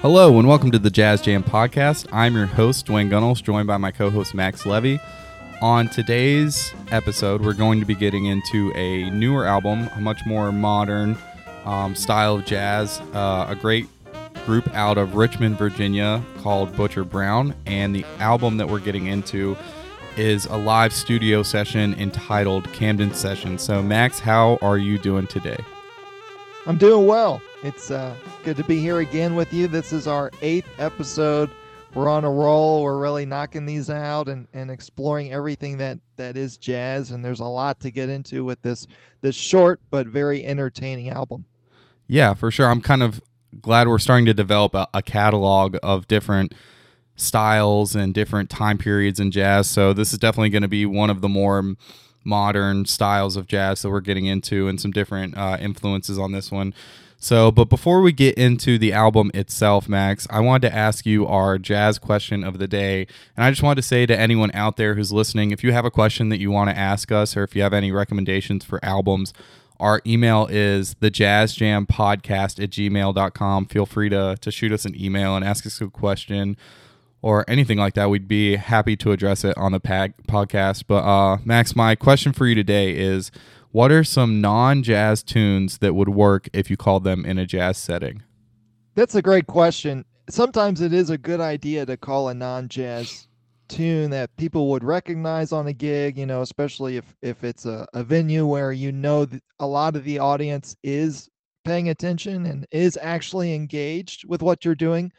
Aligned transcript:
Hello 0.00 0.38
and 0.38 0.46
welcome 0.46 0.70
to 0.70 0.78
the 0.78 0.90
Jazz 0.90 1.22
Jam 1.22 1.42
podcast. 1.42 2.06
I'm 2.12 2.34
your 2.34 2.44
host, 2.44 2.84
Dwayne 2.84 3.08
Gunnels, 3.08 3.40
joined 3.40 3.66
by 3.66 3.78
my 3.78 3.90
co 3.90 4.10
host, 4.10 4.34
Max 4.34 4.66
Levy. 4.66 5.00
On 5.62 5.88
today's 5.88 6.74
episode, 6.90 7.40
we're 7.40 7.54
going 7.54 7.80
to 7.80 7.86
be 7.86 7.94
getting 7.94 8.26
into 8.26 8.70
a 8.74 9.08
newer 9.08 9.46
album, 9.46 9.88
a 9.96 10.00
much 10.00 10.20
more 10.26 10.52
modern 10.52 11.16
um, 11.64 11.94
style 11.94 12.34
of 12.34 12.44
jazz, 12.44 13.00
uh, 13.14 13.46
a 13.48 13.56
great 13.56 13.88
group 14.44 14.68
out 14.74 14.98
of 14.98 15.14
Richmond, 15.14 15.56
Virginia 15.56 16.22
called 16.42 16.76
Butcher 16.76 17.04
Brown. 17.04 17.54
And 17.64 17.96
the 17.96 18.04
album 18.18 18.58
that 18.58 18.68
we're 18.68 18.80
getting 18.80 19.06
into 19.06 19.56
is 20.18 20.44
a 20.44 20.56
live 20.58 20.92
studio 20.92 21.42
session 21.42 21.94
entitled 21.94 22.70
Camden 22.74 23.14
Session. 23.14 23.58
So, 23.58 23.82
Max, 23.82 24.18
how 24.18 24.58
are 24.60 24.76
you 24.76 24.98
doing 24.98 25.26
today? 25.26 25.58
I'm 26.68 26.78
doing 26.78 27.06
well. 27.06 27.40
It's 27.62 27.92
uh, 27.92 28.12
good 28.42 28.56
to 28.56 28.64
be 28.64 28.80
here 28.80 28.98
again 28.98 29.36
with 29.36 29.52
you. 29.52 29.68
This 29.68 29.92
is 29.92 30.08
our 30.08 30.32
eighth 30.42 30.68
episode. 30.78 31.48
We're 31.94 32.08
on 32.08 32.24
a 32.24 32.30
roll. 32.30 32.82
We're 32.82 32.98
really 32.98 33.24
knocking 33.24 33.66
these 33.66 33.88
out 33.88 34.28
and, 34.28 34.48
and 34.52 34.68
exploring 34.68 35.32
everything 35.32 35.78
that, 35.78 36.00
that 36.16 36.36
is 36.36 36.56
jazz. 36.56 37.12
And 37.12 37.24
there's 37.24 37.38
a 37.38 37.44
lot 37.44 37.78
to 37.80 37.92
get 37.92 38.08
into 38.08 38.44
with 38.44 38.60
this 38.62 38.88
this 39.20 39.36
short 39.36 39.80
but 39.90 40.08
very 40.08 40.44
entertaining 40.44 41.08
album. 41.08 41.44
Yeah, 42.08 42.34
for 42.34 42.50
sure. 42.50 42.68
I'm 42.68 42.80
kind 42.80 43.04
of 43.04 43.22
glad 43.60 43.86
we're 43.86 44.00
starting 44.00 44.26
to 44.26 44.34
develop 44.34 44.74
a, 44.74 44.88
a 44.92 45.02
catalog 45.02 45.76
of 45.84 46.08
different 46.08 46.52
styles 47.14 47.94
and 47.94 48.12
different 48.12 48.50
time 48.50 48.76
periods 48.76 49.20
in 49.20 49.30
jazz. 49.30 49.70
So 49.70 49.92
this 49.92 50.12
is 50.12 50.18
definitely 50.18 50.50
going 50.50 50.62
to 50.62 50.68
be 50.68 50.84
one 50.84 51.10
of 51.10 51.20
the 51.20 51.28
more 51.28 51.76
modern 52.26 52.84
styles 52.84 53.36
of 53.36 53.46
jazz 53.46 53.82
that 53.82 53.90
we're 53.90 54.00
getting 54.00 54.26
into 54.26 54.68
and 54.68 54.80
some 54.80 54.90
different 54.90 55.36
uh, 55.36 55.56
influences 55.60 56.18
on 56.18 56.32
this 56.32 56.50
one. 56.50 56.74
So, 57.18 57.50
but 57.50 57.70
before 57.70 58.02
we 58.02 58.12
get 58.12 58.36
into 58.36 58.78
the 58.78 58.92
album 58.92 59.30
itself, 59.32 59.88
Max, 59.88 60.26
I 60.28 60.40
wanted 60.40 60.68
to 60.68 60.76
ask 60.76 61.06
you 61.06 61.26
our 61.26 61.56
jazz 61.56 61.98
question 61.98 62.44
of 62.44 62.58
the 62.58 62.68
day. 62.68 63.06
And 63.36 63.44
I 63.44 63.50
just 63.50 63.62
wanted 63.62 63.76
to 63.76 63.88
say 63.88 64.04
to 64.06 64.18
anyone 64.18 64.50
out 64.52 64.76
there 64.76 64.94
who's 64.94 65.12
listening, 65.12 65.50
if 65.50 65.64
you 65.64 65.72
have 65.72 65.86
a 65.86 65.90
question 65.90 66.28
that 66.28 66.40
you 66.40 66.50
want 66.50 66.68
to 66.70 66.76
ask 66.76 67.10
us 67.10 67.36
or 67.36 67.42
if 67.42 67.56
you 67.56 67.62
have 67.62 67.72
any 67.72 67.90
recommendations 67.90 68.64
for 68.64 68.84
albums, 68.84 69.32
our 69.80 70.02
email 70.06 70.46
is 70.50 70.94
the 71.00 71.10
jazz 71.10 71.54
jam 71.54 71.86
podcast 71.86 72.62
at 72.62 72.70
gmail.com. 72.70 73.66
Feel 73.66 73.86
free 73.86 74.08
to, 74.10 74.36
to 74.40 74.50
shoot 74.50 74.72
us 74.72 74.84
an 74.84 75.00
email 75.00 75.36
and 75.36 75.44
ask 75.44 75.66
us 75.66 75.80
a 75.80 75.88
question 75.88 76.56
or 77.26 77.44
anything 77.48 77.76
like 77.76 77.94
that. 77.94 78.08
We'd 78.08 78.28
be 78.28 78.54
happy 78.54 78.94
to 78.98 79.10
address 79.10 79.44
it 79.44 79.58
on 79.58 79.72
the 79.72 79.80
podcast. 79.80 80.84
But, 80.86 81.02
uh, 81.02 81.38
Max, 81.44 81.74
my 81.74 81.96
question 81.96 82.32
for 82.32 82.46
you 82.46 82.54
today 82.54 82.96
is 82.96 83.32
what 83.72 83.90
are 83.90 84.04
some 84.04 84.40
non 84.40 84.84
jazz 84.84 85.24
tunes 85.24 85.78
that 85.78 85.96
would 85.96 86.08
work 86.08 86.48
if 86.52 86.70
you 86.70 86.76
called 86.76 87.02
them 87.02 87.24
in 87.24 87.36
a 87.36 87.44
jazz 87.44 87.78
setting? 87.78 88.22
That's 88.94 89.16
a 89.16 89.22
great 89.22 89.48
question. 89.48 90.04
Sometimes 90.30 90.80
it 90.80 90.92
is 90.92 91.10
a 91.10 91.18
good 91.18 91.40
idea 91.40 91.84
to 91.86 91.96
call 91.96 92.28
a 92.28 92.34
non 92.34 92.68
jazz 92.68 93.26
tune 93.66 94.10
that 94.10 94.36
people 94.36 94.70
would 94.70 94.84
recognize 94.84 95.50
on 95.50 95.66
a 95.66 95.72
gig, 95.72 96.16
you 96.16 96.26
know, 96.26 96.42
especially 96.42 96.96
if, 96.96 97.16
if 97.22 97.42
it's 97.42 97.66
a, 97.66 97.88
a 97.92 98.04
venue 98.04 98.46
where 98.46 98.70
you 98.70 98.92
know 98.92 99.26
a 99.58 99.66
lot 99.66 99.96
of 99.96 100.04
the 100.04 100.20
audience 100.20 100.76
is 100.84 101.28
paying 101.64 101.88
attention 101.88 102.46
and 102.46 102.64
is 102.70 102.96
actually 103.02 103.52
engaged 103.52 104.24
with 104.28 104.42
what 104.42 104.64
you're 104.64 104.76
doing. 104.76 105.10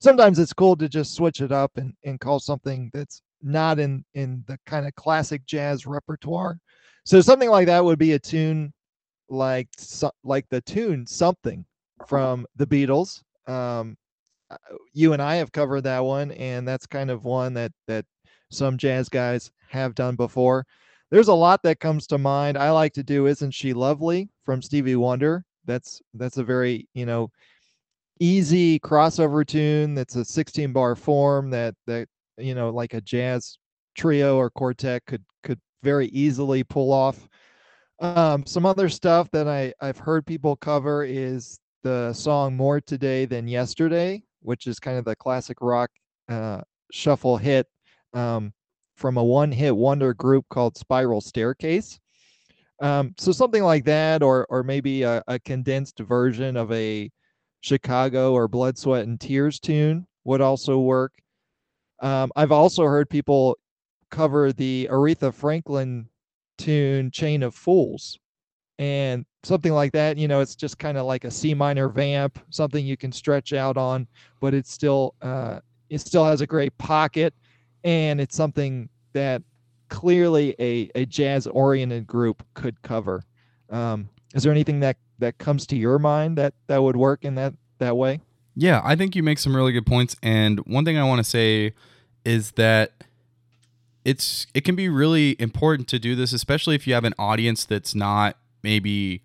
Sometimes 0.00 0.38
it's 0.38 0.52
cool 0.52 0.76
to 0.76 0.88
just 0.88 1.14
switch 1.14 1.40
it 1.40 1.52
up 1.52 1.72
and, 1.76 1.94
and 2.04 2.20
call 2.20 2.40
something 2.40 2.90
that's 2.92 3.22
not 3.42 3.78
in, 3.78 4.04
in 4.14 4.44
the 4.46 4.58
kind 4.66 4.86
of 4.86 4.94
classic 4.94 5.44
jazz 5.46 5.86
repertoire. 5.86 6.58
So 7.04 7.20
something 7.20 7.50
like 7.50 7.66
that 7.66 7.84
would 7.84 7.98
be 7.98 8.12
a 8.12 8.18
tune 8.18 8.72
like 9.28 9.68
like 10.22 10.46
the 10.50 10.60
tune 10.62 11.06
something 11.06 11.64
from 12.06 12.46
the 12.56 12.66
Beatles. 12.66 13.22
Um, 13.46 13.96
uh, 14.50 14.56
you 14.92 15.12
and 15.12 15.22
I 15.22 15.36
have 15.36 15.52
covered 15.52 15.82
that 15.82 16.04
one, 16.04 16.32
and 16.32 16.66
that's 16.66 16.86
kind 16.86 17.10
of 17.10 17.24
one 17.24 17.54
that 17.54 17.72
that 17.86 18.04
some 18.50 18.78
jazz 18.78 19.08
guys 19.08 19.50
have 19.68 19.94
done 19.94 20.16
before. 20.16 20.66
There's 21.10 21.28
a 21.28 21.34
lot 21.34 21.62
that 21.62 21.80
comes 21.80 22.06
to 22.08 22.18
mind. 22.18 22.56
I 22.56 22.70
like 22.70 22.92
to 22.94 23.02
do 23.02 23.26
"Isn't 23.26 23.52
She 23.52 23.72
Lovely" 23.72 24.28
from 24.44 24.62
Stevie 24.62 24.96
Wonder. 24.96 25.44
That's 25.66 26.00
that's 26.14 26.38
a 26.38 26.44
very 26.44 26.88
you 26.94 27.06
know 27.06 27.30
easy 28.20 28.78
crossover 28.80 29.46
tune. 29.46 29.94
That's 29.94 30.16
a 30.16 30.24
16 30.24 30.72
bar 30.72 30.94
form 30.96 31.50
that 31.50 31.74
that 31.86 32.08
you 32.38 32.54
know 32.54 32.70
like 32.70 32.94
a 32.94 33.00
jazz 33.00 33.58
trio 33.94 34.36
or 34.36 34.50
quartet 34.50 35.04
could 35.06 35.24
could 35.42 35.60
very 35.82 36.06
easily 36.08 36.64
pull 36.64 36.92
off. 36.92 37.28
Um, 38.00 38.44
some 38.44 38.66
other 38.66 38.88
stuff 38.88 39.30
that 39.30 39.46
I, 39.46 39.72
I've 39.80 39.98
heard 39.98 40.26
people 40.26 40.56
cover 40.56 41.04
is 41.04 41.58
the 41.84 42.12
song 42.12 42.56
More 42.56 42.80
Today 42.80 43.24
Than 43.24 43.46
Yesterday, 43.46 44.22
which 44.40 44.66
is 44.66 44.80
kind 44.80 44.98
of 44.98 45.04
the 45.04 45.14
classic 45.14 45.58
rock 45.60 45.90
uh, 46.28 46.62
shuffle 46.90 47.36
hit 47.36 47.66
um, 48.12 48.52
from 48.96 49.16
a 49.16 49.24
one 49.24 49.52
hit 49.52 49.76
wonder 49.76 50.12
group 50.12 50.44
called 50.48 50.76
Spiral 50.76 51.20
Staircase. 51.20 52.00
Um, 52.80 53.14
so 53.16 53.30
something 53.30 53.62
like 53.62 53.84
that, 53.84 54.22
or 54.22 54.46
or 54.50 54.64
maybe 54.64 55.02
a, 55.02 55.22
a, 55.28 55.38
condensed 55.38 56.00
version 56.00 56.56
of 56.56 56.72
a 56.72 57.08
Chicago 57.64 58.34
or 58.34 58.46
Blood, 58.46 58.76
Sweat, 58.76 59.06
and 59.06 59.18
Tears 59.18 59.58
tune 59.58 60.06
would 60.24 60.42
also 60.42 60.80
work. 60.80 61.14
Um, 62.00 62.30
I've 62.36 62.52
also 62.52 62.84
heard 62.84 63.08
people 63.08 63.56
cover 64.10 64.52
the 64.52 64.86
Aretha 64.90 65.32
Franklin 65.32 66.06
tune 66.58 67.10
Chain 67.10 67.42
of 67.42 67.54
Fools. 67.54 68.18
And 68.78 69.24
something 69.44 69.72
like 69.72 69.92
that, 69.92 70.18
you 70.18 70.28
know, 70.28 70.40
it's 70.40 70.54
just 70.54 70.78
kind 70.78 70.98
of 70.98 71.06
like 71.06 71.24
a 71.24 71.30
C 71.30 71.54
minor 71.54 71.88
vamp, 71.88 72.38
something 72.50 72.84
you 72.84 72.98
can 72.98 73.12
stretch 73.12 73.54
out 73.54 73.78
on, 73.78 74.08
but 74.40 74.52
it's 74.52 74.70
still 74.70 75.14
uh 75.22 75.60
it 75.88 76.00
still 76.00 76.24
has 76.24 76.42
a 76.42 76.46
great 76.46 76.76
pocket 76.76 77.32
and 77.84 78.20
it's 78.20 78.36
something 78.36 78.90
that 79.14 79.42
clearly 79.88 80.54
a, 80.58 80.90
a 80.96 81.06
jazz 81.06 81.46
oriented 81.46 82.06
group 82.06 82.42
could 82.52 82.80
cover. 82.82 83.22
Um, 83.70 84.10
is 84.34 84.42
there 84.42 84.52
anything 84.52 84.80
that 84.80 84.96
that 85.18 85.38
comes 85.38 85.66
to 85.68 85.76
your 85.76 85.98
mind 85.98 86.36
that 86.38 86.54
that 86.66 86.82
would 86.82 86.96
work 86.96 87.24
in 87.24 87.34
that 87.36 87.54
that 87.78 87.96
way? 87.96 88.20
Yeah, 88.56 88.80
I 88.84 88.94
think 88.96 89.16
you 89.16 89.22
make 89.22 89.38
some 89.38 89.56
really 89.56 89.72
good 89.72 89.86
points. 89.86 90.16
And 90.22 90.60
one 90.60 90.84
thing 90.84 90.96
I 90.96 91.04
want 91.04 91.18
to 91.18 91.28
say 91.28 91.72
is 92.24 92.52
that 92.52 92.92
it's 94.04 94.46
it 94.54 94.62
can 94.62 94.76
be 94.76 94.88
really 94.88 95.36
important 95.38 95.88
to 95.88 95.98
do 95.98 96.14
this, 96.14 96.32
especially 96.32 96.74
if 96.74 96.86
you 96.86 96.94
have 96.94 97.04
an 97.04 97.14
audience 97.18 97.64
that's 97.64 97.94
not 97.94 98.36
maybe 98.62 99.22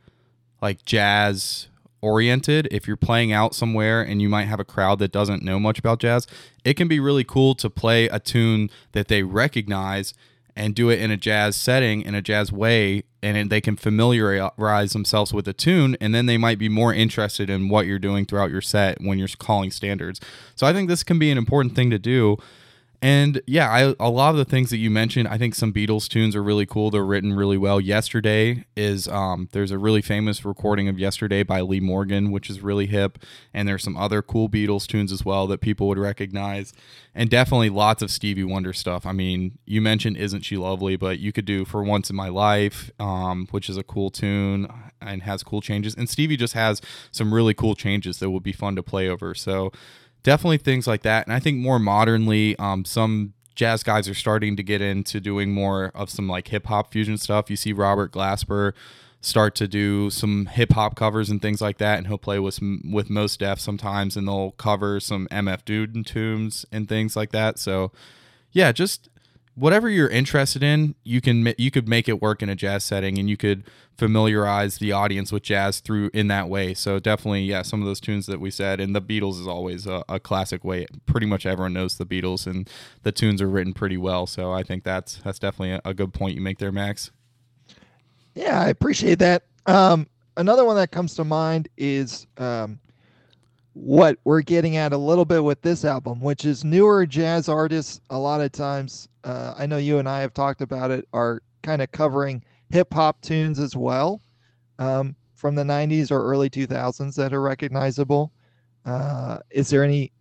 like 0.61 0.83
jazz 0.85 1.67
oriented. 2.01 2.67
If 2.71 2.87
you're 2.87 2.97
playing 2.97 3.31
out 3.31 3.53
somewhere 3.53 4.01
and 4.01 4.21
you 4.21 4.29
might 4.29 4.45
have 4.45 4.59
a 4.59 4.65
crowd 4.65 4.99
that 4.99 5.11
doesn't 5.11 5.43
know 5.43 5.59
much 5.59 5.79
about 5.79 5.99
jazz, 5.99 6.27
it 6.63 6.75
can 6.75 6.87
be 6.87 6.99
really 6.99 7.23
cool 7.23 7.55
to 7.55 7.69
play 7.69 8.07
a 8.07 8.19
tune 8.19 8.69
that 8.93 9.09
they 9.09 9.23
recognize 9.23 10.13
and 10.59 10.75
do 10.75 10.89
it 10.89 10.99
in 10.99 11.09
a 11.09 11.17
jazz 11.17 11.55
setting 11.55 12.01
in 12.01 12.13
a 12.13 12.21
jazz 12.21 12.51
way 12.51 13.03
and 13.23 13.49
they 13.49 13.61
can 13.61 13.77
familiarize 13.77 14.91
themselves 14.91 15.33
with 15.33 15.45
the 15.45 15.53
tune 15.53 15.95
and 16.01 16.13
then 16.13 16.25
they 16.25 16.37
might 16.37 16.59
be 16.59 16.67
more 16.67 16.93
interested 16.93 17.49
in 17.49 17.69
what 17.69 17.85
you're 17.85 17.97
doing 17.97 18.25
throughout 18.25 18.51
your 18.51 18.61
set 18.61 18.99
when 19.01 19.17
you're 19.17 19.29
calling 19.39 19.71
standards. 19.71 20.19
So 20.55 20.67
I 20.67 20.73
think 20.73 20.89
this 20.89 21.01
can 21.01 21.17
be 21.17 21.31
an 21.31 21.37
important 21.37 21.75
thing 21.75 21.89
to 21.91 21.97
do 21.97 22.37
and 23.01 23.41
yeah, 23.47 23.69
I, 23.69 23.95
a 23.97 24.09
lot 24.09 24.31
of 24.31 24.37
the 24.37 24.43
things 24.43 24.69
that 24.71 24.77
you 24.77 24.89
mentioned, 24.89 25.29
I 25.29 25.37
think 25.37 25.55
some 25.55 25.71
Beatles 25.71 26.09
tunes 26.09 26.35
are 26.35 26.43
really 26.43 26.65
cool. 26.65 26.91
They're 26.91 27.05
written 27.05 27.33
really 27.33 27.57
well. 27.57 27.79
Yesterday 27.79 28.65
is 28.75 29.07
um, 29.07 29.47
there's 29.53 29.71
a 29.71 29.77
really 29.77 30.01
famous 30.01 30.43
recording 30.43 30.89
of 30.89 30.99
Yesterday 30.99 31.43
by 31.43 31.61
Lee 31.61 31.79
Morgan, 31.79 32.29
which 32.29 32.49
is 32.49 32.59
really 32.59 32.87
hip. 32.87 33.19
And 33.53 33.67
there's 33.67 33.83
some 33.83 33.95
other 33.95 34.21
cool 34.21 34.49
Beatles 34.49 34.85
tunes 34.85 35.13
as 35.13 35.23
well 35.23 35.47
that 35.47 35.61
people 35.61 35.87
would 35.87 35.97
recognize. 35.97 36.73
And 37.15 37.29
definitely 37.29 37.69
lots 37.69 38.01
of 38.01 38.11
Stevie 38.11 38.43
Wonder 38.43 38.73
stuff. 38.73 39.05
I 39.05 39.13
mean, 39.13 39.57
you 39.65 39.81
mentioned 39.81 40.17
"Isn't 40.17 40.43
She 40.43 40.57
Lovely," 40.57 40.97
but 40.97 41.19
you 41.19 41.31
could 41.31 41.45
do 41.45 41.63
"For 41.63 41.81
Once 41.81 42.09
in 42.09 42.15
My 42.17 42.29
Life," 42.29 42.91
um, 42.99 43.47
which 43.51 43.69
is 43.69 43.77
a 43.77 43.83
cool 43.83 44.09
tune 44.09 44.67
and 45.01 45.23
has 45.23 45.41
cool 45.41 45.61
changes. 45.61 45.95
And 45.95 46.09
Stevie 46.09 46.37
just 46.37 46.53
has 46.53 46.81
some 47.11 47.33
really 47.33 47.53
cool 47.53 47.75
changes 47.75 48.19
that 48.19 48.29
would 48.29 48.43
be 48.43 48.51
fun 48.51 48.75
to 48.75 48.83
play 48.83 49.07
over. 49.07 49.33
So 49.33 49.71
definitely 50.29 50.59
things 50.59 50.85
like 50.85 51.01
that. 51.01 51.25
And 51.25 51.33
I 51.33 51.39
think 51.39 51.57
more 51.57 51.79
modernly, 51.79 52.55
um, 52.59 52.85
some 52.85 53.33
jazz 53.55 53.81
guys 53.81 54.07
are 54.07 54.13
starting 54.13 54.55
to 54.57 54.61
get 54.61 54.79
into 54.79 55.19
doing 55.19 55.51
more 55.51 55.91
of 55.95 56.11
some 56.11 56.27
like 56.27 56.49
hip 56.49 56.67
hop 56.67 56.91
fusion 56.91 57.17
stuff. 57.17 57.49
You 57.49 57.55
see 57.55 57.73
Robert 57.73 58.11
Glasper 58.11 58.73
start 59.21 59.55
to 59.55 59.67
do 59.67 60.11
some 60.11 60.45
hip 60.45 60.73
hop 60.73 60.95
covers 60.95 61.31
and 61.31 61.41
things 61.41 61.61
like 61.61 61.79
that, 61.79 61.97
and 61.97 62.05
he'll 62.05 62.19
play 62.19 62.37
with 62.37 62.59
with 62.83 63.09
Mos 63.09 63.37
Def 63.37 63.59
sometimes, 63.59 64.15
and 64.15 64.27
they'll 64.27 64.51
cover 64.51 64.99
some 64.99 65.27
MF 65.31 65.65
Doom 65.65 66.03
tunes 66.03 66.63
and 66.71 66.87
things 66.87 67.15
like 67.15 67.31
that. 67.31 67.57
So, 67.57 67.91
yeah, 68.51 68.71
just 68.71 69.09
whatever 69.59 69.89
you're 69.89 70.09
interested 70.09 70.63
in, 70.63 70.95
you 71.03 71.21
can 71.21 71.53
you 71.57 71.69
could 71.69 71.87
make 71.87 72.07
it 72.07 72.21
work 72.21 72.41
in 72.41 72.49
a 72.49 72.55
jazz 72.55 72.83
setting, 72.83 73.19
and 73.19 73.29
you 73.29 73.37
could 73.37 73.63
familiarize 73.97 74.77
the 74.77 74.91
audience 74.93 75.31
with 75.31 75.43
jazz 75.43 75.81
through 75.81 76.09
in 76.13 76.27
that 76.29 76.47
way. 76.47 76.73
So 76.73 76.99
definitely, 76.99 77.43
yeah, 77.43 77.61
some 77.61 77.81
of 77.81 77.85
those 77.85 77.99
tunes 77.99 78.25
that 78.27 78.39
we 78.39 78.49
said, 78.49 78.79
and 78.79 78.95
the 78.95 79.01
Beatles 79.01 79.39
is 79.39 79.47
always 79.47 79.85
a, 79.85 80.03
a 80.07 80.19
classic 80.19 80.63
way. 80.63 80.87
Pretty 81.05 81.27
much 81.27 81.45
everyone 81.45 81.73
knows 81.73 81.97
the 81.97 82.05
Beatles, 82.05 82.47
and 82.47 82.69
the 83.03 83.11
tunes 83.11 83.41
are 83.41 83.49
written 83.49 83.73
pretty 83.73 83.97
well. 83.97 84.25
So 84.25 84.51
I 84.51 84.63
think 84.63 84.83
that's 84.83 85.17
that's 85.17 85.39
definitely 85.39 85.73
a, 85.73 85.81
a 85.85 85.93
good 85.93 86.13
point 86.13 86.35
you 86.35 86.41
make 86.41 86.59
there, 86.59 86.71
Max. 86.71 87.11
Yeah, 88.35 88.61
I 88.61 88.69
appreciate 88.69 89.19
that. 89.19 89.43
Um, 89.65 90.07
another 90.37 90.63
one 90.63 90.77
that 90.77 90.91
comes 90.91 91.15
to 91.15 91.23
mind 91.23 91.67
is 91.77 92.25
um, 92.37 92.79
what 93.73 94.17
we're 94.23 94.41
getting 94.41 94.77
at 94.77 94.93
a 94.93 94.97
little 94.97 95.25
bit 95.25 95.43
with 95.43 95.61
this 95.61 95.85
album, 95.85 96.19
which 96.21 96.45
is 96.45 96.63
newer 96.63 97.05
jazz 97.05 97.47
artists. 97.47 98.01
A 98.09 98.17
lot 98.17 98.41
of 98.41 98.51
times, 98.51 99.07
uh, 99.23 99.53
I 99.57 99.65
know 99.65 99.77
you 99.77 99.99
and 99.99 100.09
I 100.09 100.21
have 100.21 100.33
talked 100.33 100.61
about 100.61 100.91
it, 100.91 101.07
are 101.13 101.41
kind 101.61 101.81
of 101.81 101.91
covering 101.91 102.43
hip 102.69 102.93
hop 102.93 103.21
tunes 103.21 103.59
as 103.59 103.75
well 103.75 104.21
um, 104.79 105.15
from 105.35 105.55
the 105.55 105.63
90s 105.63 106.11
or 106.11 106.23
early 106.23 106.49
2000s 106.49 107.15
that 107.15 107.33
are 107.33 107.41
recognizable. 107.41 108.31
Uh, 108.85 109.39
is 109.49 109.69
there 109.69 109.83
any 109.83 110.11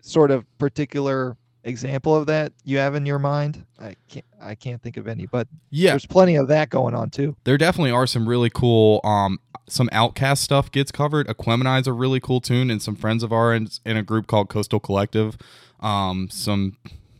sort 0.00 0.30
of 0.30 0.44
particular 0.58 1.36
example 1.66 2.14
of 2.14 2.26
that 2.26 2.52
you 2.64 2.78
have 2.78 2.94
in 2.94 3.04
your 3.04 3.18
mind? 3.18 3.66
I 3.78 3.96
can't 4.08 4.24
I 4.40 4.54
can't 4.54 4.80
think 4.80 4.96
of 4.96 5.06
any, 5.06 5.26
but 5.26 5.48
yeah, 5.70 5.90
there's 5.90 6.06
plenty 6.06 6.36
of 6.36 6.48
that 6.48 6.70
going 6.70 6.94
on 6.94 7.10
too. 7.10 7.36
There 7.44 7.58
definitely 7.58 7.90
are 7.90 8.06
some 8.06 8.28
really 8.28 8.50
cool 8.50 9.00
um 9.04 9.38
some 9.68 9.88
OutKast 9.88 10.38
stuff 10.38 10.70
gets 10.70 10.92
covered. 10.92 11.26
Aquemini 11.26 11.86
a 11.86 11.92
really 11.92 12.20
cool 12.20 12.40
tune, 12.40 12.70
and 12.70 12.80
some 12.80 12.96
friends 12.96 13.22
of 13.22 13.32
ours 13.32 13.80
in 13.84 13.96
a 13.96 14.02
group 14.02 14.26
called 14.26 14.48
Coastal 14.48 14.80
Collective. 14.80 15.36
Um, 15.80 16.28
some 16.30 16.76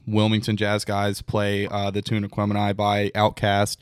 Wilmington 0.07 0.57
jazz 0.57 0.85
guys 0.85 1.23
play 1.23 1.67
uh, 1.67 1.91
the 1.91 2.03
tune 2.03 2.27
Aquemini 2.27 2.75
by 2.75 3.11
OutKast. 3.11 3.79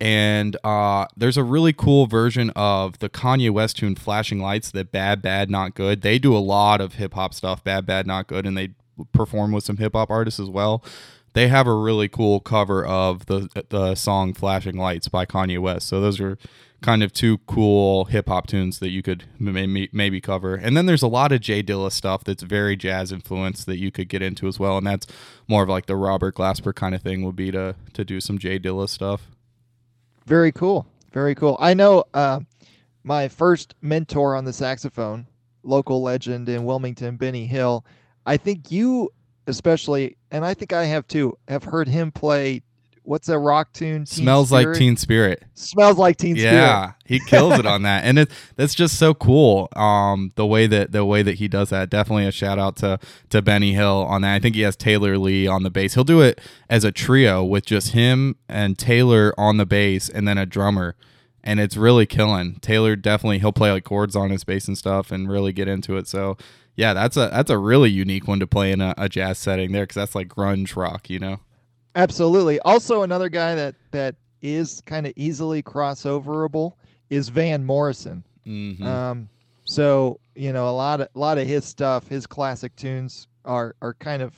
And 0.00 0.56
uh, 0.64 1.06
there's 1.16 1.36
a 1.36 1.44
really 1.44 1.72
cool 1.72 2.06
version 2.06 2.50
of 2.50 2.98
the 2.98 3.08
Kanye 3.08 3.50
West 3.50 3.76
tune 3.76 3.94
Flashing 3.94 4.40
Lights 4.40 4.70
that 4.72 4.90
Bad 4.90 5.22
Bad 5.22 5.50
Not 5.50 5.74
Good. 5.74 6.02
They 6.02 6.18
do 6.18 6.36
a 6.36 6.38
lot 6.38 6.80
of 6.80 6.94
hip 6.94 7.14
hop 7.14 7.32
stuff, 7.32 7.62
Bad 7.62 7.86
Bad 7.86 8.06
Not 8.06 8.26
Good, 8.26 8.44
and 8.44 8.56
they 8.56 8.70
perform 9.12 9.52
with 9.52 9.64
some 9.64 9.76
hip 9.76 9.94
hop 9.94 10.10
artists 10.10 10.40
as 10.40 10.48
well. 10.48 10.84
They 11.32 11.48
have 11.48 11.66
a 11.66 11.74
really 11.74 12.08
cool 12.08 12.40
cover 12.40 12.84
of 12.84 13.26
the 13.26 13.48
the 13.68 13.94
song 13.94 14.34
"Flashing 14.34 14.76
Lights" 14.76 15.08
by 15.08 15.26
Kanye 15.26 15.58
West. 15.58 15.88
So 15.88 16.00
those 16.00 16.20
are 16.20 16.38
kind 16.84 17.02
of 17.02 17.14
two 17.14 17.38
cool 17.38 18.04
hip 18.04 18.28
hop 18.28 18.46
tunes 18.46 18.78
that 18.78 18.90
you 18.90 19.02
could 19.02 19.24
maybe 19.38 19.88
maybe 19.92 20.20
cover. 20.20 20.54
And 20.54 20.76
then 20.76 20.86
there's 20.86 21.02
a 21.02 21.08
lot 21.08 21.32
of 21.32 21.40
J 21.40 21.62
Dilla 21.62 21.90
stuff 21.90 22.22
that's 22.24 22.42
very 22.42 22.76
jazz 22.76 23.10
influenced 23.10 23.66
that 23.66 23.78
you 23.78 23.90
could 23.90 24.08
get 24.08 24.20
into 24.20 24.46
as 24.46 24.60
well. 24.60 24.76
And 24.76 24.86
that's 24.86 25.06
more 25.48 25.62
of 25.62 25.68
like 25.68 25.86
the 25.86 25.96
Robert 25.96 26.36
Glasper 26.36 26.74
kind 26.74 26.94
of 26.94 27.02
thing 27.02 27.22
would 27.24 27.36
be 27.36 27.50
to 27.50 27.74
to 27.94 28.04
do 28.04 28.20
some 28.20 28.38
J 28.38 28.58
Dilla 28.58 28.88
stuff. 28.88 29.28
Very 30.26 30.52
cool. 30.52 30.86
Very 31.12 31.34
cool. 31.34 31.56
I 31.58 31.74
know 31.74 32.04
uh, 32.12 32.40
my 33.02 33.28
first 33.28 33.74
mentor 33.80 34.36
on 34.36 34.44
the 34.44 34.52
saxophone, 34.52 35.26
local 35.62 36.02
legend 36.02 36.48
in 36.48 36.64
Wilmington, 36.64 37.16
Benny 37.16 37.46
Hill 37.46 37.84
I 38.26 38.36
think 38.36 38.70
you 38.70 39.10
especially, 39.46 40.16
and 40.30 40.44
I 40.44 40.54
think 40.54 40.72
I 40.72 40.84
have 40.84 41.06
too, 41.06 41.38
have 41.48 41.64
heard 41.64 41.88
him 41.88 42.12
play. 42.12 42.62
What's 43.02 43.28
a 43.28 43.38
rock 43.38 43.74
tune? 43.74 44.06
Teen 44.06 44.24
Smells 44.24 44.48
Spirit? 44.48 44.66
like 44.68 44.78
Teen 44.78 44.96
Spirit. 44.96 45.44
Smells 45.52 45.98
like 45.98 46.16
Teen 46.16 46.36
yeah, 46.36 46.42
Spirit. 46.42 46.54
Yeah, 46.54 46.92
he 47.04 47.20
kills 47.20 47.58
it 47.58 47.66
on 47.74 47.82
that, 47.82 48.04
and 48.04 48.18
it 48.18 48.30
that's 48.56 48.74
just 48.74 48.98
so 48.98 49.12
cool. 49.12 49.68
Um, 49.76 50.32
the 50.36 50.46
way 50.46 50.66
that 50.66 50.92
the 50.92 51.04
way 51.04 51.22
that 51.22 51.34
he 51.34 51.46
does 51.46 51.68
that. 51.68 51.90
Definitely 51.90 52.26
a 52.26 52.32
shout 52.32 52.58
out 52.58 52.76
to 52.76 52.98
to 53.28 53.42
Benny 53.42 53.74
Hill 53.74 54.06
on 54.08 54.22
that. 54.22 54.34
I 54.34 54.38
think 54.38 54.54
he 54.54 54.62
has 54.62 54.74
Taylor 54.74 55.18
Lee 55.18 55.46
on 55.46 55.64
the 55.64 55.70
bass. 55.70 55.94
He'll 55.94 56.04
do 56.04 56.22
it 56.22 56.40
as 56.70 56.82
a 56.82 56.92
trio 56.92 57.44
with 57.44 57.66
just 57.66 57.92
him 57.92 58.36
and 58.48 58.78
Taylor 58.78 59.34
on 59.36 59.58
the 59.58 59.66
bass, 59.66 60.08
and 60.08 60.26
then 60.26 60.38
a 60.38 60.46
drummer 60.46 60.96
and 61.46 61.60
it's 61.60 61.76
really 61.76 62.06
killing. 62.06 62.54
Taylor 62.60 62.96
definitely 62.96 63.38
he'll 63.38 63.52
play 63.52 63.70
like 63.70 63.84
chords 63.84 64.16
on 64.16 64.30
his 64.30 64.44
bass 64.44 64.66
and 64.66 64.78
stuff 64.78 65.12
and 65.12 65.30
really 65.30 65.52
get 65.52 65.68
into 65.68 65.98
it. 65.98 66.08
So 66.08 66.38
yeah, 66.76 66.92
that's 66.94 67.16
a 67.16 67.28
that's 67.32 67.50
a 67.50 67.58
really 67.58 67.90
unique 67.90 68.26
one 68.26 68.40
to 68.40 68.46
play 68.46 68.72
in 68.72 68.80
a, 68.80 68.94
a 68.98 69.08
jazz 69.08 69.38
setting 69.38 69.72
there 69.72 69.84
because 69.84 69.94
that's 69.96 70.14
like 70.14 70.28
grunge 70.28 70.76
rock, 70.76 71.08
you 71.08 71.18
know. 71.18 71.40
Absolutely. 71.94 72.58
Also, 72.60 73.02
another 73.02 73.28
guy 73.28 73.54
that 73.54 73.74
that 73.92 74.16
is 74.42 74.82
kind 74.84 75.06
of 75.06 75.12
easily 75.16 75.62
crossoverable 75.62 76.72
is 77.10 77.28
Van 77.28 77.64
Morrison. 77.64 78.24
Mm-hmm. 78.46 78.84
Um, 78.84 79.28
so 79.64 80.18
you 80.34 80.52
know, 80.52 80.68
a 80.68 80.72
lot 80.72 81.00
of 81.00 81.08
a 81.14 81.18
lot 81.18 81.38
of 81.38 81.46
his 81.46 81.64
stuff, 81.64 82.08
his 82.08 82.26
classic 82.26 82.74
tunes 82.76 83.28
are 83.44 83.76
are 83.80 83.94
kind 83.94 84.22
of 84.22 84.34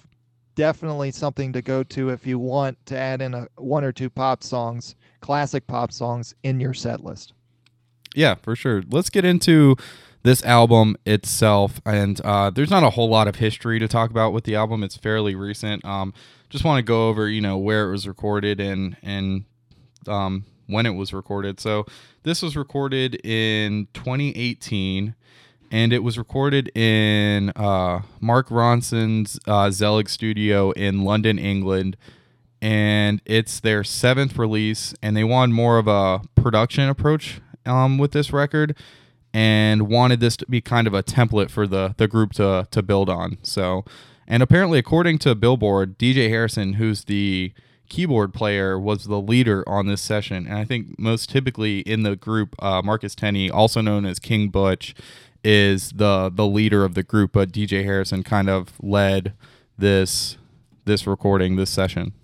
definitely 0.55 1.11
something 1.11 1.53
to 1.53 1.63
go 1.63 1.83
to 1.85 2.11
if 2.11 2.27
you 2.27 2.39
want 2.39 2.85
to 2.87 2.99
add 2.99 3.23
in 3.23 3.35
a 3.35 3.49
one 3.57 3.85
or 3.85 3.93
two 3.93 4.11
pop 4.11 4.43
songs, 4.43 4.95
classic 5.21 5.67
pop 5.67 5.93
songs 5.93 6.35
in 6.43 6.61
your 6.61 6.75
set 6.75 7.03
list. 7.03 7.33
Yeah, 8.15 8.35
for 8.35 8.57
sure. 8.57 8.83
Let's 8.91 9.11
get 9.11 9.25
into 9.25 9.77
this 10.27 10.45
album 10.45 10.97
itself, 11.07 11.81
and 11.87 12.21
uh, 12.23 12.51
there's 12.51 12.69
not 12.69 12.83
a 12.83 12.91
whole 12.91 13.09
lot 13.09 13.29
of 13.29 13.37
history 13.37 13.79
to 13.79 13.87
talk 13.87 14.11
about 14.11 14.33
with 14.33 14.43
the 14.43 14.57
album. 14.57 14.83
It's 14.83 14.97
fairly 14.97 15.37
recent. 15.37 15.85
Um, 15.85 16.13
just 16.51 16.65
want 16.65 16.79
to 16.79 16.83
go 16.83 17.09
over, 17.09 17.29
you 17.29 17.41
know, 17.41 17.57
where 17.57 17.89
it 17.89 17.93
was 17.93 18.09
recorded 18.09 18.61
and 18.61 18.97
and 19.05 19.45
um, 20.09 20.45
when 20.67 20.85
it 20.85 20.97
was 20.97 21.13
recorded. 21.13 21.61
So 21.61 21.87
this 22.25 22.43
was 22.43 22.57
recorded 22.57 23.25
in 23.25 23.87
2018, 23.95 25.15
and 25.71 25.93
it 25.93 26.03
was 26.03 26.19
recorded 26.19 26.77
in 26.77 27.51
uh, 27.51 28.03
Mark 28.21 28.49
Ronson's 28.49 29.39
uh, 29.47 29.71
Zelig 29.71 30.09
studio 30.09 30.73
in 30.73 31.05
London, 31.05 31.39
England. 31.39 31.97
And 32.61 33.23
it's 33.27 33.61
their 33.61 33.85
seventh 33.85 34.39
release, 34.39 34.93
and 35.01 35.17
they 35.17 35.23
wanted 35.23 35.55
more 35.55 35.79
of 35.79 35.87
a 35.87 36.23
production 36.35 36.89
approach 36.89 37.41
um, 37.65 37.97
with 37.97 38.11
this 38.11 38.33
record 38.33 38.75
and 39.37 39.87
wanted 39.87 40.19
this 40.19 40.35
to 40.35 40.47
be 40.47 40.63
kind 40.63 40.87
of 40.87 40.95
a 40.95 41.03
template 41.03 41.51
for 41.51 41.67
the 41.67 41.95
the 41.99 42.09
group 42.09 42.33
to 42.33 42.67
to 42.71 42.83
build 42.83 43.11
on. 43.11 43.37
So, 43.43 43.85
and 44.27 44.43
apparently, 44.43 44.79
according 44.79 45.19
to 45.19 45.35
Billboard, 45.35 45.99
DJ 45.99 46.31
Harrison, 46.31 46.75
who's 46.75 47.05
the 47.05 47.53
keyboard 47.91 48.33
player, 48.33 48.81
was 48.81 49.05
the 49.05 49.21
leader 49.21 49.63
on 49.69 49.89
this 49.89 50.01
session. 50.01 50.47
And 50.47 50.57
I 50.57 50.65
think 50.65 50.99
most 50.99 51.29
typically 51.29 51.81
in 51.81 52.03
the 52.03 52.17
group, 52.17 52.57
uh, 52.61 52.81
Marcus 52.83 53.15
Tenney, 53.15 53.51
also 53.51 53.83
known 53.83 54.07
as 54.07 54.19
King 54.19 54.49
Butch, 54.49 54.95
is 55.45 55.91
the 55.91 56.31
the 56.33 56.47
leader 56.47 56.83
of 56.83 56.95
the 56.95 57.03
group. 57.03 57.33
But 57.33 57.53
DJ 57.53 57.85
Harrison 57.85 58.23
kind 58.23 58.49
of 58.49 58.73
led 58.81 59.35
this 59.77 60.39
this 60.87 61.07
recording, 61.07 61.57
this 61.57 61.69
session. 61.69 62.15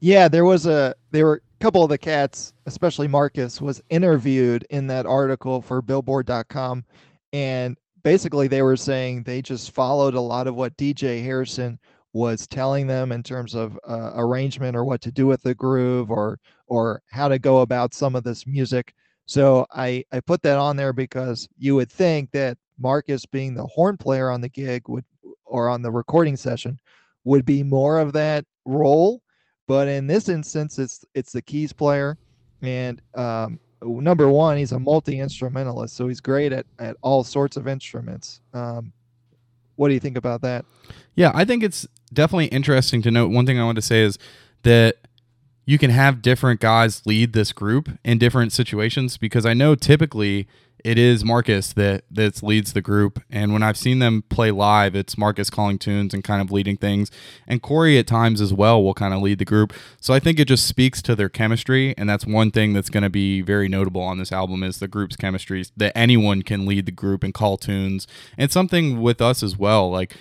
Yeah, 0.00 0.28
there 0.28 0.44
was 0.44 0.66
a 0.66 0.96
there 1.12 1.24
were 1.24 1.42
couple 1.62 1.84
of 1.84 1.88
the 1.88 1.96
cats, 1.96 2.52
especially 2.66 3.06
Marcus, 3.06 3.60
was 3.60 3.80
interviewed 3.88 4.66
in 4.70 4.88
that 4.88 5.06
article 5.06 5.62
for 5.62 5.80
Billboard.com, 5.80 6.84
and 7.32 7.78
basically 8.02 8.48
they 8.48 8.62
were 8.62 8.76
saying 8.76 9.22
they 9.22 9.40
just 9.40 9.70
followed 9.70 10.14
a 10.14 10.20
lot 10.20 10.48
of 10.48 10.56
what 10.56 10.76
DJ 10.76 11.22
Harrison 11.22 11.78
was 12.14 12.48
telling 12.48 12.88
them 12.88 13.12
in 13.12 13.22
terms 13.22 13.54
of 13.54 13.78
uh, 13.88 14.10
arrangement 14.16 14.76
or 14.76 14.84
what 14.84 15.00
to 15.02 15.12
do 15.12 15.28
with 15.28 15.40
the 15.42 15.54
groove 15.54 16.10
or 16.10 16.40
or 16.66 17.00
how 17.08 17.28
to 17.28 17.38
go 17.38 17.60
about 17.60 17.94
some 17.94 18.16
of 18.16 18.24
this 18.24 18.44
music. 18.44 18.92
So 19.26 19.64
I 19.70 20.02
I 20.10 20.18
put 20.18 20.42
that 20.42 20.58
on 20.58 20.76
there 20.76 20.92
because 20.92 21.48
you 21.58 21.76
would 21.76 21.92
think 21.92 22.32
that 22.32 22.58
Marcus 22.76 23.24
being 23.24 23.54
the 23.54 23.66
horn 23.66 23.96
player 23.96 24.30
on 24.30 24.40
the 24.40 24.48
gig 24.48 24.88
would 24.88 25.04
or 25.44 25.68
on 25.68 25.80
the 25.80 25.92
recording 25.92 26.36
session 26.36 26.80
would 27.22 27.44
be 27.44 27.62
more 27.62 28.00
of 28.00 28.12
that 28.14 28.44
role 28.64 29.22
but 29.66 29.88
in 29.88 30.06
this 30.06 30.28
instance, 30.28 30.78
it's 30.78 31.04
it's 31.14 31.32
the 31.32 31.42
keys 31.42 31.72
player, 31.72 32.18
and 32.62 33.00
um, 33.14 33.58
number 33.82 34.28
one, 34.28 34.56
he's 34.56 34.72
a 34.72 34.78
multi 34.78 35.20
instrumentalist, 35.20 35.94
so 35.94 36.08
he's 36.08 36.20
great 36.20 36.52
at 36.52 36.66
at 36.78 36.96
all 37.02 37.24
sorts 37.24 37.56
of 37.56 37.68
instruments. 37.68 38.40
Um, 38.52 38.92
what 39.76 39.88
do 39.88 39.94
you 39.94 40.00
think 40.00 40.16
about 40.16 40.42
that? 40.42 40.64
Yeah, 41.14 41.32
I 41.34 41.44
think 41.44 41.62
it's 41.62 41.86
definitely 42.12 42.46
interesting 42.46 43.02
to 43.02 43.10
note. 43.10 43.30
One 43.30 43.46
thing 43.46 43.58
I 43.58 43.64
want 43.64 43.76
to 43.76 43.82
say 43.82 44.02
is 44.02 44.18
that 44.62 44.96
you 45.64 45.78
can 45.78 45.90
have 45.90 46.22
different 46.22 46.60
guys 46.60 47.06
lead 47.06 47.32
this 47.32 47.52
group 47.52 47.88
in 48.04 48.18
different 48.18 48.52
situations 48.52 49.16
because 49.16 49.46
I 49.46 49.54
know 49.54 49.74
typically 49.74 50.48
it 50.84 50.98
is 50.98 51.24
Marcus 51.24 51.72
that 51.74 52.04
that 52.10 52.42
leads 52.42 52.72
the 52.72 52.80
group. 52.80 53.22
And 53.30 53.52
when 53.52 53.62
I've 53.62 53.76
seen 53.76 53.98
them 53.98 54.22
play 54.28 54.50
live, 54.50 54.94
it's 54.94 55.16
Marcus 55.16 55.50
calling 55.50 55.78
tunes 55.78 56.12
and 56.12 56.24
kind 56.24 56.40
of 56.42 56.50
leading 56.50 56.76
things. 56.76 57.10
And 57.46 57.62
Corey 57.62 57.98
at 57.98 58.06
times 58.06 58.40
as 58.40 58.52
well 58.52 58.82
will 58.82 58.94
kind 58.94 59.14
of 59.14 59.22
lead 59.22 59.38
the 59.38 59.44
group. 59.44 59.72
So 60.00 60.12
I 60.14 60.18
think 60.18 60.38
it 60.38 60.46
just 60.46 60.66
speaks 60.66 61.02
to 61.02 61.14
their 61.14 61.28
chemistry, 61.28 61.94
and 61.96 62.08
that's 62.08 62.26
one 62.26 62.50
thing 62.50 62.72
that's 62.72 62.90
going 62.90 63.02
to 63.02 63.10
be 63.10 63.40
very 63.40 63.68
notable 63.68 64.02
on 64.02 64.18
this 64.18 64.32
album 64.32 64.62
is 64.62 64.78
the 64.78 64.88
group's 64.88 65.16
chemistry. 65.16 65.64
That 65.76 65.96
anyone 65.96 66.42
can 66.42 66.66
lead 66.66 66.86
the 66.86 66.92
group 66.92 67.22
and 67.22 67.32
call 67.32 67.56
tunes, 67.56 68.06
and 68.36 68.50
something 68.50 69.00
with 69.00 69.20
us 69.20 69.42
as 69.42 69.56
well. 69.56 69.90
Like 69.90 70.16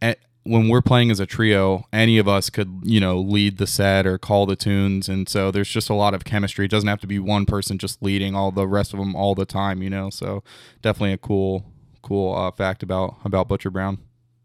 at, 0.00 0.18
when 0.44 0.68
we're 0.68 0.82
playing 0.82 1.10
as 1.10 1.20
a 1.20 1.26
trio, 1.26 1.84
any 1.92 2.18
of 2.18 2.26
us 2.26 2.48
could, 2.48 2.80
you 2.82 2.98
know, 2.98 3.18
lead 3.18 3.58
the 3.58 3.66
set 3.66 4.06
or 4.06 4.18
call 4.18 4.46
the 4.46 4.56
tunes. 4.56 5.08
And 5.08 5.28
so 5.28 5.50
there's 5.50 5.68
just 5.68 5.90
a 5.90 5.94
lot 5.94 6.14
of 6.14 6.24
chemistry. 6.24 6.64
It 6.64 6.70
doesn't 6.70 6.88
have 6.88 7.00
to 7.00 7.06
be 7.06 7.18
one 7.18 7.46
person 7.46 7.78
just 7.78 8.02
leading 8.02 8.34
all 8.34 8.50
the 8.50 8.66
rest 8.66 8.92
of 8.92 8.98
them 8.98 9.14
all 9.14 9.34
the 9.34 9.44
time, 9.44 9.82
you 9.82 9.90
know. 9.90 10.08
So 10.10 10.42
definitely 10.80 11.12
a 11.12 11.18
cool, 11.18 11.66
cool 12.02 12.34
uh, 12.34 12.50
fact 12.52 12.82
about 12.82 13.16
about 13.24 13.48
Butcher 13.48 13.70
Brown. 13.70 13.98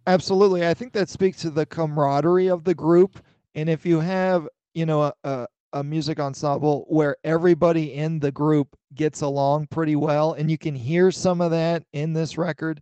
Absolutely, 0.07 0.67
I 0.67 0.73
think 0.73 0.93
that 0.93 1.09
speaks 1.09 1.41
to 1.41 1.49
the 1.49 1.65
camaraderie 1.65 2.47
of 2.47 2.63
the 2.63 2.75
group. 2.75 3.19
And 3.55 3.69
if 3.69 3.85
you 3.85 3.99
have, 4.01 4.47
you 4.73 4.85
know, 4.85 5.03
a, 5.03 5.13
a, 5.23 5.47
a 5.73 5.83
music 5.83 6.19
ensemble 6.19 6.85
where 6.89 7.15
everybody 7.23 7.93
in 7.93 8.19
the 8.19 8.31
group 8.31 8.75
gets 8.93 9.21
along 9.21 9.67
pretty 9.67 9.95
well, 9.95 10.33
and 10.33 10.51
you 10.51 10.57
can 10.57 10.75
hear 10.75 11.09
some 11.09 11.41
of 11.41 11.51
that 11.51 11.83
in 11.93 12.13
this 12.13 12.37
record, 12.37 12.81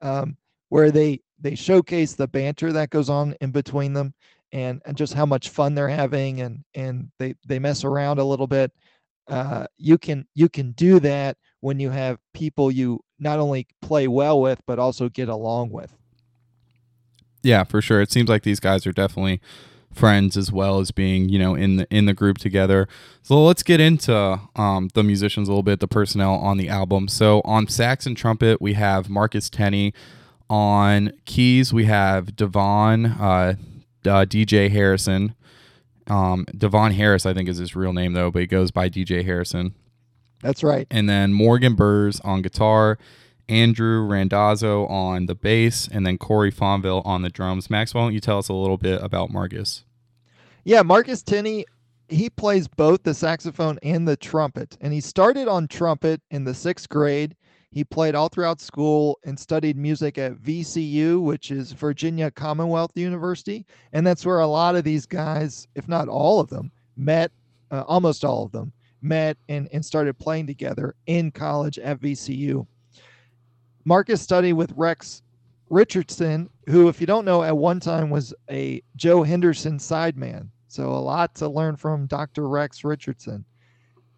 um, 0.00 0.36
where 0.70 0.90
they 0.90 1.20
they 1.44 1.54
showcase 1.54 2.14
the 2.14 2.26
banter 2.26 2.72
that 2.72 2.90
goes 2.90 3.10
on 3.10 3.36
in 3.40 3.52
between 3.52 3.92
them 3.92 4.14
and, 4.50 4.80
and 4.86 4.96
just 4.96 5.12
how 5.12 5.26
much 5.26 5.50
fun 5.50 5.74
they're 5.74 5.88
having 5.88 6.40
and 6.40 6.64
and 6.74 7.10
they 7.18 7.34
they 7.46 7.58
mess 7.58 7.84
around 7.84 8.18
a 8.18 8.24
little 8.24 8.46
bit 8.46 8.72
uh, 9.28 9.66
you 9.76 9.96
can 9.96 10.26
you 10.34 10.48
can 10.48 10.72
do 10.72 10.98
that 11.00 11.36
when 11.60 11.78
you 11.78 11.90
have 11.90 12.18
people 12.32 12.70
you 12.70 13.00
not 13.18 13.38
only 13.38 13.66
play 13.80 14.08
well 14.08 14.40
with 14.40 14.60
but 14.66 14.78
also 14.78 15.08
get 15.08 15.28
along 15.28 15.70
with. 15.70 15.94
Yeah, 17.42 17.64
for 17.64 17.82
sure. 17.82 18.00
It 18.00 18.10
seems 18.10 18.28
like 18.28 18.42
these 18.42 18.60
guys 18.60 18.86
are 18.86 18.92
definitely 18.92 19.40
friends 19.92 20.36
as 20.36 20.50
well 20.50 20.80
as 20.80 20.90
being 20.90 21.28
you 21.28 21.38
know 21.38 21.54
in 21.54 21.76
the 21.76 21.86
in 21.88 22.04
the 22.06 22.12
group 22.12 22.36
together 22.36 22.88
so 23.22 23.44
let's 23.44 23.62
get 23.62 23.78
into 23.78 24.40
um, 24.56 24.88
the 24.94 25.04
musicians 25.04 25.46
a 25.46 25.52
little 25.52 25.62
bit 25.62 25.78
the 25.78 25.86
personnel 25.86 26.34
on 26.34 26.56
the 26.56 26.68
album 26.68 27.06
so 27.06 27.40
on 27.44 27.68
sax 27.68 28.04
and 28.04 28.16
trumpet 28.16 28.60
we 28.60 28.72
have 28.72 29.08
marcus 29.08 29.48
tenney 29.48 29.94
on 30.50 31.12
keys 31.24 31.72
we 31.72 31.84
have 31.84 32.36
devon 32.36 33.06
uh, 33.06 33.54
uh, 34.04 34.24
dj 34.24 34.70
harrison 34.70 35.34
um, 36.06 36.44
devon 36.56 36.92
harris 36.92 37.26
i 37.26 37.32
think 37.32 37.48
is 37.48 37.58
his 37.58 37.74
real 37.74 37.92
name 37.92 38.12
though 38.12 38.30
but 38.30 38.40
he 38.40 38.46
goes 38.46 38.70
by 38.70 38.88
dj 38.88 39.24
harrison 39.24 39.74
that's 40.42 40.62
right 40.62 40.86
and 40.90 41.08
then 41.08 41.32
morgan 41.32 41.74
burrs 41.74 42.20
on 42.20 42.42
guitar 42.42 42.98
Andrew 43.48 44.00
Randazzo 44.00 44.86
on 44.86 45.26
the 45.26 45.34
bass, 45.34 45.88
and 45.88 46.06
then 46.06 46.18
Corey 46.18 46.50
Fonville 46.50 47.04
on 47.04 47.22
the 47.22 47.28
drums. 47.28 47.68
Max, 47.68 47.92
why 47.92 48.02
don't 48.02 48.14
you 48.14 48.20
tell 48.20 48.38
us 48.38 48.48
a 48.48 48.54
little 48.54 48.78
bit 48.78 49.02
about 49.02 49.30
Marcus? 49.30 49.84
Yeah, 50.64 50.82
Marcus 50.82 51.22
Tenney, 51.22 51.66
he 52.08 52.30
plays 52.30 52.68
both 52.68 53.02
the 53.02 53.14
saxophone 53.14 53.78
and 53.82 54.08
the 54.08 54.16
trumpet. 54.16 54.76
And 54.80 54.92
he 54.92 55.00
started 55.00 55.46
on 55.46 55.68
trumpet 55.68 56.22
in 56.30 56.44
the 56.44 56.54
sixth 56.54 56.88
grade. 56.88 57.36
He 57.74 57.82
played 57.82 58.14
all 58.14 58.28
throughout 58.28 58.60
school 58.60 59.18
and 59.24 59.36
studied 59.36 59.76
music 59.76 60.16
at 60.16 60.36
VCU, 60.36 61.20
which 61.20 61.50
is 61.50 61.72
Virginia 61.72 62.30
Commonwealth 62.30 62.92
University. 62.96 63.66
And 63.92 64.06
that's 64.06 64.24
where 64.24 64.38
a 64.38 64.46
lot 64.46 64.76
of 64.76 64.84
these 64.84 65.06
guys, 65.06 65.66
if 65.74 65.88
not 65.88 66.06
all 66.06 66.38
of 66.38 66.48
them, 66.48 66.70
met, 66.96 67.32
uh, 67.72 67.82
almost 67.88 68.24
all 68.24 68.44
of 68.44 68.52
them, 68.52 68.72
met 69.02 69.36
and, 69.48 69.68
and 69.72 69.84
started 69.84 70.16
playing 70.16 70.46
together 70.46 70.94
in 71.06 71.32
college 71.32 71.80
at 71.80 72.00
VCU. 72.00 72.64
Marcus 73.84 74.22
studied 74.22 74.52
with 74.52 74.72
Rex 74.76 75.22
Richardson, 75.68 76.48
who, 76.68 76.88
if 76.88 77.00
you 77.00 77.08
don't 77.08 77.24
know, 77.24 77.42
at 77.42 77.56
one 77.56 77.80
time 77.80 78.08
was 78.08 78.32
a 78.52 78.80
Joe 78.94 79.24
Henderson 79.24 79.78
sideman. 79.78 80.48
So 80.68 80.90
a 80.90 81.02
lot 81.02 81.34
to 81.36 81.48
learn 81.48 81.74
from 81.74 82.06
Dr. 82.06 82.48
Rex 82.48 82.84
Richardson. 82.84 83.44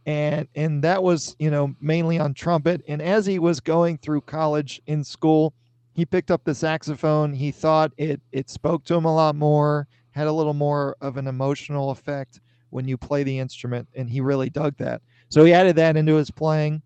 And 0.06 0.46
and 0.54 0.82
that 0.84 1.02
was, 1.02 1.34
you 1.38 1.50
know, 1.50 1.74
mainly 1.80 2.18
on 2.18 2.32
trumpet. 2.32 2.82
And 2.88 3.02
as 3.02 3.26
he 3.26 3.38
was 3.38 3.60
going 3.60 3.98
through 3.98 4.20
college 4.22 4.80
in 4.86 5.02
school, 5.02 5.52
he 5.94 6.06
picked 6.06 6.30
up 6.30 6.44
the 6.44 6.54
saxophone. 6.54 7.32
He 7.32 7.50
thought 7.50 7.92
it 7.98 8.20
it 8.32 8.48
spoke 8.48 8.84
to 8.84 8.94
him 8.94 9.04
a 9.04 9.14
lot 9.14 9.34
more, 9.34 9.88
had 10.12 10.28
a 10.28 10.32
little 10.32 10.54
more 10.54 10.96
of 11.00 11.16
an 11.16 11.26
emotional 11.26 11.90
effect 11.90 12.40
when 12.70 12.86
you 12.86 12.96
play 12.96 13.22
the 13.24 13.38
instrument, 13.38 13.88
and 13.94 14.08
he 14.08 14.20
really 14.20 14.50
dug 14.50 14.76
that. 14.78 15.02
So 15.28 15.44
he 15.44 15.52
added 15.52 15.76
that 15.76 15.96
into 15.96 16.14
his 16.14 16.30
playing 16.30 16.82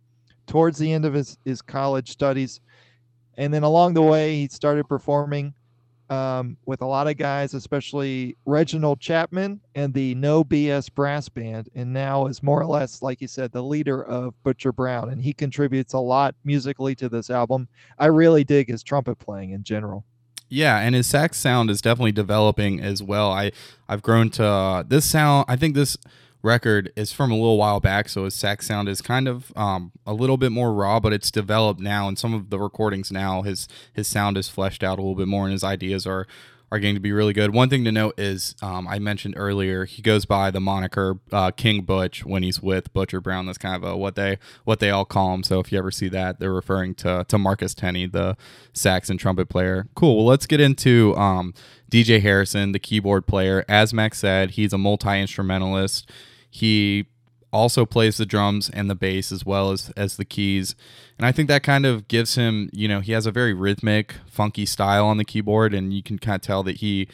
towards 0.46 0.78
the 0.78 0.92
end 0.92 1.04
of 1.04 1.14
his, 1.14 1.38
his 1.44 1.62
college 1.62 2.10
studies. 2.10 2.60
And 3.36 3.52
then 3.52 3.62
along 3.62 3.94
the 3.94 4.02
way, 4.02 4.36
he 4.36 4.48
started 4.48 4.88
performing 4.88 5.54
um, 6.10 6.56
with 6.66 6.82
a 6.82 6.86
lot 6.86 7.06
of 7.06 7.16
guys, 7.16 7.54
especially 7.54 8.36
Reginald 8.44 9.00
Chapman 9.00 9.60
and 9.76 9.94
the 9.94 10.14
No 10.16 10.44
BS 10.44 10.92
Brass 10.92 11.28
Band, 11.28 11.68
and 11.74 11.92
now 11.92 12.26
is 12.26 12.42
more 12.42 12.60
or 12.60 12.66
less, 12.66 13.00
like 13.00 13.20
you 13.20 13.28
said, 13.28 13.52
the 13.52 13.62
leader 13.62 14.02
of 14.02 14.34
Butcher 14.42 14.72
Brown, 14.72 15.10
and 15.10 15.22
he 15.22 15.32
contributes 15.32 15.92
a 15.92 15.98
lot 15.98 16.34
musically 16.44 16.94
to 16.96 17.08
this 17.08 17.30
album. 17.30 17.68
I 17.98 18.06
really 18.06 18.44
dig 18.44 18.68
his 18.68 18.82
trumpet 18.82 19.20
playing 19.20 19.52
in 19.52 19.62
general. 19.62 20.04
Yeah, 20.48 20.78
and 20.78 20.96
his 20.96 21.06
sax 21.06 21.38
sound 21.38 21.70
is 21.70 21.80
definitely 21.80 22.10
developing 22.10 22.80
as 22.80 23.02
well. 23.02 23.30
I 23.30 23.52
I've 23.88 24.02
grown 24.02 24.30
to 24.30 24.44
uh, 24.44 24.82
this 24.82 25.04
sound. 25.04 25.44
I 25.46 25.54
think 25.54 25.76
this 25.76 25.96
record 26.42 26.92
is 26.96 27.12
from 27.12 27.30
a 27.30 27.34
little 27.34 27.58
while 27.58 27.80
back, 27.80 28.08
so 28.08 28.24
his 28.24 28.34
sax 28.34 28.66
sound 28.66 28.88
is 28.88 29.00
kind 29.00 29.28
of 29.28 29.52
um, 29.56 29.92
a 30.06 30.14
little 30.14 30.36
bit 30.36 30.52
more 30.52 30.72
raw, 30.72 31.00
but 31.00 31.12
it's 31.12 31.30
developed 31.30 31.80
now. 31.80 32.08
And 32.08 32.18
some 32.18 32.34
of 32.34 32.50
the 32.50 32.58
recordings 32.58 33.10
now, 33.10 33.42
his 33.42 33.68
his 33.92 34.08
sound 34.08 34.36
is 34.36 34.48
fleshed 34.48 34.82
out 34.82 34.98
a 34.98 35.02
little 35.02 35.16
bit 35.16 35.28
more, 35.28 35.44
and 35.44 35.52
his 35.52 35.64
ideas 35.64 36.06
are 36.06 36.26
are 36.72 36.78
going 36.78 36.94
to 36.94 37.00
be 37.00 37.10
really 37.10 37.32
good. 37.32 37.52
One 37.52 37.68
thing 37.68 37.84
to 37.84 37.92
note 37.92 38.18
is 38.18 38.54
um, 38.62 38.86
I 38.86 38.98
mentioned 39.00 39.34
earlier 39.36 39.84
he 39.86 40.02
goes 40.02 40.24
by 40.24 40.50
the 40.50 40.60
moniker 40.60 41.18
uh, 41.32 41.50
King 41.50 41.82
Butch 41.82 42.24
when 42.24 42.42
he's 42.42 42.62
with 42.62 42.92
Butcher 42.92 43.20
Brown. 43.20 43.46
That's 43.46 43.58
kind 43.58 43.74
of 43.74 43.90
a, 43.90 43.96
what 43.96 44.14
they 44.14 44.38
what 44.64 44.78
they 44.78 44.90
all 44.90 45.04
call 45.04 45.34
him. 45.34 45.42
So 45.42 45.58
if 45.58 45.72
you 45.72 45.78
ever 45.78 45.90
see 45.90 46.08
that, 46.10 46.38
they're 46.38 46.52
referring 46.52 46.94
to 46.96 47.24
to 47.28 47.38
Marcus 47.38 47.74
Tenney, 47.74 48.06
the 48.06 48.36
sax 48.72 49.10
and 49.10 49.18
trumpet 49.18 49.48
player. 49.48 49.88
Cool. 49.94 50.18
Well, 50.18 50.26
let's 50.26 50.46
get 50.46 50.60
into 50.60 51.16
um, 51.16 51.54
DJ 51.90 52.20
Harrison, 52.20 52.72
the 52.72 52.78
keyboard 52.78 53.26
player. 53.26 53.64
As 53.68 53.92
Max 53.92 54.18
said, 54.18 54.52
he's 54.52 54.72
a 54.72 54.78
multi 54.78 55.20
instrumentalist. 55.20 56.10
He 56.50 57.06
also 57.52 57.84
plays 57.84 58.16
the 58.16 58.26
drums 58.26 58.70
and 58.70 58.88
the 58.88 58.94
bass 58.94 59.32
as 59.32 59.44
well 59.44 59.70
as 59.70 59.90
as 59.96 60.16
the 60.16 60.24
keys. 60.24 60.74
And 61.18 61.26
I 61.26 61.32
think 61.32 61.48
that 61.48 61.62
kind 61.62 61.84
of 61.84 62.08
gives 62.08 62.34
him, 62.34 62.70
you 62.72 62.88
know, 62.88 63.00
he 63.00 63.12
has 63.12 63.26
a 63.26 63.32
very 63.32 63.52
rhythmic, 63.52 64.14
funky 64.26 64.66
style 64.66 65.06
on 65.06 65.16
the 65.16 65.24
keyboard 65.24 65.74
and 65.74 65.92
you 65.92 66.02
can 66.02 66.18
kind 66.18 66.36
of 66.36 66.42
tell 66.42 66.62
that 66.62 66.76
he 66.76 67.08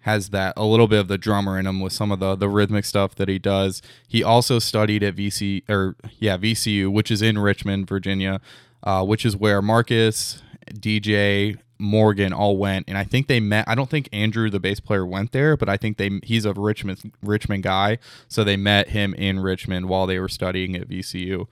has 0.00 0.28
that 0.28 0.54
a 0.56 0.64
little 0.64 0.86
bit 0.86 1.00
of 1.00 1.08
the 1.08 1.18
drummer 1.18 1.58
in 1.58 1.66
him 1.66 1.80
with 1.80 1.92
some 1.92 2.12
of 2.12 2.20
the 2.20 2.36
the 2.36 2.48
rhythmic 2.48 2.84
stuff 2.84 3.14
that 3.16 3.28
he 3.28 3.38
does. 3.38 3.82
He 4.06 4.22
also 4.22 4.58
studied 4.58 5.02
at 5.02 5.16
VC 5.16 5.68
or 5.68 5.96
yeah, 6.18 6.38
VCU, 6.38 6.90
which 6.90 7.10
is 7.10 7.22
in 7.22 7.38
Richmond, 7.38 7.88
Virginia, 7.88 8.40
uh, 8.82 9.04
which 9.04 9.26
is 9.26 9.36
where 9.36 9.60
Marcus, 9.60 10.42
DJ, 10.72 11.58
Morgan 11.78 12.32
all 12.32 12.56
went, 12.56 12.86
and 12.88 12.96
I 12.96 13.04
think 13.04 13.26
they 13.26 13.40
met. 13.40 13.68
I 13.68 13.74
don't 13.74 13.90
think 13.90 14.08
Andrew, 14.12 14.50
the 14.50 14.60
bass 14.60 14.80
player, 14.80 15.06
went 15.06 15.32
there, 15.32 15.56
but 15.56 15.68
I 15.68 15.76
think 15.76 15.96
they 15.96 16.20
he's 16.22 16.44
a 16.44 16.52
Richmond 16.52 17.12
Richmond 17.22 17.62
guy, 17.62 17.98
so 18.28 18.44
they 18.44 18.56
met 18.56 18.90
him 18.90 19.14
in 19.14 19.40
Richmond 19.40 19.88
while 19.88 20.06
they 20.06 20.18
were 20.18 20.28
studying 20.28 20.76
at 20.76 20.88
VCU. 20.88 21.46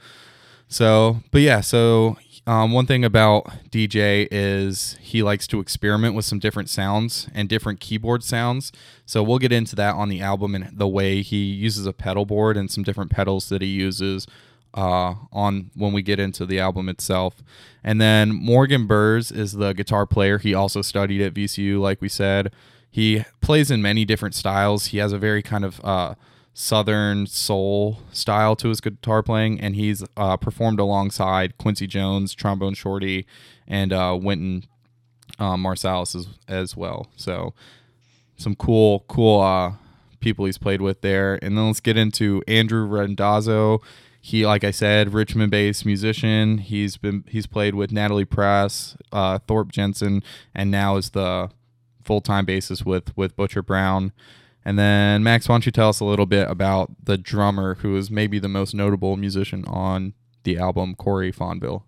So, 0.68 1.20
but 1.30 1.40
yeah, 1.42 1.60
so 1.60 2.16
um, 2.46 2.72
one 2.72 2.86
thing 2.86 3.04
about 3.04 3.46
DJ 3.70 4.28
is 4.30 4.96
he 5.00 5.22
likes 5.22 5.46
to 5.48 5.60
experiment 5.60 6.14
with 6.14 6.24
some 6.24 6.38
different 6.38 6.68
sounds 6.68 7.28
and 7.34 7.48
different 7.48 7.80
keyboard 7.80 8.22
sounds. 8.22 8.72
So 9.06 9.22
we'll 9.22 9.38
get 9.38 9.52
into 9.52 9.76
that 9.76 9.94
on 9.94 10.08
the 10.08 10.20
album 10.20 10.54
and 10.54 10.76
the 10.76 10.88
way 10.88 11.22
he 11.22 11.44
uses 11.44 11.86
a 11.86 11.92
pedal 11.92 12.26
board 12.26 12.56
and 12.56 12.70
some 12.70 12.84
different 12.84 13.10
pedals 13.10 13.48
that 13.48 13.62
he 13.62 13.68
uses 13.68 14.26
uh, 14.74 15.14
on 15.32 15.70
when 15.74 15.92
we 15.92 16.02
get 16.02 16.18
into 16.18 16.44
the 16.44 16.58
album 16.58 16.88
itself. 16.88 17.42
And 17.82 18.00
then 18.00 18.32
Morgan 18.32 18.86
Burrs 18.86 19.30
is 19.30 19.52
the 19.52 19.72
guitar 19.72 20.06
player. 20.06 20.38
He 20.38 20.52
also 20.54 20.82
studied 20.82 21.20
at 21.22 21.34
VCU, 21.34 21.80
like 21.80 22.00
we 22.00 22.08
said. 22.08 22.52
He 22.90 23.24
plays 23.40 23.70
in 23.70 23.82
many 23.82 24.04
different 24.04 24.34
styles. 24.34 24.86
He 24.86 24.98
has 24.98 25.12
a 25.12 25.18
very 25.18 25.42
kind 25.42 25.64
of 25.64 25.84
uh, 25.84 26.14
southern 26.52 27.26
soul 27.26 27.98
style 28.12 28.56
to 28.56 28.68
his 28.68 28.80
guitar 28.80 29.22
playing, 29.22 29.60
and 29.60 29.74
he's 29.74 30.04
uh, 30.16 30.36
performed 30.36 30.80
alongside 30.80 31.58
Quincy 31.58 31.86
Jones, 31.86 32.34
Trombone 32.34 32.74
Shorty, 32.74 33.26
and 33.66 33.92
uh, 33.92 34.18
Wynton 34.20 34.64
uh, 35.38 35.56
Marsalis 35.56 36.14
as, 36.14 36.28
as 36.46 36.76
well. 36.76 37.08
So 37.16 37.54
some 38.36 38.54
cool, 38.54 39.04
cool 39.08 39.40
uh, 39.40 39.72
people 40.20 40.46
he's 40.46 40.58
played 40.58 40.80
with 40.80 41.00
there. 41.00 41.38
And 41.42 41.56
then 41.56 41.66
let's 41.66 41.80
get 41.80 41.96
into 41.96 42.42
Andrew 42.48 42.86
Randazzo 42.86 43.80
he 44.24 44.46
like 44.46 44.64
i 44.64 44.70
said 44.70 45.12
richmond 45.12 45.50
based 45.50 45.84
musician. 45.84 46.56
He's 46.56 46.96
been 46.96 47.24
he's 47.28 47.46
played 47.46 47.74
with 47.74 47.92
Natalie 47.92 48.24
Prass 48.24 48.96
uh, 49.12 49.38
thorpe 49.46 49.70
jensen 49.70 50.22
and 50.54 50.70
now 50.70 50.96
is 50.96 51.10
the 51.10 51.50
full-time 52.02 52.46
bassist 52.46 52.86
with 52.86 53.14
with 53.18 53.36
butcher 53.36 53.62
brown. 53.62 54.12
And 54.64 54.78
then 54.78 55.22
max 55.22 55.46
why 55.46 55.56
don't 55.56 55.66
you 55.66 55.72
tell 55.72 55.90
us 55.90 56.00
a 56.00 56.06
little 56.06 56.24
bit 56.24 56.50
about 56.50 56.90
the 57.04 57.18
drummer 57.18 57.74
who 57.74 57.98
is 57.98 58.10
maybe 58.10 58.38
the 58.38 58.48
most 58.48 58.74
notable 58.74 59.18
musician 59.18 59.62
on 59.66 60.14
the 60.44 60.56
album 60.56 60.94
corey 60.94 61.30
fonville? 61.30 61.82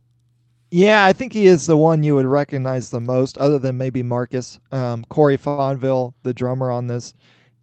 Yeah 0.70 1.06
i 1.06 1.14
think 1.14 1.32
he 1.32 1.46
is 1.46 1.66
the 1.66 1.78
one 1.78 2.02
you 2.02 2.16
would 2.16 2.26
recognize 2.26 2.90
the 2.90 3.00
most 3.00 3.38
other 3.38 3.58
than 3.58 3.78
maybe 3.78 4.02
marcus. 4.02 4.60
Um, 4.72 5.06
corey 5.08 5.38
fonville 5.38 6.12
the 6.22 6.34
drummer 6.34 6.70
on 6.70 6.86
this 6.86 7.14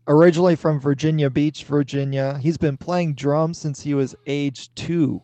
originally 0.08 0.56
from 0.56 0.80
Virginia 0.80 1.30
Beach, 1.30 1.64
Virginia. 1.66 2.38
He's 2.42 2.58
been 2.58 2.78
playing 2.78 3.16
drums 3.16 3.58
since 3.58 3.82
he 3.82 3.94
was 3.94 4.16
age 4.28 4.74
two. 4.76 5.22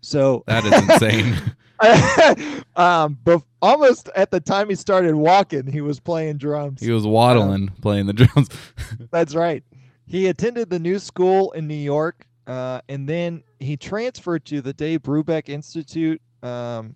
So 0.00 0.44
that 0.46 0.64
is 0.64 0.72
insane. 0.72 2.64
um, 2.76 3.18
but 3.24 3.42
almost 3.60 4.08
at 4.16 4.30
the 4.30 4.40
time 4.40 4.68
he 4.68 4.74
started 4.74 5.14
walking, 5.14 5.66
he 5.66 5.80
was 5.80 6.00
playing 6.00 6.38
drums. 6.38 6.80
He 6.80 6.90
was 6.90 7.06
waddling, 7.06 7.68
playing 7.80 8.06
the 8.06 8.12
drums. 8.14 8.48
that's 9.10 9.34
right. 9.34 9.62
He 10.06 10.28
attended 10.28 10.70
the 10.70 10.78
new 10.78 10.98
school 10.98 11.52
in 11.52 11.66
New 11.66 11.74
York, 11.74 12.26
uh, 12.46 12.80
and 12.88 13.08
then 13.08 13.42
he 13.58 13.76
transferred 13.76 14.44
to 14.46 14.60
the 14.60 14.72
Dave 14.72 15.02
Brubeck 15.02 15.48
Institute. 15.48 16.22
Um, 16.42 16.94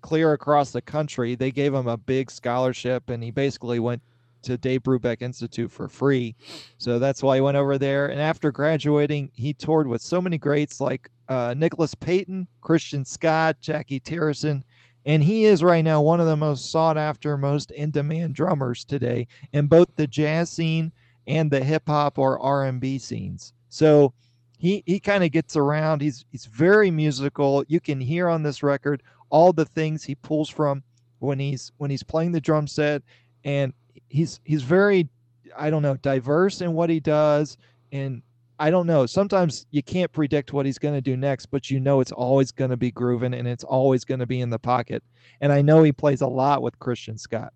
clear 0.00 0.32
across 0.32 0.72
the 0.72 0.82
country. 0.82 1.34
They 1.34 1.50
gave 1.50 1.72
him 1.72 1.86
a 1.86 1.96
big 1.96 2.30
scholarship, 2.30 3.08
and 3.08 3.22
he 3.22 3.30
basically 3.30 3.78
went 3.78 4.02
to 4.42 4.56
Dave 4.58 4.82
Brubeck 4.82 5.22
Institute 5.22 5.70
for 5.70 5.88
free. 5.88 6.34
So 6.78 6.98
that's 6.98 7.22
why 7.22 7.36
he 7.36 7.40
went 7.40 7.56
over 7.56 7.78
there. 7.78 8.08
And 8.08 8.20
after 8.20 8.50
graduating, 8.52 9.30
he 9.34 9.54
toured 9.54 9.86
with 9.86 10.02
so 10.02 10.20
many 10.20 10.38
greats 10.38 10.80
like 10.80 11.10
uh, 11.28 11.54
Nicholas 11.56 11.94
Payton, 11.94 12.46
Christian 12.60 13.04
Scott, 13.04 13.56
Jacky 13.60 14.00
Terrasson. 14.00 14.62
And 15.04 15.22
he 15.22 15.46
is 15.46 15.62
right 15.62 15.84
now 15.84 16.00
one 16.00 16.20
of 16.20 16.26
the 16.26 16.36
most 16.36 16.70
sought 16.70 16.96
after, 16.96 17.36
most 17.36 17.70
in 17.72 17.90
demand 17.90 18.34
drummers 18.34 18.84
today 18.84 19.26
in 19.52 19.66
both 19.66 19.88
the 19.96 20.06
jazz 20.06 20.50
scene 20.50 20.92
and 21.26 21.50
the 21.50 21.62
hip 21.62 21.84
hop 21.86 22.18
or 22.18 22.38
R&B 22.40 22.98
scenes. 22.98 23.52
So 23.68 24.12
he 24.58 24.84
he 24.86 25.00
kind 25.00 25.24
of 25.24 25.32
gets 25.32 25.56
around. 25.56 26.00
He's 26.00 26.24
he's 26.30 26.46
very 26.46 26.90
musical. 26.90 27.64
You 27.66 27.80
can 27.80 28.00
hear 28.00 28.28
on 28.28 28.44
this 28.44 28.62
record 28.62 29.02
all 29.28 29.52
the 29.52 29.64
things 29.64 30.04
he 30.04 30.14
pulls 30.14 30.48
from 30.48 30.84
when 31.18 31.38
he's 31.38 31.72
when 31.78 31.90
he's 31.90 32.04
playing 32.04 32.30
the 32.30 32.40
drum 32.40 32.68
set, 32.68 33.02
and 33.44 33.72
he's 34.12 34.40
he's 34.44 34.62
very 34.62 35.08
I 35.56 35.70
don't 35.70 35.82
know 35.82 35.96
diverse 35.96 36.60
in 36.60 36.74
what 36.74 36.90
he 36.90 37.00
does, 37.00 37.56
and 37.90 38.22
I 38.58 38.70
don't 38.70 38.86
know. 38.86 39.06
Sometimes 39.06 39.66
you 39.70 39.82
can't 39.82 40.12
predict 40.12 40.52
what 40.52 40.66
he's 40.66 40.78
going 40.78 40.94
to 40.94 41.00
do 41.00 41.16
next, 41.16 41.46
but 41.46 41.70
you 41.70 41.80
know 41.80 42.00
it's 42.00 42.12
always 42.12 42.52
going 42.52 42.70
to 42.70 42.76
be 42.76 42.92
grooving 42.92 43.34
and 43.34 43.48
it's 43.48 43.64
always 43.64 44.04
going 44.04 44.20
to 44.20 44.26
be 44.26 44.40
in 44.40 44.50
the 44.50 44.58
pocket. 44.58 45.02
And 45.40 45.52
I 45.52 45.62
know 45.62 45.82
he 45.82 45.90
plays 45.90 46.20
a 46.20 46.28
lot 46.28 46.62
with 46.62 46.78
Christian 46.78 47.18
Scott. 47.18 47.52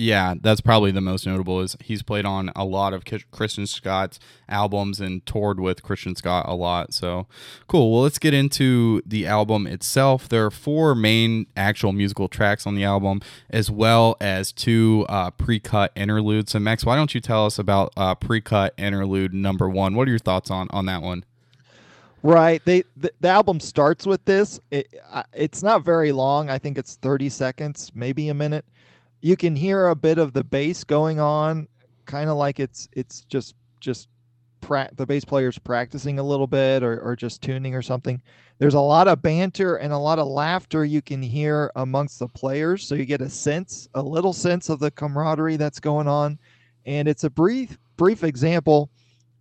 Yeah, 0.00 0.34
that's 0.40 0.60
probably 0.60 0.92
the 0.92 1.00
most 1.00 1.26
notable 1.26 1.60
is 1.60 1.76
he's 1.80 2.04
played 2.04 2.24
on 2.24 2.52
a 2.54 2.64
lot 2.64 2.94
of 2.94 3.02
Christian 3.32 3.66
Scott's 3.66 4.20
albums 4.48 5.00
and 5.00 5.26
toured 5.26 5.58
with 5.58 5.82
Christian 5.82 6.14
Scott 6.14 6.46
a 6.48 6.54
lot. 6.54 6.94
So 6.94 7.26
cool. 7.66 7.90
Well, 7.90 8.02
let's 8.02 8.20
get 8.20 8.32
into 8.32 9.02
the 9.04 9.26
album 9.26 9.66
itself. 9.66 10.28
There 10.28 10.46
are 10.46 10.52
four 10.52 10.94
main 10.94 11.48
actual 11.56 11.90
musical 11.90 12.28
tracks 12.28 12.64
on 12.64 12.76
the 12.76 12.84
album, 12.84 13.22
as 13.50 13.72
well 13.72 14.16
as 14.20 14.52
two 14.52 15.04
uh, 15.08 15.32
pre-cut 15.32 15.90
interludes. 15.96 16.52
So 16.52 16.60
Max, 16.60 16.86
why 16.86 16.94
don't 16.94 17.12
you 17.12 17.20
tell 17.20 17.44
us 17.44 17.58
about 17.58 17.92
uh, 17.96 18.14
pre-cut 18.14 18.74
interlude 18.78 19.34
number 19.34 19.68
one? 19.68 19.96
What 19.96 20.06
are 20.06 20.12
your 20.12 20.20
thoughts 20.20 20.48
on 20.48 20.68
on 20.70 20.86
that 20.86 21.02
one? 21.02 21.24
Right. 22.22 22.64
They 22.64 22.84
the, 22.96 23.10
the 23.20 23.30
album 23.30 23.58
starts 23.58 24.06
with 24.06 24.24
this. 24.26 24.60
It, 24.70 24.94
it's 25.32 25.64
not 25.64 25.84
very 25.84 26.12
long. 26.12 26.50
I 26.50 26.58
think 26.58 26.78
it's 26.78 26.94
30 26.94 27.30
seconds, 27.30 27.90
maybe 27.96 28.28
a 28.28 28.34
minute 28.34 28.64
you 29.20 29.36
can 29.36 29.56
hear 29.56 29.88
a 29.88 29.96
bit 29.96 30.18
of 30.18 30.32
the 30.32 30.44
bass 30.44 30.84
going 30.84 31.20
on, 31.20 31.68
kind 32.06 32.30
of 32.30 32.36
like 32.36 32.60
it's 32.60 32.88
it's 32.92 33.22
just 33.22 33.54
just 33.80 34.08
pra- 34.60 34.90
the 34.94 35.06
bass 35.06 35.24
players 35.24 35.58
practicing 35.58 36.18
a 36.18 36.22
little 36.22 36.46
bit 36.46 36.82
or, 36.82 37.00
or 37.00 37.16
just 37.16 37.42
tuning 37.42 37.74
or 37.74 37.82
something. 37.82 38.20
There's 38.58 38.74
a 38.74 38.80
lot 38.80 39.08
of 39.08 39.22
banter 39.22 39.76
and 39.76 39.92
a 39.92 39.98
lot 39.98 40.18
of 40.18 40.26
laughter 40.26 40.84
you 40.84 41.00
can 41.02 41.22
hear 41.22 41.70
amongst 41.76 42.18
the 42.18 42.28
players, 42.28 42.86
so 42.86 42.94
you 42.94 43.04
get 43.04 43.20
a 43.20 43.30
sense, 43.30 43.88
a 43.94 44.02
little 44.02 44.32
sense 44.32 44.68
of 44.68 44.80
the 44.80 44.90
camaraderie 44.90 45.56
that's 45.56 45.80
going 45.80 46.08
on, 46.08 46.38
and 46.86 47.08
it's 47.08 47.24
a 47.24 47.30
brief 47.30 47.78
brief 47.96 48.24
example 48.24 48.90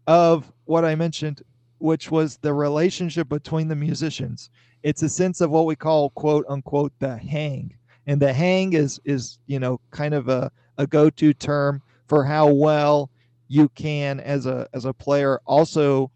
of 0.07 0.51
what 0.65 0.85
I 0.85 0.95
mentioned, 0.95 1.43
which 1.79 2.09
was 2.09 2.37
the 2.37 2.53
relationship 2.53 3.29
between 3.29 3.67
the 3.67 3.75
musicians. 3.75 4.49
It's 4.83 5.03
a 5.03 5.09
sense 5.09 5.41
of 5.41 5.51
what 5.51 5.65
we 5.65 5.75
call 5.75 6.11
quote 6.11 6.45
unquote 6.49 6.93
the 6.99 7.17
hang 7.17 7.77
and 8.07 8.21
the 8.21 8.33
hang 8.33 8.73
is 8.73 8.99
is 9.05 9.37
you 9.45 9.59
know 9.59 9.79
kind 9.91 10.13
of 10.13 10.29
a, 10.29 10.51
a 10.77 10.87
go-to 10.87 11.33
term 11.33 11.81
for 12.07 12.23
how 12.23 12.49
well 12.51 13.09
you 13.47 13.69
can 13.69 14.19
as 14.21 14.45
a 14.45 14.67
as 14.73 14.85
a 14.85 14.93
player 14.93 15.39
also 15.45 16.09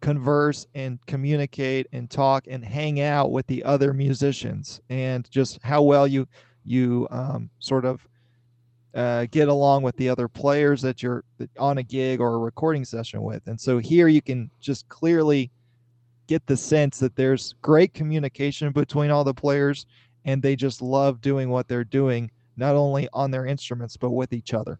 converse 0.00 0.66
and 0.74 0.98
communicate 1.06 1.86
and 1.92 2.10
talk 2.10 2.44
and 2.48 2.64
hang 2.64 3.00
out 3.00 3.30
with 3.30 3.46
the 3.46 3.62
other 3.62 3.92
musicians 3.92 4.80
and 4.90 5.30
just 5.30 5.60
how 5.62 5.82
well 5.82 6.06
you 6.06 6.26
you 6.64 7.06
um, 7.10 7.50
sort 7.58 7.84
of 7.84 8.06
uh, 8.94 9.26
get 9.30 9.48
along 9.48 9.82
with 9.82 9.96
the 9.96 10.08
other 10.08 10.28
players 10.28 10.82
that 10.82 11.02
you're 11.02 11.24
on 11.58 11.78
a 11.78 11.82
gig 11.82 12.20
or 12.20 12.34
a 12.34 12.38
recording 12.38 12.84
session 12.84 13.22
with. 13.22 13.46
And 13.46 13.58
so 13.58 13.78
here 13.78 14.08
you 14.08 14.20
can 14.20 14.50
just 14.60 14.88
clearly 14.88 15.50
get 16.26 16.46
the 16.46 16.56
sense 16.56 16.98
that 16.98 17.16
there's 17.16 17.54
great 17.62 17.94
communication 17.94 18.70
between 18.70 19.10
all 19.10 19.24
the 19.24 19.34
players 19.34 19.86
and 20.24 20.42
they 20.42 20.56
just 20.56 20.82
love 20.82 21.20
doing 21.20 21.50
what 21.50 21.68
they're 21.68 21.84
doing, 21.84 22.30
not 22.56 22.74
only 22.74 23.08
on 23.12 23.30
their 23.30 23.46
instruments, 23.46 23.96
but 23.96 24.10
with 24.10 24.32
each 24.32 24.54
other. 24.54 24.78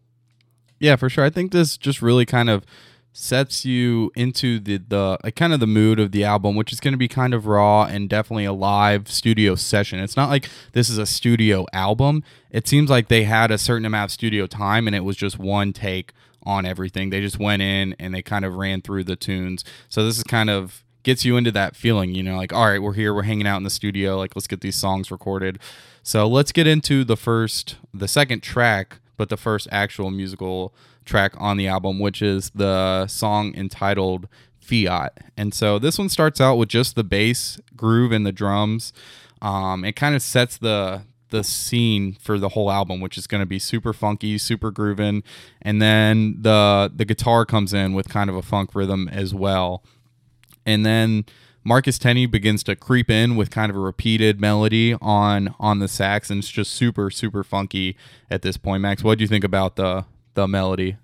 Yeah, 0.79 0.95
for 0.95 1.09
sure. 1.09 1.23
I 1.23 1.29
think 1.29 1.51
this 1.51 1.77
just 1.77 2.01
really 2.01 2.25
kind 2.25 2.49
of 2.49 2.65
sets 3.13 3.63
you 3.63 4.11
into 4.15 4.59
the 4.59 4.77
the 4.77 4.97
uh, 4.97 5.17
like 5.23 5.35
kind 5.35 5.53
of 5.53 5.59
the 5.59 5.67
mood 5.67 5.99
of 5.99 6.11
the 6.11 6.23
album 6.23 6.55
which 6.55 6.73
is 6.73 6.79
going 6.79 6.93
to 6.93 6.97
be 6.97 7.07
kind 7.07 7.33
of 7.35 7.45
raw 7.45 7.83
and 7.83 8.09
definitely 8.09 8.43
a 8.43 8.51
live 8.51 9.07
studio 9.07 9.53
session 9.53 9.99
it's 9.99 10.17
not 10.17 10.29
like 10.29 10.49
this 10.71 10.89
is 10.89 10.97
a 10.97 11.05
studio 11.05 11.63
album 11.71 12.23
it 12.49 12.67
seems 12.67 12.89
like 12.89 13.09
they 13.09 13.23
had 13.23 13.51
a 13.51 13.57
certain 13.59 13.85
amount 13.85 14.09
of 14.09 14.11
studio 14.11 14.47
time 14.47 14.87
and 14.87 14.95
it 14.95 15.01
was 15.01 15.15
just 15.15 15.37
one 15.37 15.71
take 15.71 16.11
on 16.41 16.65
everything 16.65 17.11
they 17.11 17.21
just 17.21 17.37
went 17.37 17.61
in 17.61 17.95
and 17.99 18.15
they 18.15 18.23
kind 18.23 18.43
of 18.43 18.55
ran 18.55 18.81
through 18.81 19.03
the 19.03 19.15
tunes 19.15 19.63
so 19.89 20.03
this 20.03 20.17
is 20.17 20.23
kind 20.23 20.49
of 20.49 20.82
gets 21.03 21.25
you 21.25 21.37
into 21.37 21.51
that 21.51 21.75
feeling, 21.75 22.15
you 22.15 22.23
know, 22.23 22.37
like, 22.37 22.53
all 22.53 22.65
right, 22.65 22.81
we're 22.81 22.93
here, 22.93 23.13
we're 23.13 23.23
hanging 23.23 23.47
out 23.47 23.57
in 23.57 23.63
the 23.63 23.69
studio, 23.69 24.17
like, 24.17 24.35
let's 24.35 24.47
get 24.47 24.61
these 24.61 24.75
songs 24.75 25.11
recorded. 25.11 25.59
So 26.01 26.27
let's 26.27 26.51
get 26.51 26.67
into 26.67 27.03
the 27.03 27.17
first, 27.17 27.75
the 27.93 28.07
second 28.07 28.41
track, 28.41 28.99
but 29.17 29.29
the 29.29 29.37
first 29.37 29.67
actual 29.71 30.11
musical 30.11 30.73
track 31.05 31.33
on 31.37 31.57
the 31.57 31.67
album, 31.67 31.99
which 31.99 32.21
is 32.21 32.49
the 32.55 33.07
song 33.07 33.53
entitled 33.55 34.27
Fiat. 34.59 35.17
And 35.37 35.53
so 35.53 35.77
this 35.77 35.97
one 35.97 36.09
starts 36.09 36.39
out 36.39 36.55
with 36.55 36.69
just 36.69 36.95
the 36.95 37.03
bass 37.03 37.59
groove 37.75 38.11
and 38.11 38.25
the 38.25 38.31
drums. 38.31 38.93
Um, 39.41 39.83
it 39.83 39.95
kind 39.95 40.15
of 40.15 40.21
sets 40.21 40.57
the 40.57 41.03
the 41.29 41.43
scene 41.43 42.13
for 42.21 42.37
the 42.37 42.49
whole 42.49 42.71
album, 42.71 43.01
which 43.01 43.17
is 43.17 43.25
going 43.25 43.41
to 43.41 43.47
be 43.47 43.57
super 43.57 43.91
funky, 43.91 44.37
super 44.37 44.69
grooving, 44.69 45.23
and 45.61 45.81
then 45.81 46.37
the 46.39 46.91
the 46.95 47.05
guitar 47.05 47.45
comes 47.45 47.73
in 47.73 47.93
with 47.93 48.07
kind 48.07 48.29
of 48.29 48.35
a 48.35 48.41
funk 48.41 48.75
rhythm 48.75 49.09
as 49.09 49.33
well 49.33 49.83
and 50.65 50.85
then 50.85 51.25
Marcus 51.65 51.97
Tenney 51.97 52.25
begins 52.25 52.61
to 52.63 52.75
creep 52.75 53.09
in 53.09 53.35
with 53.35 53.49
kind 53.49 53.69
of 53.69 53.75
a 53.75 53.79
repeated 53.79 54.41
melody 54.41 54.95
on 55.01 55.55
on 55.59 55.79
the 55.79 55.87
sax, 55.87 56.29
and 56.29 56.39
it's 56.39 56.49
just 56.49 56.73
super 56.73 57.09
super 57.09 57.43
funky 57.43 57.95
at 58.29 58.41
this 58.41 58.57
point. 58.57 58.81
Max, 58.81 59.03
what 59.03 59.17
do 59.17 59.23
you 59.23 59.27
think 59.27 59.43
about 59.43 59.75
the 59.75 60.05
the 60.33 60.47
melody? 60.47 60.97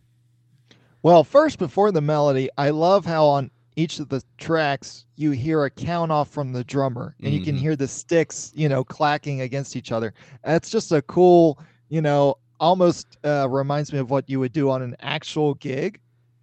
Well, 1.01 1.23
first 1.23 1.59
before 1.59 1.91
the 1.91 2.01
melody, 2.01 2.49
I 2.57 2.71
love 2.71 3.05
how 3.05 3.25
on 3.25 3.51
each 3.77 3.99
of 3.99 4.09
the 4.09 4.21
tracks 4.37 5.05
you 5.15 5.31
hear 5.31 5.63
a 5.63 5.69
count 5.69 6.11
off 6.11 6.29
from 6.29 6.51
the 6.51 6.65
drummer, 6.65 7.15
and 7.19 7.27
mm-hmm. 7.27 7.37
you 7.37 7.45
can 7.45 7.55
mm-hmm. 7.55 7.61
hear 7.61 7.75
the 7.77 7.87
sticks, 7.87 8.51
you 8.53 8.67
know, 8.67 8.83
clacking 8.83 9.39
against 9.41 9.77
each 9.77 9.93
other. 9.93 10.13
That's 10.43 10.69
just 10.69 10.91
a 10.91 11.01
cool, 11.03 11.57
you 11.87 12.01
know, 12.01 12.35
almost 12.59 13.17
uh, 13.23 13.47
reminds 13.49 13.93
me 13.93 13.99
of 13.99 14.11
what 14.11 14.29
you 14.29 14.41
would 14.41 14.51
do 14.51 14.69
on 14.69 14.81
an 14.81 14.97
actual 14.99 15.53
gig, 15.53 16.01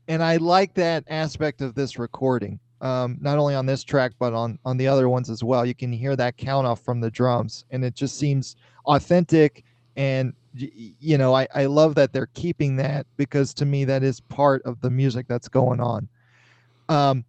and 0.09 0.23
I 0.23 0.37
like 0.37 0.73
that 0.75 1.05
aspect 1.09 1.61
of 1.61 1.75
this 1.75 1.99
recording 1.99 2.59
um, 2.81 3.19
not 3.21 3.39
only 3.39 3.55
on 3.55 3.67
this 3.67 3.83
track 3.83 4.13
but 4.19 4.33
on 4.33 4.59
on 4.65 4.77
the 4.77 4.87
other 4.87 5.09
ones 5.09 5.31
as 5.31 5.43
well. 5.43 5.65
You 5.65 5.75
can 5.75 5.93
hear 5.93 6.17
that 6.17 6.37
count 6.37 6.67
off 6.67 6.81
from 6.81 7.01
the 7.01 7.11
drums, 7.11 7.65
and 7.71 7.85
it 7.85 7.95
just 7.95 8.19
seems 8.19 8.57
authentic. 8.87 9.65
And 9.97 10.35
you 10.55 11.19
know, 11.19 11.35
I 11.35 11.49
I 11.55 11.67
love 11.67 11.95
that 11.97 12.13
they're 12.13 12.31
keeping 12.35 12.77
that 12.77 13.07
because 13.17 13.55
to 13.55 13.65
me 13.65 13.85
that 13.85 14.03
is 14.03 14.21
part 14.21 14.63
of 14.63 14.81
the 14.81 14.91
music 14.91 15.27
that's 15.29 15.49
going 15.49 15.81
on. 15.81 16.09
Um, 16.89 17.25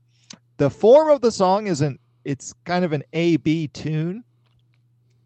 the 0.58 0.70
form 0.70 1.10
of 1.10 1.22
the 1.22 1.32
song 1.32 1.68
isn't. 1.68 2.00
It's 2.26 2.54
kind 2.66 2.84
of 2.84 2.92
an 2.92 3.04
A 3.14 3.38
B 3.38 3.70
tune, 3.70 4.24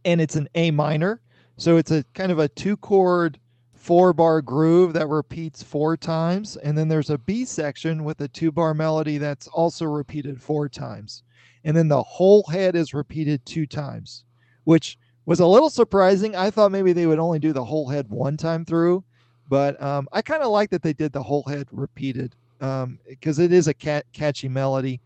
and 0.06 0.22
it's 0.22 0.36
an 0.36 0.48
A 0.56 0.70
minor, 0.72 1.20
so 1.58 1.78
it's 1.78 1.92
a 1.92 2.06
kind 2.14 2.32
of 2.32 2.40
a 2.40 2.48
two 2.48 2.78
chord 2.78 3.40
four 3.82 4.14
bar 4.14 4.44
groove 4.44 4.94
that 4.94 5.08
repeats 5.08 5.64
four 5.64 5.98
times. 5.98 6.56
And 6.58 6.78
then 6.78 6.88
there's 6.88 7.10
a 7.10 7.18
B 7.18 7.46
section 7.46 8.04
with 8.04 8.22
a 8.22 8.28
two 8.28 8.52
bar 8.52 8.76
melody 8.76 9.18
that's 9.18 9.48
also 9.48 9.86
repeated 9.86 10.40
four 10.40 10.70
times. 10.70 11.24
And 11.64 11.76
then 11.76 11.88
the 11.88 12.04
whole 12.04 12.44
head 12.44 12.76
is 12.76 12.94
repeated 12.94 13.44
two 13.44 13.66
times, 13.66 14.24
which 14.66 15.00
was 15.26 15.40
a 15.40 15.48
little 15.48 15.72
surprising. 15.72 16.36
I 16.36 16.52
thought 16.52 16.72
maybe 16.72 16.94
they 16.94 17.08
would 17.08 17.18
only 17.18 17.40
do 17.40 17.54
the 17.54 17.66
whole 17.66 17.90
head 17.90 18.08
one 18.08 18.38
time 18.38 18.66
through, 18.66 19.04
but 19.50 19.82
um, 19.82 20.08
I 20.12 20.22
kind 20.22 20.44
of 20.44 20.52
like 20.52 20.70
that 20.70 20.84
they 20.84 20.94
did 20.94 21.12
the 21.12 21.24
whole 21.24 21.44
head 21.44 21.68
repeated 21.72 22.36
because 22.60 23.40
um, 23.40 23.46
it 23.46 23.52
is 23.52 23.68
a 23.68 23.74
cat- 23.74 24.06
catchy 24.14 24.48
melody. 24.48 25.02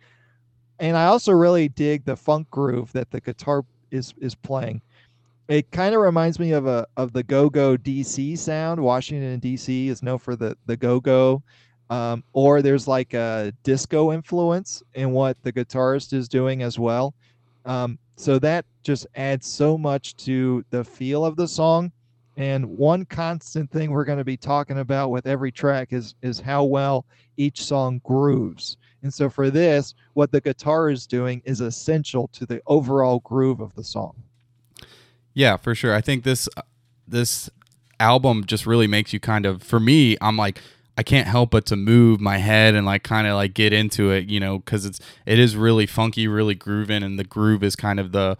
And 0.80 0.98
I 0.98 1.06
also 1.06 1.32
really 1.32 1.70
dig 1.70 2.04
the 2.04 2.18
funk 2.18 2.50
groove 2.52 2.92
that 2.92 3.10
the 3.10 3.22
guitar 3.22 3.64
is 3.90 4.14
is 4.20 4.36
playing 4.36 4.82
it 5.48 5.70
kind 5.72 5.94
of 5.94 6.02
reminds 6.02 6.40
me 6.40 6.52
of 6.52 6.66
a 6.66 6.88
of 6.98 7.14
the 7.14 7.24
go 7.24 7.50
go 7.50 7.78
DC 7.78 8.38
sound. 8.38 8.82
Washington 8.82 9.40
DC 9.40 9.88
is 9.88 10.02
known 10.02 10.18
for 10.18 10.36
the 10.36 10.58
the 10.66 10.76
go 10.76 11.00
go, 11.00 11.44
um, 11.90 12.24
or 12.34 12.62
there's 12.62 12.88
like 12.88 13.14
a 13.14 13.54
disco 13.64 14.12
influence 14.12 14.82
in 14.96 15.12
what 15.12 15.38
the 15.44 15.54
guitarist 15.54 16.14
is 16.14 16.28
doing 16.28 16.64
as 16.64 16.80
well. 16.80 17.14
Um, 17.66 18.00
so 18.16 18.40
that 18.40 18.66
just 18.84 19.08
adds 19.16 19.46
so 19.46 19.78
much 19.78 20.16
to 20.18 20.64
the 20.70 20.84
feel 20.84 21.26
of 21.26 21.36
the 21.36 21.48
song. 21.48 21.92
And 22.38 22.66
one 22.78 23.06
constant 23.06 23.72
thing 23.72 23.92
we're 23.92 24.04
going 24.04 24.18
to 24.18 24.26
be 24.26 24.38
talking 24.38 24.80
about 24.80 25.10
with 25.10 25.26
every 25.28 25.52
track 25.52 25.94
is 25.94 26.16
is 26.22 26.40
how 26.40 26.64
well 26.64 27.06
each 27.38 27.64
song 27.64 28.02
grooves. 28.04 28.78
And 29.04 29.14
so 29.14 29.30
for 29.30 29.52
this, 29.52 29.94
what 30.14 30.32
the 30.32 30.42
guitar 30.42 30.90
is 30.90 31.06
doing 31.06 31.42
is 31.46 31.62
essential 31.62 32.28
to 32.30 32.46
the 32.48 32.62
overall 32.66 33.20
groove 33.20 33.60
of 33.60 33.76
the 33.76 33.84
song. 33.84 34.16
Yeah, 35.36 35.58
for 35.58 35.76
sure. 35.76 35.94
I 35.94 36.02
think 36.02 36.24
this 36.24 36.50
this 37.08 37.50
album 38.00 38.46
just 38.46 38.66
really 38.66 38.88
makes 38.88 39.14
you 39.14 39.20
kind 39.20 39.46
of 39.46 39.62
for 39.62 39.80
me, 39.80 40.18
I'm 40.22 40.38
like 40.38 40.60
I 40.98 41.04
can't 41.04 41.28
help 41.28 41.52
but 41.52 41.66
to 41.68 41.76
move 41.76 42.22
my 42.22 42.38
head 42.38 42.74
and 42.74 42.86
like 42.86 43.04
kind 43.04 43.28
of 43.28 43.36
like 43.36 43.54
get 43.54 43.74
into 43.74 44.12
it, 44.12 44.28
you 44.30 44.40
know, 44.40 44.60
cuz 44.62 44.86
it's 44.86 45.00
it 45.26 45.38
is 45.38 45.56
really 45.56 45.86
funky, 45.86 46.28
really 46.28 46.56
grooving 46.56 47.04
and 47.04 47.20
the 47.20 47.26
groove 47.26 47.64
is 47.64 47.76
kind 47.76 48.00
of 48.00 48.12
the 48.14 48.38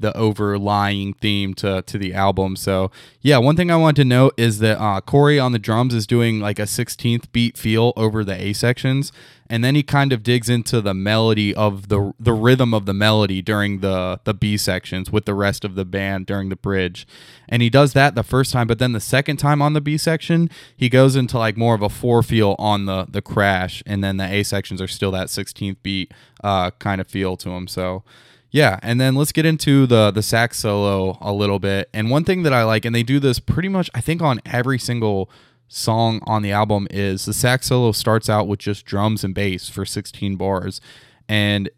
the 0.00 0.16
overlying 0.16 1.12
theme 1.14 1.54
to 1.54 1.82
to 1.82 1.98
the 1.98 2.14
album. 2.14 2.54
So 2.54 2.92
yeah, 3.20 3.38
one 3.38 3.56
thing 3.56 3.70
I 3.72 3.76
want 3.76 3.96
to 3.96 4.04
note 4.04 4.34
is 4.36 4.60
that 4.60 4.80
uh, 4.80 5.00
Corey 5.00 5.40
on 5.40 5.50
the 5.50 5.58
drums 5.58 5.92
is 5.92 6.06
doing 6.06 6.38
like 6.38 6.60
a 6.60 6.66
16th 6.66 7.32
beat 7.32 7.58
feel 7.58 7.92
over 7.96 8.22
the 8.22 8.40
A 8.40 8.52
sections, 8.52 9.10
and 9.50 9.64
then 9.64 9.74
he 9.74 9.82
kind 9.82 10.12
of 10.12 10.22
digs 10.22 10.48
into 10.48 10.80
the 10.80 10.94
melody 10.94 11.54
of 11.54 11.88
the 11.88 12.12
the 12.18 12.32
rhythm 12.32 12.74
of 12.74 12.86
the 12.86 12.94
melody 12.94 13.40
during 13.40 13.80
the 13.80 14.20
the 14.24 14.34
B 14.34 14.56
sections 14.56 15.10
with 15.10 15.24
the 15.24 15.34
rest 15.34 15.64
of 15.64 15.74
the 15.74 15.84
band 15.84 16.26
during 16.26 16.48
the 16.48 16.56
bridge. 16.56 17.06
And 17.48 17.62
he 17.62 17.70
does 17.70 17.92
that 17.94 18.14
the 18.14 18.22
first 18.22 18.52
time, 18.52 18.66
but 18.66 18.78
then 18.78 18.92
the 18.92 19.00
second 19.00 19.38
time 19.38 19.62
on 19.62 19.72
the 19.72 19.80
B 19.80 19.96
section, 19.96 20.50
he 20.76 20.88
goes 20.88 21.16
into 21.16 21.38
like 21.38 21.56
more 21.56 21.74
of 21.74 21.82
a 21.82 21.88
four 21.88 22.22
feel 22.22 22.56
on 22.58 22.86
the 22.86 23.06
the 23.08 23.22
crash, 23.22 23.82
and 23.86 24.04
then 24.04 24.18
the 24.18 24.30
A 24.30 24.42
sections 24.42 24.82
are 24.82 24.88
still 24.88 25.10
that 25.12 25.28
16th 25.28 25.76
beat 25.82 26.12
uh, 26.44 26.70
kind 26.72 27.00
of 27.00 27.06
feel 27.06 27.36
to 27.38 27.50
him. 27.50 27.66
So 27.66 28.04
yeah, 28.50 28.78
and 28.82 29.00
then 29.00 29.14
let's 29.14 29.32
get 29.32 29.44
into 29.44 29.86
the 29.86 30.10
the 30.10 30.22
sax 30.22 30.58
solo 30.58 31.18
a 31.20 31.32
little 31.32 31.58
bit. 31.58 31.88
And 31.92 32.10
one 32.10 32.24
thing 32.24 32.42
that 32.44 32.52
I 32.52 32.64
like, 32.64 32.84
and 32.84 32.94
they 32.94 33.02
do 33.02 33.20
this 33.20 33.40
pretty 33.40 33.68
much, 33.68 33.90
I 33.94 34.00
think, 34.00 34.22
on 34.22 34.40
every 34.46 34.78
single 34.78 35.30
song 35.68 36.20
on 36.26 36.42
the 36.42 36.50
album, 36.50 36.86
is 36.90 37.24
the 37.24 37.32
sax 37.32 37.66
solo 37.66 37.92
starts 37.92 38.28
out 38.28 38.48
with 38.48 38.58
just 38.58 38.84
drums 38.84 39.24
and 39.24 39.34
bass 39.34 39.68
for 39.68 39.84
16 39.84 40.36
bars, 40.36 40.80
and 41.28 41.70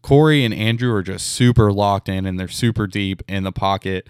Corey 0.00 0.44
and 0.44 0.54
Andrew 0.54 0.92
are 0.94 1.02
just 1.02 1.28
super 1.28 1.72
locked 1.72 2.08
in 2.08 2.26
and 2.26 2.38
they're 2.38 2.48
super 2.48 2.88
deep 2.88 3.22
in 3.28 3.44
the 3.44 3.52
pocket. 3.52 4.08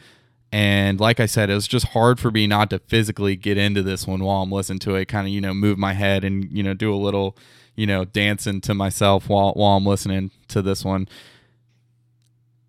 And 0.50 0.98
like 0.98 1.20
I 1.20 1.26
said, 1.26 1.50
it 1.50 1.54
was 1.54 1.68
just 1.68 1.88
hard 1.88 2.18
for 2.18 2.30
me 2.30 2.46
not 2.46 2.70
to 2.70 2.78
physically 2.78 3.36
get 3.36 3.58
into 3.58 3.82
this 3.82 4.06
one 4.06 4.24
while 4.24 4.42
I'm 4.42 4.50
listening 4.50 4.78
to 4.80 4.94
it, 4.94 5.06
kind 5.06 5.26
of, 5.26 5.32
you 5.32 5.40
know, 5.40 5.52
move 5.52 5.76
my 5.76 5.92
head 5.92 6.24
and, 6.24 6.50
you 6.50 6.62
know, 6.62 6.72
do 6.72 6.94
a 6.94 6.96
little, 6.96 7.36
you 7.74 7.86
know, 7.86 8.06
dancing 8.06 8.62
to 8.62 8.74
myself 8.74 9.28
while 9.28 9.52
while 9.52 9.76
I'm 9.76 9.86
listening 9.86 10.30
to 10.48 10.62
this 10.62 10.82
one 10.82 11.08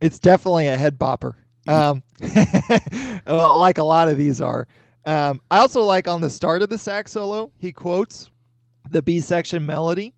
it's 0.04 0.19
definitely 0.19 0.67
a 0.67 0.78
head 0.78 0.99
bopper. 0.99 1.34
Um, 1.65 2.04
like 3.26 3.78
a 3.78 3.84
lot 3.84 4.10
of 4.10 4.17
these 4.17 4.41
are. 4.41 4.67
Um, 5.06 5.42
I 5.52 5.60
also 5.60 5.82
like 5.82 6.08
on 6.08 6.22
the 6.22 6.30
start 6.30 6.62
of 6.62 6.70
the 6.70 6.78
sax 6.78 7.12
solo, 7.12 7.52
he 7.58 7.72
quotes 7.72 8.30
the 8.89 9.02
B 9.02 9.20
section 9.20 9.66
melody. 9.66 10.13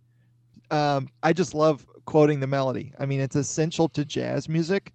Um, 0.72 1.10
I 1.24 1.34
just 1.34 1.54
love 1.54 1.86
quoting 2.06 2.40
the 2.40 2.48
melody. 2.48 2.94
I 3.00 3.06
mean, 3.06 3.20
it's 3.20 3.36
essential 3.36 3.90
to 3.90 4.06
jazz 4.06 4.48
music, 4.48 4.94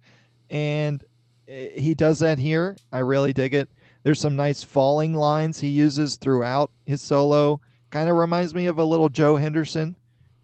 and 0.49 1.03
eh, 1.47 1.69
he 1.75 1.93
does 1.93 2.19
that 2.19 2.39
here. 2.39 2.77
I 2.91 2.99
really 2.99 3.33
dig 3.33 3.53
it. 3.53 3.69
There's 4.03 4.19
some 4.19 4.35
nice 4.35 4.63
falling 4.63 5.13
lines 5.13 5.59
he 5.59 5.67
uses 5.67 6.15
throughout 6.15 6.71
his 6.85 7.01
solo. 7.01 7.61
Kind 7.89 8.09
of 8.09 8.15
reminds 8.15 8.55
me 8.55 8.67
of 8.67 8.79
a 8.79 8.83
little 8.83 9.09
Joe 9.09 9.35
Henderson. 9.35 9.95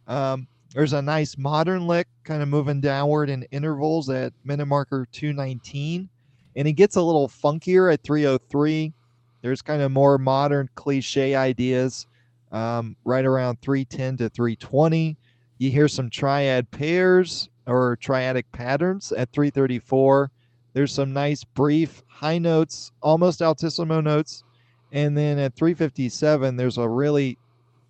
Um, 0.07 0.47
there's 0.73 0.93
a 0.93 1.01
nice 1.01 1.37
modern 1.37 1.87
lick 1.87 2.07
kind 2.23 2.43
of 2.43 2.49
moving 2.49 2.81
downward 2.81 3.29
in 3.29 3.43
intervals 3.51 4.09
at 4.09 4.33
minute 4.43 4.67
marker 4.67 5.07
219. 5.11 6.09
And 6.55 6.67
it 6.67 6.73
gets 6.73 6.97
a 6.97 7.01
little 7.01 7.27
funkier 7.27 7.91
at 7.91 8.03
303. 8.03 8.93
There's 9.41 9.61
kind 9.61 9.81
of 9.81 9.91
more 9.91 10.17
modern 10.17 10.69
cliche 10.75 11.35
ideas 11.35 12.07
um, 12.51 12.95
right 13.03 13.25
around 13.25 13.61
310 13.61 14.17
to 14.17 14.29
320. 14.29 15.17
You 15.59 15.71
hear 15.71 15.87
some 15.87 16.09
triad 16.09 16.69
pairs 16.71 17.49
or 17.65 17.97
triadic 17.97 18.45
patterns 18.51 19.11
at 19.11 19.31
334. 19.31 20.31
There's 20.73 20.93
some 20.93 21.13
nice 21.13 21.43
brief 21.43 22.03
high 22.07 22.37
notes, 22.37 22.91
almost 23.01 23.41
altissimo 23.41 24.01
notes. 24.01 24.43
And 24.91 25.17
then 25.17 25.37
at 25.39 25.55
357, 25.55 26.55
there's 26.55 26.77
a 26.77 26.87
really 26.87 27.37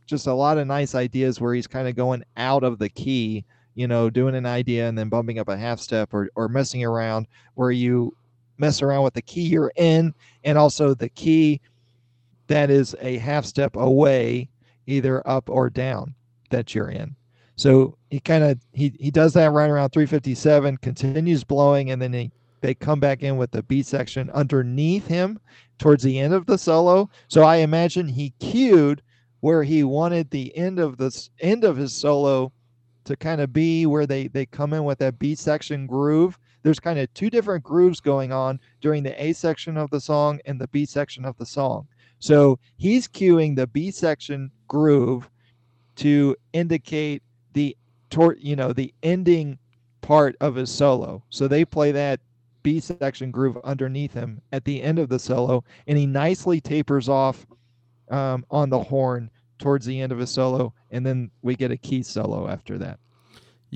just 0.06 0.28
a 0.28 0.34
lot 0.34 0.58
of 0.58 0.66
nice 0.68 0.96
ideas 0.96 1.40
where 1.42 1.54
he's 1.54 1.68
kind 1.68 1.88
of 1.88 1.96
going 1.96 2.24
out 2.38 2.64
of 2.64 2.80
the 2.80 2.90
key, 2.90 3.44
you 3.76 3.88
know, 3.88 4.10
doing 4.10 4.36
an 4.36 4.46
idea 4.46 4.88
and 4.88 4.98
then 4.98 5.10
bumping 5.10 5.38
up 5.38 5.50
a 5.50 5.58
half 5.58 5.80
step 5.80 6.14
or, 6.14 6.30
or 6.36 6.48
messing 6.48 6.84
around 6.84 7.28
where 7.56 7.72
you 7.72 8.16
mess 8.58 8.82
around 8.82 9.04
with 9.04 9.13
the 9.13 9.22
key 9.22 9.41
you're 9.41 9.72
in 9.76 10.13
and 10.43 10.58
also 10.58 10.93
the 10.93 11.10
key 11.10 11.62
that 12.48 12.70
is 12.70 12.96
a 13.02 13.17
half 13.17 13.46
step 13.46 13.76
away, 13.76 14.50
either 14.86 15.28
up 15.28 15.50
or 15.50 15.70
down 15.70 16.15
that 16.50 16.74
you're 16.74 16.89
in. 16.89 17.15
So 17.56 17.98
he 18.10 18.20
kind 18.20 18.43
of 18.43 18.60
he 18.72 18.93
he 19.00 19.12
does 19.12 19.34
that 19.34 19.52
right 19.52 19.70
around 19.70 19.89
357, 19.89 20.78
continues 20.78 21.43
blowing, 21.43 21.91
and 21.91 22.02
then 22.02 22.13
he, 22.13 22.32
they 22.62 22.74
come 22.76 23.00
back 23.00 23.24
in 23.24 23.38
with 23.38 23.52
the 23.52 23.63
B 23.63 23.82
section 23.82 24.30
underneath 24.30 25.08
him 25.08 25.39
towards 25.80 26.04
the 26.04 26.20
end 26.20 26.34
of 26.34 26.46
the 26.46 26.58
solo. 26.58 27.10
So 27.28 27.43
I 27.43 27.58
imagine 27.58 28.08
he 28.08 28.32
cued 28.39 29.02
where 29.39 29.63
he 29.63 29.84
wanted 29.84 30.30
the 30.30 30.56
end 30.56 30.80
of 30.80 30.98
this 30.98 31.30
end 31.39 31.63
of 31.63 31.78
his 31.78 31.93
solo 31.93 32.52
to 33.06 33.15
kind 33.15 33.41
of 33.41 33.54
be 33.54 33.86
where 33.86 34.06
they 34.06 34.28
they 34.28 34.46
come 34.46 34.74
in 34.74 34.84
with 34.84 35.00
that 35.00 35.17
B 35.17 35.34
section 35.34 35.88
groove. 35.88 36.38
There's 36.63 36.80
kind 36.80 37.00
of 37.00 37.13
two 37.13 37.30
different 37.30 37.63
grooves 37.63 38.00
going 38.00 38.32
on 38.32 38.60
during 38.82 39.04
the 39.04 39.24
A 39.24 39.34
section 39.34 39.78
of 39.78 39.89
the 39.89 40.02
song 40.02 40.39
and 40.46 40.60
the 40.60 40.67
B 40.67 40.86
section 40.86 41.26
of 41.26 41.38
the 41.38 41.46
song. 41.46 41.88
So 42.20 42.60
he's 42.78 43.08
cueing 43.08 43.56
the 43.56 43.67
B 43.67 43.91
section 43.91 44.52
groove 44.67 45.30
to 45.98 46.36
indicate 46.54 47.24
the 47.54 47.76
you 48.39 48.56
know 48.56 48.74
the 48.74 48.93
ending 49.04 49.60
part 50.02 50.36
of 50.39 50.56
his 50.56 50.72
solo. 50.72 51.24
So 51.30 51.48
they 51.48 51.65
play 51.65 51.91
that 51.91 52.20
B 52.63 52.80
section 52.80 53.32
groove 53.32 53.58
underneath 53.63 54.13
him 54.13 54.41
at 54.52 54.65
the 54.65 54.82
end 54.82 55.00
of 55.00 55.10
the 55.10 55.20
solo, 55.20 55.63
and 55.88 55.98
he 55.98 56.06
nicely 56.06 56.60
tapers 56.62 57.10
off 57.10 57.46
um, 58.10 58.46
on 58.50 58.70
the 58.70 58.84
horn 58.84 59.30
towards 59.60 59.86
the 59.86 60.00
end 60.00 60.12
of 60.12 60.20
his 60.20 60.30
solo, 60.30 60.74
and 60.91 61.06
then 61.06 61.32
we 61.41 61.56
get 61.56 61.72
a 61.72 61.78
key 61.78 62.04
solo 62.04 62.48
after 62.48 62.78
that. 62.78 63.00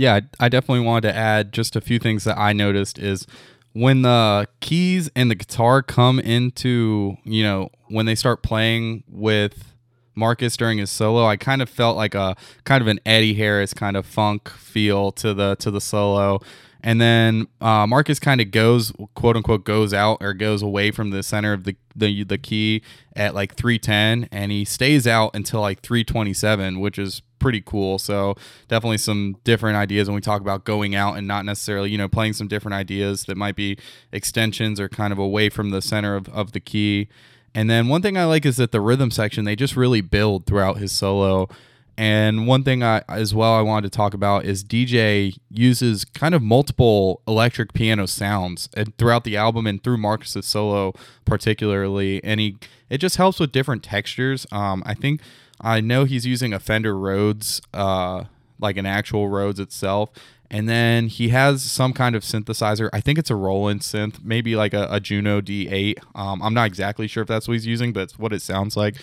Yeah, 0.01 0.21
I 0.39 0.49
definitely 0.49 0.83
wanted 0.83 1.09
to 1.09 1.15
add 1.15 1.53
just 1.53 1.75
a 1.75 1.81
few 1.81 1.99
things 1.99 2.23
that 2.23 2.35
I 2.35 2.53
noticed 2.53 2.97
is 2.97 3.27
when 3.73 4.01
the 4.01 4.47
keys 4.59 5.11
and 5.15 5.29
the 5.29 5.35
guitar 5.35 5.83
come 5.83 6.19
into, 6.19 7.17
you 7.23 7.43
know, 7.43 7.69
when 7.87 8.07
they 8.07 8.15
start 8.15 8.41
playing 8.41 9.03
with 9.07 9.75
Marcus 10.15 10.57
during 10.57 10.79
his 10.79 10.89
solo, 10.89 11.27
I 11.27 11.37
kind 11.37 11.61
of 11.61 11.69
felt 11.69 11.97
like 11.97 12.15
a 12.15 12.35
kind 12.63 12.81
of 12.81 12.87
an 12.87 12.99
Eddie 13.05 13.35
Harris 13.35 13.75
kind 13.75 13.95
of 13.95 14.07
funk 14.07 14.49
feel 14.49 15.11
to 15.11 15.35
the 15.35 15.55
to 15.57 15.69
the 15.69 15.79
solo 15.79 16.39
and 16.83 16.99
then 16.99 17.47
uh, 17.59 17.85
Marcus 17.87 18.19
kind 18.19 18.41
of 18.41 18.51
goes 18.51 18.91
quote 19.13 19.35
unquote 19.35 19.63
goes 19.63 19.93
out 19.93 20.17
or 20.21 20.33
goes 20.33 20.61
away 20.61 20.91
from 20.91 21.11
the 21.11 21.23
center 21.23 21.53
of 21.53 21.63
the, 21.63 21.75
the 21.95 22.23
the 22.23 22.37
key 22.37 22.81
at 23.15 23.35
like 23.35 23.55
310 23.55 24.29
and 24.31 24.51
he 24.51 24.65
stays 24.65 25.05
out 25.05 25.31
until 25.33 25.61
like 25.61 25.81
327 25.81 26.79
which 26.79 26.97
is 26.97 27.21
pretty 27.39 27.61
cool. 27.61 27.97
So 27.97 28.35
definitely 28.67 28.99
some 28.99 29.35
different 29.43 29.75
ideas 29.75 30.07
when 30.07 30.15
we 30.15 30.21
talk 30.21 30.41
about 30.41 30.63
going 30.63 30.95
out 30.95 31.17
and 31.17 31.27
not 31.27 31.43
necessarily 31.45 31.91
you 31.91 31.97
know 31.97 32.07
playing 32.07 32.33
some 32.33 32.47
different 32.47 32.75
ideas 32.75 33.25
that 33.25 33.37
might 33.37 33.55
be 33.55 33.77
extensions 34.11 34.79
or 34.79 34.89
kind 34.89 35.11
of 35.11 35.19
away 35.19 35.49
from 35.49 35.71
the 35.71 35.81
center 35.81 36.15
of, 36.15 36.29
of 36.29 36.53
the 36.53 36.59
key. 36.59 37.07
And 37.53 37.69
then 37.69 37.89
one 37.89 38.01
thing 38.01 38.17
i 38.17 38.23
like 38.23 38.45
is 38.45 38.57
that 38.57 38.71
the 38.71 38.79
rhythm 38.79 39.11
section 39.11 39.43
they 39.43 39.57
just 39.57 39.75
really 39.75 40.01
build 40.01 40.45
throughout 40.45 40.77
his 40.77 40.91
solo 40.91 41.49
and 41.97 42.47
one 42.47 42.63
thing 42.63 42.83
I 42.83 43.03
as 43.07 43.33
well 43.33 43.53
I 43.53 43.61
wanted 43.61 43.91
to 43.91 43.95
talk 43.95 44.13
about 44.13 44.45
is 44.45 44.63
DJ 44.63 45.37
uses 45.49 46.05
kind 46.05 46.33
of 46.33 46.41
multiple 46.41 47.21
electric 47.27 47.73
piano 47.73 48.05
sounds 48.07 48.69
throughout 48.97 49.23
the 49.23 49.37
album 49.37 49.67
and 49.67 49.83
through 49.83 49.97
Marcus's 49.97 50.45
solo 50.45 50.93
particularly, 51.25 52.23
and 52.23 52.39
he 52.39 52.57
it 52.89 52.99
just 52.99 53.17
helps 53.17 53.39
with 53.39 53.51
different 53.51 53.83
textures. 53.83 54.47
Um, 54.51 54.83
I 54.85 54.93
think 54.93 55.21
I 55.59 55.81
know 55.81 56.05
he's 56.05 56.25
using 56.25 56.53
a 56.53 56.59
Fender 56.59 56.97
Rhodes, 56.97 57.61
uh, 57.73 58.25
like 58.59 58.77
an 58.77 58.85
actual 58.85 59.29
Rhodes 59.29 59.59
itself, 59.59 60.09
and 60.49 60.67
then 60.67 61.07
he 61.07 61.29
has 61.29 61.61
some 61.63 61.93
kind 61.93 62.15
of 62.15 62.23
synthesizer. 62.23 62.89
I 62.91 63.01
think 63.01 63.19
it's 63.19 63.29
a 63.29 63.35
Roland 63.35 63.81
synth, 63.81 64.23
maybe 64.23 64.55
like 64.55 64.73
a, 64.73 64.87
a 64.89 64.99
Juno 64.99 65.39
D8. 65.39 65.95
Um, 66.15 66.41
I'm 66.41 66.53
not 66.53 66.67
exactly 66.67 67.07
sure 67.07 67.21
if 67.21 67.27
that's 67.27 67.47
what 67.47 67.53
he's 67.53 67.67
using, 67.67 67.93
but 67.93 68.01
it's 68.01 68.19
what 68.19 68.33
it 68.33 68.41
sounds 68.41 68.75
like 68.75 68.95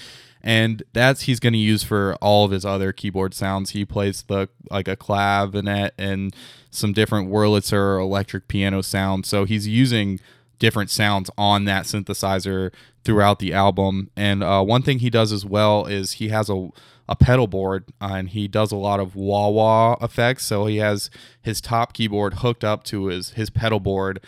and 0.48 0.82
that's 0.94 1.22
he's 1.22 1.40
going 1.40 1.52
to 1.52 1.58
use 1.58 1.82
for 1.82 2.14
all 2.22 2.46
of 2.46 2.52
his 2.52 2.64
other 2.64 2.90
keyboard 2.90 3.34
sounds. 3.34 3.70
He 3.70 3.84
plays 3.84 4.22
the 4.22 4.48
like 4.70 4.88
a 4.88 4.96
clavinet 4.96 5.90
and 5.98 6.34
some 6.70 6.94
different 6.94 7.28
Wurlitzer 7.28 8.00
electric 8.00 8.48
piano 8.48 8.80
sounds. 8.80 9.28
So 9.28 9.44
he's 9.44 9.68
using 9.68 10.20
different 10.58 10.88
sounds 10.88 11.30
on 11.36 11.66
that 11.66 11.84
synthesizer 11.84 12.72
throughout 13.04 13.40
the 13.40 13.52
album. 13.52 14.08
And 14.16 14.42
uh, 14.42 14.62
one 14.62 14.80
thing 14.80 15.00
he 15.00 15.10
does 15.10 15.32
as 15.32 15.44
well 15.44 15.84
is 15.84 16.12
he 16.12 16.28
has 16.28 16.48
a 16.48 16.70
a 17.10 17.16
pedal 17.16 17.46
board 17.46 17.84
uh, 18.00 18.12
and 18.12 18.30
he 18.30 18.48
does 18.48 18.72
a 18.72 18.76
lot 18.76 19.00
of 19.00 19.14
wah 19.14 19.48
wah 19.48 19.96
effects. 20.00 20.46
So 20.46 20.64
he 20.64 20.78
has 20.78 21.10
his 21.42 21.60
top 21.60 21.92
keyboard 21.92 22.34
hooked 22.34 22.64
up 22.64 22.84
to 22.84 23.06
his 23.08 23.32
his 23.32 23.50
pedal 23.50 23.80
board 23.80 24.18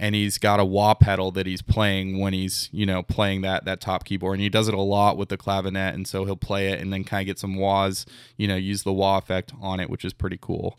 and 0.00 0.14
he's 0.14 0.38
got 0.38 0.58
a 0.58 0.64
wah 0.64 0.94
pedal 0.94 1.30
that 1.30 1.46
he's 1.46 1.60
playing 1.60 2.18
when 2.18 2.32
he's 2.32 2.70
you 2.72 2.86
know 2.86 3.02
playing 3.02 3.42
that 3.42 3.66
that 3.66 3.82
top 3.82 4.04
keyboard. 4.04 4.34
And 4.34 4.42
he 4.42 4.48
does 4.48 4.66
it 4.66 4.74
a 4.74 4.80
lot 4.80 5.18
with 5.18 5.28
the 5.28 5.36
clavinet 5.36 5.94
and 5.94 6.08
so 6.08 6.24
he'll 6.24 6.36
play 6.36 6.70
it 6.70 6.80
and 6.80 6.90
then 6.90 7.04
kind 7.04 7.20
of 7.20 7.26
get 7.26 7.38
some 7.38 7.56
wahs 7.56 8.06
you 8.36 8.48
know 8.48 8.56
use 8.56 8.82
the 8.82 8.94
wah 8.94 9.18
effect 9.18 9.52
on 9.60 9.78
it 9.78 9.90
which 9.90 10.04
is 10.04 10.14
pretty 10.14 10.38
cool. 10.40 10.78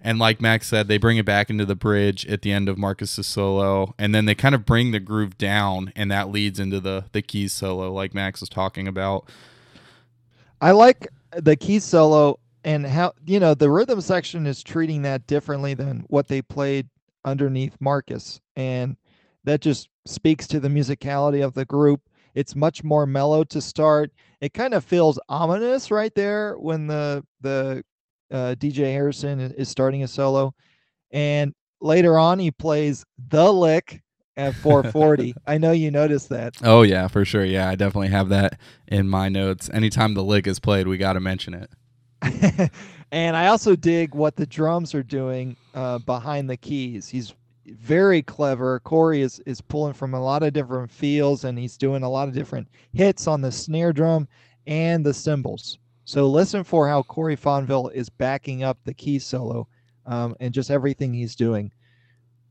And 0.00 0.20
like 0.20 0.40
max 0.40 0.68
said 0.68 0.86
they 0.86 0.96
bring 0.96 1.18
it 1.18 1.26
back 1.26 1.50
into 1.50 1.66
the 1.66 1.74
bridge 1.74 2.24
at 2.26 2.42
the 2.42 2.52
end 2.52 2.68
of 2.68 2.78
marcus's 2.78 3.26
solo 3.26 3.94
and 3.98 4.14
then 4.14 4.26
they 4.26 4.34
kind 4.36 4.54
of 4.54 4.64
bring 4.64 4.92
the 4.92 5.00
groove 5.00 5.36
down 5.36 5.92
and 5.96 6.08
that 6.12 6.30
leads 6.30 6.60
into 6.60 6.78
the 6.78 7.06
the 7.10 7.20
keys 7.20 7.52
solo 7.52 7.92
like 7.92 8.14
max 8.14 8.40
was 8.40 8.48
talking 8.48 8.86
about. 8.86 9.28
I 10.60 10.70
like 10.70 11.08
the 11.32 11.56
keys 11.56 11.82
solo 11.82 12.38
and 12.62 12.86
how 12.86 13.14
you 13.26 13.40
know 13.40 13.54
the 13.54 13.70
rhythm 13.70 14.00
section 14.00 14.46
is 14.46 14.62
treating 14.62 15.02
that 15.02 15.26
differently 15.26 15.74
than 15.74 16.04
what 16.08 16.28
they 16.28 16.42
played 16.42 16.88
underneath 17.24 17.76
Marcus. 17.80 18.40
And 18.56 18.96
that 19.44 19.60
just 19.60 19.88
speaks 20.06 20.46
to 20.48 20.60
the 20.60 20.68
musicality 20.68 21.44
of 21.44 21.54
the 21.54 21.64
group. 21.64 22.00
It's 22.34 22.56
much 22.56 22.82
more 22.82 23.06
mellow 23.06 23.44
to 23.44 23.60
start. 23.60 24.12
It 24.40 24.54
kind 24.54 24.74
of 24.74 24.84
feels 24.84 25.18
ominous 25.28 25.90
right 25.90 26.14
there 26.14 26.54
when 26.58 26.86
the 26.86 27.24
the 27.40 27.84
uh, 28.30 28.54
DJ 28.58 28.92
Harrison 28.92 29.40
is 29.40 29.68
starting 29.68 30.02
a 30.02 30.08
solo, 30.08 30.54
and 31.10 31.52
later 31.80 32.18
on 32.18 32.38
he 32.38 32.50
plays 32.50 33.04
the 33.28 33.52
lick 33.52 34.02
at 34.36 34.54
440. 34.54 35.34
I 35.46 35.58
know 35.58 35.72
you 35.72 35.90
noticed 35.90 36.30
that. 36.30 36.54
Oh 36.62 36.82
yeah, 36.82 37.08
for 37.08 37.24
sure. 37.24 37.44
Yeah, 37.44 37.68
I 37.68 37.74
definitely 37.74 38.08
have 38.08 38.30
that 38.30 38.58
in 38.88 39.08
my 39.08 39.28
notes. 39.28 39.68
Anytime 39.72 40.14
the 40.14 40.24
lick 40.24 40.46
is 40.46 40.58
played, 40.58 40.88
we 40.88 40.96
got 40.96 41.14
to 41.14 41.20
mention 41.20 41.54
it. 41.54 42.70
and 43.12 43.36
I 43.36 43.48
also 43.48 43.76
dig 43.76 44.14
what 44.14 44.36
the 44.36 44.46
drums 44.46 44.94
are 44.94 45.02
doing 45.02 45.54
uh, 45.74 45.98
behind 45.98 46.48
the 46.48 46.56
keys. 46.56 47.08
He's 47.08 47.34
very 47.66 48.22
clever. 48.22 48.80
Corey 48.80 49.20
is 49.20 49.38
is 49.46 49.60
pulling 49.60 49.92
from 49.92 50.14
a 50.14 50.22
lot 50.22 50.42
of 50.42 50.54
different 50.54 50.90
feels, 50.90 51.44
and 51.44 51.58
he's 51.58 51.76
doing 51.76 52.02
a 52.02 52.10
lot 52.10 52.26
of 52.26 52.34
different 52.34 52.68
hits 52.94 53.26
on 53.26 53.42
the 53.42 53.52
snare 53.52 53.92
drum 53.92 54.26
and 54.66 55.04
the 55.04 55.14
cymbals. 55.14 55.78
So 56.04 56.26
listen 56.26 56.64
for 56.64 56.88
how 56.88 57.02
Corey 57.02 57.36
Fonville 57.36 57.92
is 57.92 58.08
backing 58.08 58.64
up 58.64 58.78
the 58.84 58.94
key 58.94 59.18
solo, 59.18 59.68
um, 60.06 60.34
and 60.40 60.52
just 60.54 60.70
everything 60.70 61.12
he's 61.12 61.36
doing. 61.36 61.70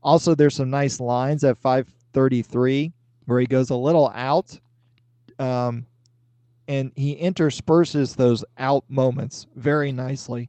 Also, 0.02 0.34
there's 0.34 0.54
some 0.54 0.70
nice 0.70 1.00
lines 1.00 1.44
at 1.44 1.58
533 1.58 2.92
where 3.26 3.40
he 3.40 3.46
goes 3.46 3.70
a 3.70 3.76
little 3.76 4.10
out, 4.14 4.58
um, 5.38 5.86
and 6.72 6.90
he 6.96 7.12
intersperses 7.12 8.16
those 8.16 8.46
out 8.56 8.82
moments 8.88 9.46
very 9.56 9.92
nicely. 9.92 10.48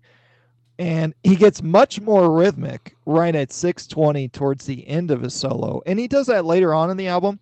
And 0.80 1.14
he 1.24 1.36
gets 1.36 1.62
much 1.62 2.00
more 2.00 2.32
rhythmic 2.32 2.96
right 3.06 3.36
at 3.36 3.52
620 3.52 4.30
towards 4.30 4.66
the 4.66 4.88
end 4.88 5.12
of 5.12 5.22
his 5.22 5.34
solo. 5.34 5.82
And 5.86 6.00
he 6.00 6.08
does 6.08 6.28
that 6.28 6.46
later 6.46 6.74
on 6.74 6.90
in 6.90 6.96
the 6.96 7.10
album. 7.10 7.42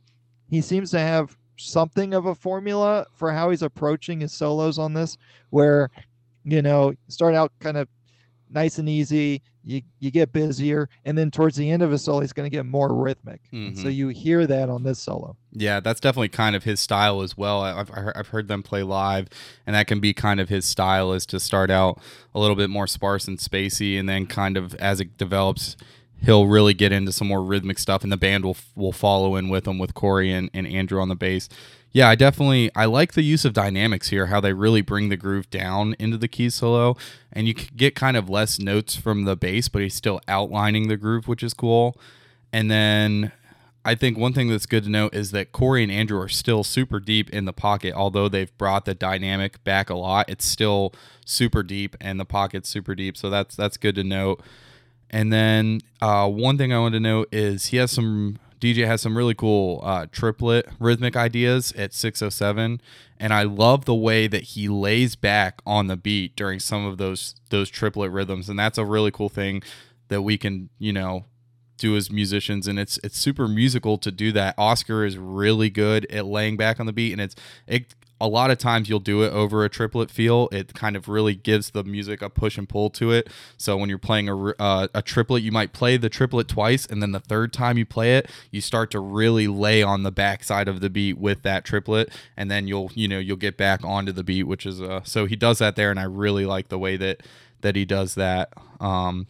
He 0.49 0.61
seems 0.61 0.89
to 0.91 0.99
have 0.99 1.37
something 1.57 2.15
of 2.15 2.25
a 2.25 2.33
formula 2.33 3.05
for 3.13 3.31
how 3.31 3.51
he's 3.51 3.61
approaching 3.61 4.19
his 4.19 4.33
solos 4.33 4.79
on 4.79 4.95
this 4.95 5.15
where 5.51 5.91
you 6.43 6.63
know 6.63 6.91
start 7.07 7.35
out 7.35 7.51
kind 7.59 7.77
of 7.77 7.87
nice 8.51 8.77
and 8.77 8.89
easy 8.89 9.41
you 9.63 9.81
you 9.99 10.11
get 10.11 10.33
busier 10.33 10.89
and 11.05 11.17
then 11.17 11.31
towards 11.31 11.55
the 11.55 11.69
end 11.69 11.81
of 11.83 11.91
a 11.91 11.97
solo 11.97 12.21
he's 12.21 12.33
going 12.33 12.49
to 12.49 12.55
get 12.55 12.65
more 12.65 12.93
rhythmic. 12.93 13.41
Mm-hmm. 13.53 13.81
so 13.81 13.87
you 13.87 14.09
hear 14.09 14.47
that 14.47 14.69
on 14.69 14.83
this 14.83 14.99
solo. 14.99 15.35
Yeah 15.51 15.79
that's 15.79 15.99
definitely 15.99 16.29
kind 16.29 16.55
of 16.55 16.63
his 16.63 16.79
style 16.79 17.21
as 17.21 17.37
well. 17.37 17.61
I've, 17.61 17.91
I've 17.93 18.27
heard 18.27 18.47
them 18.47 18.63
play 18.63 18.83
live 18.83 19.27
and 19.65 19.75
that 19.75 19.87
can 19.87 19.99
be 19.99 20.13
kind 20.13 20.39
of 20.39 20.49
his 20.49 20.65
style 20.65 21.13
is 21.13 21.25
to 21.27 21.39
start 21.39 21.69
out 21.69 21.99
a 22.33 22.39
little 22.39 22.55
bit 22.55 22.69
more 22.69 22.87
sparse 22.87 23.27
and 23.27 23.37
spacey 23.37 23.99
and 23.99 24.09
then 24.09 24.25
kind 24.25 24.57
of 24.57 24.75
as 24.75 24.99
it 24.99 25.17
develops 25.17 25.75
he'll 26.23 26.45
really 26.45 26.73
get 26.73 26.91
into 26.91 27.11
some 27.11 27.27
more 27.27 27.43
rhythmic 27.43 27.79
stuff 27.79 28.03
and 28.03 28.11
the 28.11 28.17
band 28.17 28.45
will 28.45 28.57
will 28.75 28.91
follow 28.91 29.35
in 29.35 29.49
with 29.49 29.67
him 29.67 29.77
with 29.79 29.93
corey 29.93 30.31
and, 30.31 30.49
and 30.53 30.67
andrew 30.67 30.99
on 31.01 31.09
the 31.09 31.15
bass 31.15 31.49
yeah, 31.91 32.07
I 32.07 32.15
definitely 32.15 32.71
I 32.75 32.85
like 32.85 33.13
the 33.13 33.21
use 33.21 33.43
of 33.43 33.53
dynamics 33.53 34.09
here, 34.09 34.27
how 34.27 34.39
they 34.39 34.53
really 34.53 34.81
bring 34.81 35.09
the 35.09 35.17
groove 35.17 35.49
down 35.49 35.95
into 35.99 36.17
the 36.17 36.27
key 36.27 36.49
solo, 36.49 36.95
and 37.33 37.47
you 37.47 37.53
get 37.53 37.95
kind 37.95 38.15
of 38.15 38.29
less 38.29 38.59
notes 38.59 38.95
from 38.95 39.25
the 39.25 39.35
bass, 39.35 39.67
but 39.67 39.81
he's 39.81 39.95
still 39.95 40.21
outlining 40.27 40.87
the 40.87 40.97
groove, 40.97 41.27
which 41.27 41.43
is 41.43 41.53
cool. 41.53 41.97
And 42.53 42.71
then 42.71 43.31
I 43.83 43.95
think 43.95 44.17
one 44.17 44.31
thing 44.31 44.47
that's 44.47 44.65
good 44.65 44.83
to 44.85 44.89
note 44.89 45.13
is 45.13 45.31
that 45.31 45.51
Corey 45.51 45.83
and 45.83 45.91
Andrew 45.91 46.19
are 46.19 46.29
still 46.29 46.63
super 46.63 46.99
deep 46.99 47.29
in 47.31 47.45
the 47.45 47.53
pocket, 47.53 47.93
although 47.93 48.29
they've 48.29 48.55
brought 48.57 48.85
the 48.85 48.93
dynamic 48.93 49.63
back 49.63 49.89
a 49.89 49.95
lot. 49.95 50.29
It's 50.29 50.45
still 50.45 50.93
super 51.25 51.63
deep, 51.63 51.97
and 51.99 52.19
the 52.19 52.25
pocket's 52.25 52.69
super 52.69 52.95
deep, 52.95 53.17
so 53.17 53.29
that's 53.29 53.55
that's 53.55 53.75
good 53.77 53.95
to 53.95 54.03
note. 54.03 54.41
And 55.09 55.33
then 55.33 55.81
uh, 56.01 56.29
one 56.29 56.57
thing 56.57 56.71
I 56.71 56.79
want 56.79 56.93
to 56.93 57.01
note 57.01 57.27
is 57.33 57.67
he 57.67 57.77
has 57.77 57.91
some 57.91 58.39
DJ 58.61 58.85
has 58.85 59.01
some 59.01 59.17
really 59.17 59.33
cool 59.33 59.81
uh, 59.83 60.05
triplet 60.11 60.69
rhythmic 60.79 61.17
ideas 61.17 61.73
at 61.73 61.93
607, 61.93 62.79
and 63.19 63.33
I 63.33 63.43
love 63.43 63.85
the 63.85 63.95
way 63.95 64.27
that 64.27 64.43
he 64.43 64.69
lays 64.69 65.15
back 65.15 65.61
on 65.65 65.87
the 65.87 65.97
beat 65.97 66.35
during 66.35 66.59
some 66.59 66.85
of 66.85 66.99
those 66.99 67.35
those 67.49 67.69
triplet 67.69 68.11
rhythms, 68.11 68.47
and 68.47 68.59
that's 68.59 68.77
a 68.77 68.85
really 68.85 69.09
cool 69.11 69.29
thing 69.29 69.63
that 70.09 70.21
we 70.21 70.37
can 70.37 70.69
you 70.77 70.93
know 70.93 71.25
do 71.81 71.95
as 71.95 72.11
musicians 72.11 72.67
and 72.67 72.79
it's 72.79 72.99
it's 73.03 73.17
super 73.17 73.47
musical 73.47 73.97
to 73.97 74.11
do 74.11 74.31
that 74.31 74.55
oscar 74.57 75.03
is 75.03 75.17
really 75.17 75.69
good 75.69 76.05
at 76.11 76.25
laying 76.25 76.55
back 76.55 76.79
on 76.79 76.85
the 76.85 76.93
beat 76.93 77.11
and 77.11 77.21
it's 77.21 77.35
it 77.67 77.95
a 78.21 78.27
lot 78.27 78.51
of 78.51 78.59
times 78.59 78.87
you'll 78.87 78.99
do 78.99 79.23
it 79.23 79.33
over 79.33 79.65
a 79.65 79.69
triplet 79.69 80.11
feel. 80.11 80.47
It 80.51 80.75
kind 80.75 80.95
of 80.95 81.07
really 81.07 81.33
gives 81.33 81.71
the 81.71 81.83
music 81.83 82.21
a 82.21 82.29
push 82.29 82.55
and 82.55 82.69
pull 82.69 82.91
to 82.91 83.11
it. 83.11 83.27
So 83.57 83.75
when 83.75 83.89
you're 83.89 83.97
playing 83.97 84.29
a, 84.29 84.49
uh, 84.61 84.87
a 84.93 85.01
triplet, 85.01 85.41
you 85.41 85.51
might 85.51 85.73
play 85.73 85.97
the 85.97 86.07
triplet 86.07 86.47
twice, 86.47 86.85
and 86.85 87.01
then 87.01 87.13
the 87.13 87.19
third 87.19 87.51
time 87.51 87.79
you 87.79 87.85
play 87.85 88.17
it, 88.17 88.29
you 88.51 88.61
start 88.61 88.91
to 88.91 88.99
really 88.99 89.47
lay 89.47 89.81
on 89.81 90.03
the 90.03 90.11
backside 90.11 90.67
of 90.67 90.81
the 90.81 90.89
beat 90.89 91.17
with 91.17 91.41
that 91.41 91.65
triplet, 91.65 92.09
and 92.37 92.51
then 92.51 92.67
you'll 92.67 92.91
you 92.93 93.07
know 93.07 93.17
you'll 93.17 93.37
get 93.37 93.57
back 93.57 93.83
onto 93.83 94.11
the 94.11 94.23
beat, 94.23 94.43
which 94.43 94.67
is 94.67 94.79
uh, 94.79 95.01
so 95.03 95.25
he 95.25 95.35
does 95.35 95.57
that 95.57 95.75
there, 95.75 95.89
and 95.89 95.99
I 95.99 96.03
really 96.03 96.45
like 96.45 96.67
the 96.67 96.79
way 96.79 96.97
that 96.97 97.23
that 97.61 97.75
he 97.75 97.85
does 97.85 98.13
that. 98.15 98.53
Um, 98.79 99.25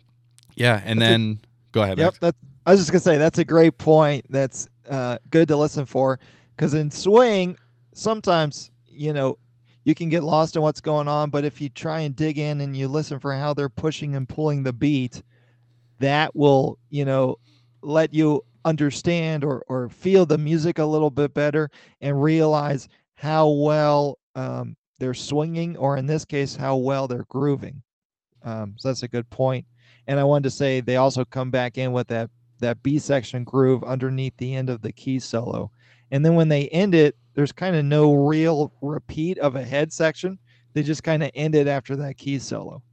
yeah, 0.55 0.81
and 0.83 1.01
that's 1.01 1.09
then 1.09 1.39
a, 1.43 1.47
go 1.71 1.81
ahead. 1.83 1.97
Yep, 1.97 2.15
that 2.19 2.35
I 2.65 2.71
was 2.71 2.79
just 2.79 2.91
gonna 2.91 2.99
say 3.01 3.17
that's 3.17 3.39
a 3.39 3.45
great 3.45 3.77
point. 3.77 4.25
That's 4.29 4.67
uh, 4.89 5.17
good 5.29 5.47
to 5.49 5.57
listen 5.57 5.85
for 5.85 6.19
because 6.55 6.73
in 6.73 6.91
swing 6.91 7.57
sometimes 7.93 8.71
you 8.91 9.13
know, 9.13 9.37
you 9.83 9.95
can 9.95 10.09
get 10.09 10.23
lost 10.23 10.55
in 10.55 10.61
what's 10.61 10.81
going 10.81 11.07
on, 11.07 11.29
but 11.29 11.43
if 11.43 11.59
you 11.59 11.69
try 11.69 12.01
and 12.01 12.15
dig 12.15 12.37
in 12.37 12.61
and 12.61 12.77
you 12.77 12.87
listen 12.87 13.19
for 13.19 13.33
how 13.33 13.53
they're 13.53 13.69
pushing 13.69 14.15
and 14.15 14.29
pulling 14.29 14.61
the 14.61 14.73
beat, 14.73 15.23
that 15.99 16.35
will, 16.35 16.77
you 16.89 17.03
know, 17.05 17.37
let 17.81 18.13
you 18.13 18.43
understand 18.63 19.43
or, 19.43 19.63
or 19.67 19.89
feel 19.89 20.25
the 20.25 20.37
music 20.37 20.77
a 20.77 20.85
little 20.85 21.09
bit 21.09 21.33
better 21.33 21.69
and 22.01 22.21
realize 22.21 22.87
how 23.15 23.49
well 23.49 24.19
um, 24.35 24.75
they're 24.99 25.15
swinging, 25.15 25.75
or 25.77 25.97
in 25.97 26.05
this 26.05 26.25
case, 26.25 26.55
how 26.55 26.75
well 26.75 27.07
they're 27.07 27.25
grooving. 27.29 27.81
Um, 28.43 28.75
so 28.77 28.89
that's 28.89 29.03
a 29.03 29.07
good 29.07 29.29
point. 29.31 29.65
And 30.07 30.19
I 30.19 30.23
wanted 30.23 30.43
to 30.43 30.51
say 30.51 30.81
they 30.81 30.97
also 30.97 31.25
come 31.25 31.51
back 31.51 31.77
in 31.77 31.91
with 31.91 32.07
that 32.07 32.29
that 32.59 32.83
B 32.83 32.99
section 32.99 33.43
groove 33.43 33.83
underneath 33.83 34.37
the 34.37 34.55
end 34.55 34.69
of 34.69 34.81
the 34.81 34.91
key 34.91 35.19
solo. 35.19 35.71
And 36.11 36.23
then 36.23 36.35
when 36.35 36.47
they 36.47 36.67
end 36.69 36.93
it, 36.93 37.15
there's 37.33 37.51
kind 37.51 37.75
of 37.75 37.83
no 37.85 38.13
real 38.13 38.71
repeat 38.81 39.39
of 39.39 39.55
a 39.55 39.63
head 39.63 39.91
section. 39.91 40.37
They 40.73 40.83
just 40.83 41.03
kind 41.03 41.23
of 41.23 41.31
end 41.33 41.55
it 41.55 41.67
after 41.67 41.95
that 41.97 42.17
key 42.17 42.39
solo. 42.39 42.83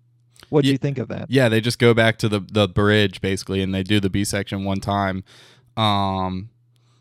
What 0.49 0.63
do 0.63 0.69
yeah, 0.69 0.73
you 0.73 0.79
think 0.79 0.99
of 0.99 1.09
that? 1.09 1.27
Yeah, 1.29 1.49
they 1.49 1.61
just 1.61 1.79
go 1.79 1.95
back 1.95 2.19
to 2.19 2.29
the 2.29 2.41
the 2.41 2.69
bridge 2.69 3.21
basically, 3.21 3.61
and 3.61 3.75
they 3.75 3.83
do 3.83 4.01
the 4.01 4.11
B 4.11 4.25
section 4.25 4.65
one 4.65 4.81
time. 4.81 5.25
Um, 5.77 6.51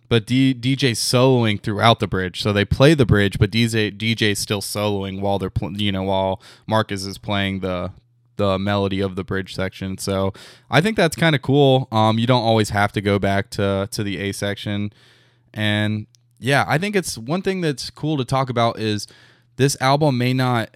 but 0.10 0.26
D, 0.26 0.54
DJ's 0.54 1.00
soloing 1.00 1.62
throughout 1.62 2.00
the 2.00 2.08
bridge, 2.08 2.42
so 2.42 2.54
they 2.54 2.66
play 2.66 2.94
the 2.94 3.06
bridge, 3.06 3.40
but 3.40 3.52
DJ 3.52 3.96
DJ's 3.96 4.40
still 4.40 4.62
soloing 4.62 5.22
while 5.22 5.40
they're 5.40 5.50
pl- 5.50 5.80
you 5.80 5.92
know 5.92 6.04
while 6.04 6.42
Marcus 6.66 7.06
is 7.06 7.18
playing 7.18 7.60
the 7.60 7.92
the 8.38 8.58
melody 8.58 9.02
of 9.02 9.16
the 9.16 9.24
bridge 9.24 9.54
section. 9.54 9.98
So 9.98 10.34
I 10.70 10.82
think 10.82 10.98
that's 10.98 11.16
kind 11.16 11.36
of 11.36 11.42
cool. 11.42 11.88
Um, 11.92 12.18
you 12.18 12.28
don't 12.28 12.44
always 12.44 12.70
have 12.70 12.92
to 12.94 13.02
go 13.02 13.20
back 13.20 13.50
to 13.52 13.88
to 13.92 14.04
the 14.04 14.18
A 14.20 14.32
section, 14.32 14.94
and 15.54 16.08
yeah, 16.40 16.66
I 16.68 16.78
think 16.78 16.96
it's 16.96 17.18
one 17.18 17.42
thing 17.42 17.62
that's 17.62 17.90
cool 17.90 18.18
to 18.18 18.26
talk 18.26 18.50
about 18.50 18.80
is 18.80 19.08
this 19.58 19.76
album 19.82 20.18
may 20.18 20.34
not 20.34 20.70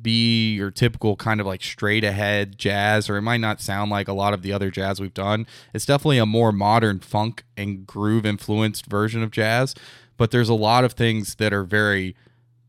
be 0.00 0.54
your 0.54 0.70
typical 0.70 1.16
kind 1.16 1.40
of 1.40 1.46
like 1.46 1.62
straight 1.62 2.04
ahead 2.04 2.56
jazz, 2.56 3.10
or 3.10 3.16
it 3.16 3.22
might 3.22 3.40
not 3.40 3.60
sound 3.60 3.90
like 3.90 4.08
a 4.08 4.12
lot 4.12 4.32
of 4.32 4.42
the 4.42 4.52
other 4.52 4.70
jazz 4.70 5.00
we've 5.00 5.14
done. 5.14 5.46
It's 5.74 5.84
definitely 5.84 6.18
a 6.18 6.26
more 6.26 6.52
modern 6.52 7.00
funk 7.00 7.44
and 7.56 7.86
groove 7.86 8.24
influenced 8.24 8.86
version 8.86 9.22
of 9.22 9.30
jazz, 9.30 9.74
but 10.16 10.30
there's 10.30 10.48
a 10.48 10.54
lot 10.54 10.84
of 10.84 10.92
things 10.92 11.34
that 11.36 11.52
are 11.52 11.64
very 11.64 12.14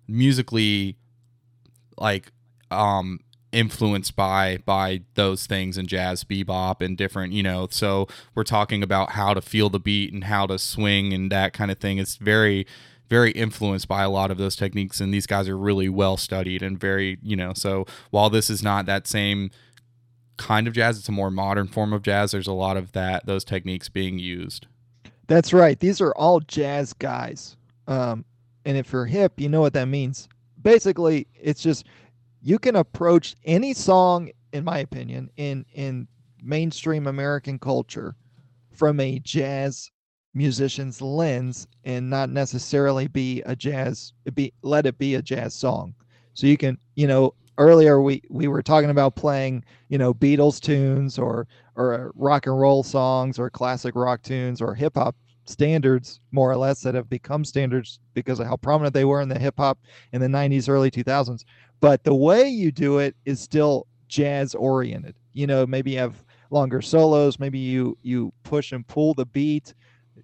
musically 0.08 0.98
like 1.98 2.32
um 2.72 3.20
influenced 3.52 4.16
by 4.16 4.60
by 4.66 5.02
those 5.16 5.48
things 5.48 5.78
and 5.78 5.88
jazz 5.88 6.24
bebop 6.24 6.82
and 6.82 6.98
different 6.98 7.34
you 7.34 7.44
know. 7.44 7.68
So 7.72 8.08
we're 8.36 8.44
talking 8.44 8.84
about 8.84 9.12
how 9.12 9.34
to 9.34 9.42
feel 9.42 9.70
the 9.70 9.80
beat 9.80 10.14
and 10.14 10.26
how 10.26 10.46
to 10.48 10.60
swing 10.60 11.14
and 11.14 11.32
that 11.32 11.54
kind 11.54 11.72
of 11.72 11.80
thing. 11.80 11.98
It's 11.98 12.16
very 12.18 12.68
very 13.10 13.32
influenced 13.32 13.88
by 13.88 14.04
a 14.04 14.10
lot 14.10 14.30
of 14.30 14.38
those 14.38 14.56
techniques 14.56 15.02
and 15.02 15.12
these 15.12 15.26
guys 15.26 15.50
are 15.50 15.58
really 15.58 15.90
well 15.90 16.16
studied 16.16 16.62
and 16.62 16.80
very 16.80 17.18
you 17.24 17.36
know. 17.36 17.54
So 17.54 17.86
while 18.12 18.30
this 18.30 18.50
is 18.50 18.62
not 18.62 18.86
that 18.86 19.08
same 19.08 19.50
kind 20.38 20.68
of 20.68 20.74
jazz 20.74 20.98
it's 20.98 21.10
a 21.10 21.12
more 21.12 21.32
modern 21.32 21.68
form 21.68 21.92
of 21.92 22.02
jazz 22.02 22.32
there's 22.32 22.48
a 22.48 22.54
lot 22.54 22.78
of 22.78 22.92
that 22.92 23.26
those 23.26 23.44
techniques 23.44 23.90
being 23.90 24.20
used. 24.20 24.68
That's 25.28 25.54
right. 25.54 25.80
These 25.80 26.02
are 26.02 26.12
all 26.12 26.40
jazz 26.42 26.94
guys. 26.94 27.58
Um 27.88 28.26
and 28.64 28.78
if 28.78 28.94
you're 28.94 29.06
hip 29.08 29.34
you 29.38 29.50
know 29.50 29.62
what 29.62 29.74
that 29.74 29.88
means. 29.88 30.30
Basically 30.62 31.26
it's 31.34 31.64
just 31.64 31.86
you 32.42 32.60
can 32.60 32.76
approach 32.76 33.36
any 33.46 33.74
song, 33.74 34.30
in 34.54 34.64
my 34.64 34.80
opinion, 34.80 35.30
in 35.38 35.66
in 35.74 36.08
mainstream 36.42 37.08
American 37.08 37.60
culture 37.60 38.16
from 38.72 39.00
a 39.00 39.20
jazz 39.20 39.92
musician's 40.34 41.02
lens 41.02 41.68
and 41.84 42.10
not 42.10 42.30
necessarily 42.30 43.08
be 43.08 43.42
a 43.46 43.56
jazz 43.56 44.14
be 44.34 44.54
let 44.62 44.86
it 44.86 44.98
be 44.98 45.16
a 45.16 45.22
jazz 45.22 45.54
song. 45.54 45.94
So 46.34 46.48
you 46.48 46.58
can, 46.58 46.78
you 46.96 47.08
know, 47.08 47.34
earlier 47.58 48.02
we 48.02 48.22
we 48.30 48.48
were 48.48 48.64
talking 48.64 48.90
about 48.90 49.16
playing 49.16 49.64
you 49.90 49.98
know 49.98 50.14
Beatles 50.14 50.60
tunes 50.60 51.20
or 51.20 51.48
or 51.76 52.12
rock 52.16 52.48
and 52.48 52.60
roll 52.60 52.84
songs 52.84 53.38
or 53.38 53.50
classic 53.50 53.96
rock 53.96 54.22
tunes 54.22 54.62
or 54.62 54.74
hip 54.74 54.96
hop 54.96 55.16
standards 55.50 56.20
more 56.32 56.52
or 56.52 56.56
less 56.56 56.82
that 56.82 56.96
have 56.96 57.10
become 57.10 57.44
standards 57.44 58.00
because 58.14 58.40
of 58.40 58.48
how 58.48 58.56
prominent 58.56 58.94
they 58.94 59.06
were 59.06 59.22
in 59.22 59.30
the 59.30 59.40
hip 59.40 59.56
hop 59.58 59.80
in 60.14 60.22
the 60.22 60.28
90s 60.28 60.70
early 60.70 60.92
2000s 60.92 61.44
but 61.80 62.04
the 62.04 62.14
way 62.14 62.48
you 62.48 62.72
do 62.72 63.00
it 63.00 63.16
is 63.26 63.40
still 63.40 63.88
jazz 64.08 64.56
oriented. 64.56 65.16
You 65.34 65.48
know 65.48 65.66
maybe 65.66 65.92
you 65.92 66.00
have 66.00 66.24
longer 66.52 66.82
solos 66.82 67.40
maybe 67.40 67.60
you 67.60 67.98
you 68.02 68.34
push 68.44 68.72
and 68.72 68.86
pull 68.88 69.14
the 69.14 69.26
beat 69.26 69.74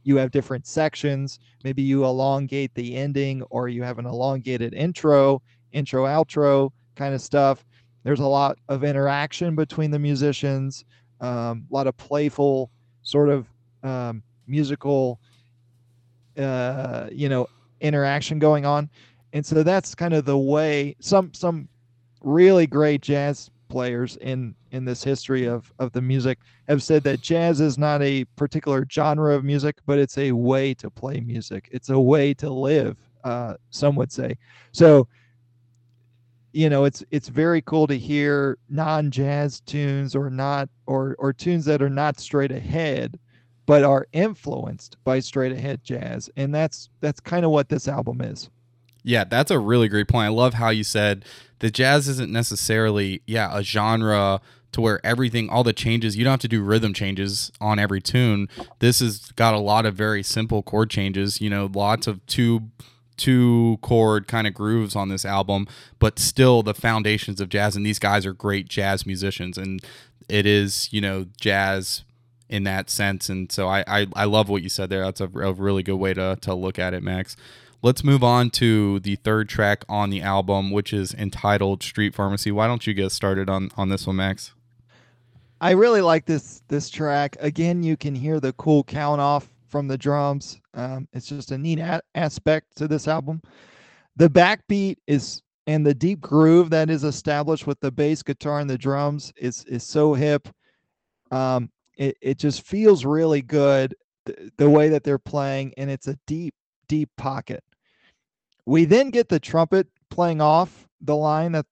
you 0.03 0.17
have 0.17 0.31
different 0.31 0.65
sections 0.67 1.39
maybe 1.63 1.81
you 1.81 2.03
elongate 2.03 2.73
the 2.73 2.95
ending 2.95 3.41
or 3.43 3.67
you 3.67 3.83
have 3.83 3.99
an 3.99 4.05
elongated 4.05 4.73
intro 4.73 5.41
intro 5.71 6.05
outro 6.05 6.71
kind 6.95 7.13
of 7.13 7.21
stuff. 7.21 7.65
There's 8.03 8.19
a 8.19 8.25
lot 8.25 8.57
of 8.69 8.83
interaction 8.83 9.55
between 9.55 9.91
the 9.91 9.99
musicians 9.99 10.85
um, 11.21 11.65
a 11.69 11.73
lot 11.73 11.87
of 11.87 11.95
playful 11.97 12.69
sort 13.03 13.29
of 13.29 13.47
um, 13.83 14.23
musical 14.47 15.19
uh, 16.37 17.07
you 17.11 17.29
know 17.29 17.47
interaction 17.81 18.39
going 18.39 18.65
on. 18.65 18.89
And 19.33 19.45
so 19.45 19.63
that's 19.63 19.93
kind 19.95 20.13
of 20.13 20.25
the 20.25 20.37
way 20.37 20.95
some 20.99 21.33
some 21.33 21.67
really 22.21 22.67
great 22.67 23.01
jazz 23.01 23.49
players 23.67 24.15
in 24.17 24.55
in 24.71 24.85
this 24.85 25.03
history 25.03 25.45
of 25.45 25.71
of 25.79 25.91
the 25.91 26.01
music 26.01 26.39
have 26.67 26.81
said 26.81 27.03
that 27.03 27.21
jazz 27.21 27.59
is 27.59 27.77
not 27.77 28.01
a 28.01 28.25
particular 28.35 28.85
genre 28.91 29.35
of 29.35 29.43
music 29.43 29.75
but 29.85 29.99
it's 29.99 30.17
a 30.17 30.31
way 30.31 30.73
to 30.73 30.89
play 30.89 31.19
music. 31.19 31.69
It's 31.71 31.89
a 31.89 31.99
way 31.99 32.33
to 32.35 32.49
live 32.49 32.97
uh, 33.23 33.55
some 33.71 33.95
would 33.95 34.11
say. 34.11 34.37
So 34.71 35.07
you 36.53 36.69
know 36.69 36.85
it's 36.85 37.03
it's 37.11 37.27
very 37.27 37.61
cool 37.61 37.87
to 37.87 37.97
hear 37.97 38.57
non-jazz 38.69 39.59
tunes 39.61 40.15
or 40.15 40.29
not 40.29 40.69
or 40.85 41.15
or 41.19 41.33
tunes 41.33 41.65
that 41.65 41.81
are 41.81 41.89
not 41.89 42.19
straight 42.19 42.51
ahead 42.51 43.19
but 43.65 43.83
are 43.83 44.07
influenced 44.13 44.97
by 45.03 45.19
straight 45.19 45.51
ahead 45.51 45.83
jazz. 45.83 46.29
And 46.35 46.53
that's 46.53 46.89
that's 47.01 47.19
kind 47.19 47.45
of 47.45 47.51
what 47.51 47.69
this 47.69 47.87
album 47.87 48.21
is. 48.21 48.49
Yeah 49.03 49.23
that's 49.23 49.51
a 49.51 49.59
really 49.59 49.87
great 49.87 50.07
point. 50.07 50.25
I 50.25 50.29
love 50.29 50.55
how 50.55 50.69
you 50.69 50.83
said 50.83 51.25
the 51.59 51.71
jazz 51.71 52.07
isn't 52.07 52.31
necessarily 52.31 53.21
yeah 53.25 53.57
a 53.57 53.63
genre 53.63 54.41
to 54.71 54.81
where 54.81 55.03
everything 55.05 55.49
all 55.49 55.63
the 55.63 55.73
changes 55.73 56.17
you 56.17 56.23
don't 56.23 56.31
have 56.31 56.39
to 56.41 56.47
do 56.47 56.61
rhythm 56.61 56.93
changes 56.93 57.51
on 57.61 57.79
every 57.79 58.01
tune. 58.01 58.49
This 58.79 58.99
has 58.99 59.31
got 59.35 59.53
a 59.53 59.59
lot 59.59 59.85
of 59.85 59.95
very 59.95 60.23
simple 60.23 60.63
chord 60.63 60.89
changes 60.89 61.41
you 61.41 61.49
know 61.49 61.69
lots 61.73 62.07
of 62.07 62.25
two 62.25 62.69
two 63.17 63.77
chord 63.81 64.27
kind 64.27 64.45
of 64.45 64.53
grooves 64.53 64.93
on 64.93 65.07
this 65.07 65.23
album 65.23 65.65
but 65.99 66.19
still 66.19 66.61
the 66.61 66.73
foundations 66.73 67.39
of 67.39 67.49
jazz. 67.49 67.75
And 67.75 67.85
these 67.85 67.99
guys 67.99 68.25
are 68.25 68.33
great 68.33 68.67
jazz 68.67 69.05
musicians. 69.05 69.57
And 69.57 69.81
it 70.27 70.45
is 70.45 70.91
you 70.91 70.99
know 71.01 71.25
jazz 71.39 72.03
in 72.49 72.63
that 72.63 72.89
sense. 72.89 73.29
And 73.29 73.51
so 73.51 73.67
I, 73.67 73.83
I, 73.87 74.07
I 74.15 74.25
love 74.25 74.49
what 74.49 74.61
you 74.61 74.69
said 74.69 74.89
there. 74.89 75.01
That's 75.01 75.21
a, 75.21 75.25
a, 75.25 75.53
really 75.53 75.83
good 75.83 75.95
way 75.95 76.13
to, 76.13 76.37
to 76.41 76.53
look 76.53 76.77
at 76.77 76.93
it, 76.93 77.03
Max. 77.03 77.35
Let's 77.81 78.03
move 78.03 78.23
on 78.23 78.49
to 78.51 78.99
the 78.99 79.15
third 79.15 79.49
track 79.49 79.83
on 79.89 80.09
the 80.09 80.21
album, 80.21 80.71
which 80.71 80.93
is 80.93 81.13
entitled 81.13 81.83
Street 81.83 82.15
Pharmacy. 82.15 82.51
Why 82.51 82.67
don't 82.67 82.85
you 82.87 82.93
get 82.93 83.11
started 83.11 83.49
on, 83.49 83.69
on 83.77 83.89
this 83.89 84.07
one, 84.07 84.15
Max? 84.15 84.53
I 85.61 85.71
really 85.71 86.01
like 86.01 86.25
this 86.25 86.61
this 86.67 86.89
track. 86.89 87.37
Again, 87.39 87.81
you 87.81 87.95
can 87.95 88.13
hear 88.13 88.39
the 88.39 88.53
cool 88.53 88.83
count 88.83 89.21
off 89.21 89.47
from 89.67 89.87
the 89.87 89.97
drums. 89.97 90.59
Um, 90.73 91.07
it's 91.13 91.27
just 91.27 91.51
a 91.51 91.57
neat 91.57 91.79
a- 91.79 92.03
aspect 92.13 92.75
to 92.77 92.87
this 92.87 93.07
album. 93.07 93.41
The 94.17 94.29
backbeat 94.29 94.97
is 95.07 95.41
and 95.67 95.85
the 95.85 95.93
deep 95.93 96.21
groove 96.21 96.69
that 96.69 96.89
is 96.89 97.03
established 97.03 97.65
with 97.65 97.79
the 97.79 97.91
bass 97.91 98.21
guitar 98.21 98.59
and 98.59 98.69
the 98.69 98.77
drums 98.77 99.33
is 99.37 99.63
is 99.65 99.83
so 99.83 100.13
hip. 100.13 100.47
Um, 101.31 101.69
it, 101.97 102.17
it 102.21 102.37
just 102.37 102.63
feels 102.63 103.05
really 103.05 103.41
good 103.41 103.95
the, 104.25 104.51
the 104.57 104.69
way 104.69 104.89
that 104.89 105.03
they're 105.03 105.17
playing, 105.17 105.73
and 105.77 105.89
it's 105.89 106.07
a 106.07 106.17
deep, 106.27 106.53
deep 106.87 107.09
pocket. 107.17 107.63
We 108.65 108.85
then 108.85 109.09
get 109.11 109.29
the 109.29 109.39
trumpet 109.39 109.87
playing 110.09 110.41
off 110.41 110.87
the 111.01 111.15
line 111.15 111.51
that 111.53 111.65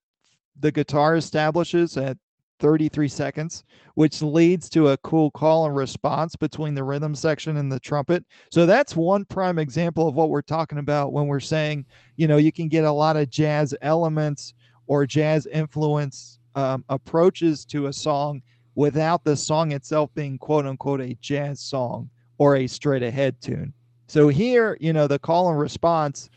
the 0.58 0.70
guitar 0.70 1.16
establishes 1.16 1.96
at 1.96 2.16
33 2.60 3.08
seconds, 3.08 3.64
which 3.94 4.22
leads 4.22 4.68
to 4.70 4.88
a 4.88 4.96
cool 4.98 5.30
call 5.32 5.66
and 5.66 5.76
response 5.76 6.36
between 6.36 6.74
the 6.74 6.84
rhythm 6.84 7.14
section 7.14 7.56
and 7.56 7.70
the 7.70 7.80
trumpet. 7.80 8.24
So 8.50 8.64
that's 8.64 8.94
one 8.94 9.24
prime 9.24 9.58
example 9.58 10.08
of 10.08 10.14
what 10.14 10.30
we're 10.30 10.42
talking 10.42 10.78
about 10.78 11.12
when 11.12 11.26
we're 11.26 11.40
saying, 11.40 11.84
you 12.16 12.28
know, 12.28 12.36
you 12.36 12.52
can 12.52 12.68
get 12.68 12.84
a 12.84 12.92
lot 12.92 13.16
of 13.16 13.28
jazz 13.28 13.74
elements 13.82 14.54
or 14.86 15.04
jazz 15.06 15.46
influence 15.46 16.38
um, 16.54 16.84
approaches 16.88 17.64
to 17.66 17.88
a 17.88 17.92
song 17.92 18.40
without 18.74 19.24
the 19.24 19.36
song 19.36 19.72
itself 19.72 20.12
being 20.14 20.38
quote 20.38 20.66
unquote 20.66 21.00
a 21.00 21.14
jazz 21.20 21.60
song 21.60 22.10
or 22.38 22.56
a 22.56 22.66
straight 22.66 23.02
ahead 23.02 23.40
tune. 23.40 23.72
So 24.08 24.28
here, 24.28 24.76
you 24.80 24.92
know, 24.92 25.06
the 25.06 25.18
call 25.18 25.48
and 25.50 25.58
response 25.58 26.28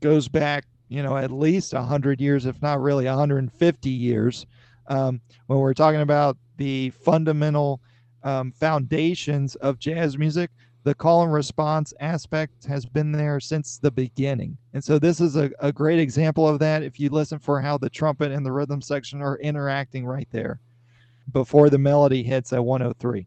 goes 0.00 0.28
back, 0.28 0.66
you 0.88 1.02
know, 1.02 1.16
at 1.16 1.30
least 1.30 1.72
100 1.72 2.20
years, 2.20 2.46
if 2.46 2.60
not 2.62 2.80
really 2.80 3.06
150 3.06 3.90
years, 3.90 4.46
um, 4.88 5.20
when 5.46 5.58
we're 5.58 5.74
talking 5.74 6.02
about 6.02 6.36
the 6.56 6.90
fundamental 6.90 7.80
um, 8.22 8.52
foundations 8.52 9.54
of 9.56 9.78
jazz 9.78 10.18
music. 10.18 10.50
The 10.84 10.94
call 10.94 11.24
and 11.24 11.32
response 11.32 11.92
aspect 11.98 12.64
has 12.66 12.86
been 12.86 13.10
there 13.10 13.40
since 13.40 13.78
the 13.78 13.90
beginning. 13.90 14.56
And 14.72 14.84
so 14.84 15.00
this 15.00 15.20
is 15.20 15.34
a, 15.34 15.50
a 15.58 15.72
great 15.72 15.98
example 15.98 16.46
of 16.46 16.60
that 16.60 16.84
if 16.84 17.00
you 17.00 17.10
listen 17.10 17.40
for 17.40 17.60
how 17.60 17.76
the 17.76 17.90
trumpet 17.90 18.30
and 18.30 18.46
the 18.46 18.52
rhythm 18.52 18.80
section 18.80 19.20
are 19.20 19.38
interacting 19.38 20.06
right 20.06 20.28
there 20.30 20.60
before 21.30 21.70
the 21.70 21.78
melody 21.78 22.22
hits 22.22 22.52
at 22.52 22.64
103. 22.64 23.26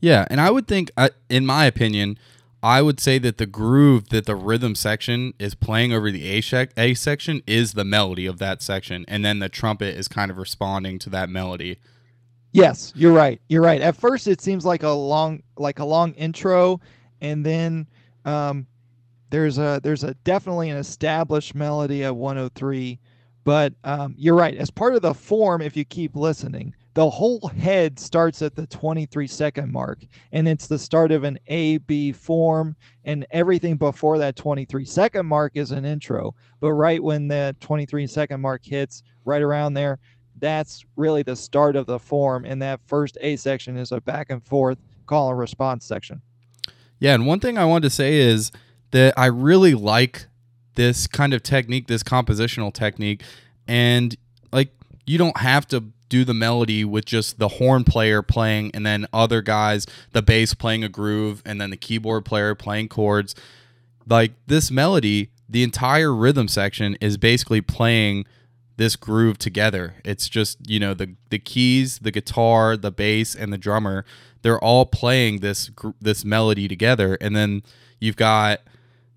Yeah, 0.00 0.26
and 0.28 0.40
I 0.40 0.50
would 0.50 0.66
think, 0.66 0.90
in 1.28 1.46
my 1.46 1.64
opinion, 1.64 2.18
I 2.62 2.80
would 2.80 2.98
say 2.98 3.18
that 3.18 3.38
the 3.38 3.46
groove 3.46 4.08
that 4.08 4.26
the 4.26 4.34
rhythm 4.34 4.74
section 4.74 5.34
is 5.38 5.54
playing 5.54 5.92
over 5.92 6.10
the 6.10 6.26
A, 6.28 6.40
sec- 6.40 6.72
A 6.78 6.94
section 6.94 7.42
is 7.46 7.74
the 7.74 7.84
melody 7.84 8.26
of 8.26 8.38
that 8.38 8.62
section, 8.62 9.04
and 9.06 9.24
then 9.24 9.38
the 9.38 9.48
trumpet 9.48 9.96
is 9.96 10.08
kind 10.08 10.30
of 10.30 10.38
responding 10.38 10.98
to 11.00 11.10
that 11.10 11.28
melody. 11.28 11.78
Yes, 12.52 12.92
you're 12.94 13.12
right. 13.12 13.40
You're 13.48 13.62
right. 13.62 13.80
At 13.80 13.96
first, 13.96 14.28
it 14.28 14.40
seems 14.40 14.64
like 14.64 14.82
a 14.82 14.90
long, 14.90 15.42
like 15.58 15.78
a 15.78 15.84
long 15.84 16.12
intro, 16.12 16.80
and 17.20 17.44
then 17.44 17.86
um, 18.24 18.66
there's 19.30 19.58
a 19.58 19.80
there's 19.82 20.04
a 20.04 20.14
definitely 20.24 20.70
an 20.70 20.76
established 20.76 21.54
melody 21.54 22.04
at 22.04 22.14
103. 22.14 23.00
But 23.44 23.74
um, 23.84 24.14
you're 24.16 24.36
right. 24.36 24.56
As 24.56 24.70
part 24.70 24.94
of 24.94 25.02
the 25.02 25.12
form, 25.12 25.60
if 25.60 25.76
you 25.76 25.84
keep 25.84 26.16
listening, 26.16 26.74
the 26.94 27.10
whole 27.10 27.40
head 27.48 27.98
starts 27.98 28.40
at 28.40 28.54
the 28.54 28.66
23 28.68 29.26
second 29.26 29.72
mark 29.72 29.98
and 30.32 30.48
it's 30.48 30.68
the 30.68 30.78
start 30.78 31.10
of 31.10 31.24
an 31.24 31.38
a 31.48 31.78
b 31.78 32.12
form 32.12 32.76
and 33.04 33.26
everything 33.32 33.76
before 33.76 34.16
that 34.18 34.36
23 34.36 34.84
second 34.84 35.26
mark 35.26 35.52
is 35.54 35.72
an 35.72 35.84
intro. 35.84 36.34
But 36.60 36.72
right 36.72 37.02
when 37.02 37.28
the 37.28 37.54
23 37.60 38.06
second 38.06 38.40
mark 38.40 38.64
hits 38.64 39.02
right 39.24 39.42
around 39.42 39.74
there 39.74 39.98
that's 40.38 40.84
really 40.96 41.22
the 41.22 41.36
start 41.36 41.76
of 41.76 41.86
the 41.86 41.98
form 41.98 42.44
and 42.44 42.62
that 42.62 42.80
first 42.86 43.18
a 43.20 43.36
section 43.36 43.76
is 43.76 43.92
a 43.92 44.00
back 44.00 44.30
and 44.30 44.44
forth 44.44 44.78
call 45.06 45.30
and 45.30 45.38
response 45.38 45.84
section. 45.84 46.22
Yeah 47.00 47.14
and 47.14 47.26
one 47.26 47.40
thing 47.40 47.58
i 47.58 47.64
wanted 47.64 47.88
to 47.88 47.90
say 47.90 48.16
is 48.18 48.52
that 48.92 49.14
i 49.16 49.26
really 49.26 49.74
like 49.74 50.26
this 50.76 51.08
kind 51.08 51.34
of 51.34 51.42
technique 51.42 51.88
this 51.88 52.04
compositional 52.04 52.72
technique 52.72 53.22
and 53.66 54.16
like 54.52 54.70
you 55.06 55.18
don't 55.18 55.38
have 55.38 55.66
to 55.68 55.84
do 56.08 56.24
the 56.24 56.34
melody 56.34 56.84
with 56.84 57.04
just 57.04 57.38
the 57.38 57.48
horn 57.48 57.84
player 57.84 58.22
playing 58.22 58.70
and 58.74 58.84
then 58.84 59.06
other 59.12 59.42
guys, 59.42 59.86
the 60.12 60.22
bass 60.22 60.54
playing 60.54 60.84
a 60.84 60.88
groove 60.88 61.42
and 61.44 61.60
then 61.60 61.70
the 61.70 61.76
keyboard 61.76 62.24
player 62.24 62.54
playing 62.54 62.88
chords. 62.88 63.34
Like 64.06 64.32
this 64.46 64.70
melody, 64.70 65.30
the 65.48 65.62
entire 65.62 66.14
rhythm 66.14 66.48
section 66.48 66.96
is 67.00 67.16
basically 67.16 67.60
playing 67.60 68.26
this 68.76 68.96
groove 68.96 69.38
together. 69.38 69.94
It's 70.04 70.28
just, 70.28 70.58
you 70.68 70.80
know, 70.80 70.94
the 70.94 71.14
the 71.30 71.38
keys, 71.38 71.98
the 72.00 72.10
guitar, 72.10 72.76
the 72.76 72.90
bass 72.90 73.34
and 73.34 73.52
the 73.52 73.58
drummer, 73.58 74.04
they're 74.42 74.58
all 74.58 74.86
playing 74.86 75.40
this 75.40 75.70
this 76.00 76.24
melody 76.24 76.68
together 76.68 77.16
and 77.20 77.34
then 77.34 77.62
you've 77.98 78.16
got 78.16 78.60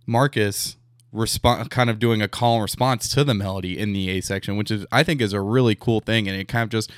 Marcus 0.05 0.76
respond 1.11 1.69
kind 1.69 1.89
of 1.89 1.99
doing 1.99 2.21
a 2.21 2.27
call 2.27 2.55
and 2.55 2.63
response 2.63 3.09
to 3.09 3.23
the 3.23 3.33
melody 3.33 3.77
in 3.77 3.93
the 3.93 4.09
A 4.09 4.21
section, 4.21 4.57
which 4.57 4.71
is 4.71 4.85
I 4.91 5.03
think 5.03 5.21
is 5.21 5.33
a 5.33 5.41
really 5.41 5.75
cool 5.75 5.99
thing 5.99 6.27
and 6.27 6.39
it 6.39 6.47
kind 6.47 6.63
of 6.63 6.69
just 6.69 6.91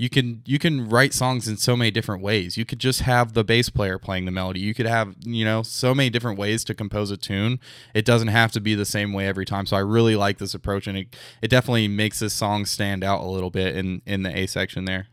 you 0.00 0.08
can 0.08 0.42
you 0.46 0.58
can 0.58 0.88
write 0.88 1.12
songs 1.12 1.46
in 1.46 1.58
so 1.58 1.76
many 1.76 1.90
different 1.90 2.22
ways. 2.22 2.56
You 2.56 2.64
could 2.64 2.78
just 2.78 3.02
have 3.02 3.34
the 3.34 3.44
bass 3.44 3.68
player 3.68 3.98
playing 3.98 4.24
the 4.24 4.30
melody. 4.30 4.58
You 4.58 4.72
could 4.72 4.86
have, 4.86 5.14
you 5.20 5.44
know, 5.44 5.62
so 5.62 5.94
many 5.94 6.08
different 6.08 6.38
ways 6.38 6.64
to 6.64 6.74
compose 6.74 7.10
a 7.10 7.18
tune. 7.18 7.60
It 7.92 8.06
doesn't 8.06 8.28
have 8.28 8.50
to 8.52 8.62
be 8.62 8.74
the 8.74 8.86
same 8.86 9.12
way 9.12 9.26
every 9.26 9.44
time. 9.44 9.66
So 9.66 9.76
I 9.76 9.80
really 9.80 10.16
like 10.16 10.38
this 10.38 10.54
approach 10.54 10.86
and 10.86 10.96
it, 10.96 11.14
it 11.42 11.48
definitely 11.48 11.86
makes 11.86 12.18
this 12.20 12.32
song 12.32 12.64
stand 12.64 13.04
out 13.04 13.20
a 13.20 13.28
little 13.28 13.50
bit 13.50 13.76
in 13.76 14.00
in 14.06 14.22
the 14.22 14.34
A 14.34 14.46
section 14.46 14.86
there. 14.86 15.08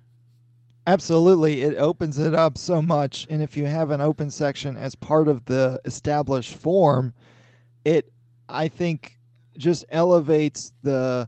Absolutely. 0.88 1.64
It 1.64 1.76
opens 1.76 2.18
it 2.18 2.34
up 2.34 2.58
so 2.58 2.82
much 2.82 3.28
and 3.30 3.44
if 3.44 3.58
you 3.58 3.66
have 3.66 3.92
an 3.92 4.00
open 4.00 4.32
section 4.32 4.78
as 4.78 4.96
part 4.96 5.28
of 5.28 5.44
the 5.44 5.82
established 5.84 6.56
form, 6.56 7.14
it 7.84 8.14
I 8.50 8.68
think 8.68 9.18
just 9.58 9.86
elevates 9.90 10.74
the 10.84 11.28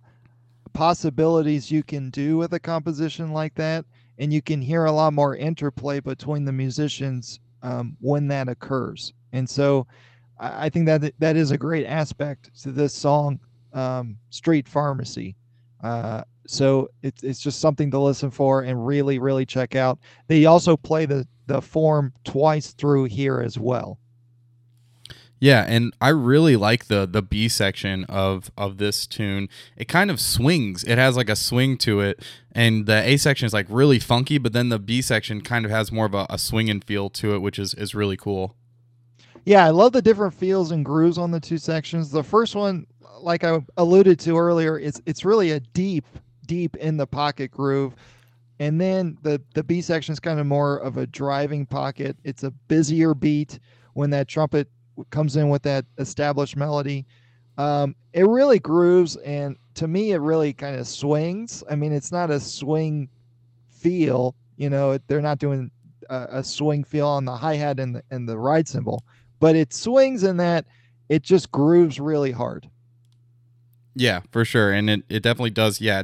possibilities 0.73 1.71
you 1.71 1.83
can 1.83 2.09
do 2.09 2.37
with 2.37 2.53
a 2.53 2.59
composition 2.59 3.31
like 3.33 3.55
that, 3.55 3.85
and 4.17 4.31
you 4.31 4.41
can 4.41 4.61
hear 4.61 4.85
a 4.85 4.91
lot 4.91 5.13
more 5.13 5.35
interplay 5.35 5.99
between 5.99 6.45
the 6.45 6.51
musicians 6.51 7.39
um, 7.63 7.97
when 7.99 8.27
that 8.27 8.47
occurs. 8.47 9.13
And 9.33 9.49
so, 9.49 9.87
I, 10.39 10.65
I 10.65 10.69
think 10.69 10.85
that 10.85 11.13
that 11.19 11.35
is 11.35 11.51
a 11.51 11.57
great 11.57 11.85
aspect 11.85 12.51
to 12.63 12.71
this 12.71 12.93
song, 12.93 13.39
um, 13.73 14.17
"Street 14.29 14.67
Pharmacy." 14.67 15.35
Uh, 15.83 16.23
so 16.47 16.89
it's 17.03 17.23
it's 17.23 17.39
just 17.39 17.59
something 17.59 17.91
to 17.91 17.99
listen 17.99 18.31
for 18.31 18.63
and 18.63 18.85
really 18.85 19.19
really 19.19 19.45
check 19.45 19.75
out. 19.75 19.99
They 20.27 20.45
also 20.45 20.75
play 20.75 21.05
the 21.05 21.27
the 21.47 21.61
form 21.61 22.13
twice 22.23 22.71
through 22.73 23.05
here 23.05 23.41
as 23.41 23.57
well. 23.57 23.99
Yeah, 25.39 25.65
and 25.67 25.93
I 26.01 26.09
really 26.09 26.57
like 26.57 26.87
the 26.87 27.05
the 27.05 27.21
B 27.21 27.47
section 27.47 28.03
of 28.05 28.51
of 28.57 28.77
this 28.77 29.07
tune. 29.07 29.47
It 29.77 29.87
kind 29.87 30.11
of 30.11 30.19
swings. 30.19 30.83
It 30.83 30.97
has 30.97 31.15
like 31.15 31.29
a 31.29 31.35
swing 31.35 31.77
to 31.79 32.01
it, 32.01 32.21
and 32.51 32.85
the 32.85 33.01
A 33.07 33.15
section 33.15 33.45
is 33.45 33.53
like 33.53 33.65
really 33.69 33.99
funky, 33.99 34.37
but 34.37 34.51
then 34.51 34.67
the 34.67 34.79
B 34.79 35.01
section 35.01 35.39
kind 35.41 35.63
of 35.63 35.71
has 35.71 35.91
more 35.91 36.05
of 36.05 36.13
a, 36.13 36.25
a 36.29 36.37
swinging 36.37 36.81
feel 36.81 37.09
to 37.11 37.35
it, 37.35 37.39
which 37.39 37.57
is 37.57 37.73
is 37.73 37.95
really 37.95 38.17
cool. 38.17 38.55
Yeah, 39.45 39.65
I 39.65 39.69
love 39.69 39.93
the 39.93 40.01
different 40.01 40.33
feels 40.33 40.71
and 40.71 40.83
grooves 40.83 41.17
on 41.17 41.31
the 41.31 41.39
two 41.39 41.57
sections. 41.57 42.11
The 42.11 42.23
first 42.23 42.53
one, 42.53 42.85
like 43.21 43.45
I 43.45 43.59
alluded 43.77 44.19
to 44.21 44.37
earlier, 44.37 44.77
it's 44.77 45.01
it's 45.05 45.23
really 45.23 45.51
a 45.51 45.61
deep, 45.61 46.05
deep 46.47 46.75
in 46.75 46.97
the 46.97 47.07
pocket 47.07 47.49
groove. 47.49 47.95
And 48.59 48.79
then 48.79 49.17
the 49.21 49.41
the 49.53 49.63
B 49.63 49.79
section 49.79 50.11
is 50.11 50.19
kind 50.19 50.37
of 50.37 50.45
more 50.45 50.77
of 50.77 50.97
a 50.97 51.07
driving 51.07 51.65
pocket. 51.65 52.17
It's 52.25 52.43
a 52.43 52.51
busier 52.51 53.13
beat 53.13 53.59
when 53.93 54.09
that 54.09 54.27
trumpet 54.27 54.67
comes 55.09 55.35
in 55.35 55.49
with 55.49 55.63
that 55.63 55.85
established 55.97 56.55
melody. 56.55 57.05
Um, 57.57 57.95
it 58.13 58.25
really 58.27 58.59
grooves, 58.59 59.17
and 59.17 59.57
to 59.75 59.87
me, 59.87 60.11
it 60.11 60.19
really 60.19 60.53
kind 60.53 60.77
of 60.77 60.87
swings. 60.87 61.63
I 61.69 61.75
mean, 61.75 61.91
it's 61.91 62.11
not 62.11 62.29
a 62.31 62.39
swing 62.39 63.09
feel, 63.69 64.35
you 64.55 64.69
know. 64.69 64.97
They're 65.07 65.21
not 65.21 65.39
doing 65.39 65.69
a, 66.09 66.27
a 66.31 66.43
swing 66.43 66.83
feel 66.83 67.07
on 67.07 67.25
the 67.25 67.35
hi 67.35 67.55
hat 67.55 67.79
and 67.79 67.95
the 67.95 68.03
and 68.11 68.27
the 68.27 68.37
ride 68.37 68.67
cymbal, 68.67 69.03
but 69.39 69.55
it 69.55 69.73
swings 69.73 70.23
in 70.23 70.37
that 70.37 70.65
it 71.09 71.23
just 71.23 71.51
grooves 71.51 71.99
really 71.99 72.31
hard. 72.31 72.69
Yeah, 73.95 74.21
for 74.31 74.45
sure, 74.45 74.71
and 74.71 74.89
it, 74.89 75.03
it 75.09 75.23
definitely 75.23 75.49
does. 75.49 75.81
Yeah, 75.81 76.03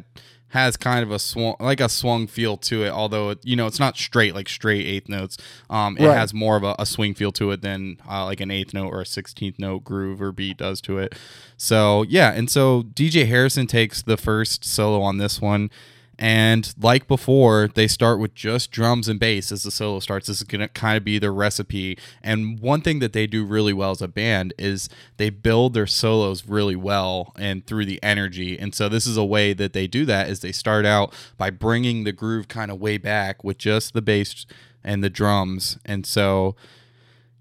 has 0.50 0.78
kind 0.78 1.04
of 1.04 1.12
a 1.12 1.20
swung 1.20 1.56
like 1.60 1.80
a 1.80 1.89
swung 1.89 2.28
feel 2.28 2.56
to 2.56 2.84
it 2.84 2.89
although 2.89 3.32
it, 3.32 3.39
you 3.43 3.56
know 3.56 3.68
it's 3.68 3.80
not 3.80 3.98
straight 3.98 4.34
like 4.34 4.48
straight 4.48 4.86
eighth 4.86 5.10
notes 5.10 5.38
um 5.70 5.98
it 5.98 6.06
right. 6.06 6.18
has 6.18 6.34
more 6.34 6.56
of 6.56 6.64
a, 6.64 6.76
a, 6.80 6.86
swing 6.86 7.14
feel 7.14 7.32
to 7.32 7.52
it 7.52 7.62
than 7.62 7.98
uh, 8.10 8.24
like 8.24 8.39
an 8.39 8.52
eighth 8.52 8.74
note 8.74 8.88
or 8.89 9.02
a 9.02 9.06
16th 9.06 9.60
note 9.60 9.84
groove 9.84 10.22
or 10.22 10.32
beat 10.32 10.58
does 10.58 10.80
to 10.82 10.98
it 10.98 11.16
so 11.58 12.04
yeah 12.04 12.32
and 12.32 12.50
so 12.50 12.84
dj 12.84 13.26
harrison 13.28 13.68
takes 13.68 14.02
the 14.02 14.18
first 14.18 14.64
solo 14.64 15.02
on 15.02 15.18
this 15.18 15.41
one 15.41 15.70
and 16.18 16.74
like 16.80 17.07
before, 17.07 17.70
they 17.74 17.88
start 17.88 18.20
with 18.20 18.34
just 18.34 18.72
drums 18.72 19.07
and 19.07 19.20
bass 19.20 19.51
as 19.51 19.63
the 19.63 19.72
solo 19.72 19.99
starts. 19.99 20.28
This 20.28 20.38
is 20.38 20.43
going 20.43 20.61
to 20.61 20.68
kind 20.68 20.97
of 20.97 21.03
be 21.03 21.20
their 21.20 21.34
recipe. 21.34 21.97
And 22.24 22.59
one 22.59 22.82
thing 22.82 22.99
that 22.99 23.13
they 23.13 23.28
do 23.28 23.43
really 23.43 23.74
well 23.74 23.91
as 23.91 24.01
a 24.01 24.07
band 24.07 24.53
is 24.57 24.88
they 25.18 25.30
build 25.30 25.74
their 25.74 25.88
solos 25.88 26.47
really 26.47 26.76
well 26.76 27.34
and 27.38 27.66
through 27.66 27.86
the 27.86 28.01
energy. 28.01 28.57
And 28.57 28.74
so 28.74 28.88
this 28.88 29.05
is 29.05 29.18
a 29.18 29.26
way 29.26 29.53
that 29.53 29.74
they 29.74 29.88
do 29.88 30.05
that 30.05 30.30
is 30.30 30.39
they 30.39 30.51
start 30.51 30.86
out 30.86 31.13
by 31.38 31.49
bringing 31.49 32.03
the 32.03 32.13
groove 32.13 32.47
kind 32.47 32.72
of 32.72 32.80
way 32.80 32.97
back 32.97 33.43
with 33.43 33.57
just 33.57 33.93
the 33.93 34.01
bass 34.01 34.45
and 34.84 35.03
the 35.03 35.09
drums. 35.09 35.78
And 35.86 36.05
so 36.05 36.55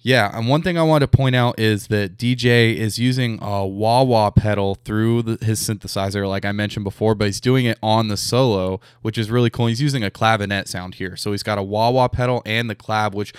yeah, 0.04 0.36
and 0.36 0.48
one 0.48 0.60
thing 0.60 0.76
I 0.76 0.82
want 0.82 1.00
to 1.00 1.08
point 1.08 1.34
out 1.34 1.58
is 1.58 1.86
that 1.86 2.18
DJ 2.18 2.76
is 2.76 2.98
using 2.98 3.38
a 3.40 3.66
wah 3.66 4.02
wah 4.02 4.30
pedal 4.30 4.74
through 4.74 5.22
the, 5.22 5.42
his 5.42 5.66
synthesizer, 5.66 6.28
like 6.28 6.44
I 6.44 6.52
mentioned 6.52 6.84
before, 6.84 7.14
but 7.14 7.24
he's 7.24 7.40
doing 7.40 7.64
it 7.64 7.78
on 7.82 8.08
the 8.08 8.18
solo, 8.18 8.80
which 9.00 9.16
is 9.16 9.30
really 9.30 9.48
cool. 9.48 9.66
He's 9.66 9.80
using 9.80 10.04
a 10.04 10.10
clavinet 10.10 10.68
sound 10.68 10.96
here, 10.96 11.16
so 11.16 11.30
he's 11.30 11.42
got 11.42 11.56
a 11.56 11.62
wah 11.62 11.88
wah 11.88 12.08
pedal 12.08 12.42
and 12.44 12.68
the 12.68 12.74
clav, 12.74 13.14
which 13.14 13.32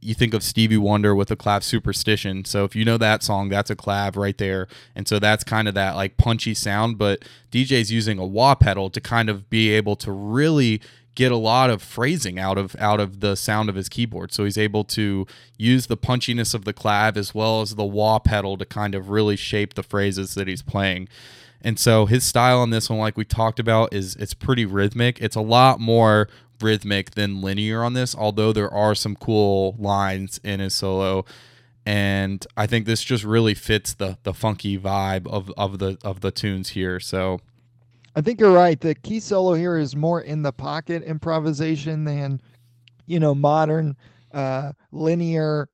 you 0.00 0.12
think 0.12 0.34
of 0.34 0.42
Stevie 0.42 0.76
Wonder 0.76 1.14
with 1.14 1.28
the 1.28 1.36
clav 1.36 1.62
superstition. 1.62 2.44
So 2.44 2.64
if 2.64 2.74
you 2.74 2.84
know 2.84 2.98
that 2.98 3.22
song, 3.22 3.48
that's 3.48 3.70
a 3.70 3.76
clav 3.76 4.16
right 4.16 4.36
there. 4.36 4.66
And 4.96 5.06
so 5.06 5.20
that's 5.20 5.44
kind 5.44 5.68
of 5.68 5.74
that 5.74 5.94
like 5.94 6.16
punchy 6.16 6.54
sound, 6.54 6.98
but 6.98 7.24
DJ's 7.52 7.92
using 7.92 8.18
a 8.18 8.26
wah 8.26 8.56
pedal 8.56 8.90
to 8.90 9.00
kind 9.00 9.30
of 9.30 9.48
be 9.48 9.70
able 9.70 9.94
to 9.96 10.10
really 10.10 10.80
get 11.14 11.30
a 11.30 11.36
lot 11.36 11.70
of 11.70 11.82
phrasing 11.82 12.38
out 12.38 12.58
of 12.58 12.74
out 12.78 13.00
of 13.00 13.20
the 13.20 13.36
sound 13.36 13.68
of 13.68 13.74
his 13.74 13.88
keyboard. 13.88 14.32
So 14.32 14.44
he's 14.44 14.58
able 14.58 14.84
to 14.84 15.26
use 15.58 15.86
the 15.86 15.96
punchiness 15.96 16.54
of 16.54 16.64
the 16.64 16.72
clav 16.72 17.16
as 17.16 17.34
well 17.34 17.60
as 17.60 17.74
the 17.74 17.84
wah 17.84 18.18
pedal 18.18 18.56
to 18.56 18.64
kind 18.64 18.94
of 18.94 19.10
really 19.10 19.36
shape 19.36 19.74
the 19.74 19.82
phrases 19.82 20.34
that 20.34 20.48
he's 20.48 20.62
playing. 20.62 21.08
And 21.60 21.78
so 21.78 22.06
his 22.06 22.24
style 22.24 22.58
on 22.58 22.70
this 22.70 22.90
one, 22.90 22.98
like 22.98 23.16
we 23.16 23.24
talked 23.24 23.60
about, 23.60 23.92
is 23.92 24.16
it's 24.16 24.34
pretty 24.34 24.64
rhythmic. 24.64 25.20
It's 25.20 25.36
a 25.36 25.40
lot 25.40 25.78
more 25.78 26.28
rhythmic 26.60 27.12
than 27.12 27.40
linear 27.40 27.82
on 27.82 27.92
this, 27.92 28.14
although 28.14 28.52
there 28.52 28.72
are 28.72 28.94
some 28.94 29.16
cool 29.16 29.76
lines 29.78 30.40
in 30.42 30.60
his 30.60 30.74
solo. 30.74 31.24
And 31.84 32.46
I 32.56 32.66
think 32.66 32.86
this 32.86 33.02
just 33.02 33.24
really 33.24 33.54
fits 33.54 33.94
the 33.94 34.18
the 34.22 34.34
funky 34.34 34.78
vibe 34.78 35.26
of, 35.26 35.50
of 35.56 35.78
the 35.78 35.98
of 36.04 36.20
the 36.20 36.30
tunes 36.30 36.70
here. 36.70 37.00
So 37.00 37.40
I 38.14 38.20
think 38.20 38.40
you're 38.40 38.52
right. 38.52 38.78
The 38.78 38.94
key 38.94 39.20
solo 39.20 39.54
here 39.54 39.78
is 39.78 39.96
more 39.96 40.20
in 40.20 40.42
the 40.42 40.52
pocket 40.52 41.02
improvisation 41.02 42.04
than, 42.04 42.42
you 43.06 43.18
know, 43.18 43.34
modern, 43.34 43.96
uh, 44.32 44.72
linear, 44.90 45.68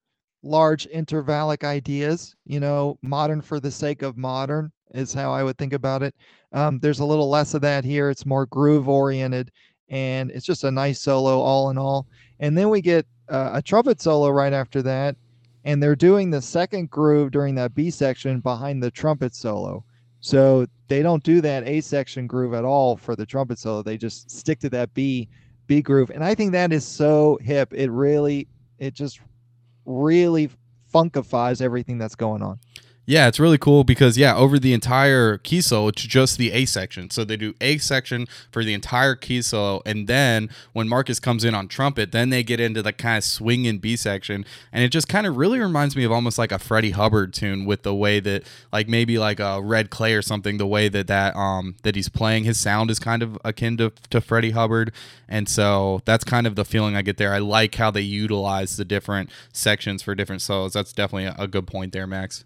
large 0.45 0.87
intervallic 0.91 1.65
ideas. 1.65 2.37
You 2.45 2.61
know, 2.61 2.99
modern 3.03 3.41
for 3.41 3.59
the 3.59 3.73
sake 3.73 4.03
of 4.03 4.17
modern 4.17 4.71
is 4.95 5.13
how 5.13 5.33
I 5.33 5.43
would 5.43 5.59
think 5.59 5.73
about 5.73 6.03
it. 6.05 6.15
Um, 6.53 6.79
there's 6.79 7.01
a 7.01 7.05
little 7.05 7.29
less 7.29 7.55
of 7.55 7.61
that 7.63 7.85
here. 7.85 8.09
It's 8.09 8.25
more 8.25 8.47
groove 8.47 8.89
oriented, 8.89 9.51
and 9.89 10.31
it's 10.31 10.47
just 10.47 10.65
a 10.65 10.71
nice 10.71 11.01
solo 11.01 11.41
all 11.41 11.71
in 11.71 11.79
all. 11.79 12.07
And 12.39 12.57
then 12.57 12.69
we 12.69 12.81
get 12.81 13.05
uh, 13.29 13.51
a 13.55 13.63
trumpet 13.63 14.01
solo 14.01 14.31
right 14.31 14.53
after 14.53 14.81
that, 14.83 15.17
and 15.65 15.83
they're 15.83 15.97
doing 15.97 16.31
the 16.31 16.41
second 16.41 16.89
groove 16.89 17.33
during 17.33 17.57
that 17.57 17.75
B 17.75 17.91
section 17.91 18.39
behind 18.41 18.81
the 18.81 18.93
trumpet 18.93 19.35
solo. 19.35 19.85
So 20.21 20.67
they 20.89 21.03
don't 21.03 21.23
do 21.23 21.41
that 21.41 21.67
A 21.67 21.81
section 21.81 22.27
groove 22.27 22.55
at 22.55 22.65
all 22.65 22.97
for 22.97 23.15
the 23.15 23.27
trumpet 23.27 23.59
solo. 23.59 23.83
They 23.83 23.97
just 23.97 24.31
stick 24.31 24.59
to 24.61 24.71
that 24.71 24.93
B 24.95 25.29
B 25.67 25.83
groove. 25.83 26.11
And 26.11 26.25
I 26.25 26.35
think 26.35 26.53
that 26.53 26.73
is 26.73 26.87
so 26.87 27.39
hip. 27.41 27.73
It 27.73 27.91
really 27.91 28.49
it 28.79 28.95
just 28.95 29.21
really 29.85 30.51
funkifies 30.93 31.61
everything 31.61 31.99
that's 31.99 32.15
going 32.15 32.43
on. 32.43 32.59
Yeah, 33.09 33.27
it's 33.27 33.41
really 33.41 33.57
cool 33.57 33.85
because 33.85 34.19
yeah, 34.19 34.37
over 34.37 34.59
the 34.59 34.75
entire 34.75 35.39
key 35.39 35.63
solo, 35.63 35.89
it's 35.89 36.03
just 36.03 36.37
the 36.37 36.53
A 36.53 36.67
section. 36.67 37.09
So 37.09 37.25
they 37.25 37.39
do 37.39 37.55
A 37.59 37.79
section 37.79 38.27
for 38.53 38.63
the 38.63 38.75
entire 38.75 39.15
key 39.15 39.41
solo, 39.41 39.81
and 39.87 40.07
then 40.07 40.51
when 40.75 40.91
Marcus 40.91 41.19
comes 41.19 41.43
in 41.43 41.55
on 41.55 41.69
trumpet, 41.69 42.13
then 42.13 42.29
they 42.29 42.43
get 42.43 42.61
into 42.61 42.83
the 42.83 42.93
kind 42.93 43.17
of 43.17 43.25
swinging 43.25 43.79
B 43.79 43.97
section, 43.97 44.45
and 44.75 44.85
it 44.85 44.91
just 44.91 45.09
kind 45.09 45.27
of 45.27 45.39
really 45.39 45.59
reminds 45.59 45.97
me 45.97 46.05
of 46.05 46.13
almost 46.13 46.37
like 46.37 46.53
a 46.53 46.59
Freddie 46.59 46.91
Hubbard 46.91 47.33
tune 47.33 47.65
with 47.65 47.83
the 47.83 47.95
way 47.95 48.21
that 48.21 48.43
like 48.75 48.89
maybe 48.89 49.19
like 49.19 49.41
a 49.41 49.63
Red 49.63 49.89
Clay 49.89 50.13
or 50.13 50.21
something. 50.21 50.59
The 50.59 50.67
way 50.67 50.91
that 50.91 51.07
that 51.07 51.35
um 51.35 51.77
that 51.85 51.95
he's 51.97 52.11
playing, 52.11 52.45
his 52.45 52.61
sound 52.61 52.91
is 52.91 52.99
kind 52.99 53.23
of 53.23 53.39
akin 53.43 53.79
to 53.79 53.91
to 54.11 54.21
Freddie 54.21 54.51
Hubbard, 54.51 54.93
and 55.27 55.49
so 55.49 56.03
that's 56.05 56.25
kind 56.25 56.47
of 56.47 56.57
the 56.57 56.65
feeling 56.67 56.95
I 56.95 57.01
get 57.01 57.17
there. 57.17 57.33
I 57.33 57.39
like 57.39 57.77
how 57.77 57.91
they 57.91 58.03
utilize 58.03 58.77
the 58.77 58.85
different 58.85 59.31
sections 59.51 60.03
for 60.03 60.15
different 60.15 60.43
solos. 60.43 60.75
That's 60.75 60.93
definitely 60.93 61.33
a 61.39 61.49
good 61.49 61.67
point 61.67 61.95
there, 61.95 62.07
Max. 62.07 62.45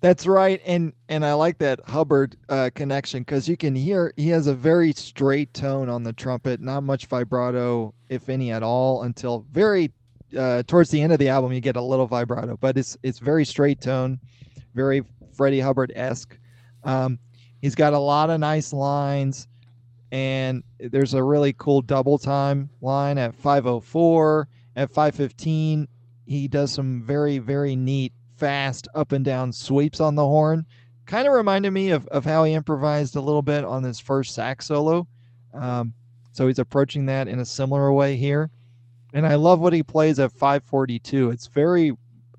That's 0.00 0.26
right, 0.26 0.62
and 0.64 0.94
and 1.10 1.26
I 1.26 1.34
like 1.34 1.58
that 1.58 1.80
Hubbard 1.86 2.36
uh, 2.48 2.70
connection 2.74 3.20
because 3.20 3.46
you 3.46 3.58
can 3.58 3.74
hear 3.74 4.14
he 4.16 4.28
has 4.30 4.46
a 4.46 4.54
very 4.54 4.92
straight 4.92 5.52
tone 5.52 5.90
on 5.90 6.04
the 6.04 6.14
trumpet, 6.14 6.60
not 6.60 6.84
much 6.84 7.04
vibrato, 7.06 7.92
if 8.08 8.30
any 8.30 8.50
at 8.50 8.62
all, 8.62 9.02
until 9.02 9.44
very 9.52 9.92
uh, 10.36 10.62
towards 10.66 10.88
the 10.90 11.02
end 11.02 11.12
of 11.12 11.18
the 11.18 11.28
album 11.28 11.52
you 11.52 11.60
get 11.60 11.76
a 11.76 11.82
little 11.82 12.06
vibrato, 12.06 12.56
but 12.56 12.78
it's 12.78 12.96
it's 13.02 13.18
very 13.18 13.44
straight 13.44 13.82
tone, 13.82 14.18
very 14.74 15.02
Freddie 15.34 15.60
Hubbard 15.60 15.92
esque. 15.94 16.38
Um, 16.82 17.18
he's 17.60 17.74
got 17.74 17.92
a 17.92 17.98
lot 17.98 18.30
of 18.30 18.40
nice 18.40 18.72
lines, 18.72 19.48
and 20.12 20.62
there's 20.78 21.12
a 21.12 21.22
really 21.22 21.52
cool 21.52 21.82
double 21.82 22.16
time 22.16 22.70
line 22.80 23.18
at 23.18 23.34
504, 23.34 24.48
at 24.76 24.88
515. 24.88 25.88
He 26.24 26.48
does 26.48 26.72
some 26.72 27.02
very 27.02 27.36
very 27.36 27.76
neat 27.76 28.14
fast 28.40 28.88
up 28.94 29.12
and 29.12 29.24
down 29.24 29.52
sweeps 29.52 30.00
on 30.00 30.16
the 30.16 30.26
horn. 30.26 30.66
Kind 31.06 31.28
of 31.28 31.34
reminded 31.34 31.70
me 31.70 31.90
of, 31.90 32.06
of 32.08 32.24
how 32.24 32.44
he 32.44 32.54
improvised 32.54 33.14
a 33.14 33.20
little 33.20 33.42
bit 33.42 33.64
on 33.64 33.84
his 33.84 34.00
first 34.00 34.34
sax 34.34 34.66
solo. 34.66 35.06
Um, 35.52 35.94
so 36.32 36.46
he's 36.46 36.58
approaching 36.58 37.06
that 37.06 37.28
in 37.28 37.38
a 37.38 37.44
similar 37.44 37.92
way 37.92 38.16
here. 38.16 38.50
And 39.12 39.26
I 39.26 39.34
love 39.34 39.60
what 39.60 39.72
he 39.72 39.82
plays 39.82 40.18
at 40.18 40.32
542. 40.32 41.30
It's 41.30 41.48
very 41.48 41.92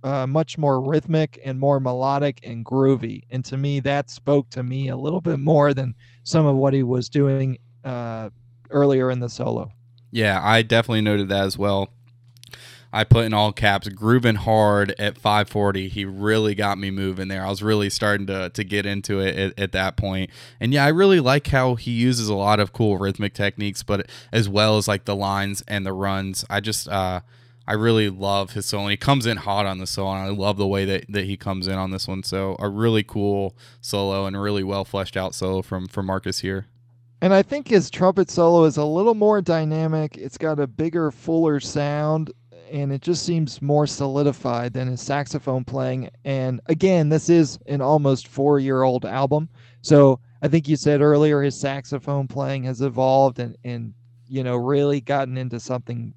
uh, 0.03 0.25
much 0.25 0.57
more 0.57 0.81
rhythmic 0.81 1.39
and 1.45 1.59
more 1.59 1.79
melodic 1.79 2.39
and 2.43 2.65
groovy. 2.65 3.23
And 3.29 3.45
to 3.45 3.57
me, 3.57 3.79
that 3.81 4.09
spoke 4.09 4.49
to 4.51 4.63
me 4.63 4.89
a 4.89 4.97
little 4.97 5.21
bit 5.21 5.39
more 5.39 5.73
than 5.73 5.93
some 6.23 6.45
of 6.45 6.55
what 6.55 6.73
he 6.73 6.83
was 6.83 7.09
doing 7.09 7.57
uh, 7.83 8.29
earlier 8.69 9.11
in 9.11 9.19
the 9.19 9.29
solo. 9.29 9.71
Yeah, 10.11 10.39
I 10.43 10.61
definitely 10.61 11.01
noted 11.01 11.29
that 11.29 11.45
as 11.45 11.57
well. 11.57 11.89
I 12.93 13.03
put 13.03 13.25
in 13.25 13.33
all 13.33 13.51
caps, 13.53 13.87
grooving 13.87 14.35
hard 14.35 14.93
at 14.99 15.17
540. 15.17 15.87
He 15.87 16.05
really 16.05 16.55
got 16.55 16.77
me 16.77 16.91
moving 16.91 17.27
there. 17.27 17.45
I 17.45 17.49
was 17.49 17.63
really 17.63 17.89
starting 17.89 18.27
to 18.27 18.49
to 18.49 18.63
get 18.63 18.85
into 18.85 19.19
it 19.19 19.35
at, 19.35 19.59
at 19.59 19.71
that 19.71 19.95
point. 19.95 20.29
And 20.59 20.73
yeah, 20.73 20.85
I 20.85 20.89
really 20.89 21.19
like 21.19 21.47
how 21.47 21.75
he 21.75 21.91
uses 21.91 22.27
a 22.27 22.35
lot 22.35 22.59
of 22.59 22.73
cool 22.73 22.97
rhythmic 22.97 23.33
techniques, 23.33 23.83
but 23.83 24.09
as 24.31 24.49
well 24.49 24.77
as 24.77 24.87
like 24.87 25.05
the 25.05 25.15
lines 25.15 25.63
and 25.67 25.85
the 25.85 25.93
runs. 25.93 26.43
I 26.49 26.59
just 26.59 26.87
uh 26.87 27.21
I 27.67 27.73
really 27.73 28.09
love 28.09 28.51
his 28.51 28.65
solo. 28.65 28.83
And 28.83 28.91
he 28.91 28.97
comes 28.97 29.25
in 29.25 29.37
hot 29.37 29.65
on 29.65 29.77
the 29.77 29.87
solo, 29.87 30.11
and 30.11 30.23
I 30.23 30.29
love 30.29 30.57
the 30.57 30.67
way 30.67 30.83
that, 30.85 31.05
that 31.09 31.25
he 31.25 31.37
comes 31.37 31.67
in 31.67 31.75
on 31.75 31.91
this 31.91 32.07
one. 32.07 32.23
So 32.23 32.55
a 32.59 32.67
really 32.67 33.03
cool 33.03 33.55
solo 33.79 34.25
and 34.25 34.39
really 34.41 34.63
well 34.63 34.83
fleshed 34.83 35.15
out 35.15 35.33
solo 35.35 35.61
from 35.61 35.87
from 35.87 36.07
Marcus 36.07 36.39
here. 36.39 36.65
And 37.23 37.33
I 37.33 37.43
think 37.43 37.67
his 37.67 37.91
trumpet 37.91 38.31
solo 38.31 38.63
is 38.63 38.77
a 38.77 38.83
little 38.83 39.13
more 39.13 39.41
dynamic. 39.41 40.17
It's 40.17 40.39
got 40.39 40.59
a 40.59 40.65
bigger, 40.65 41.11
fuller 41.11 41.59
sound, 41.59 42.31
and 42.71 42.91
it 42.91 43.01
just 43.01 43.25
seems 43.25 43.61
more 43.61 43.85
solidified 43.85 44.73
than 44.73 44.87
his 44.87 45.01
saxophone 45.01 45.63
playing. 45.63 46.09
And 46.25 46.61
again, 46.67 47.09
this 47.09 47.29
is 47.29 47.59
an 47.67 47.81
almost 47.81 48.27
four 48.27 48.59
year 48.59 48.83
old 48.83 49.05
album. 49.05 49.49
So 49.81 50.19
I 50.41 50.47
think 50.47 50.67
you 50.67 50.75
said 50.75 51.01
earlier 51.01 51.41
his 51.41 51.59
saxophone 51.59 52.27
playing 52.27 52.63
has 52.63 52.81
evolved 52.81 53.39
and, 53.39 53.57
and 53.63 53.93
you 54.27 54.43
know, 54.43 54.55
really 54.55 55.01
gotten 55.01 55.37
into 55.37 55.59
something, 55.59 56.13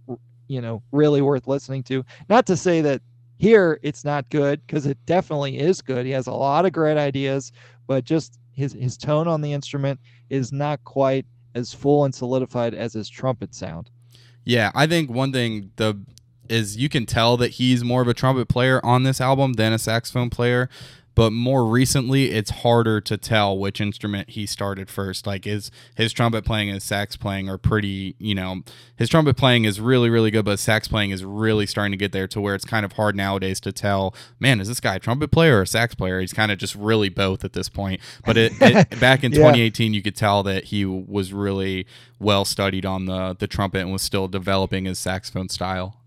you 0.46 0.60
know, 0.60 0.82
really 0.92 1.20
worth 1.20 1.46
listening 1.48 1.82
to. 1.84 2.04
Not 2.28 2.46
to 2.46 2.56
say 2.56 2.80
that 2.82 3.02
here 3.38 3.80
it's 3.82 4.04
not 4.04 4.30
good, 4.30 4.64
because 4.66 4.86
it 4.86 4.96
definitely 5.06 5.58
is 5.58 5.82
good. 5.82 6.06
He 6.06 6.12
has 6.12 6.28
a 6.28 6.32
lot 6.32 6.64
of 6.64 6.72
great 6.72 6.96
ideas, 6.96 7.50
but 7.86 8.04
just 8.04 8.38
his 8.52 8.72
his 8.72 8.96
tone 8.96 9.26
on 9.26 9.40
the 9.40 9.52
instrument 9.52 9.98
is 10.30 10.52
not 10.52 10.82
quite 10.84 11.26
as 11.54 11.74
full 11.74 12.04
and 12.04 12.14
solidified 12.14 12.74
as 12.74 12.92
his 12.92 13.08
trumpet 13.08 13.54
sound. 13.54 13.90
Yeah, 14.44 14.70
I 14.74 14.86
think 14.86 15.10
one 15.10 15.32
thing 15.32 15.70
the 15.76 15.98
is 16.48 16.76
you 16.76 16.88
can 16.88 17.06
tell 17.06 17.36
that 17.36 17.52
he's 17.52 17.84
more 17.84 18.02
of 18.02 18.08
a 18.08 18.14
trumpet 18.14 18.48
player 18.48 18.84
on 18.84 19.02
this 19.02 19.20
album 19.20 19.54
than 19.54 19.72
a 19.72 19.78
saxophone 19.78 20.30
player 20.30 20.68
but 21.14 21.32
more 21.32 21.64
recently 21.64 22.30
it's 22.30 22.50
harder 22.50 23.00
to 23.00 23.16
tell 23.16 23.56
which 23.56 23.80
instrument 23.80 24.30
he 24.30 24.46
started 24.46 24.90
first. 24.90 25.26
Like 25.26 25.44
his 25.44 25.70
his 25.94 26.12
trumpet 26.12 26.44
playing 26.44 26.68
and 26.68 26.74
his 26.74 26.84
sax 26.84 27.16
playing 27.16 27.48
are 27.48 27.58
pretty 27.58 28.16
you 28.18 28.34
know 28.34 28.62
his 28.96 29.08
trumpet 29.08 29.36
playing 29.36 29.64
is 29.64 29.80
really 29.80 30.10
really 30.10 30.30
good 30.30 30.44
but 30.44 30.58
sax 30.58 30.88
playing 30.88 31.10
is 31.10 31.24
really 31.24 31.66
starting 31.66 31.92
to 31.92 31.96
get 31.96 32.12
there 32.12 32.26
to 32.28 32.40
where 32.40 32.54
it's 32.54 32.64
kind 32.64 32.84
of 32.84 32.92
hard 32.92 33.16
nowadays 33.16 33.60
to 33.60 33.72
tell 33.72 34.14
man 34.40 34.60
is 34.60 34.68
this 34.68 34.80
guy 34.80 34.96
a 34.96 34.98
trumpet 34.98 35.30
player 35.30 35.58
or 35.58 35.62
a 35.62 35.66
sax 35.66 35.94
player? 35.94 36.20
He's 36.20 36.32
kind 36.32 36.50
of 36.50 36.58
just 36.58 36.74
really 36.74 37.08
both 37.08 37.44
at 37.44 37.52
this 37.52 37.68
point. 37.68 38.00
But 38.24 38.36
it, 38.36 38.52
it 38.60 38.90
back 39.00 39.22
in 39.22 39.32
yeah. 39.32 39.38
2018 39.38 39.94
you 39.94 40.02
could 40.02 40.16
tell 40.16 40.42
that 40.44 40.64
he 40.64 40.84
was 40.84 41.32
really 41.32 41.86
well 42.18 42.44
studied 42.44 42.84
on 42.84 43.06
the 43.06 43.36
the 43.38 43.46
trumpet 43.46 43.80
and 43.80 43.92
was 43.92 44.02
still 44.02 44.28
developing 44.28 44.86
his 44.86 44.98
saxophone 44.98 45.48
style 45.48 46.00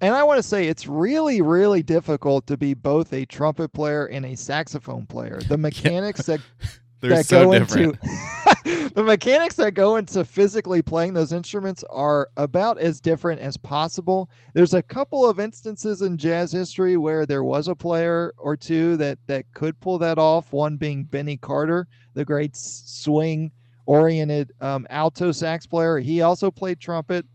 and 0.00 0.14
I 0.14 0.22
want 0.22 0.38
to 0.38 0.42
say 0.42 0.66
it's 0.66 0.86
really, 0.86 1.42
really 1.42 1.82
difficult 1.82 2.46
to 2.46 2.56
be 2.56 2.74
both 2.74 3.12
a 3.12 3.24
trumpet 3.26 3.72
player 3.72 4.06
and 4.06 4.24
a 4.24 4.34
saxophone 4.34 5.06
player. 5.06 5.40
The 5.48 5.58
mechanics 5.58 6.28
yeah. 6.28 6.36
that 6.36 6.78
that 7.08 7.26
so 7.26 7.46
go 7.46 7.58
different. 7.58 7.98
into 8.02 8.90
the 8.94 9.02
mechanics 9.02 9.56
that 9.56 9.72
go 9.72 9.96
into 9.96 10.24
physically 10.24 10.82
playing 10.82 11.14
those 11.14 11.32
instruments 11.32 11.84
are 11.90 12.28
about 12.36 12.78
as 12.78 13.00
different 13.00 13.40
as 13.40 13.56
possible. 13.56 14.30
There's 14.54 14.74
a 14.74 14.82
couple 14.82 15.28
of 15.28 15.40
instances 15.40 16.02
in 16.02 16.16
jazz 16.16 16.52
history 16.52 16.96
where 16.96 17.26
there 17.26 17.44
was 17.44 17.68
a 17.68 17.74
player 17.74 18.34
or 18.38 18.56
two 18.56 18.96
that 18.98 19.18
that 19.26 19.46
could 19.54 19.78
pull 19.80 19.98
that 19.98 20.18
off. 20.18 20.52
One 20.52 20.76
being 20.76 21.04
Benny 21.04 21.36
Carter, 21.36 21.88
the 22.14 22.24
great 22.24 22.56
swing 22.56 23.50
oriented 23.86 24.52
um, 24.60 24.86
alto 24.90 25.32
sax 25.32 25.66
player. 25.66 25.98
He 25.98 26.22
also 26.22 26.50
played 26.50 26.80
trumpet. 26.80 27.26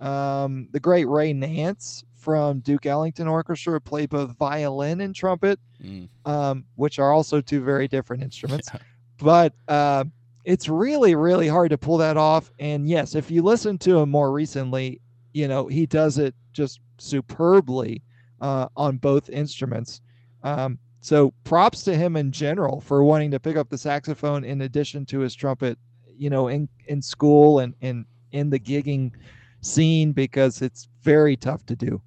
Um, 0.00 0.68
the 0.72 0.80
great 0.80 1.08
Ray 1.08 1.32
Nance 1.32 2.04
from 2.24 2.60
Duke 2.60 2.86
Ellington 2.86 3.28
Orchestra 3.28 3.78
played 3.78 4.08
both 4.08 4.36
violin 4.38 5.02
and 5.02 5.14
trumpet, 5.14 5.60
mm. 5.82 6.08
um, 6.24 6.64
which 6.76 6.98
are 6.98 7.12
also 7.12 7.42
two 7.42 7.62
very 7.62 7.86
different 7.86 8.22
instruments. 8.22 8.70
Yeah. 8.72 8.80
But 9.18 9.52
uh, 9.68 10.04
it's 10.44 10.66
really, 10.68 11.14
really 11.14 11.48
hard 11.48 11.70
to 11.70 11.78
pull 11.78 11.98
that 11.98 12.16
off. 12.16 12.50
And 12.58 12.88
yes, 12.88 13.14
if 13.14 13.30
you 13.30 13.42
listen 13.42 13.76
to 13.78 13.98
him 13.98 14.10
more 14.10 14.32
recently, 14.32 15.02
you 15.34 15.48
know, 15.48 15.66
he 15.66 15.84
does 15.84 16.16
it 16.16 16.34
just 16.54 16.80
superbly 16.96 18.00
uh, 18.40 18.68
on 18.74 18.96
both 18.96 19.28
instruments. 19.28 20.00
Um, 20.42 20.78
so 21.00 21.34
props 21.44 21.82
to 21.84 21.94
him 21.94 22.16
in 22.16 22.32
general 22.32 22.80
for 22.80 23.04
wanting 23.04 23.30
to 23.32 23.40
pick 23.40 23.56
up 23.56 23.68
the 23.68 23.76
saxophone 23.76 24.44
in 24.44 24.62
addition 24.62 25.04
to 25.06 25.18
his 25.18 25.34
trumpet, 25.34 25.78
you 26.16 26.30
know, 26.30 26.48
in, 26.48 26.70
in 26.86 27.02
school 27.02 27.58
and, 27.58 27.74
and 27.82 28.06
in 28.32 28.48
the 28.48 28.58
gigging 28.58 29.12
scene 29.60 30.12
because 30.12 30.62
it's 30.62 30.88
very 31.02 31.36
tough 31.36 31.66
to 31.66 31.76
do. 31.76 32.00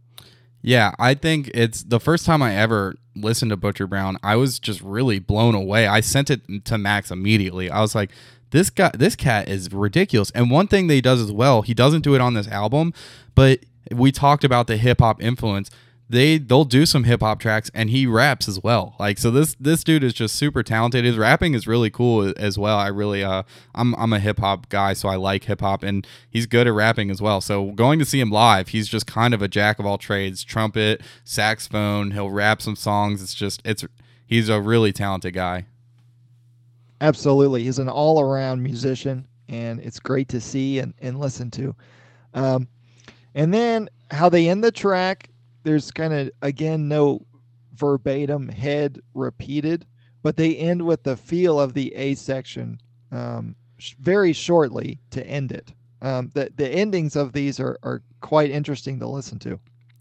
Yeah, 0.67 0.91
I 0.99 1.13
think 1.13 1.49
it's 1.53 1.81
the 1.81 1.97
first 1.97 2.25
time 2.25 2.41
I 2.43 2.53
ever 2.53 2.95
listened 3.15 3.51
to 3.51 3.55
Butcher 3.55 3.87
Brown. 3.87 4.17
I 4.21 4.35
was 4.35 4.59
just 4.59 4.81
really 4.81 5.17
blown 5.17 5.55
away. 5.55 5.87
I 5.87 6.01
sent 6.01 6.29
it 6.29 6.41
to 6.65 6.77
Max 6.77 7.09
immediately. 7.09 7.71
I 7.71 7.79
was 7.79 7.95
like, 7.95 8.11
this 8.49 8.69
guy, 8.69 8.91
this 8.93 9.15
cat 9.15 9.47
is 9.47 9.71
ridiculous. 9.71 10.29
And 10.31 10.51
one 10.51 10.67
thing 10.67 10.87
that 10.87 10.95
he 10.95 10.99
does 10.99 11.21
as 11.21 11.31
well, 11.31 11.61
he 11.61 11.73
doesn't 11.73 12.01
do 12.01 12.15
it 12.15 12.19
on 12.21 12.33
this 12.33 12.49
album, 12.49 12.93
but 13.33 13.61
we 13.93 14.11
talked 14.11 14.43
about 14.43 14.67
the 14.67 14.75
hip 14.75 14.99
hop 14.99 15.23
influence 15.23 15.71
they 16.09 16.37
they'll 16.37 16.63
do 16.65 16.85
some 16.85 17.03
hip 17.03 17.21
hop 17.21 17.39
tracks 17.39 17.69
and 17.73 17.89
he 17.89 18.07
raps 18.07 18.47
as 18.47 18.61
well. 18.63 18.95
Like 18.99 19.17
so 19.17 19.29
this 19.29 19.55
this 19.59 19.83
dude 19.83 20.03
is 20.03 20.13
just 20.13 20.35
super 20.35 20.63
talented. 20.63 21.03
His 21.03 21.17
rapping 21.17 21.53
is 21.53 21.67
really 21.67 21.89
cool 21.89 22.33
as 22.37 22.57
well. 22.57 22.77
I 22.77 22.87
really 22.87 23.23
uh 23.23 23.43
I'm 23.75 23.93
I'm 23.95 24.13
a 24.13 24.19
hip 24.19 24.39
hop 24.39 24.69
guy 24.69 24.93
so 24.93 25.09
I 25.09 25.15
like 25.15 25.45
hip 25.45 25.59
hop 25.59 25.83
and 25.83 26.07
he's 26.29 26.45
good 26.45 26.67
at 26.67 26.73
rapping 26.73 27.11
as 27.11 27.21
well. 27.21 27.41
So 27.41 27.71
going 27.71 27.99
to 27.99 28.05
see 28.05 28.21
him 28.21 28.31
live, 28.31 28.69
he's 28.69 28.87
just 28.87 29.05
kind 29.05 29.33
of 29.33 29.41
a 29.41 29.47
jack 29.47 29.79
of 29.79 29.85
all 29.85 29.97
trades, 29.97 30.43
trumpet, 30.43 31.01
saxophone, 31.25 32.11
he'll 32.11 32.31
rap 32.31 32.61
some 32.61 32.77
songs. 32.77 33.21
It's 33.21 33.35
just 33.35 33.61
it's 33.65 33.85
he's 34.25 34.47
a 34.47 34.61
really 34.61 34.93
talented 34.93 35.33
guy. 35.33 35.65
Absolutely. 37.01 37.63
He's 37.63 37.79
an 37.79 37.89
all-around 37.89 38.63
musician 38.63 39.27
and 39.49 39.81
it's 39.81 39.99
great 39.99 40.29
to 40.29 40.39
see 40.39 40.79
and 40.79 40.93
and 41.01 41.19
listen 41.19 41.51
to. 41.51 41.75
Um 42.33 42.69
and 43.35 43.53
then 43.53 43.89
how 44.09 44.29
they 44.29 44.47
end 44.47 44.63
the 44.63 44.71
track 44.71 45.29
there's 45.67 45.91
kind 45.91 46.13
of 46.13 46.31
again 46.41 46.87
no 46.87 47.25
verbatim 47.73 48.47
head 48.47 48.99
repeated, 49.13 49.85
but 50.23 50.37
they 50.37 50.55
end 50.55 50.81
with 50.81 51.03
the 51.03 51.17
feel 51.17 51.59
of 51.59 51.73
the 51.73 51.93
A 51.95 52.15
section 52.15 52.79
um, 53.11 53.53
sh- 53.77 53.95
very 53.99 54.31
shortly 54.31 54.99
to 55.11 55.27
end 55.27 55.51
it. 55.51 55.73
Um, 56.01 56.31
the 56.33 56.51
the 56.55 56.69
endings 56.69 57.17
of 57.17 57.33
these 57.33 57.59
are 57.59 57.77
are 57.83 58.01
quite 58.21 58.49
interesting 58.49 58.97
to 58.99 59.07
listen 59.07 59.39
to. 59.39 59.59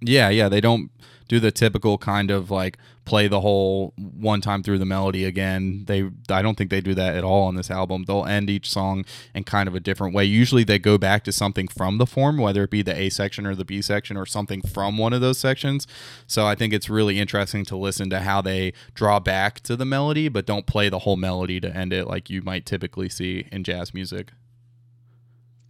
Yeah, 0.09 0.29
yeah, 0.29 0.49
they 0.49 0.61
don't 0.61 0.91
do 1.29 1.41
the 1.41 1.51
typical 1.51 1.99
kind 1.99 2.31
of 2.31 2.51
like 2.51 2.79
play 3.05 3.29
the 3.29 3.41
whole 3.41 3.93
one 3.97 4.41
time 4.41 4.63
through 4.63 4.79
the 4.79 4.85
melody 4.85 5.25
again. 5.25 5.85
They 5.87 6.11
I 6.29 6.43
don't 6.43 6.57
think 6.57 6.71
they 6.71 6.81
do 6.81 6.95
that 6.95 7.17
at 7.17 7.25
all 7.25 7.47
on 7.47 7.55
this 7.55 7.71
album. 7.71 8.05
They'll 8.05 8.25
end 8.25 8.51
each 8.51 8.71
song 8.71 9.05
in 9.35 9.45
kind 9.45 9.69
of 9.69 9.75
a 9.75 9.81
different 9.81 10.15
way. 10.15 10.25
Usually 10.25 10.65
they 10.65 10.79
go 10.79 10.99
back 10.99 11.25
to 11.25 11.33
something 11.33 11.69
from 11.69 11.99
the 11.99 12.07
form, 12.07 12.39
whether 12.39 12.65
it 12.65 12.71
be 12.71 12.83
the 12.83 12.97
A 12.97 13.11
section 13.11 13.47
or 13.47 13.55
the 13.55 13.65
B 13.65 13.83
section 13.83 14.17
or 14.17 14.27
something 14.27 14.61
from 14.63 14.99
one 14.99 15.13
of 15.13 15.21
those 15.21 15.39
sections. 15.39 15.87
So 16.27 16.47
I 16.47 16.55
think 16.55 16.73
it's 16.73 16.89
really 16.91 17.19
interesting 17.19 17.65
to 17.67 17.77
listen 17.77 18.11
to 18.11 18.21
how 18.21 18.43
they 18.43 18.73
draw 18.95 19.21
back 19.21 19.61
to 19.61 19.77
the 19.77 19.85
melody 19.85 20.29
but 20.29 20.47
don't 20.47 20.67
play 20.67 20.89
the 20.89 21.01
whole 21.01 21.17
melody 21.17 21.61
to 21.61 21.75
end 21.75 21.93
it 21.93 22.07
like 22.07 22.31
you 22.31 22.43
might 22.43 22.67
typically 22.67 23.09
see 23.09 23.47
in 23.51 23.65
jazz 23.65 23.95
music. 23.95 24.33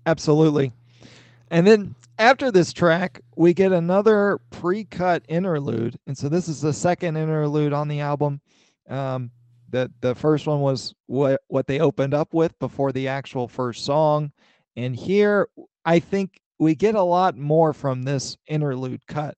Absolutely. 0.07 0.73
And 1.51 1.67
then 1.67 1.95
after 2.19 2.51
this 2.51 2.73
track, 2.73 3.21
we 3.37 3.55
get 3.55 3.73
another 3.73 4.39
pre-cut 4.51 5.25
interlude, 5.29 5.99
and 6.07 6.17
so 6.17 6.29
this 6.29 6.49
is 6.49 6.61
the 6.61 6.73
second 6.73 7.17
interlude 7.17 7.73
on 7.73 7.89
the 7.89 8.01
album. 8.01 8.41
Um, 8.89 9.31
the 9.69 9.91
the 10.01 10.15
first 10.15 10.47
one 10.47 10.61
was 10.61 10.95
what 11.07 11.41
what 11.49 11.67
they 11.67 11.81
opened 11.81 12.15
up 12.15 12.33
with 12.33 12.59
before 12.59 12.93
the 12.93 13.09
actual 13.09 13.49
first 13.49 13.85
song, 13.85 14.33
and 14.77 14.95
here 14.97 15.49
I 15.85 15.99
think 15.99 16.41
we 16.59 16.75
get 16.75 16.95
a 16.95 17.03
lot 17.03 17.37
more 17.37 17.73
from 17.73 18.03
this 18.03 18.37
interlude 18.47 19.07
cut. 19.07 19.37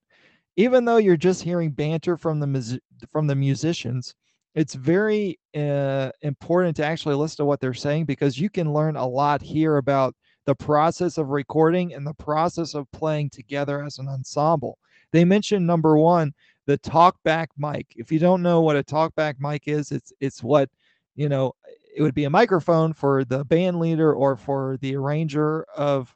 Even 0.55 0.85
though 0.85 0.97
you're 0.97 1.17
just 1.17 1.43
hearing 1.43 1.71
banter 1.71 2.17
from 2.17 2.39
the 2.39 2.79
from 3.11 3.27
the 3.27 3.35
musicians, 3.35 4.15
it's 4.55 4.73
very 4.73 5.39
uh, 5.55 6.11
important 6.21 6.75
to 6.77 6.85
actually 6.85 7.15
listen 7.15 7.37
to 7.37 7.45
what 7.45 7.59
they're 7.59 7.73
saying 7.73 8.05
because 8.05 8.39
you 8.39 8.49
can 8.49 8.73
learn 8.73 8.95
a 8.95 9.07
lot 9.07 9.41
here 9.41 9.77
about 9.77 10.15
the 10.49 10.55
process 10.55 11.19
of 11.19 11.29
recording 11.29 11.93
and 11.93 12.07
the 12.07 12.13
process 12.15 12.73
of 12.73 12.91
playing 12.91 13.29
together 13.29 13.83
as 13.83 13.99
an 13.99 14.07
ensemble. 14.07 14.79
They 15.11 15.23
mentioned 15.23 15.67
number 15.67 15.95
one, 15.95 16.33
the 16.65 16.79
talkback 16.79 17.49
mic. 17.55 17.85
If 17.95 18.11
you 18.11 18.17
don't 18.17 18.41
know 18.41 18.61
what 18.61 18.75
a 18.75 18.83
talkback 18.83 19.35
mic 19.39 19.67
is, 19.67 19.91
it's 19.91 20.11
it's 20.19 20.41
what 20.41 20.67
you 21.15 21.29
know. 21.29 21.53
It 21.95 22.01
would 22.01 22.15
be 22.15 22.23
a 22.23 22.31
microphone 22.31 22.93
for 22.93 23.23
the 23.25 23.45
band 23.45 23.79
leader 23.79 24.11
or 24.11 24.35
for 24.37 24.77
the 24.81 24.95
arranger 24.95 25.67
of 25.75 26.15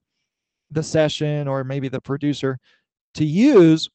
the 0.72 0.82
session 0.82 1.48
or 1.48 1.64
maybe 1.64 1.88
the 1.88 2.02
producer 2.02 2.58
to 3.14 3.26
use 3.26 3.88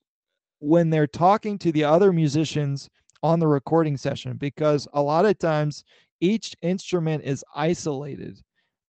when 0.60 0.88
they're 0.88 1.08
talking 1.08 1.58
to 1.58 1.72
the 1.72 1.82
other 1.82 2.12
musicians 2.12 2.88
on 3.24 3.40
the 3.40 3.48
recording 3.48 3.96
session 3.96 4.36
because 4.36 4.86
a 4.92 5.02
lot 5.02 5.26
of 5.26 5.36
times 5.40 5.82
each 6.20 6.54
instrument 6.62 7.24
is 7.24 7.44
isolated 7.56 8.40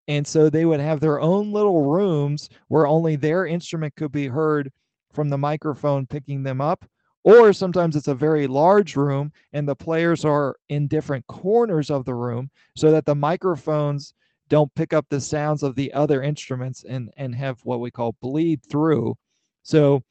and 0.09 0.27
so 0.27 0.49
they 0.49 0.65
would 0.65 0.81
have 0.81 0.99
their 0.99 1.21
own 1.21 1.53
little 1.53 1.85
rooms 1.85 2.49
where 2.67 2.87
only 2.87 3.15
their 3.15 3.45
instrument 3.45 3.95
could 3.95 4.11
be 4.11 4.27
heard 4.27 4.69
from 5.13 5.29
the 5.29 5.37
microphone 5.37 6.05
picking 6.05 6.43
them 6.43 6.59
up 6.59 6.83
or 7.23 7.53
sometimes 7.53 7.95
it's 7.95 8.07
a 8.07 8.15
very 8.15 8.47
large 8.47 8.95
room 8.95 9.31
and 9.53 9.67
the 9.67 9.75
players 9.75 10.25
are 10.25 10.55
in 10.69 10.87
different 10.87 11.25
corners 11.27 11.89
of 11.89 12.05
the 12.05 12.15
room 12.15 12.49
so 12.75 12.91
that 12.91 13.05
the 13.05 13.15
microphones 13.15 14.13
don't 14.49 14.73
pick 14.73 14.93
up 14.93 15.05
the 15.09 15.21
sounds 15.21 15.63
of 15.63 15.75
the 15.75 15.93
other 15.93 16.23
instruments 16.23 16.83
and 16.83 17.11
and 17.17 17.35
have 17.35 17.59
what 17.63 17.79
we 17.79 17.91
call 17.91 18.15
bleed 18.21 18.61
through. 18.65 19.15
So 19.63 20.03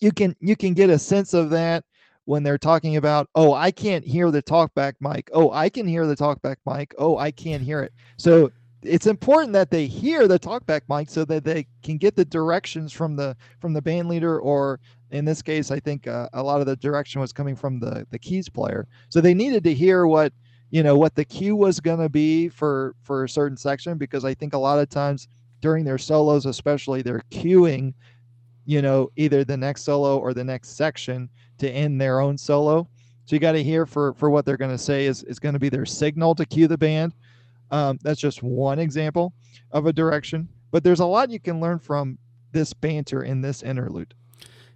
you 0.00 0.10
can 0.10 0.34
you 0.40 0.56
can 0.56 0.74
get 0.74 0.90
a 0.90 0.98
sense 0.98 1.32
of 1.32 1.50
that 1.50 1.84
when 2.24 2.42
they're 2.42 2.58
talking 2.58 2.96
about 2.96 3.28
oh 3.36 3.52
i 3.54 3.70
can't 3.70 4.04
hear 4.04 4.30
the 4.30 4.42
talkback 4.42 4.94
mic. 5.00 5.30
Oh 5.32 5.52
i 5.52 5.68
can 5.68 5.86
hear 5.86 6.06
the 6.06 6.16
talkback 6.16 6.56
mic. 6.66 6.92
Oh 6.98 7.18
i 7.18 7.30
can't 7.30 7.62
hear 7.62 7.82
it. 7.82 7.92
So 8.18 8.50
it's 8.82 9.06
important 9.06 9.52
that 9.52 9.70
they 9.70 9.86
hear 9.86 10.28
the 10.28 10.38
talkback 10.38 10.82
mic 10.88 11.08
so 11.08 11.24
that 11.24 11.44
they 11.44 11.66
can 11.82 11.96
get 11.96 12.14
the 12.14 12.24
directions 12.24 12.92
from 12.92 13.16
the 13.16 13.36
from 13.60 13.72
the 13.72 13.82
band 13.82 14.08
leader 14.08 14.38
or 14.40 14.80
in 15.10 15.24
this 15.24 15.42
case 15.42 15.70
i 15.70 15.80
think 15.80 16.06
uh, 16.06 16.28
a 16.34 16.42
lot 16.42 16.60
of 16.60 16.66
the 16.66 16.76
direction 16.76 17.20
was 17.20 17.32
coming 17.32 17.56
from 17.56 17.80
the 17.80 18.06
the 18.10 18.18
keys 18.18 18.48
player. 18.48 18.86
So 19.08 19.20
they 19.20 19.34
needed 19.34 19.64
to 19.64 19.74
hear 19.74 20.06
what 20.06 20.32
you 20.70 20.82
know 20.82 20.96
what 20.96 21.14
the 21.14 21.24
cue 21.24 21.56
was 21.56 21.80
going 21.80 22.00
to 22.00 22.08
be 22.08 22.48
for 22.48 22.94
for 23.02 23.24
a 23.24 23.28
certain 23.28 23.56
section 23.56 23.98
because 23.98 24.24
i 24.24 24.34
think 24.34 24.52
a 24.52 24.58
lot 24.58 24.80
of 24.80 24.88
times 24.88 25.28
during 25.60 25.84
their 25.84 25.98
solos 25.98 26.44
especially 26.44 27.02
they're 27.02 27.22
cueing 27.30 27.94
you 28.64 28.82
know 28.82 29.08
either 29.16 29.44
the 29.44 29.56
next 29.56 29.82
solo 29.82 30.18
or 30.18 30.34
the 30.34 30.44
next 30.44 30.76
section 30.76 31.30
to 31.58 31.70
end 31.70 32.00
their 32.00 32.20
own 32.20 32.36
solo. 32.36 32.88
So 33.24 33.34
you 33.34 33.40
got 33.40 33.52
to 33.52 33.62
hear 33.62 33.86
for 33.86 34.12
for 34.14 34.30
what 34.30 34.44
they're 34.44 34.56
going 34.56 34.70
to 34.70 34.78
say 34.78 35.06
is 35.06 35.22
is 35.24 35.38
going 35.38 35.54
to 35.54 35.58
be 35.58 35.68
their 35.68 35.86
signal 35.86 36.34
to 36.34 36.44
cue 36.44 36.68
the 36.68 36.78
band 36.78 37.14
um, 37.70 37.98
that's 38.02 38.20
just 38.20 38.42
one 38.42 38.78
example 38.78 39.32
of 39.72 39.86
a 39.86 39.92
direction, 39.92 40.48
but 40.70 40.84
there's 40.84 41.00
a 41.00 41.06
lot 41.06 41.30
you 41.30 41.40
can 41.40 41.60
learn 41.60 41.78
from 41.78 42.18
this 42.52 42.72
banter 42.72 43.22
in 43.22 43.40
this 43.40 43.62
interlude. 43.62 44.14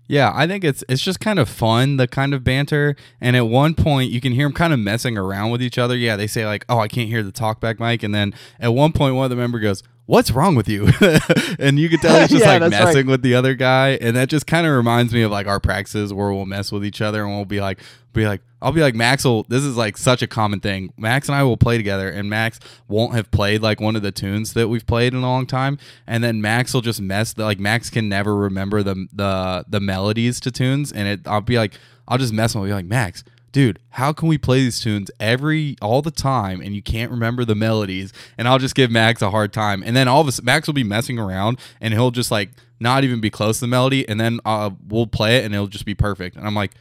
Yeah, 0.06 0.32
I 0.34 0.48
think 0.48 0.64
it's 0.64 0.82
it's 0.88 1.02
just 1.02 1.20
kind 1.20 1.38
of 1.38 1.48
fun, 1.48 1.96
the 1.96 2.08
kind 2.08 2.34
of 2.34 2.42
banter. 2.42 2.96
And 3.20 3.36
at 3.36 3.46
one 3.46 3.74
point, 3.74 4.10
you 4.10 4.20
can 4.20 4.32
hear 4.32 4.44
them 4.46 4.52
kind 4.52 4.72
of 4.72 4.80
messing 4.80 5.16
around 5.16 5.52
with 5.52 5.62
each 5.62 5.78
other. 5.78 5.96
Yeah, 5.96 6.16
they 6.16 6.26
say 6.26 6.44
like, 6.44 6.64
"Oh, 6.68 6.80
I 6.80 6.88
can't 6.88 7.08
hear 7.08 7.22
the 7.22 7.30
talkback 7.30 7.78
mic," 7.78 8.02
and 8.02 8.12
then 8.12 8.34
at 8.58 8.74
one 8.74 8.90
point, 8.90 9.14
one 9.14 9.24
of 9.24 9.30
the 9.30 9.36
member 9.36 9.60
goes, 9.60 9.84
what's 10.10 10.32
wrong 10.32 10.56
with 10.56 10.68
you? 10.68 10.88
and 11.60 11.78
you 11.78 11.88
could 11.88 12.00
tell 12.00 12.20
he's 12.20 12.30
just 12.30 12.44
yeah, 12.44 12.58
like 12.58 12.70
messing 12.70 13.06
right. 13.06 13.06
with 13.06 13.22
the 13.22 13.36
other 13.36 13.54
guy. 13.54 13.90
And 13.90 14.16
that 14.16 14.28
just 14.28 14.44
kind 14.44 14.66
of 14.66 14.72
reminds 14.74 15.14
me 15.14 15.22
of 15.22 15.30
like 15.30 15.46
our 15.46 15.60
practices 15.60 16.12
where 16.12 16.32
we'll 16.32 16.46
mess 16.46 16.72
with 16.72 16.84
each 16.84 17.00
other 17.00 17.24
and 17.24 17.34
we'll 17.34 17.44
be 17.44 17.60
like, 17.60 17.78
be 18.12 18.26
like, 18.26 18.40
I'll 18.60 18.72
be 18.72 18.80
like, 18.80 18.96
Max 18.96 19.24
will, 19.24 19.44
this 19.44 19.62
is 19.62 19.76
like 19.76 19.96
such 19.96 20.20
a 20.20 20.26
common 20.26 20.58
thing. 20.58 20.92
Max 20.96 21.28
and 21.28 21.36
I 21.36 21.44
will 21.44 21.56
play 21.56 21.76
together 21.76 22.10
and 22.10 22.28
Max 22.28 22.58
won't 22.88 23.14
have 23.14 23.30
played 23.30 23.62
like 23.62 23.80
one 23.80 23.94
of 23.94 24.02
the 24.02 24.10
tunes 24.10 24.52
that 24.54 24.66
we've 24.66 24.84
played 24.84 25.14
in 25.14 25.20
a 25.20 25.22
long 25.22 25.46
time. 25.46 25.78
And 26.08 26.24
then 26.24 26.42
Max 26.42 26.74
will 26.74 26.80
just 26.80 27.00
mess, 27.00 27.38
like 27.38 27.60
Max 27.60 27.88
can 27.88 28.08
never 28.08 28.34
remember 28.34 28.82
the, 28.82 29.06
the, 29.12 29.64
the 29.68 29.78
melodies 29.78 30.40
to 30.40 30.50
tunes. 30.50 30.90
And 30.90 31.06
it, 31.06 31.20
I'll 31.24 31.40
be 31.40 31.56
like, 31.56 31.74
I'll 32.08 32.18
just 32.18 32.32
mess 32.32 32.56
with 32.56 32.64
him. 32.64 32.72
I'll 32.72 32.78
be 32.80 32.82
like, 32.82 32.86
Max, 32.86 33.22
dude, 33.52 33.78
how 33.90 34.12
can 34.12 34.28
we 34.28 34.38
play 34.38 34.60
these 34.60 34.80
tunes 34.80 35.10
every 35.18 35.76
all 35.82 36.02
the 36.02 36.10
time 36.10 36.60
and 36.60 36.74
you 36.74 36.82
can't 36.82 37.10
remember 37.10 37.44
the 37.44 37.54
melodies? 37.54 38.12
And 38.38 38.48
I'll 38.48 38.58
just 38.58 38.74
give 38.74 38.90
Max 38.90 39.22
a 39.22 39.30
hard 39.30 39.52
time. 39.52 39.82
And 39.84 39.96
then 39.96 40.08
all 40.08 40.20
of 40.20 40.28
a 40.28 40.32
sudden, 40.32 40.46
Max 40.46 40.66
will 40.66 40.74
be 40.74 40.84
messing 40.84 41.18
around 41.18 41.58
and 41.80 41.92
he'll 41.94 42.10
just 42.10 42.30
like 42.30 42.50
not 42.78 43.04
even 43.04 43.20
be 43.20 43.30
close 43.30 43.58
to 43.58 43.62
the 43.62 43.68
melody. 43.68 44.08
And 44.08 44.20
then 44.20 44.40
uh, 44.44 44.70
we'll 44.88 45.06
play 45.06 45.36
it 45.38 45.44
and 45.44 45.54
it'll 45.54 45.66
just 45.66 45.84
be 45.84 45.94
perfect. 45.94 46.36
And 46.36 46.46
I'm 46.46 46.54
like, 46.54 46.72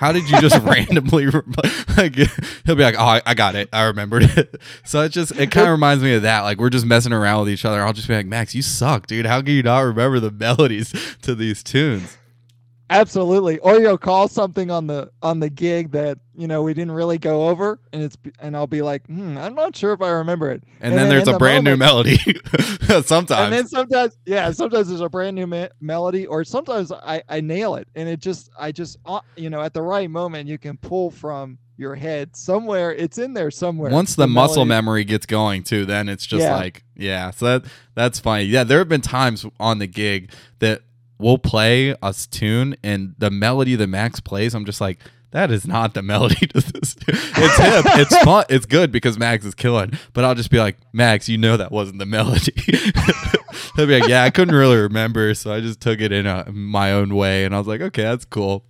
how 0.00 0.12
did 0.12 0.28
you 0.30 0.40
just 0.40 0.58
randomly 0.64 1.26
like 1.96 2.14
he'll 2.64 2.74
be 2.74 2.82
like 2.82 2.94
oh 2.98 3.04
I, 3.04 3.22
I, 3.26 3.34
got 3.34 3.54
it 3.54 3.68
i 3.70 3.84
remembered 3.84 4.22
it 4.22 4.60
so 4.84 5.02
it 5.02 5.10
just 5.10 5.30
it 5.32 5.50
kind 5.50 5.66
of 5.66 5.72
reminds 5.72 6.02
me 6.02 6.14
of 6.14 6.22
that 6.22 6.40
like 6.40 6.56
we're 6.56 6.70
just 6.70 6.86
messing 6.86 7.12
around 7.12 7.40
with 7.40 7.50
each 7.50 7.66
other 7.66 7.82
i'll 7.82 7.92
just 7.92 8.08
be 8.08 8.14
like 8.14 8.24
max 8.24 8.54
you 8.54 8.62
suck 8.62 9.06
dude 9.06 9.26
how 9.26 9.42
can 9.42 9.52
you 9.52 9.62
not 9.62 9.80
remember 9.80 10.18
the 10.18 10.30
melodies 10.30 10.94
to 11.20 11.34
these 11.34 11.62
tunes 11.62 12.16
Absolutely. 12.90 13.60
Or 13.60 13.78
you'll 13.78 13.96
call 13.96 14.26
something 14.26 14.68
on 14.68 14.88
the 14.88 15.10
on 15.22 15.38
the 15.38 15.48
gig 15.48 15.92
that 15.92 16.18
you 16.34 16.48
know 16.48 16.62
we 16.62 16.74
didn't 16.74 16.90
really 16.90 17.18
go 17.18 17.48
over, 17.48 17.78
and 17.92 18.02
it's 18.02 18.18
and 18.40 18.56
I'll 18.56 18.66
be 18.66 18.82
like, 18.82 19.06
hmm, 19.06 19.38
I'm 19.38 19.54
not 19.54 19.76
sure 19.76 19.92
if 19.92 20.02
I 20.02 20.10
remember 20.10 20.50
it. 20.50 20.64
And, 20.80 20.92
and 20.92 20.92
then, 20.92 21.08
then, 21.08 21.08
there's 21.10 21.28
a 21.28 21.32
the 21.32 21.38
brand 21.38 21.64
moment, 21.64 21.78
new 21.78 21.84
melody. 21.86 22.18
sometimes. 23.06 23.30
And 23.30 23.52
then 23.52 23.68
sometimes, 23.68 24.18
yeah, 24.26 24.50
sometimes 24.50 24.88
there's 24.88 25.00
a 25.00 25.08
brand 25.08 25.36
new 25.36 25.46
me- 25.46 25.68
melody, 25.80 26.26
or 26.26 26.42
sometimes 26.42 26.90
I 26.90 27.22
I 27.28 27.40
nail 27.40 27.76
it, 27.76 27.86
and 27.94 28.08
it 28.08 28.18
just 28.18 28.50
I 28.58 28.72
just 28.72 28.98
uh, 29.06 29.20
you 29.36 29.50
know 29.50 29.62
at 29.62 29.72
the 29.72 29.82
right 29.82 30.10
moment 30.10 30.48
you 30.48 30.58
can 30.58 30.76
pull 30.76 31.12
from 31.12 31.58
your 31.76 31.94
head 31.94 32.34
somewhere. 32.34 32.92
It's 32.92 33.18
in 33.18 33.34
there 33.34 33.52
somewhere. 33.52 33.92
Once 33.92 34.16
the, 34.16 34.22
the 34.22 34.26
muscle 34.26 34.64
memory 34.64 35.04
gets 35.04 35.26
going 35.26 35.62
too, 35.62 35.86
then 35.86 36.08
it's 36.08 36.26
just 36.26 36.42
yeah. 36.42 36.56
like 36.56 36.82
yeah. 36.96 37.30
So 37.30 37.46
that 37.46 37.70
that's 37.94 38.18
funny. 38.18 38.44
Yeah, 38.44 38.64
there 38.64 38.78
have 38.78 38.88
been 38.88 39.00
times 39.00 39.46
on 39.60 39.78
the 39.78 39.86
gig 39.86 40.32
that 40.58 40.82
we'll 41.20 41.38
play 41.38 41.94
a 42.02 42.14
tune 42.30 42.76
and 42.82 43.14
the 43.18 43.30
melody 43.30 43.76
that 43.76 43.86
Max 43.86 44.20
plays, 44.20 44.54
I'm 44.54 44.64
just 44.64 44.80
like, 44.80 44.98
that 45.32 45.50
is 45.50 45.66
not 45.66 45.94
the 45.94 46.02
melody 46.02 46.46
to 46.48 46.60
this. 46.60 46.96
It's 47.06 47.56
him. 47.58 47.82
it's 48.00 48.16
fun. 48.24 48.44
It's 48.48 48.66
good 48.66 48.90
because 48.90 49.18
Max 49.18 49.44
is 49.44 49.54
killing. 49.54 49.92
But 50.12 50.24
I'll 50.24 50.34
just 50.34 50.50
be 50.50 50.58
like, 50.58 50.76
Max, 50.92 51.28
you 51.28 51.38
know 51.38 51.56
that 51.56 51.70
wasn't 51.70 51.98
the 51.98 52.06
melody. 52.06 52.52
He'll 53.76 53.86
be 53.86 54.00
like, 54.00 54.08
yeah, 54.08 54.24
I 54.24 54.30
couldn't 54.30 54.54
really 54.54 54.76
remember, 54.76 55.34
so 55.34 55.52
I 55.52 55.60
just 55.60 55.80
took 55.80 56.00
it 56.00 56.12
in 56.12 56.26
a, 56.26 56.50
my 56.50 56.92
own 56.92 57.14
way, 57.14 57.44
and 57.44 57.54
I 57.54 57.58
was 57.58 57.66
like, 57.66 57.80
okay, 57.80 58.02
that's 58.02 58.24
cool. 58.24 58.64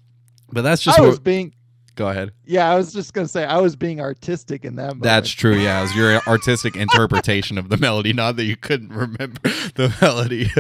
But 0.53 0.62
that's 0.62 0.82
just 0.82 0.98
I 0.98 1.03
was 1.03 1.18
being. 1.18 1.55
Go 1.96 2.09
ahead. 2.09 2.32
Yeah, 2.44 2.70
I 2.70 2.76
was 2.76 2.92
just 2.92 3.12
gonna 3.12 3.28
say 3.28 3.44
I 3.44 3.59
was 3.59 3.76
being 3.76 4.01
artistic 4.01 4.64
in 4.64 4.76
that. 4.76 4.86
Moment. 4.86 5.03
That's 5.03 5.30
true. 5.30 5.57
Yeah, 5.57 5.80
it 5.80 5.82
was 5.82 5.94
your 5.94 6.20
artistic 6.26 6.76
interpretation 6.76 7.59
of 7.59 7.68
the 7.68 7.76
melody, 7.76 8.12
not 8.12 8.36
that 8.36 8.44
you 8.44 8.57
couldn't 8.57 8.90
remember 8.90 9.40
the 9.74 9.94
melody. 10.01 10.51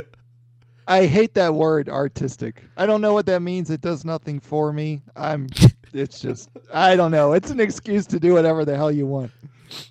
I 0.90 1.06
hate 1.06 1.34
that 1.34 1.54
word 1.54 1.88
artistic. 1.88 2.64
I 2.76 2.84
don't 2.84 3.00
know 3.00 3.14
what 3.14 3.24
that 3.26 3.42
means. 3.42 3.70
It 3.70 3.80
does 3.80 4.04
nothing 4.04 4.40
for 4.40 4.72
me. 4.72 5.02
I'm 5.14 5.46
it's 5.92 6.20
just 6.20 6.50
I 6.74 6.96
don't 6.96 7.12
know. 7.12 7.32
It's 7.32 7.50
an 7.50 7.60
excuse 7.60 8.06
to 8.08 8.18
do 8.18 8.34
whatever 8.34 8.64
the 8.64 8.76
hell 8.76 8.90
you 8.90 9.06
want. 9.06 9.30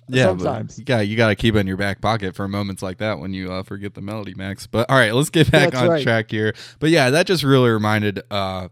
Yeah, 0.08 0.26
sometimes 0.26 0.78
you 0.78 0.84
got 0.84 1.08
you 1.08 1.16
got 1.16 1.28
to 1.28 1.36
keep 1.36 1.54
it 1.54 1.60
in 1.60 1.66
your 1.66 1.78
back 1.78 2.02
pocket 2.02 2.36
for 2.36 2.46
moments 2.46 2.82
like 2.82 2.98
that 2.98 3.18
when 3.18 3.32
you 3.32 3.50
uh, 3.50 3.62
forget 3.62 3.94
the 3.94 4.02
melody, 4.02 4.34
Max. 4.34 4.66
But 4.66 4.90
all 4.90 4.96
right, 4.96 5.14
let's 5.14 5.30
get 5.30 5.50
back 5.50 5.70
That's 5.70 5.82
on 5.82 5.88
right. 5.88 6.02
track 6.02 6.30
here. 6.30 6.54
But 6.80 6.90
yeah, 6.90 7.08
that 7.08 7.26
just 7.26 7.44
really 7.44 7.70
reminded 7.70 8.22
uh, 8.30 8.68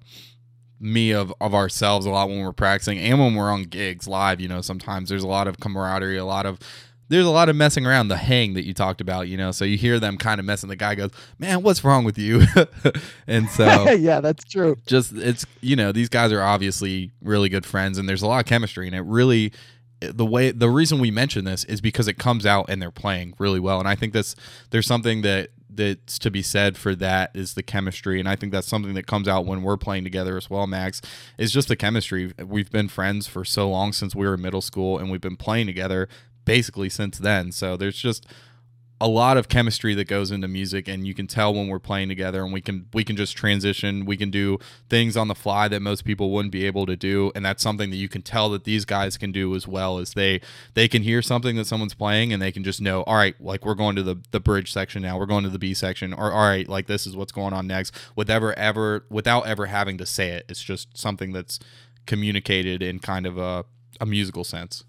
me 0.78 1.12
of 1.12 1.32
of 1.40 1.54
ourselves 1.54 2.04
a 2.04 2.10
lot 2.10 2.28
when 2.28 2.40
we're 2.40 2.52
practicing 2.52 2.98
and 2.98 3.18
when 3.18 3.36
we're 3.36 3.50
on 3.50 3.62
gigs 3.62 4.06
live. 4.06 4.38
You 4.38 4.48
know, 4.48 4.60
sometimes 4.60 5.08
there's 5.08 5.22
a 5.22 5.28
lot 5.28 5.48
of 5.48 5.60
camaraderie, 5.60 6.18
a 6.18 6.26
lot 6.26 6.44
of 6.44 6.58
there's 7.08 7.26
a 7.26 7.30
lot 7.30 7.48
of 7.48 7.56
messing 7.56 7.86
around 7.86 8.08
the 8.08 8.16
hang 8.16 8.54
that 8.54 8.64
you 8.64 8.74
talked 8.74 9.00
about, 9.00 9.28
you 9.28 9.36
know. 9.36 9.50
So 9.50 9.64
you 9.64 9.76
hear 9.76 9.98
them 9.98 10.18
kind 10.18 10.38
of 10.38 10.46
messing. 10.46 10.68
The 10.68 10.76
guy 10.76 10.94
goes, 10.94 11.10
"Man, 11.38 11.62
what's 11.62 11.82
wrong 11.84 12.04
with 12.04 12.18
you?" 12.18 12.42
and 13.26 13.48
so 13.50 13.90
yeah, 13.92 14.20
that's 14.20 14.44
true. 14.44 14.76
Just 14.86 15.12
it's 15.14 15.46
you 15.60 15.76
know 15.76 15.92
these 15.92 16.08
guys 16.08 16.32
are 16.32 16.42
obviously 16.42 17.10
really 17.22 17.48
good 17.48 17.66
friends, 17.66 17.98
and 17.98 18.08
there's 18.08 18.22
a 18.22 18.26
lot 18.26 18.40
of 18.40 18.46
chemistry, 18.46 18.86
and 18.86 18.94
it 18.94 19.02
really 19.02 19.52
the 20.00 20.26
way 20.26 20.50
the 20.50 20.70
reason 20.70 21.00
we 21.00 21.10
mention 21.10 21.44
this 21.44 21.64
is 21.64 21.80
because 21.80 22.06
it 22.06 22.18
comes 22.18 22.46
out 22.46 22.66
and 22.68 22.80
they're 22.80 22.90
playing 22.90 23.34
really 23.38 23.60
well, 23.60 23.78
and 23.78 23.88
I 23.88 23.94
think 23.94 24.12
that's 24.12 24.36
there's 24.70 24.86
something 24.86 25.22
that 25.22 25.50
that's 25.78 26.18
to 26.18 26.30
be 26.30 26.42
said 26.42 26.76
for 26.76 26.94
that 26.96 27.30
is 27.34 27.54
the 27.54 27.62
chemistry 27.62 28.18
and 28.18 28.28
i 28.28 28.34
think 28.34 28.52
that's 28.52 28.66
something 28.66 28.94
that 28.94 29.06
comes 29.06 29.28
out 29.28 29.46
when 29.46 29.62
we're 29.62 29.76
playing 29.76 30.02
together 30.02 30.36
as 30.36 30.50
well 30.50 30.66
max 30.66 31.00
is 31.38 31.52
just 31.52 31.68
the 31.68 31.76
chemistry 31.76 32.32
we've 32.44 32.70
been 32.72 32.88
friends 32.88 33.28
for 33.28 33.44
so 33.44 33.70
long 33.70 33.92
since 33.92 34.12
we 34.12 34.26
were 34.26 34.34
in 34.34 34.42
middle 34.42 34.60
school 34.60 34.98
and 34.98 35.08
we've 35.08 35.20
been 35.20 35.36
playing 35.36 35.68
together 35.68 36.08
basically 36.48 36.88
since 36.88 37.18
then. 37.18 37.52
So 37.52 37.76
there's 37.76 37.98
just 37.98 38.26
a 39.00 39.06
lot 39.06 39.36
of 39.36 39.48
chemistry 39.48 39.94
that 39.94 40.08
goes 40.08 40.32
into 40.32 40.48
music 40.48 40.88
and 40.88 41.06
you 41.06 41.14
can 41.14 41.28
tell 41.28 41.54
when 41.54 41.68
we're 41.68 41.78
playing 41.78 42.08
together 42.08 42.42
and 42.42 42.52
we 42.52 42.60
can 42.60 42.86
we 42.92 43.04
can 43.04 43.16
just 43.16 43.36
transition. 43.36 44.06
We 44.06 44.16
can 44.16 44.30
do 44.30 44.58
things 44.88 45.16
on 45.16 45.28
the 45.28 45.34
fly 45.34 45.68
that 45.68 45.80
most 45.80 46.04
people 46.04 46.30
wouldn't 46.30 46.50
be 46.50 46.64
able 46.64 46.86
to 46.86 46.96
do 46.96 47.30
and 47.36 47.44
that's 47.44 47.62
something 47.62 47.90
that 47.90 47.96
you 47.96 48.08
can 48.08 48.22
tell 48.22 48.48
that 48.50 48.64
these 48.64 48.84
guys 48.84 49.16
can 49.16 49.30
do 49.30 49.54
as 49.54 49.68
well 49.68 49.98
as 49.98 50.14
they 50.14 50.40
they 50.74 50.88
can 50.88 51.02
hear 51.02 51.22
something 51.22 51.54
that 51.56 51.66
someone's 51.66 51.94
playing 51.94 52.32
and 52.32 52.42
they 52.42 52.50
can 52.50 52.64
just 52.64 52.80
know 52.80 53.02
all 53.02 53.16
right 53.16 53.40
like 53.40 53.64
we're 53.64 53.74
going 53.74 53.94
to 53.94 54.02
the 54.02 54.16
the 54.32 54.40
bridge 54.40 54.72
section 54.72 55.02
now. 55.02 55.18
We're 55.18 55.26
going 55.26 55.44
to 55.44 55.50
the 55.50 55.60
b 55.60 55.74
section 55.74 56.12
or 56.12 56.32
all 56.32 56.48
right 56.48 56.66
like 56.66 56.86
this 56.86 57.06
is 57.06 57.14
what's 57.14 57.30
going 57.30 57.52
on 57.52 57.66
next 57.66 57.94
without 58.16 58.42
ever 58.54 59.04
without 59.10 59.46
ever 59.46 59.66
having 59.66 59.98
to 59.98 60.06
say 60.06 60.30
it. 60.30 60.46
It's 60.48 60.62
just 60.62 60.96
something 60.96 61.32
that's 61.32 61.60
communicated 62.06 62.82
in 62.82 62.98
kind 62.98 63.26
of 63.26 63.36
a, 63.36 63.66
a 64.00 64.06
musical 64.06 64.42
sense 64.42 64.82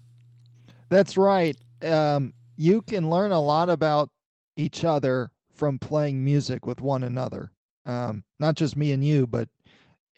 that's 0.90 1.16
right. 1.16 1.56
Um, 1.82 2.34
you 2.56 2.82
can 2.82 3.08
learn 3.08 3.32
a 3.32 3.40
lot 3.40 3.70
about 3.70 4.10
each 4.56 4.84
other 4.84 5.30
from 5.54 5.78
playing 5.78 6.22
music 6.22 6.66
with 6.66 6.80
one 6.80 7.04
another. 7.04 7.52
Um, 7.86 8.24
not 8.38 8.56
just 8.56 8.76
me 8.76 8.92
and 8.92 9.04
you, 9.04 9.26
but 9.26 9.48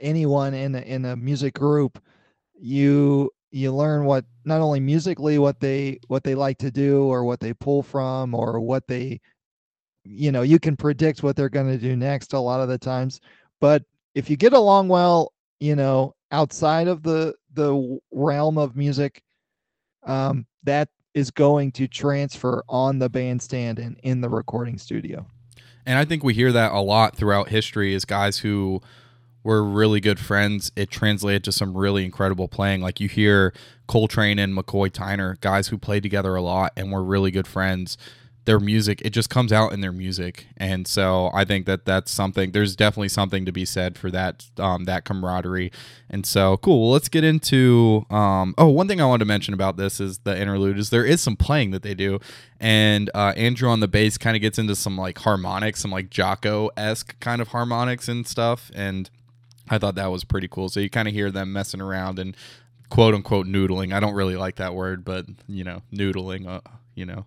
anyone 0.00 0.54
in 0.54 0.74
a, 0.74 0.80
in 0.80 1.04
a 1.04 1.16
music 1.16 1.54
group. 1.54 2.02
You 2.58 3.30
you 3.52 3.72
learn 3.72 4.04
what 4.04 4.24
not 4.44 4.60
only 4.60 4.80
musically 4.80 5.38
what 5.38 5.60
they 5.60 5.98
what 6.08 6.24
they 6.24 6.34
like 6.34 6.58
to 6.58 6.70
do 6.70 7.04
or 7.04 7.24
what 7.24 7.38
they 7.38 7.52
pull 7.52 7.82
from 7.82 8.34
or 8.34 8.60
what 8.60 8.86
they 8.88 9.20
you 10.04 10.32
know 10.32 10.42
you 10.42 10.58
can 10.58 10.76
predict 10.76 11.22
what 11.22 11.36
they're 11.36 11.48
going 11.48 11.68
to 11.68 11.78
do 11.78 11.94
next 11.96 12.32
a 12.32 12.38
lot 12.38 12.60
of 12.60 12.68
the 12.68 12.78
times 12.78 13.20
but 13.60 13.82
if 14.14 14.30
you 14.30 14.36
get 14.36 14.52
along 14.52 14.88
well 14.88 15.32
you 15.60 15.76
know 15.76 16.14
outside 16.32 16.88
of 16.88 17.02
the 17.02 17.34
the 17.54 17.98
realm 18.10 18.58
of 18.58 18.74
music 18.74 19.22
um, 20.04 20.46
that 20.64 20.88
is 21.14 21.30
going 21.30 21.72
to 21.72 21.86
transfer 21.86 22.64
on 22.68 22.98
the 22.98 23.08
bandstand 23.08 23.78
and 23.78 23.98
in 24.02 24.20
the 24.20 24.28
recording 24.28 24.78
studio. 24.78 25.26
And 25.84 25.98
I 25.98 26.04
think 26.04 26.22
we 26.22 26.34
hear 26.34 26.52
that 26.52 26.72
a 26.72 26.80
lot 26.80 27.16
throughout 27.16 27.48
history 27.48 27.92
is 27.92 28.04
guys 28.04 28.38
who 28.38 28.80
were 29.42 29.62
really 29.62 30.00
good 30.00 30.20
friends. 30.20 30.70
It 30.76 30.90
translated 30.90 31.44
to 31.44 31.52
some 31.52 31.76
really 31.76 32.04
incredible 32.04 32.48
playing. 32.48 32.80
Like 32.80 33.00
you 33.00 33.08
hear 33.08 33.52
Coltrane 33.88 34.38
and 34.38 34.56
McCoy 34.56 34.90
Tyner, 34.90 35.40
guys 35.40 35.68
who 35.68 35.78
played 35.78 36.02
together 36.02 36.36
a 36.36 36.42
lot 36.42 36.72
and 36.76 36.92
were 36.92 37.02
really 37.02 37.30
good 37.30 37.46
friends. 37.46 37.98
Their 38.44 38.58
music, 38.58 39.00
it 39.04 39.10
just 39.10 39.30
comes 39.30 39.52
out 39.52 39.72
in 39.72 39.80
their 39.82 39.92
music, 39.92 40.46
and 40.56 40.88
so 40.88 41.30
I 41.32 41.44
think 41.44 41.64
that 41.66 41.84
that's 41.84 42.10
something. 42.10 42.50
There's 42.50 42.74
definitely 42.74 43.10
something 43.10 43.44
to 43.44 43.52
be 43.52 43.64
said 43.64 43.96
for 43.96 44.10
that, 44.10 44.46
um, 44.58 44.84
that 44.84 45.04
camaraderie, 45.04 45.70
and 46.10 46.26
so 46.26 46.56
cool. 46.56 46.82
Well, 46.82 46.90
let's 46.90 47.08
get 47.08 47.22
into. 47.22 48.04
Um, 48.10 48.54
oh, 48.58 48.66
one 48.66 48.88
thing 48.88 49.00
I 49.00 49.06
wanted 49.06 49.20
to 49.20 49.26
mention 49.26 49.54
about 49.54 49.76
this 49.76 50.00
is 50.00 50.18
the 50.18 50.36
interlude 50.36 50.76
is 50.76 50.90
there 50.90 51.04
is 51.04 51.20
some 51.20 51.36
playing 51.36 51.70
that 51.70 51.82
they 51.82 51.94
do, 51.94 52.18
and 52.58 53.10
uh, 53.14 53.32
Andrew 53.36 53.68
on 53.68 53.78
the 53.78 53.88
bass 53.88 54.18
kind 54.18 54.34
of 54.34 54.42
gets 54.42 54.58
into 54.58 54.74
some 54.74 54.96
like 54.98 55.18
harmonics, 55.18 55.80
some 55.80 55.92
like 55.92 56.10
Jaco 56.10 56.70
esque 56.76 57.18
kind 57.20 57.40
of 57.40 57.48
harmonics 57.48 58.08
and 58.08 58.26
stuff, 58.26 58.72
and 58.74 59.08
I 59.68 59.78
thought 59.78 59.94
that 59.94 60.10
was 60.10 60.24
pretty 60.24 60.48
cool. 60.48 60.68
So 60.68 60.80
you 60.80 60.90
kind 60.90 61.06
of 61.06 61.14
hear 61.14 61.30
them 61.30 61.52
messing 61.52 61.80
around 61.80 62.18
and 62.18 62.36
quote 62.90 63.14
unquote 63.14 63.46
noodling. 63.46 63.94
I 63.94 64.00
don't 64.00 64.14
really 64.14 64.36
like 64.36 64.56
that 64.56 64.74
word, 64.74 65.04
but 65.04 65.26
you 65.46 65.62
know, 65.62 65.82
noodling. 65.92 66.48
Uh, 66.48 66.60
you 66.94 67.06
know. 67.06 67.24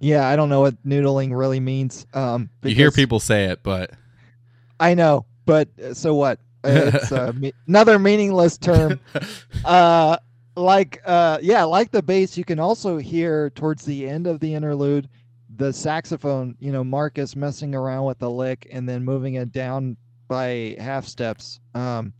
Yeah, 0.00 0.28
I 0.28 0.36
don't 0.36 0.48
know 0.48 0.60
what 0.60 0.82
noodling 0.84 1.36
really 1.36 1.60
means. 1.60 2.06
Um, 2.14 2.50
you 2.62 2.74
hear 2.74 2.90
people 2.90 3.20
say 3.20 3.44
it, 3.46 3.62
but 3.62 3.90
I 4.78 4.94
know. 4.94 5.26
But 5.46 5.68
uh, 5.82 5.94
so 5.94 6.14
what? 6.14 6.38
It's 6.64 7.12
uh, 7.12 7.32
me- 7.36 7.52
another 7.66 7.98
meaningless 7.98 8.58
term. 8.58 9.00
uh, 9.64 10.18
like 10.56 11.00
uh, 11.04 11.38
yeah, 11.42 11.64
like 11.64 11.90
the 11.90 12.02
bass, 12.02 12.36
you 12.36 12.44
can 12.44 12.58
also 12.58 12.98
hear 12.98 13.50
towards 13.50 13.84
the 13.84 14.08
end 14.08 14.26
of 14.26 14.40
the 14.40 14.54
interlude 14.54 15.08
the 15.56 15.72
saxophone. 15.72 16.56
You 16.58 16.72
know, 16.72 16.84
Marcus 16.84 17.36
messing 17.36 17.74
around 17.74 18.04
with 18.04 18.18
the 18.18 18.30
lick 18.30 18.66
and 18.70 18.88
then 18.88 19.04
moving 19.04 19.34
it 19.34 19.52
down 19.52 19.96
by 20.28 20.76
half 20.78 21.06
steps. 21.06 21.60
Um, 21.74 22.12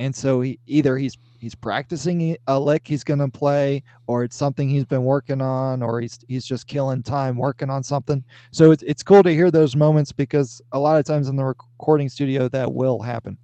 and 0.00 0.16
so 0.16 0.40
he 0.40 0.58
either 0.66 0.96
he's 0.96 1.18
he's 1.38 1.54
practicing 1.54 2.22
a 2.22 2.38
uh, 2.48 2.58
lick 2.58 2.88
he's 2.88 3.04
going 3.04 3.20
to 3.20 3.28
play, 3.28 3.82
or 4.06 4.24
it's 4.24 4.34
something 4.34 4.68
he's 4.68 4.86
been 4.86 5.04
working 5.04 5.42
on, 5.42 5.82
or 5.82 6.00
he's 6.00 6.18
he's 6.26 6.46
just 6.46 6.66
killing 6.66 7.02
time 7.02 7.36
working 7.36 7.68
on 7.68 7.82
something. 7.82 8.24
So 8.50 8.70
it's 8.70 8.82
it's 8.82 9.02
cool 9.02 9.22
to 9.22 9.30
hear 9.30 9.50
those 9.50 9.76
moments 9.76 10.10
because 10.10 10.62
a 10.72 10.78
lot 10.78 10.98
of 10.98 11.04
times 11.04 11.28
in 11.28 11.36
the 11.36 11.44
recording 11.44 12.08
studio 12.08 12.48
that 12.48 12.72
will 12.72 13.00
happen. 13.02 13.36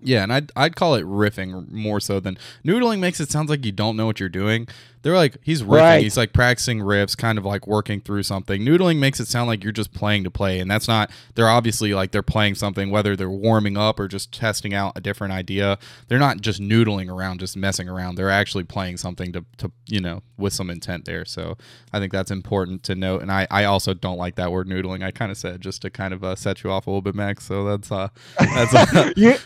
Yeah, 0.00 0.22
and 0.22 0.32
I'd 0.32 0.50
I'd 0.56 0.76
call 0.76 0.94
it 0.94 1.04
riffing 1.04 1.70
more 1.70 2.00
so 2.00 2.20
than 2.20 2.38
noodling. 2.64 2.98
Makes 2.98 3.20
it 3.20 3.30
sounds 3.30 3.50
like 3.50 3.66
you 3.66 3.72
don't 3.72 3.96
know 3.98 4.06
what 4.06 4.18
you're 4.18 4.30
doing. 4.30 4.68
They're 5.06 5.14
like 5.14 5.36
he's 5.40 5.62
riffing. 5.62 5.80
Right. 5.80 6.02
He's 6.02 6.16
like 6.16 6.32
practicing 6.32 6.80
riffs, 6.80 7.16
kind 7.16 7.38
of 7.38 7.44
like 7.44 7.68
working 7.68 8.00
through 8.00 8.24
something. 8.24 8.60
Noodling 8.62 8.98
makes 8.98 9.20
it 9.20 9.28
sound 9.28 9.46
like 9.46 9.62
you're 9.62 9.72
just 9.72 9.92
playing 9.92 10.24
to 10.24 10.32
play, 10.32 10.58
and 10.58 10.68
that's 10.68 10.88
not. 10.88 11.12
They're 11.36 11.48
obviously 11.48 11.94
like 11.94 12.10
they're 12.10 12.24
playing 12.24 12.56
something, 12.56 12.90
whether 12.90 13.14
they're 13.14 13.30
warming 13.30 13.76
up 13.76 14.00
or 14.00 14.08
just 14.08 14.32
testing 14.32 14.74
out 14.74 14.94
a 14.96 15.00
different 15.00 15.32
idea. 15.32 15.78
They're 16.08 16.18
not 16.18 16.40
just 16.40 16.60
noodling 16.60 17.08
around, 17.08 17.38
just 17.38 17.56
messing 17.56 17.88
around. 17.88 18.16
They're 18.16 18.30
actually 18.30 18.64
playing 18.64 18.96
something 18.96 19.32
to, 19.32 19.44
to 19.58 19.70
you 19.86 20.00
know 20.00 20.24
with 20.36 20.52
some 20.52 20.70
intent 20.70 21.04
there. 21.04 21.24
So 21.24 21.56
I 21.92 22.00
think 22.00 22.10
that's 22.10 22.32
important 22.32 22.82
to 22.82 22.96
note. 22.96 23.22
And 23.22 23.30
I, 23.30 23.46
I 23.48 23.62
also 23.62 23.94
don't 23.94 24.18
like 24.18 24.34
that 24.34 24.50
word 24.50 24.66
noodling. 24.66 25.04
I 25.04 25.12
kind 25.12 25.30
of 25.30 25.38
said 25.38 25.60
just 25.60 25.82
to 25.82 25.90
kind 25.90 26.14
of 26.14 26.24
uh, 26.24 26.34
set 26.34 26.64
you 26.64 26.72
off 26.72 26.88
a 26.88 26.90
little 26.90 27.00
bit, 27.00 27.14
Max. 27.14 27.44
So 27.46 27.64
that's 27.64 27.92
uh 27.92 28.08
that's 28.40 28.74
uh, 28.74 29.12
you 29.16 29.36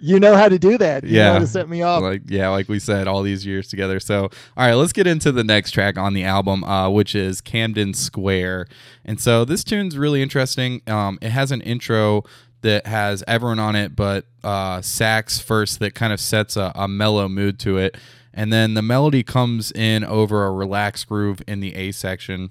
you 0.00 0.18
know 0.18 0.34
how 0.34 0.48
to 0.48 0.58
do 0.58 0.76
that. 0.78 1.04
You 1.04 1.18
yeah, 1.18 1.38
to 1.38 1.46
set 1.46 1.68
me 1.68 1.82
off. 1.82 2.02
Like 2.02 2.22
yeah, 2.26 2.48
like 2.48 2.68
we 2.68 2.80
said 2.80 3.06
all 3.06 3.22
these 3.22 3.46
years 3.46 3.68
together. 3.68 4.00
So 4.00 4.22
all 4.24 4.30
right, 4.56 4.71
let's 4.74 4.92
get 4.92 5.06
into 5.06 5.32
the 5.32 5.44
next 5.44 5.72
track 5.72 5.98
on 5.98 6.14
the 6.14 6.24
album, 6.24 6.64
uh, 6.64 6.88
which 6.88 7.14
is 7.14 7.40
Camden 7.40 7.94
Square. 7.94 8.66
And 9.04 9.20
so 9.20 9.44
this 9.44 9.64
tune's 9.64 9.98
really 9.98 10.22
interesting. 10.22 10.82
Um, 10.86 11.18
it 11.20 11.30
has 11.30 11.50
an 11.50 11.60
intro 11.62 12.24
that 12.60 12.86
has 12.86 13.24
everyone 13.26 13.58
on 13.58 13.74
it, 13.74 13.96
but 13.96 14.26
uh, 14.44 14.80
sax 14.82 15.40
first 15.40 15.80
that 15.80 15.94
kind 15.94 16.12
of 16.12 16.20
sets 16.20 16.56
a, 16.56 16.70
a 16.74 16.86
mellow 16.86 17.28
mood 17.28 17.58
to 17.60 17.78
it. 17.78 17.96
And 18.32 18.52
then 18.52 18.74
the 18.74 18.82
melody 18.82 19.22
comes 19.22 19.72
in 19.72 20.04
over 20.04 20.46
a 20.46 20.52
relaxed 20.52 21.08
groove 21.08 21.42
in 21.46 21.60
the 21.60 21.74
A 21.74 21.92
section. 21.92 22.50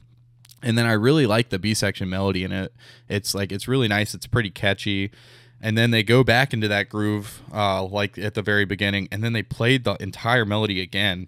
And 0.62 0.78
then 0.78 0.86
I 0.86 0.94
really 0.94 1.26
like 1.26 1.50
the 1.50 1.58
B 1.58 1.74
section 1.74 2.10
melody 2.10 2.44
in 2.44 2.52
it. 2.52 2.74
It's 3.10 3.34
like, 3.34 3.52
it's 3.52 3.68
really 3.68 3.88
nice. 3.88 4.14
It's 4.14 4.28
pretty 4.28 4.52
catchy 4.52 5.12
and 5.62 5.78
then 5.78 5.92
they 5.92 6.04
go 6.04 6.24
back 6.24 6.54
into 6.54 6.68
that 6.68 6.90
groove 6.90 7.42
uh, 7.54 7.84
like 7.84 8.18
at 8.18 8.34
the 8.34 8.42
very 8.42 8.66
beginning 8.66 9.08
and 9.12 9.24
then 9.24 9.34
they 9.34 9.44
played 9.44 9.84
the 9.84 9.96
entire 10.02 10.46
melody 10.46 10.82
again 10.82 11.28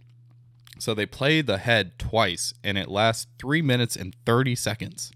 so 0.80 0.94
they 0.94 1.06
play 1.06 1.42
the 1.42 1.58
head 1.58 1.98
twice, 1.98 2.54
and 2.64 2.78
it 2.78 2.90
lasts 2.90 3.28
three 3.40 3.62
minutes 3.62 3.96
and 3.96 4.16
thirty 4.26 4.56
seconds. 4.56 5.12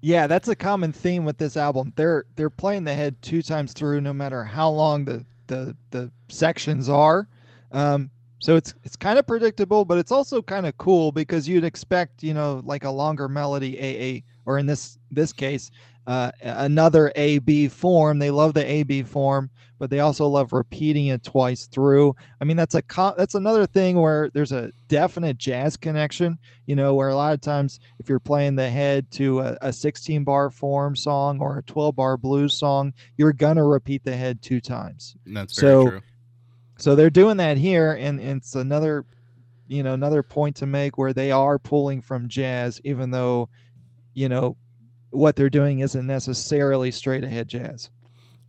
Yeah, 0.00 0.26
that's 0.26 0.48
a 0.48 0.54
common 0.54 0.92
theme 0.92 1.24
with 1.24 1.38
this 1.38 1.56
album. 1.56 1.92
They're 1.96 2.24
they're 2.36 2.50
playing 2.50 2.84
the 2.84 2.94
head 2.94 3.20
two 3.20 3.42
times 3.42 3.72
through, 3.72 4.00
no 4.00 4.12
matter 4.12 4.44
how 4.44 4.70
long 4.70 5.04
the 5.04 5.24
the 5.48 5.76
the 5.90 6.10
sections 6.28 6.88
are. 6.88 7.28
Um, 7.72 8.10
so 8.38 8.56
it's 8.56 8.74
it's 8.84 8.96
kind 8.96 9.18
of 9.18 9.26
predictable, 9.26 9.84
but 9.84 9.98
it's 9.98 10.12
also 10.12 10.40
kind 10.40 10.66
of 10.66 10.76
cool 10.78 11.10
because 11.10 11.48
you'd 11.48 11.64
expect, 11.64 12.22
you 12.22 12.32
know, 12.32 12.62
like 12.64 12.84
a 12.84 12.90
longer 12.90 13.28
melody, 13.28 13.76
a 13.78 14.02
a 14.02 14.24
or 14.46 14.58
in 14.58 14.66
this 14.66 14.98
this 15.10 15.32
case, 15.32 15.70
uh, 16.08 16.32
another 16.40 17.12
A 17.16 17.38
B 17.38 17.68
form. 17.68 18.18
They 18.18 18.30
love 18.30 18.54
the 18.54 18.64
A 18.64 18.82
B 18.82 19.02
form, 19.02 19.50
but 19.78 19.90
they 19.90 20.00
also 20.00 20.26
love 20.26 20.54
repeating 20.54 21.08
it 21.08 21.22
twice 21.22 21.66
through. 21.66 22.16
I 22.40 22.46
mean, 22.46 22.56
that's 22.56 22.74
a 22.74 22.82
that's 23.14 23.34
another 23.34 23.66
thing 23.66 24.00
where 24.00 24.30
there's 24.30 24.52
a 24.52 24.72
definite 24.88 25.36
jazz 25.36 25.76
connection. 25.76 26.38
You 26.64 26.76
know, 26.76 26.94
where 26.94 27.10
a 27.10 27.14
lot 27.14 27.34
of 27.34 27.42
times 27.42 27.78
if 27.98 28.08
you're 28.08 28.20
playing 28.20 28.56
the 28.56 28.70
head 28.70 29.10
to 29.12 29.40
a, 29.40 29.58
a 29.60 29.72
16 29.72 30.24
bar 30.24 30.48
form 30.48 30.96
song 30.96 31.40
or 31.40 31.58
a 31.58 31.62
12 31.64 31.94
bar 31.94 32.16
blues 32.16 32.54
song, 32.54 32.94
you're 33.18 33.34
gonna 33.34 33.64
repeat 33.64 34.02
the 34.02 34.16
head 34.16 34.40
two 34.40 34.62
times. 34.62 35.14
That's 35.26 35.54
so, 35.54 35.90
true. 35.90 36.00
So 36.78 36.94
they're 36.94 37.10
doing 37.10 37.36
that 37.36 37.58
here, 37.58 37.92
and, 37.92 38.18
and 38.18 38.40
it's 38.40 38.54
another, 38.54 39.04
you 39.66 39.82
know, 39.82 39.92
another 39.92 40.22
point 40.22 40.56
to 40.56 40.66
make 40.66 40.96
where 40.96 41.12
they 41.12 41.32
are 41.32 41.58
pulling 41.58 42.00
from 42.00 42.30
jazz, 42.30 42.80
even 42.82 43.10
though, 43.10 43.50
you 44.14 44.30
know, 44.30 44.56
what 45.10 45.36
they're 45.36 45.50
doing 45.50 45.80
isn't 45.80 46.06
necessarily 46.06 46.90
straight 46.90 47.24
ahead 47.24 47.48
jazz. 47.48 47.90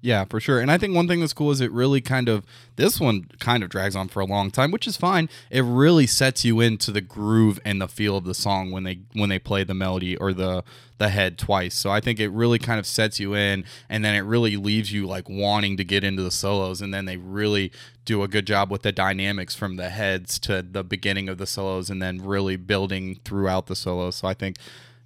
Yeah, 0.01 0.23
for 0.23 0.39
sure. 0.39 0.61
And 0.61 0.71
I 0.71 0.77
think 0.77 0.95
one 0.95 1.09
thing 1.09 1.19
that's 1.19 1.33
cool 1.33 1.51
is 1.51 1.59
it 1.59 1.71
really 1.73 1.99
kind 1.99 2.29
of 2.29 2.45
this 2.77 3.01
one 3.01 3.27
kind 3.39 3.63
of 3.63 3.69
drags 3.69 3.97
on 3.97 4.07
for 4.07 4.21
a 4.21 4.25
long 4.25 4.49
time, 4.49 4.71
which 4.71 4.87
is 4.87 4.95
fine. 4.95 5.27
It 5.49 5.63
really 5.63 6.07
sets 6.07 6.45
you 6.45 6.61
into 6.61 6.91
the 6.91 7.01
groove 7.01 7.59
and 7.65 7.81
the 7.81 7.87
feel 7.87 8.15
of 8.15 8.23
the 8.23 8.33
song 8.33 8.71
when 8.71 8.83
they 8.83 8.99
when 9.13 9.27
they 9.27 9.39
play 9.39 9.65
the 9.65 9.73
melody 9.73 10.15
or 10.15 10.31
the 10.31 10.63
the 10.99 11.09
head 11.09 11.37
twice. 11.37 11.75
So 11.75 11.89
I 11.89 11.99
think 11.99 12.19
it 12.19 12.29
really 12.29 12.59
kind 12.59 12.79
of 12.79 12.85
sets 12.85 13.19
you 13.19 13.33
in 13.33 13.65
and 13.89 14.03
then 14.05 14.15
it 14.15 14.21
really 14.21 14.55
leaves 14.55 14.93
you 14.93 15.05
like 15.05 15.27
wanting 15.27 15.75
to 15.77 15.83
get 15.83 16.05
into 16.05 16.23
the 16.23 16.31
solos 16.31 16.81
and 16.81 16.93
then 16.93 17.03
they 17.03 17.17
really 17.17 17.71
do 18.05 18.23
a 18.23 18.27
good 18.27 18.47
job 18.47 18.71
with 18.71 18.83
the 18.83 18.91
dynamics 18.91 19.53
from 19.53 19.75
the 19.75 19.89
heads 19.89 20.39
to 20.39 20.61
the 20.61 20.83
beginning 20.83 21.27
of 21.27 21.37
the 21.37 21.45
solos 21.45 21.89
and 21.89 22.01
then 22.01 22.23
really 22.23 22.55
building 22.55 23.19
throughout 23.25 23.67
the 23.67 23.75
solos. 23.75 24.15
So 24.17 24.27
I 24.29 24.33
think 24.33 24.57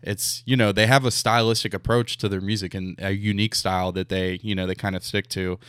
it's 0.04 0.44
you 0.46 0.56
know 0.56 0.72
they 0.72 0.88
have 0.88 1.06
a 1.06 1.12
stylistic 1.12 1.74
approach 1.74 2.18
to 2.18 2.30
their 2.30 2.42
music 2.42 2.74
and 2.74 3.00
a 3.00 3.12
unique 3.12 3.56
style 3.56 3.92
that 3.94 4.10
they 4.10 4.40
you 4.42 4.54
know 4.56 4.68
they 4.68 4.76
kind 4.76 4.96
of 4.96 5.04
stick 5.04 5.28
to. 5.30 5.60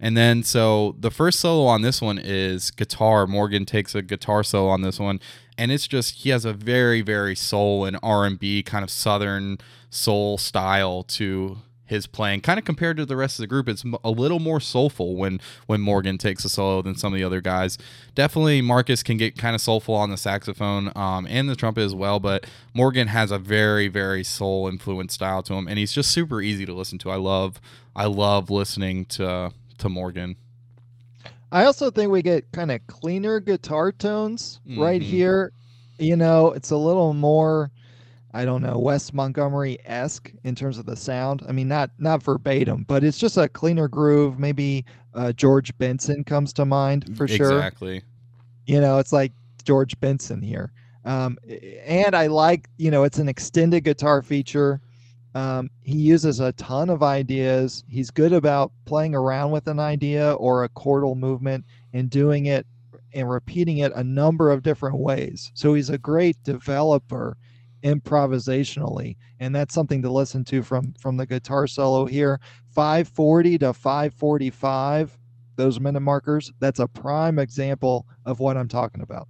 And 0.00 0.16
then 0.16 0.42
so 0.42 0.96
the 0.98 1.12
first 1.12 1.38
solo 1.38 1.66
on 1.66 1.82
this 1.82 2.02
one 2.02 2.18
is 2.18 2.72
guitar. 2.72 3.26
Morgan 3.26 3.64
takes 3.64 3.94
a 3.94 4.02
guitar 4.02 4.42
solo 4.42 4.68
on 4.68 4.82
this 4.82 4.98
one 4.98 5.20
and 5.58 5.70
it's 5.70 5.86
just 5.86 6.16
he 6.16 6.30
has 6.30 6.44
a 6.44 6.52
very 6.52 7.02
very 7.02 7.36
soul 7.36 7.84
and 7.84 7.98
r&b 8.02 8.62
kind 8.62 8.82
of 8.82 8.90
southern 8.90 9.58
soul 9.90 10.38
style 10.38 11.02
to 11.02 11.58
his 11.84 12.06
playing 12.06 12.40
kind 12.40 12.58
of 12.58 12.64
compared 12.64 12.96
to 12.96 13.04
the 13.04 13.16
rest 13.16 13.38
of 13.38 13.42
the 13.42 13.46
group 13.46 13.68
it's 13.68 13.84
a 14.04 14.10
little 14.10 14.38
more 14.38 14.60
soulful 14.60 15.16
when 15.16 15.40
when 15.66 15.80
morgan 15.80 16.16
takes 16.16 16.44
a 16.44 16.48
solo 16.48 16.80
than 16.82 16.94
some 16.94 17.12
of 17.12 17.18
the 17.18 17.24
other 17.24 17.40
guys. 17.40 17.76
Definitely 18.14 18.62
marcus 18.62 19.02
can 19.02 19.16
get 19.16 19.36
kind 19.36 19.54
of 19.54 19.60
soulful 19.60 19.94
on 19.94 20.10
the 20.10 20.16
saxophone 20.16 20.92
um, 20.96 21.26
and 21.28 21.48
the 21.48 21.56
trumpet 21.56 21.82
as 21.82 21.94
well 21.94 22.20
but 22.20 22.46
morgan 22.74 23.08
has 23.08 23.30
a 23.30 23.38
very 23.38 23.88
very 23.88 24.24
soul 24.24 24.68
influenced 24.68 25.14
style 25.14 25.42
to 25.42 25.54
him 25.54 25.68
and 25.68 25.78
he's 25.78 25.92
just 25.92 26.10
super 26.10 26.40
easy 26.40 26.64
to 26.66 26.72
listen 26.72 26.98
to. 26.98 27.10
I 27.10 27.16
love 27.16 27.60
i 27.94 28.06
love 28.06 28.50
listening 28.50 29.04
to 29.06 29.52
to 29.78 29.88
morgan. 29.88 30.36
I 31.50 31.64
also 31.64 31.90
think 31.90 32.10
we 32.10 32.22
get 32.22 32.50
kind 32.52 32.70
of 32.70 32.86
cleaner 32.86 33.38
guitar 33.38 33.92
tones 33.92 34.60
mm-hmm. 34.66 34.80
right 34.80 35.02
here. 35.02 35.52
You 35.98 36.16
know 36.16 36.52
it's 36.52 36.70
a 36.70 36.76
little 36.76 37.12
more 37.12 37.70
I 38.34 38.44
don't 38.44 38.62
know, 38.62 38.78
Wes 38.78 39.12
Montgomery 39.12 39.78
esque 39.84 40.32
in 40.44 40.54
terms 40.54 40.78
of 40.78 40.86
the 40.86 40.96
sound. 40.96 41.42
I 41.48 41.52
mean, 41.52 41.68
not 41.68 41.90
not 41.98 42.22
verbatim, 42.22 42.84
but 42.88 43.04
it's 43.04 43.18
just 43.18 43.36
a 43.36 43.48
cleaner 43.48 43.88
groove. 43.88 44.38
Maybe 44.38 44.84
uh, 45.14 45.32
George 45.32 45.76
Benson 45.78 46.24
comes 46.24 46.52
to 46.54 46.64
mind 46.64 47.16
for 47.16 47.28
sure. 47.28 47.52
Exactly. 47.52 48.02
You 48.66 48.80
know, 48.80 48.98
it's 48.98 49.12
like 49.12 49.32
George 49.64 49.98
Benson 50.00 50.40
here. 50.40 50.72
Um, 51.04 51.36
and 51.84 52.14
I 52.14 52.28
like, 52.28 52.68
you 52.78 52.90
know, 52.90 53.02
it's 53.02 53.18
an 53.18 53.28
extended 53.28 53.84
guitar 53.84 54.22
feature. 54.22 54.80
Um, 55.34 55.70
he 55.82 55.96
uses 55.98 56.40
a 56.40 56.52
ton 56.52 56.90
of 56.90 57.02
ideas. 57.02 57.84
He's 57.88 58.10
good 58.10 58.32
about 58.32 58.72
playing 58.84 59.14
around 59.14 59.50
with 59.50 59.66
an 59.66 59.80
idea 59.80 60.34
or 60.34 60.64
a 60.64 60.68
chordal 60.70 61.16
movement 61.16 61.64
and 61.92 62.08
doing 62.08 62.46
it 62.46 62.66
and 63.14 63.28
repeating 63.28 63.78
it 63.78 63.92
a 63.94 64.04
number 64.04 64.50
of 64.50 64.62
different 64.62 64.98
ways. 64.98 65.50
So 65.54 65.74
he's 65.74 65.90
a 65.90 65.98
great 65.98 66.42
developer 66.44 67.36
improvisationally 67.82 69.16
and 69.40 69.54
that's 69.54 69.74
something 69.74 70.02
to 70.02 70.10
listen 70.10 70.44
to 70.44 70.62
from 70.62 70.92
from 70.98 71.16
the 71.16 71.26
guitar 71.26 71.66
solo 71.66 72.06
here 72.06 72.40
540 72.70 73.58
to 73.58 73.72
545 73.72 75.18
those 75.56 75.80
minute 75.80 76.00
markers 76.00 76.52
that's 76.60 76.78
a 76.78 76.86
prime 76.86 77.38
example 77.38 78.06
of 78.24 78.40
what 78.40 78.56
i'm 78.56 78.68
talking 78.68 79.02
about 79.02 79.28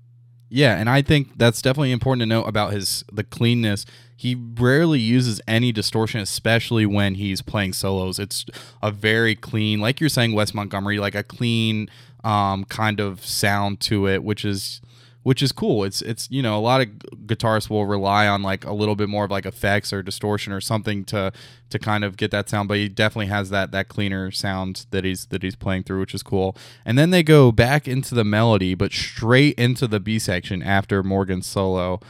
yeah, 0.55 0.77
and 0.77 0.91
I 0.91 1.01
think 1.01 1.39
that's 1.39 1.63
definitely 1.63 1.93
important 1.93 2.21
to 2.21 2.27
note 2.27 2.43
about 2.43 2.75
his 2.75 3.07
the 3.11 3.25
cleanness. 3.25 3.87
He 4.15 4.35
rarely 4.35 5.01
uses 5.01 5.41
any 5.49 5.73
distortion, 5.73 6.21
especially 6.21 6.85
when 6.85 7.15
he's 7.15 7.41
playing 7.41 7.73
solos. 7.73 8.19
It's 8.19 8.45
a 8.83 8.91
very 8.91 9.35
clean, 9.35 9.81
like 9.81 9.99
you're 9.99 10.11
saying, 10.11 10.35
Wes 10.35 10.53
Montgomery, 10.53 10.99
like 10.99 11.15
a 11.15 11.23
clean 11.23 11.89
um, 12.23 12.65
kind 12.67 13.01
of 13.01 13.25
sound 13.25 13.81
to 13.81 14.07
it, 14.07 14.23
which 14.25 14.45
is 14.45 14.83
which 15.23 15.43
is 15.43 15.53
cool. 15.53 15.85
It's 15.85 16.03
it's 16.03 16.31
you 16.31 16.43
know 16.43 16.59
a 16.59 16.61
lot 16.61 16.81
of 16.81 16.89
guitarists 17.27 17.71
will 17.71 17.87
rely 17.87 18.27
on 18.27 18.43
like 18.43 18.65
a 18.65 18.73
little 18.73 18.97
bit 18.97 19.09
more 19.09 19.25
of 19.25 19.31
like 19.31 19.47
effects 19.47 19.93
or 19.93 20.03
distortion 20.03 20.53
or 20.53 20.61
something 20.61 21.05
to 21.07 21.33
to 21.71 21.79
kind 21.79 22.05
of 22.05 22.17
get 22.17 22.31
that 22.33 22.49
sound, 22.49 22.69
but 22.69 22.79
he 22.79 22.89
definitely 22.89 23.27
has 23.27 23.51
that 23.51 23.71
that 23.73 23.89
cleaner 23.89 24.31
sound 24.31 24.87
that 24.91 25.05
he's 25.05 25.27
that 25.27 25.43
he's 25.43 25.57
playing 25.57 25.85
through, 25.85 26.01
which 26.01 26.15
is 26.15 26.23
cool. 26.23 26.57
And 26.85 26.99
then 26.99 27.11
they 27.11 27.23
go 27.23 27.53
back 27.53 27.87
into 27.87 28.15
the 28.15 28.25
melody, 28.25 28.75
but 28.75 28.93
straight 28.93 29.59
into 29.59 29.87
the 29.87 30.01
B 30.01 30.19
section 30.19 30.63
after 30.63 31.03
Morgan's 31.03 31.47
solo, 31.47 32.01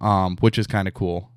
um, 0.00 0.36
which 0.40 0.58
is 0.58 0.66
kind 0.66 0.88
of 0.88 0.94
cool. 0.94 1.30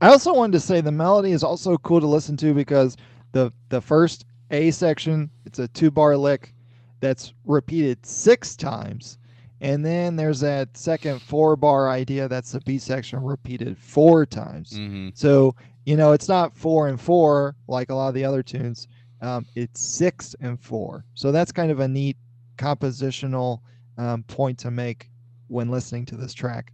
I 0.00 0.08
also 0.08 0.32
wanted 0.32 0.52
to 0.52 0.60
say 0.60 0.80
the 0.80 0.92
melody 0.92 1.32
is 1.32 1.44
also 1.44 1.76
cool 1.78 2.00
to 2.00 2.06
listen 2.06 2.36
to 2.38 2.54
because 2.54 2.96
the 3.32 3.52
the 3.68 3.80
first 3.80 4.24
A 4.50 4.72
section 4.72 5.30
it's 5.44 5.60
a 5.60 5.68
two 5.68 5.90
bar 5.90 6.16
lick 6.16 6.54
that's 7.00 7.32
repeated 7.44 8.04
six 8.04 8.56
times 8.56 9.18
and 9.60 9.84
then 9.84 10.16
there's 10.16 10.40
that 10.40 10.76
second 10.76 11.20
four 11.20 11.56
bar 11.56 11.88
idea 11.88 12.28
that's 12.28 12.52
the 12.52 12.60
B 12.60 12.78
section 12.78 13.22
repeated 13.22 13.76
four 13.78 14.24
times. 14.24 14.72
Mm-hmm. 14.72 15.10
So, 15.14 15.54
you 15.84 15.96
know, 15.96 16.12
it's 16.12 16.28
not 16.28 16.56
four 16.56 16.88
and 16.88 17.00
four 17.00 17.56
like 17.68 17.90
a 17.90 17.94
lot 17.94 18.08
of 18.08 18.14
the 18.14 18.24
other 18.24 18.42
tunes. 18.42 18.88
Um, 19.20 19.46
it's 19.54 19.80
six 19.80 20.34
and 20.40 20.58
four. 20.58 21.04
So 21.14 21.30
that's 21.30 21.52
kind 21.52 21.70
of 21.70 21.80
a 21.80 21.88
neat 21.88 22.16
compositional 22.56 23.60
um, 23.98 24.22
point 24.24 24.58
to 24.60 24.70
make 24.70 25.10
when 25.48 25.70
listening 25.70 26.06
to 26.06 26.16
this 26.16 26.32
track. 26.32 26.72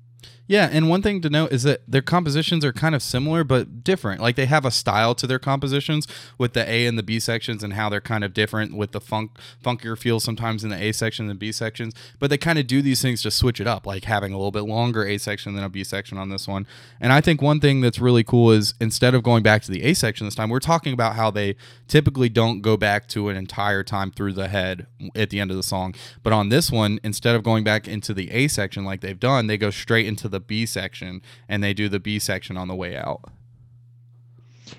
Yeah, 0.48 0.68
and 0.70 0.88
one 0.88 1.02
thing 1.02 1.20
to 1.22 1.30
note 1.30 1.50
is 1.52 1.64
that 1.64 1.80
their 1.88 2.02
compositions 2.02 2.64
are 2.64 2.72
kind 2.72 2.94
of 2.94 3.02
similar 3.02 3.42
but 3.42 3.82
different. 3.82 4.20
Like 4.20 4.36
they 4.36 4.46
have 4.46 4.64
a 4.64 4.70
style 4.70 5.14
to 5.16 5.26
their 5.26 5.40
compositions 5.40 6.06
with 6.38 6.52
the 6.52 6.68
A 6.70 6.86
and 6.86 6.96
the 6.96 7.02
B 7.02 7.18
sections 7.18 7.64
and 7.64 7.72
how 7.72 7.88
they're 7.88 8.00
kind 8.00 8.22
of 8.22 8.32
different 8.32 8.76
with 8.76 8.92
the 8.92 9.00
funk 9.00 9.32
funkier 9.64 9.98
feel 9.98 10.20
sometimes 10.20 10.62
in 10.62 10.70
the 10.70 10.80
A 10.80 10.92
section 10.92 11.26
than 11.26 11.36
B 11.36 11.50
sections. 11.50 11.94
But 12.20 12.30
they 12.30 12.38
kind 12.38 12.58
of 12.60 12.68
do 12.68 12.80
these 12.80 13.02
things 13.02 13.22
to 13.22 13.30
switch 13.30 13.60
it 13.60 13.66
up, 13.66 13.86
like 13.86 14.04
having 14.04 14.32
a 14.32 14.36
little 14.36 14.52
bit 14.52 14.62
longer 14.62 15.04
A 15.04 15.18
section 15.18 15.54
than 15.54 15.64
a 15.64 15.68
B 15.68 15.82
section 15.82 16.16
on 16.16 16.28
this 16.28 16.46
one. 16.46 16.66
And 17.00 17.12
I 17.12 17.20
think 17.20 17.42
one 17.42 17.58
thing 17.58 17.80
that's 17.80 17.98
really 17.98 18.22
cool 18.24 18.52
is 18.52 18.74
instead 18.80 19.14
of 19.14 19.24
going 19.24 19.42
back 19.42 19.62
to 19.62 19.70
the 19.72 19.82
A 19.82 19.94
section 19.94 20.26
this 20.26 20.36
time, 20.36 20.48
we're 20.48 20.60
talking 20.60 20.92
about 20.92 21.16
how 21.16 21.30
they 21.30 21.56
typically 21.88 22.28
don't 22.28 22.60
go 22.60 22.76
back 22.76 23.08
to 23.08 23.28
an 23.28 23.36
entire 23.36 23.82
time 23.82 24.12
through 24.12 24.34
the 24.34 24.48
head 24.48 24.86
at 25.16 25.30
the 25.30 25.40
end 25.40 25.50
of 25.50 25.56
the 25.56 25.62
song. 25.62 25.94
But 26.22 26.32
on 26.32 26.50
this 26.50 26.70
one, 26.70 27.00
instead 27.02 27.34
of 27.34 27.42
going 27.42 27.64
back 27.64 27.88
into 27.88 28.14
the 28.14 28.30
A 28.30 28.46
section 28.46 28.84
like 28.84 29.00
they've 29.00 29.18
done, 29.18 29.48
they 29.48 29.58
go 29.58 29.70
straight 29.70 30.06
into 30.06 30.28
the 30.28 30.35
B 30.40 30.66
section 30.66 31.22
and 31.48 31.62
they 31.62 31.74
do 31.74 31.88
the 31.88 32.00
B 32.00 32.18
section 32.18 32.56
on 32.56 32.68
the 32.68 32.74
way 32.74 32.96
out. 32.96 33.24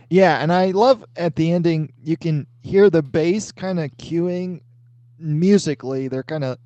Yeah, 0.09 0.41
and 0.41 0.51
I 0.51 0.71
love 0.71 1.03
at 1.15 1.35
the 1.35 1.51
ending 1.51 1.93
you 2.03 2.17
can 2.17 2.45
hear 2.61 2.89
the 2.89 3.01
bass 3.01 3.51
kind 3.51 3.79
of 3.79 3.91
cueing 3.97 4.61
musically. 5.19 6.07
They're 6.07 6.23
kind 6.23 6.43
of 6.43 6.57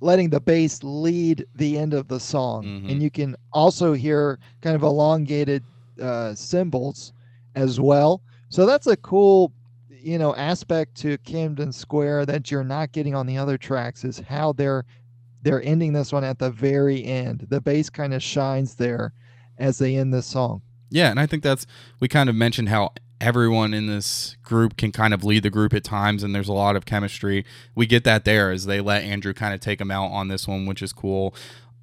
letting 0.00 0.30
the 0.30 0.40
bass 0.40 0.82
lead 0.82 1.46
the 1.54 1.78
end 1.78 1.94
of 1.94 2.08
the 2.08 2.18
song, 2.18 2.64
Mhm. 2.64 2.90
and 2.90 3.02
you 3.02 3.10
can 3.10 3.36
also 3.52 3.92
hear 3.92 4.38
kind 4.60 4.74
of 4.74 4.82
elongated 4.82 5.62
uh, 6.00 6.34
cymbals 6.34 7.12
as 7.54 7.78
well. 7.78 8.22
So 8.48 8.66
that's 8.66 8.86
a 8.86 8.96
cool, 8.96 9.52
you 9.90 10.18
know, 10.18 10.34
aspect 10.34 10.94
to 10.96 11.18
Camden 11.18 11.70
Square 11.70 12.26
that 12.26 12.50
you're 12.50 12.64
not 12.64 12.92
getting 12.92 13.14
on 13.14 13.26
the 13.26 13.36
other 13.38 13.56
tracks 13.58 14.02
is 14.04 14.18
how 14.18 14.52
they're 14.54 14.84
they're 15.42 15.62
ending 15.62 15.92
this 15.92 16.12
one 16.12 16.24
at 16.24 16.38
the 16.38 16.50
very 16.50 17.04
end. 17.04 17.46
The 17.48 17.60
bass 17.60 17.90
kind 17.90 18.14
of 18.14 18.22
shines 18.22 18.76
there 18.76 19.12
as 19.58 19.78
they 19.78 19.96
end 19.96 20.14
this 20.14 20.26
song. 20.26 20.62
Yeah, 20.90 21.10
and 21.10 21.18
I 21.18 21.26
think 21.26 21.42
that's 21.42 21.66
we 22.00 22.08
kind 22.08 22.28
of 22.28 22.36
mentioned 22.36 22.68
how 22.68 22.92
everyone 23.20 23.72
in 23.72 23.86
this 23.86 24.36
group 24.42 24.76
can 24.76 24.90
kind 24.90 25.14
of 25.14 25.22
lead 25.22 25.44
the 25.44 25.50
group 25.50 25.72
at 25.72 25.84
times 25.84 26.24
and 26.24 26.34
there's 26.34 26.48
a 26.48 26.52
lot 26.52 26.74
of 26.74 26.84
chemistry. 26.84 27.44
We 27.74 27.86
get 27.86 28.02
that 28.04 28.24
there 28.24 28.50
as 28.50 28.66
they 28.66 28.80
let 28.80 29.04
Andrew 29.04 29.32
kind 29.32 29.54
of 29.54 29.60
take 29.60 29.80
him 29.80 29.92
out 29.92 30.08
on 30.08 30.28
this 30.28 30.48
one, 30.48 30.66
which 30.66 30.82
is 30.82 30.92
cool. 30.92 31.34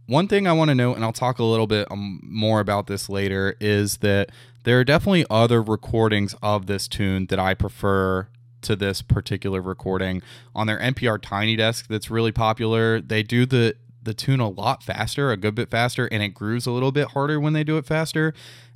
One 0.05 0.28
thing 0.28 0.47
I 0.47 0.53
want 0.53 0.70
to 0.70 0.76
note, 0.76 0.95
and 0.95 1.05
I'll 1.05 1.14
talk 1.14 1.39
a 1.39 1.43
little 1.43 1.68
bit 1.68 1.88
um, 1.91 2.20
more 2.24 2.60
about 2.60 2.88
this 2.88 3.10
later, 3.10 3.55
is 3.62 3.97
that 3.97 4.32
there 4.64 4.80
are 4.80 4.84
definitely 4.84 5.26
other 5.30 5.62
recordings 5.62 6.36
of 6.41 6.66
this 6.66 6.88
tune 6.88 7.28
that 7.28 7.39
I 7.39 7.53
prefer 7.53 8.28
to 8.62 8.76
this 8.76 9.01
particular 9.01 9.62
recording 9.62 10.22
on 10.55 10.68
their 10.68 10.80
NPR 10.80 11.22
Tiny 11.22 11.55
Desk. 11.55 11.88
That's 11.88 12.10
really 12.10 12.32
popular. 12.32 13.01
They 13.01 13.24
do 13.24 13.45
the 13.45 13.76
the 14.01 14.14
tune 14.14 14.39
a 14.39 14.49
lot 14.49 14.82
faster, 14.82 15.32
a 15.32 15.38
good 15.38 15.55
bit 15.55 15.70
faster, 15.70 16.07
and 16.07 16.24
it 16.24 16.30
grooves 16.30 16.66
a 16.66 16.72
little 16.72 16.91
bit 16.91 17.10
harder 17.10 17.39
when 17.39 17.53
they 17.53 17.64
do 17.64 17.78
it 17.78 17.86
faster. 17.86 18.34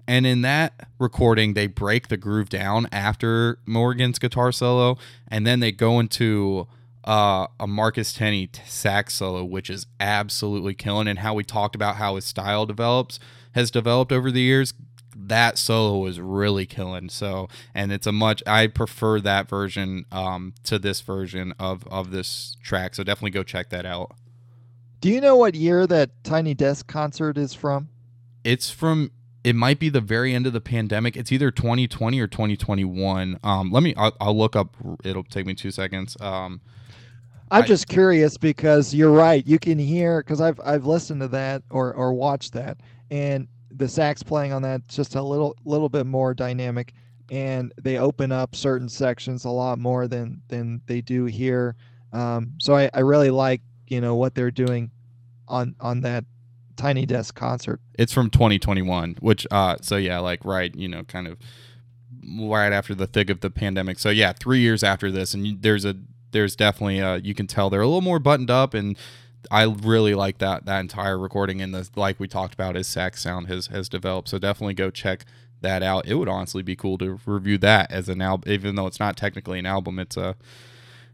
And 0.07 0.25
in 0.25 0.41
that 0.41 0.87
recording, 0.99 1.53
they 1.53 1.67
break 1.67 2.09
the 2.09 2.17
groove 2.17 2.49
down 2.49 2.87
after 2.91 3.59
Morgan's 3.65 4.19
guitar 4.19 4.51
solo, 4.51 4.97
and 5.27 5.47
then 5.47 5.61
they 5.61 5.71
go 5.71 5.99
into 5.99 6.67
uh, 7.05 7.47
a 7.59 7.67
Marcus 7.67 8.13
Tenney 8.13 8.49
sax 8.65 9.13
solo, 9.15 9.43
which 9.43 9.69
is 9.69 9.87
absolutely 9.99 10.73
killing. 10.73 11.07
And 11.07 11.19
how 11.19 11.33
we 11.33 11.43
talked 11.43 11.75
about 11.75 11.95
how 11.95 12.15
his 12.15 12.25
style 12.25 12.65
develops 12.65 13.19
has 13.53 13.71
developed 13.71 14.11
over 14.11 14.31
the 14.31 14.41
years. 14.41 14.73
That 15.15 15.57
solo 15.57 16.05
is 16.07 16.19
really 16.19 16.65
killing. 16.65 17.09
So, 17.09 17.47
and 17.73 17.91
it's 17.91 18.07
a 18.07 18.11
much 18.11 18.41
I 18.47 18.67
prefer 18.67 19.19
that 19.21 19.49
version 19.49 20.05
um, 20.11 20.53
to 20.63 20.79
this 20.79 21.01
version 21.01 21.53
of 21.59 21.87
of 21.87 22.11
this 22.11 22.57
track. 22.63 22.95
So 22.95 23.03
definitely 23.03 23.31
go 23.31 23.43
check 23.43 23.69
that 23.69 23.85
out. 23.85 24.11
Do 25.01 25.09
you 25.09 25.19
know 25.19 25.35
what 25.35 25.53
year 25.55 25.85
that 25.87 26.23
Tiny 26.23 26.53
Desk 26.53 26.87
concert 26.87 27.37
is 27.37 27.53
from? 27.53 27.89
It's 28.43 28.69
from 28.71 29.11
it 29.43 29.55
might 29.55 29.77
be 29.79 29.89
the 29.89 29.99
very 30.01 30.33
end 30.33 30.47
of 30.47 30.53
the 30.53 30.61
pandemic. 30.61 31.17
It's 31.17 31.31
either 31.31 31.51
2020 31.51 32.19
or 32.19 32.27
2021. 32.27 33.39
Um, 33.43 33.71
let 33.71 33.83
me 33.83 33.93
I'll, 33.97 34.15
I'll 34.21 34.37
look 34.37 34.55
up. 34.55 34.75
It'll 35.03 35.23
take 35.23 35.45
me 35.45 35.53
two 35.53 35.71
seconds. 35.71 36.15
Um, 36.21 36.61
I'm 37.51 37.63
I- 37.63 37.67
just 37.67 37.87
curious 37.87 38.37
because 38.37 38.93
you're 38.93 39.11
right. 39.11 39.45
You 39.45 39.59
can 39.59 39.77
hear 39.77 40.21
because 40.21 40.41
I've 40.41 40.59
I've 40.63 40.85
listened 40.85 41.21
to 41.21 41.27
that 41.29 41.63
or 41.69 41.93
or 41.93 42.13
watched 42.13 42.53
that, 42.53 42.77
and 43.11 43.47
the 43.75 43.87
sax 43.87 44.23
playing 44.23 44.53
on 44.53 44.61
that 44.63 44.87
just 44.87 45.15
a 45.15 45.21
little 45.21 45.55
little 45.65 45.89
bit 45.89 46.05
more 46.05 46.33
dynamic, 46.33 46.93
and 47.31 47.73
they 47.81 47.97
open 47.97 48.31
up 48.31 48.55
certain 48.55 48.89
sections 48.89 49.45
a 49.45 49.49
lot 49.49 49.79
more 49.79 50.07
than 50.07 50.41
than 50.47 50.81
they 50.85 51.01
do 51.01 51.25
here. 51.25 51.75
Um, 52.11 52.53
so 52.59 52.75
I, 52.75 52.89
I 52.93 52.99
really 52.99 53.29
like 53.31 53.61
you 53.87 54.01
know 54.01 54.15
what 54.15 54.35
they're 54.35 54.51
doing 54.51 54.91
on 55.47 55.75
on 55.79 56.01
that 56.01 56.25
Tiny 56.75 57.05
Desk 57.05 57.35
concert. 57.35 57.79
it's 57.99 58.11
from 58.11 58.29
2021 58.31 59.17
which 59.19 59.45
uh 59.51 59.75
so 59.81 59.95
yeah 59.95 60.17
like 60.19 60.43
right 60.43 60.73
you 60.75 60.87
know 60.87 61.03
kind 61.03 61.27
of 61.27 61.37
right 62.39 62.73
after 62.73 62.95
the 62.95 63.05
thick 63.05 63.29
of 63.29 63.41
the 63.41 63.49
pandemic 63.51 63.99
so 63.99 64.09
yeah 64.09 64.33
three 64.33 64.59
years 64.59 64.83
after 64.83 65.11
this 65.11 65.33
and 65.35 65.61
there's 65.61 65.85
a 65.85 65.95
there's 66.31 66.55
definitely 66.55 66.99
uh 67.01 67.15
you 67.15 67.35
can 67.35 67.45
tell 67.45 67.69
they're 67.69 67.81
a 67.81 67.85
little 67.85 68.01
more 68.01 68.17
buttoned 68.19 68.49
up 68.49 68.73
and 68.73 68.97
i 69.51 69.63
really 69.63 70.15
like 70.15 70.37
that 70.37 70.65
that 70.65 70.79
entire 70.79 71.17
recording 71.17 71.61
and 71.61 71.73
the 71.73 71.89
like 71.95 72.19
we 72.19 72.27
talked 72.27 72.53
about 72.53 72.75
his 72.75 72.87
sax 72.87 73.21
sound 73.21 73.47
has 73.47 73.67
has 73.67 73.89
developed. 73.89 74.29
So 74.29 74.37
definitely 74.39 74.73
go 74.73 74.89
check 74.89 75.25
that 75.61 75.81
out. 75.81 76.05
It 76.05 76.15
would 76.15 76.27
honestly 76.27 76.61
be 76.61 76.75
cool 76.75 76.97
to 76.97 77.19
review 77.25 77.57
that 77.59 77.91
as 77.91 78.09
an 78.09 78.21
album 78.21 78.51
even 78.51 78.75
though 78.75 78.87
it's 78.87 78.99
not 78.99 79.17
technically 79.17 79.59
an 79.59 79.65
album 79.65 79.99
it's 79.99 80.17
a 80.17 80.35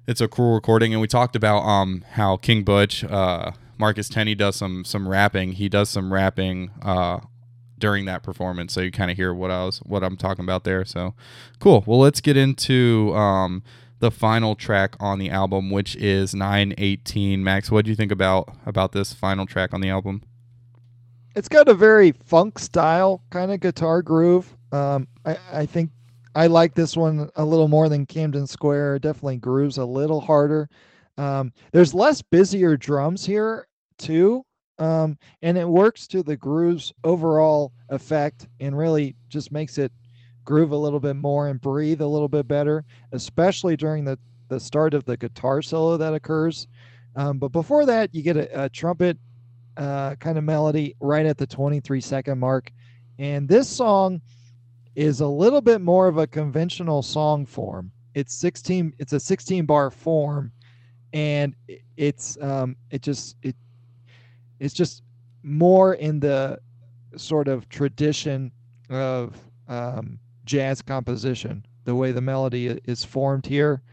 it's 0.07 0.21
a 0.21 0.27
cool 0.27 0.55
recording. 0.55 0.93
And 0.93 1.01
we 1.01 1.07
talked 1.07 1.36
about 1.36 1.59
um 1.59 2.03
how 2.11 2.38
king 2.38 2.63
butch 2.63 3.03
uh 3.03 3.51
marcus 3.77 4.09
tenney 4.09 4.36
does 4.36 4.55
some 4.55 4.84
some 4.84 5.07
rapping. 5.07 5.53
He 5.53 5.69
does 5.69 5.89
some 5.89 6.11
rapping 6.11 6.71
uh 6.82 7.19
during 7.77 8.05
that 8.05 8.23
performance. 8.23 8.73
So 8.73 8.82
you 8.82 8.91
kind 8.91 9.09
of 9.09 9.15
hear 9.17 9.34
what 9.34 9.51
i 9.51 9.63
was 9.65 9.80
what 9.80 10.03
i'm 10.03 10.17
talking 10.17 10.43
about 10.43 10.63
there. 10.63 10.84
So 10.86 11.13
cool. 11.59 11.84
Well 11.86 11.99
let's 11.99 12.21
get 12.21 12.38
into 12.38 13.13
um 13.15 13.63
the 13.99 14.11
final 14.11 14.55
track 14.55 14.95
on 14.99 15.19
the 15.19 15.29
album 15.29 15.69
which 15.69 15.95
is 15.97 16.33
918 16.33 17.43
max 17.43 17.69
what 17.69 17.85
do 17.85 17.91
you 17.91 17.95
think 17.95 18.11
about 18.11 18.49
about 18.65 18.91
this 18.91 19.13
final 19.13 19.45
track 19.45 19.73
on 19.73 19.81
the 19.81 19.89
album 19.89 20.21
It's 21.35 21.49
got 21.49 21.67
a 21.67 21.73
very 21.73 22.11
funk 22.11 22.59
style 22.59 23.21
kind 23.29 23.51
of 23.51 23.59
guitar 23.59 24.01
groove. 24.01 24.55
Um, 24.71 25.07
I, 25.25 25.37
I 25.51 25.65
think 25.65 25.91
I 26.35 26.47
like 26.47 26.73
this 26.73 26.97
one 26.97 27.29
a 27.35 27.45
little 27.45 27.67
more 27.67 27.89
than 27.89 28.05
Camden 28.05 28.47
Square. 28.47 28.95
It 28.95 29.01
definitely 29.03 29.37
grooves 29.37 29.77
a 29.77 29.85
little 29.85 30.21
harder. 30.21 30.69
Um, 31.17 31.51
there's 31.71 31.93
less 31.93 32.21
busier 32.21 32.77
drums 32.77 33.25
here 33.25 33.67
too, 33.97 34.43
um, 34.79 35.17
and 35.41 35.57
it 35.57 35.67
works 35.67 36.07
to 36.07 36.23
the 36.23 36.37
groove's 36.37 36.93
overall 37.03 37.73
effect 37.89 38.47
and 38.59 38.77
really 38.77 39.15
just 39.29 39.51
makes 39.51 39.77
it 39.77 39.91
groove 40.49 40.71
a 40.71 40.75
little 40.75 40.99
bit 40.99 41.15
more 41.15 41.47
and 41.47 41.61
breathe 41.61 42.01
a 42.01 42.07
little 42.07 42.27
bit 42.27 42.47
better, 42.47 42.83
especially 43.11 43.77
during 43.77 44.03
the 44.03 44.17
the 44.47 44.59
start 44.59 44.95
of 44.95 45.05
the 45.05 45.15
guitar 45.15 45.61
solo 45.61 45.95
that 45.95 46.15
occurs. 46.15 46.67
Um, 47.15 47.37
but 47.37 47.49
before 47.49 47.85
that, 47.85 48.15
you 48.15 48.23
get 48.23 48.35
a, 48.35 48.63
a 48.63 48.67
trumpet 48.67 49.15
uh, 49.77 50.15
kind 50.15 50.39
of 50.39 50.43
melody 50.43 50.95
right 50.99 51.27
at 51.27 51.37
the 51.37 51.45
23 51.45 52.01
second 52.01 52.39
mark. 52.39 52.71
And 53.19 53.47
this 53.47 53.69
song 53.69 54.21
is 54.95 55.21
a 55.21 55.27
little 55.27 55.61
bit 55.61 55.81
more 55.81 56.07
of 56.07 56.17
a 56.17 56.25
conventional 56.25 57.03
song 57.03 57.45
form. 57.45 57.91
It's 58.15 58.33
16 58.33 58.93
it's 58.97 59.13
a 59.13 59.19
16 59.19 59.67
bar 59.67 59.91
form 59.91 60.51
and 61.13 61.55
it's 61.95 62.37
um 62.41 62.75
it 62.89 63.03
just 63.03 63.35
it 63.43 63.55
it's 64.59 64.73
just 64.73 65.03
more 65.43 65.93
in 65.93 66.19
the 66.19 66.59
sort 67.15 67.47
of 67.47 67.69
tradition 67.69 68.51
of 68.89 69.37
um, 69.67 70.19
jazz 70.49 70.81
composition, 70.81 71.63
the 71.85 71.93
way 71.93 72.11
the 72.11 72.21
melody 72.21 72.79
is 72.85 73.05
formed 73.05 73.45
here, 73.45 73.83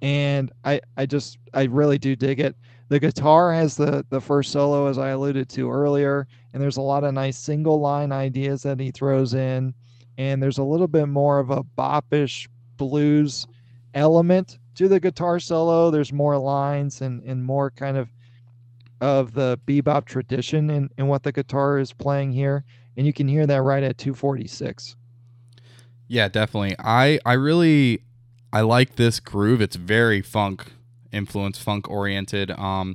and 0.00 0.52
I 0.64 0.80
I 0.96 1.04
just 1.04 1.36
I 1.52 1.64
really 1.64 1.98
do 1.98 2.14
dig 2.14 2.38
it. 2.38 2.54
The 2.88 3.00
guitar 3.00 3.52
has 3.52 3.76
the 3.76 4.06
the 4.08 4.20
first 4.20 4.52
solo 4.52 4.86
as 4.86 4.98
I 4.98 5.08
alluded 5.08 5.48
to 5.50 5.68
earlier, 5.68 6.28
and 6.52 6.62
there's 6.62 6.76
a 6.76 6.82
lot 6.82 7.02
of 7.02 7.12
nice 7.12 7.36
single 7.36 7.80
line 7.80 8.12
ideas 8.12 8.62
that 8.62 8.78
he 8.78 8.92
throws 8.92 9.34
in, 9.34 9.74
and 10.16 10.40
there's 10.40 10.58
a 10.58 10.62
little 10.62 10.86
bit 10.86 11.06
more 11.06 11.40
of 11.40 11.50
a 11.50 11.64
bopish 11.64 12.46
blues 12.76 13.44
element 13.94 14.60
to 14.76 14.86
the 14.86 15.00
guitar 15.00 15.40
solo. 15.40 15.90
There's 15.90 16.12
more 16.12 16.38
lines 16.38 17.00
and 17.00 17.20
and 17.24 17.44
more 17.44 17.72
kind 17.72 17.96
of 17.96 18.08
of 19.00 19.34
the 19.34 19.58
bebop 19.66 20.04
tradition 20.04 20.70
in, 20.70 20.88
in 20.98 21.08
what 21.08 21.24
the 21.24 21.32
guitar 21.32 21.78
is 21.78 21.92
playing 21.92 22.30
here. 22.30 22.64
And 22.96 23.06
you 23.06 23.12
can 23.12 23.26
hear 23.26 23.46
that 23.46 23.62
right 23.62 23.82
at 23.82 23.98
246. 23.98 24.96
Yeah, 26.08 26.28
definitely. 26.28 26.76
I 26.78 27.18
I 27.24 27.34
really 27.34 28.02
I 28.52 28.60
like 28.60 28.96
this 28.96 29.20
groove. 29.20 29.60
It's 29.60 29.76
very 29.76 30.22
funk 30.22 30.72
influence, 31.12 31.58
funk 31.58 31.88
oriented. 31.90 32.50
Um 32.52 32.94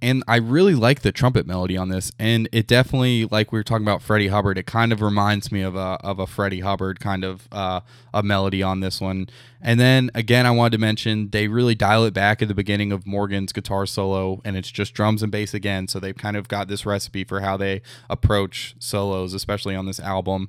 and 0.00 0.24
I 0.26 0.36
really 0.38 0.74
like 0.74 1.02
the 1.02 1.12
trumpet 1.12 1.46
melody 1.46 1.76
on 1.76 1.88
this. 1.88 2.10
And 2.18 2.48
it 2.50 2.66
definitely, 2.66 3.26
like 3.26 3.52
we 3.52 3.58
were 3.60 3.62
talking 3.62 3.84
about 3.84 4.02
Freddie 4.02 4.26
Hubbard, 4.26 4.58
it 4.58 4.66
kind 4.66 4.92
of 4.92 5.00
reminds 5.00 5.52
me 5.52 5.62
of 5.62 5.76
a 5.76 5.96
of 6.02 6.18
a 6.18 6.26
Freddie 6.26 6.58
Hubbard 6.58 6.98
kind 6.98 7.22
of 7.22 7.46
uh, 7.52 7.80
a 8.12 8.20
melody 8.22 8.64
on 8.64 8.80
this 8.80 9.00
one. 9.00 9.28
And 9.60 9.78
then 9.78 10.10
again, 10.12 10.44
I 10.44 10.50
wanted 10.50 10.72
to 10.72 10.78
mention 10.78 11.30
they 11.30 11.46
really 11.46 11.76
dial 11.76 12.04
it 12.04 12.14
back 12.14 12.42
at 12.42 12.48
the 12.48 12.54
beginning 12.54 12.90
of 12.90 13.06
Morgan's 13.06 13.52
guitar 13.52 13.86
solo, 13.86 14.40
and 14.44 14.56
it's 14.56 14.72
just 14.72 14.92
drums 14.92 15.22
and 15.22 15.30
bass 15.30 15.54
again. 15.54 15.86
So 15.86 16.00
they've 16.00 16.16
kind 16.16 16.36
of 16.36 16.48
got 16.48 16.66
this 16.66 16.84
recipe 16.84 17.22
for 17.22 17.40
how 17.40 17.56
they 17.56 17.80
approach 18.10 18.74
solos, 18.80 19.34
especially 19.34 19.76
on 19.76 19.86
this 19.86 20.00
album. 20.00 20.48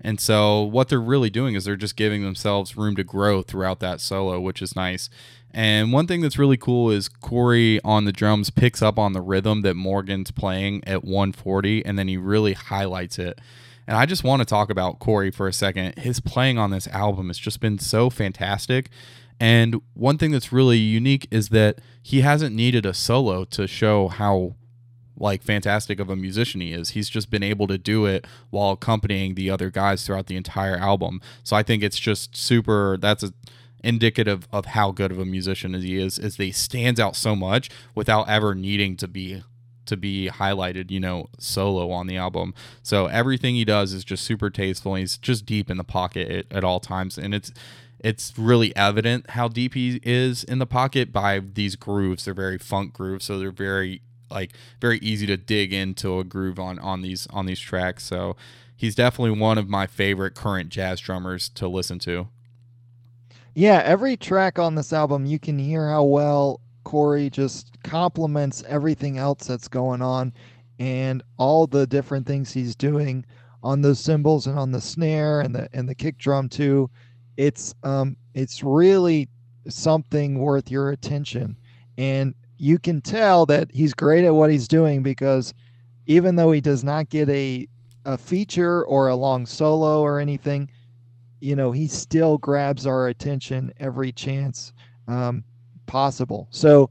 And 0.00 0.20
so 0.20 0.62
what 0.62 0.88
they're 0.88 1.00
really 1.00 1.30
doing 1.30 1.54
is 1.54 1.64
they're 1.64 1.76
just 1.76 1.96
giving 1.96 2.22
themselves 2.22 2.76
room 2.76 2.94
to 2.96 3.04
grow 3.04 3.42
throughout 3.42 3.80
that 3.80 4.00
solo, 4.00 4.40
which 4.40 4.60
is 4.60 4.76
nice. 4.76 5.08
And 5.50 5.92
one 5.92 6.06
thing 6.06 6.20
that's 6.20 6.38
really 6.38 6.56
cool 6.56 6.90
is 6.90 7.08
Corey 7.08 7.80
on 7.84 8.04
the 8.04 8.12
drums 8.12 8.50
picks 8.50 8.82
up 8.82 8.98
on 8.98 9.12
the 9.12 9.22
rhythm 9.22 9.62
that 9.62 9.74
Morgan's 9.74 10.30
playing 10.30 10.82
at 10.86 11.04
140 11.04 11.86
and 11.86 11.98
then 11.98 12.08
he 12.08 12.16
really 12.16 12.54
highlights 12.54 13.18
it. 13.18 13.40
And 13.86 13.96
I 13.96 14.06
just 14.06 14.24
want 14.24 14.40
to 14.40 14.46
talk 14.46 14.70
about 14.70 14.98
Corey 14.98 15.30
for 15.30 15.46
a 15.46 15.52
second. 15.52 15.98
His 15.98 16.18
playing 16.20 16.58
on 16.58 16.70
this 16.70 16.88
album 16.88 17.28
has 17.28 17.38
just 17.38 17.60
been 17.60 17.78
so 17.78 18.10
fantastic. 18.10 18.90
And 19.38 19.80
one 19.94 20.18
thing 20.18 20.32
that's 20.32 20.52
really 20.52 20.78
unique 20.78 21.28
is 21.30 21.50
that 21.50 21.80
he 22.02 22.22
hasn't 22.22 22.54
needed 22.54 22.86
a 22.86 22.94
solo 22.94 23.44
to 23.44 23.66
show 23.66 24.08
how 24.08 24.54
like 25.16 25.42
fantastic 25.42 26.00
of 26.00 26.10
a 26.10 26.16
musician 26.16 26.60
he 26.60 26.72
is. 26.72 26.90
He's 26.90 27.08
just 27.08 27.30
been 27.30 27.42
able 27.42 27.66
to 27.68 27.78
do 27.78 28.06
it 28.06 28.26
while 28.50 28.72
accompanying 28.72 29.34
the 29.34 29.50
other 29.50 29.70
guys 29.70 30.04
throughout 30.04 30.26
the 30.26 30.36
entire 30.36 30.76
album. 30.76 31.20
So 31.42 31.56
I 31.56 31.62
think 31.62 31.82
it's 31.82 31.98
just 31.98 32.36
super 32.36 32.96
that's 32.96 33.22
a 33.22 33.32
indicative 33.84 34.48
of 34.50 34.64
how 34.64 34.90
good 34.90 35.12
of 35.12 35.18
a 35.18 35.26
musician 35.26 35.74
he 35.74 35.98
is 35.98 36.18
is 36.18 36.38
that 36.38 36.44
he 36.44 36.52
stands 36.52 36.98
out 36.98 37.14
so 37.14 37.36
much 37.36 37.68
without 37.94 38.28
ever 38.28 38.54
needing 38.54 38.96
to 38.96 39.06
be 39.06 39.42
to 39.86 39.96
be 39.98 40.30
highlighted, 40.32 40.90
you 40.90 40.98
know, 40.98 41.28
solo 41.38 41.90
on 41.90 42.06
the 42.06 42.16
album. 42.16 42.54
So 42.82 43.06
everything 43.06 43.54
he 43.54 43.66
does 43.66 43.92
is 43.92 44.02
just 44.02 44.24
super 44.24 44.48
tasteful. 44.48 44.94
he's 44.94 45.18
just 45.18 45.44
deep 45.44 45.70
in 45.70 45.76
the 45.76 45.84
pocket 45.84 46.28
at, 46.30 46.46
at 46.50 46.64
all 46.64 46.80
times, 46.80 47.18
and 47.18 47.34
it's 47.34 47.52
it's 48.00 48.34
really 48.36 48.74
evident 48.76 49.30
how 49.30 49.48
deep 49.48 49.74
he 49.74 50.00
is 50.02 50.44
in 50.44 50.58
the 50.58 50.66
pocket 50.66 51.12
by 51.12 51.40
these 51.40 51.76
grooves. 51.76 52.24
They're 52.24 52.34
very 52.34 52.58
funk 52.58 52.92
grooves, 52.92 53.24
so 53.24 53.38
they're 53.38 53.50
very 53.50 54.02
like 54.30 54.52
very 54.80 54.98
easy 54.98 55.26
to 55.26 55.36
dig 55.36 55.72
into 55.72 56.18
a 56.18 56.24
groove 56.24 56.58
on 56.58 56.78
on 56.78 57.02
these 57.02 57.26
on 57.28 57.46
these 57.46 57.60
tracks. 57.60 58.04
So 58.04 58.36
he's 58.76 58.94
definitely 58.94 59.38
one 59.38 59.58
of 59.58 59.68
my 59.68 59.86
favorite 59.86 60.34
current 60.34 60.68
jazz 60.68 61.00
drummers 61.00 61.48
to 61.50 61.68
listen 61.68 61.98
to. 62.00 62.28
Yeah, 63.54 63.82
every 63.84 64.16
track 64.16 64.58
on 64.58 64.74
this 64.74 64.92
album, 64.92 65.26
you 65.26 65.38
can 65.38 65.58
hear 65.58 65.88
how 65.88 66.02
well 66.02 66.60
Corey 66.82 67.30
just 67.30 67.70
complements 67.82 68.64
everything 68.66 69.16
else 69.16 69.46
that's 69.46 69.68
going 69.68 70.02
on 70.02 70.32
and 70.78 71.22
all 71.38 71.66
the 71.66 71.86
different 71.86 72.26
things 72.26 72.52
he's 72.52 72.74
doing 72.74 73.24
on 73.62 73.80
those 73.80 73.98
cymbals 74.00 74.46
and 74.46 74.58
on 74.58 74.72
the 74.72 74.80
snare 74.80 75.40
and 75.40 75.54
the 75.54 75.68
and 75.72 75.88
the 75.88 75.94
kick 75.94 76.18
drum 76.18 76.48
too. 76.48 76.90
It's 77.36 77.74
um 77.82 78.16
it's 78.34 78.62
really 78.62 79.28
something 79.68 80.38
worth 80.38 80.70
your 80.70 80.90
attention. 80.90 81.56
And 81.96 82.34
you 82.58 82.78
can 82.78 83.00
tell 83.00 83.46
that 83.46 83.70
he's 83.72 83.94
great 83.94 84.24
at 84.24 84.34
what 84.34 84.50
he's 84.50 84.68
doing 84.68 85.02
because 85.02 85.54
even 86.06 86.36
though 86.36 86.52
he 86.52 86.60
does 86.60 86.84
not 86.84 87.08
get 87.08 87.28
a 87.28 87.66
a 88.04 88.18
feature 88.18 88.84
or 88.84 89.08
a 89.08 89.16
long 89.16 89.46
solo 89.46 90.02
or 90.02 90.20
anything, 90.20 90.68
you 91.40 91.56
know, 91.56 91.72
he 91.72 91.86
still 91.86 92.38
grabs 92.38 92.86
our 92.86 93.08
attention 93.08 93.72
every 93.78 94.12
chance 94.12 94.72
um, 95.08 95.42
possible. 95.86 96.46
So, 96.50 96.90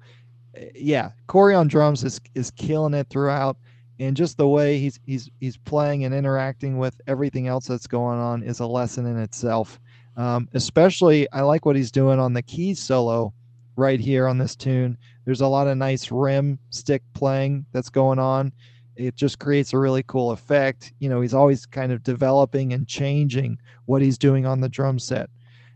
eh, 0.55 0.69
yeah, 0.75 1.11
Corey 1.27 1.55
on 1.55 1.67
drums 1.67 2.03
is 2.03 2.19
is 2.35 2.51
killing 2.51 2.93
it 2.93 3.07
throughout, 3.09 3.57
and 3.99 4.17
just 4.17 4.37
the 4.37 4.47
way 4.47 4.79
he's 4.79 4.99
he's 5.05 5.29
he's 5.39 5.57
playing 5.57 6.03
and 6.05 6.13
interacting 6.13 6.77
with 6.77 6.99
everything 7.07 7.47
else 7.47 7.67
that's 7.67 7.87
going 7.87 8.19
on 8.19 8.43
is 8.43 8.59
a 8.59 8.67
lesson 8.67 9.05
in 9.05 9.17
itself. 9.17 9.79
Um, 10.17 10.47
especially, 10.53 11.31
I 11.31 11.41
like 11.41 11.65
what 11.65 11.75
he's 11.75 11.91
doing 11.91 12.19
on 12.19 12.33
the 12.33 12.43
keys 12.43 12.79
solo 12.79 13.33
right 13.75 13.99
here 13.99 14.27
on 14.27 14.37
this 14.37 14.55
tune. 14.55 14.97
There's 15.25 15.41
a 15.41 15.47
lot 15.47 15.67
of 15.67 15.77
nice 15.77 16.11
rim 16.11 16.59
stick 16.69 17.01
playing 17.13 17.65
that's 17.71 17.89
going 17.89 18.19
on 18.19 18.51
it 18.95 19.15
just 19.15 19.39
creates 19.39 19.73
a 19.73 19.79
really 19.79 20.03
cool 20.03 20.31
effect. 20.31 20.93
You 20.99 21.09
know, 21.09 21.21
he's 21.21 21.33
always 21.33 21.65
kind 21.65 21.91
of 21.91 22.03
developing 22.03 22.73
and 22.73 22.87
changing 22.87 23.57
what 23.85 24.01
he's 24.01 24.17
doing 24.17 24.45
on 24.45 24.61
the 24.61 24.69
drum 24.69 24.99
set. 24.99 25.29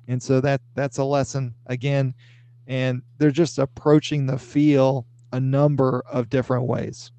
And 0.08 0.22
so 0.22 0.40
that 0.42 0.62
that's 0.76 0.98
a 0.98 1.04
lesson 1.04 1.54
again 1.66 2.14
and 2.68 3.02
they're 3.18 3.32
just 3.32 3.60
approaching 3.60 4.26
the 4.26 4.38
feel 4.38 5.06
a 5.32 5.40
number 5.40 6.04
of 6.12 6.30
different 6.30 6.66
ways. 6.66 7.12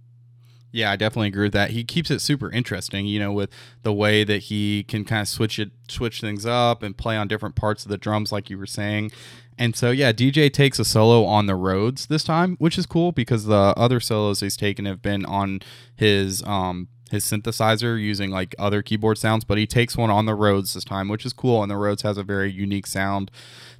Yeah, 0.71 0.91
I 0.91 0.97
definitely 0.97 1.29
agree 1.29 1.47
with 1.47 1.55
that. 1.55 1.71
He 1.71 1.83
keeps 1.83 2.11
it 2.11 2.21
super 2.21 2.51
interesting, 2.51 3.07
you 3.07 3.19
know, 3.19 3.33
with 3.33 3.51
the 3.83 3.93
way 3.93 4.23
that 4.25 4.45
he 4.45 4.85
can 4.85 5.05
kind 5.05 5.23
of 5.23 5.29
switch 5.29 5.59
it, 5.59 5.71
switch 5.89 6.21
things 6.21 6.45
up, 6.45 6.83
and 6.83 6.97
play 6.97 7.17
on 7.17 7.27
different 7.27 7.55
parts 7.57 7.85
of 7.85 7.91
the 7.91 7.97
drums, 7.97 8.33
like 8.33 8.51
you 8.51 8.59
were 8.59 8.67
saying. 8.67 9.11
And 9.59 9.75
so, 9.75 9.91
yeah, 9.91 10.13
DJ 10.13 10.53
takes 10.53 10.79
a 10.79 10.85
solo 10.85 11.25
on 11.25 11.47
the 11.47 11.55
Rhodes 11.55 12.07
this 12.07 12.23
time, 12.23 12.57
which 12.59 12.77
is 12.77 12.85
cool 12.87 13.13
because 13.13 13.47
the 13.47 13.75
other 13.77 13.99
solos 13.99 14.41
he's 14.41 14.57
taken 14.57 14.85
have 14.85 15.01
been 15.03 15.25
on 15.25 15.61
his 15.97 16.43
um 16.45 16.89
his 17.11 17.25
synthesizer 17.25 17.99
using 17.99 18.31
like 18.31 18.55
other 18.59 18.83
keyboard 18.83 19.17
sounds, 19.17 19.45
but 19.45 19.57
he 19.57 19.67
takes 19.67 19.97
one 19.97 20.11
on 20.11 20.27
the 20.27 20.35
Rhodes 20.35 20.75
this 20.75 20.85
time, 20.85 21.09
which 21.09 21.25
is 21.25 21.33
cool. 21.33 21.63
And 21.63 21.71
the 21.71 21.77
Rhodes 21.79 22.03
has 22.03 22.19
a 22.19 22.23
very 22.23 22.53
unique 22.53 22.87
sound. 22.87 23.31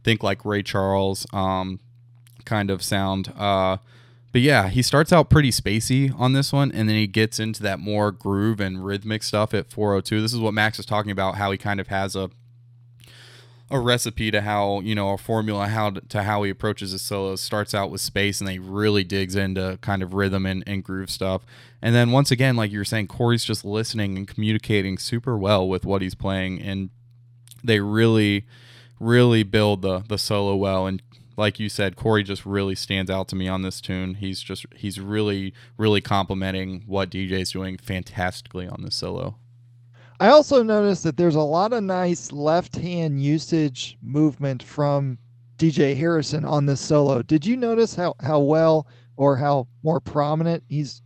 Think 0.03 0.23
like 0.23 0.45
Ray 0.45 0.63
Charles 0.63 1.27
um 1.35 1.81
kind 2.47 2.71
of 2.71 2.83
sound. 2.83 3.31
Uh 3.37 3.77
but 4.39 4.43
yeah, 4.45 4.69
he 4.69 4.83
starts 4.83 5.13
out 5.13 5.31
pretty 5.31 5.51
spacey 5.51 6.17
on 6.17 6.33
this 6.33 6.53
one, 6.53 6.71
and 6.71 6.89
then 6.89 6.95
he 6.95 7.09
gets 7.09 7.41
into 7.41 7.61
that 7.65 7.81
more 7.81 8.13
groove 8.13 8.61
and 8.61 8.85
rhythmic 8.85 9.25
stuff 9.25 9.53
at 9.53 9.69
402. 9.69 10.23
This 10.23 10.33
is 10.33 10.39
what 10.39 10.55
Max 10.55 10.77
was 10.77 10.87
talking 10.87 11.11
about, 11.11 11.35
how 11.35 11.51
he 11.51 11.59
kind 11.59 11.81
of 11.81 11.89
has 11.89 12.15
a 12.15 12.31
a 13.69 13.81
recipe 13.81 14.31
to 14.31 14.43
how 14.43 14.79
you 14.81 14.95
know 14.95 15.11
a 15.11 15.19
formula 15.19 15.67
how 15.67 15.91
to, 15.91 16.01
to 16.03 16.23
how 16.23 16.45
he 16.45 16.51
approaches 16.51 16.93
his 16.93 17.03
solos 17.03 17.41
starts 17.41 17.75
out 17.75 17.91
with 17.91 18.01
space 18.01 18.41
and 18.41 18.47
then 18.49 18.55
he 18.55 18.59
really 18.59 19.05
digs 19.05 19.37
into 19.37 19.77
kind 19.83 20.03
of 20.03 20.15
rhythm 20.15 20.47
and, 20.47 20.65
and 20.67 20.83
groove 20.83 21.11
stuff 21.11 21.43
and 21.83 21.95
then 21.95 22.11
once 22.11 22.31
again 22.31 22.57
like 22.57 22.73
you 22.73 22.79
were 22.79 22.85
saying 22.85 23.07
corey's 23.07 23.45
just 23.45 23.67
listening 23.67 24.17
and 24.17 24.27
communicating 24.27 24.97
super 24.97 25.37
well 25.37 25.69
with 25.69 25.85
what 25.85 26.01
he's 26.01 26.15
playing 26.15 26.63
and 26.63 26.89
they 27.63 27.79
really 27.79 28.47
really 28.99 29.43
build 29.43 29.83
the 29.83 29.99
the 30.09 30.17
solo 30.17 30.57
well 30.57 30.87
and 30.87 31.03
like 31.39 31.59
you 31.59 31.71
said 31.71 31.97
corey 31.97 32.23
just 32.23 32.45
really 32.45 32.75
stands 32.75 33.11
out 33.11 33.29
to 33.29 33.37
me 33.37 33.49
on 33.49 33.63
this 33.63 33.81
tune 33.81 34.15
he's 34.15 34.43
just 34.43 34.67
he's 34.77 35.01
really 35.01 35.55
really 35.79 36.03
complimenting 36.03 36.83
what 36.87 37.09
dj's 37.09 37.53
doing 37.53 37.79
fantastically 37.79 38.69
on 38.69 38.83
this 38.83 38.95
solo 38.95 39.37
I 40.21 40.31
also 40.31 40.65
noticed 40.65 41.05
that 41.05 41.17
there's 41.17 41.37
a 41.37 41.41
lot 41.41 41.73
of 41.73 41.85
nice 41.85 42.33
left 42.33 42.75
hand 42.75 43.23
usage 43.23 43.97
movement 44.03 44.65
from 44.65 45.17
DJ 45.59 45.97
Harrison 45.97 46.45
on 46.45 46.67
this 46.67 46.81
solo. 46.81 47.23
Did 47.23 47.47
you 47.47 47.57
notice 47.57 47.95
how, 47.95 48.15
how 48.21 48.41
well 48.41 48.89
or 49.17 49.37
how 49.37 49.69
more 49.85 50.01
prominent 50.01 50.65
he's, 50.69 51.03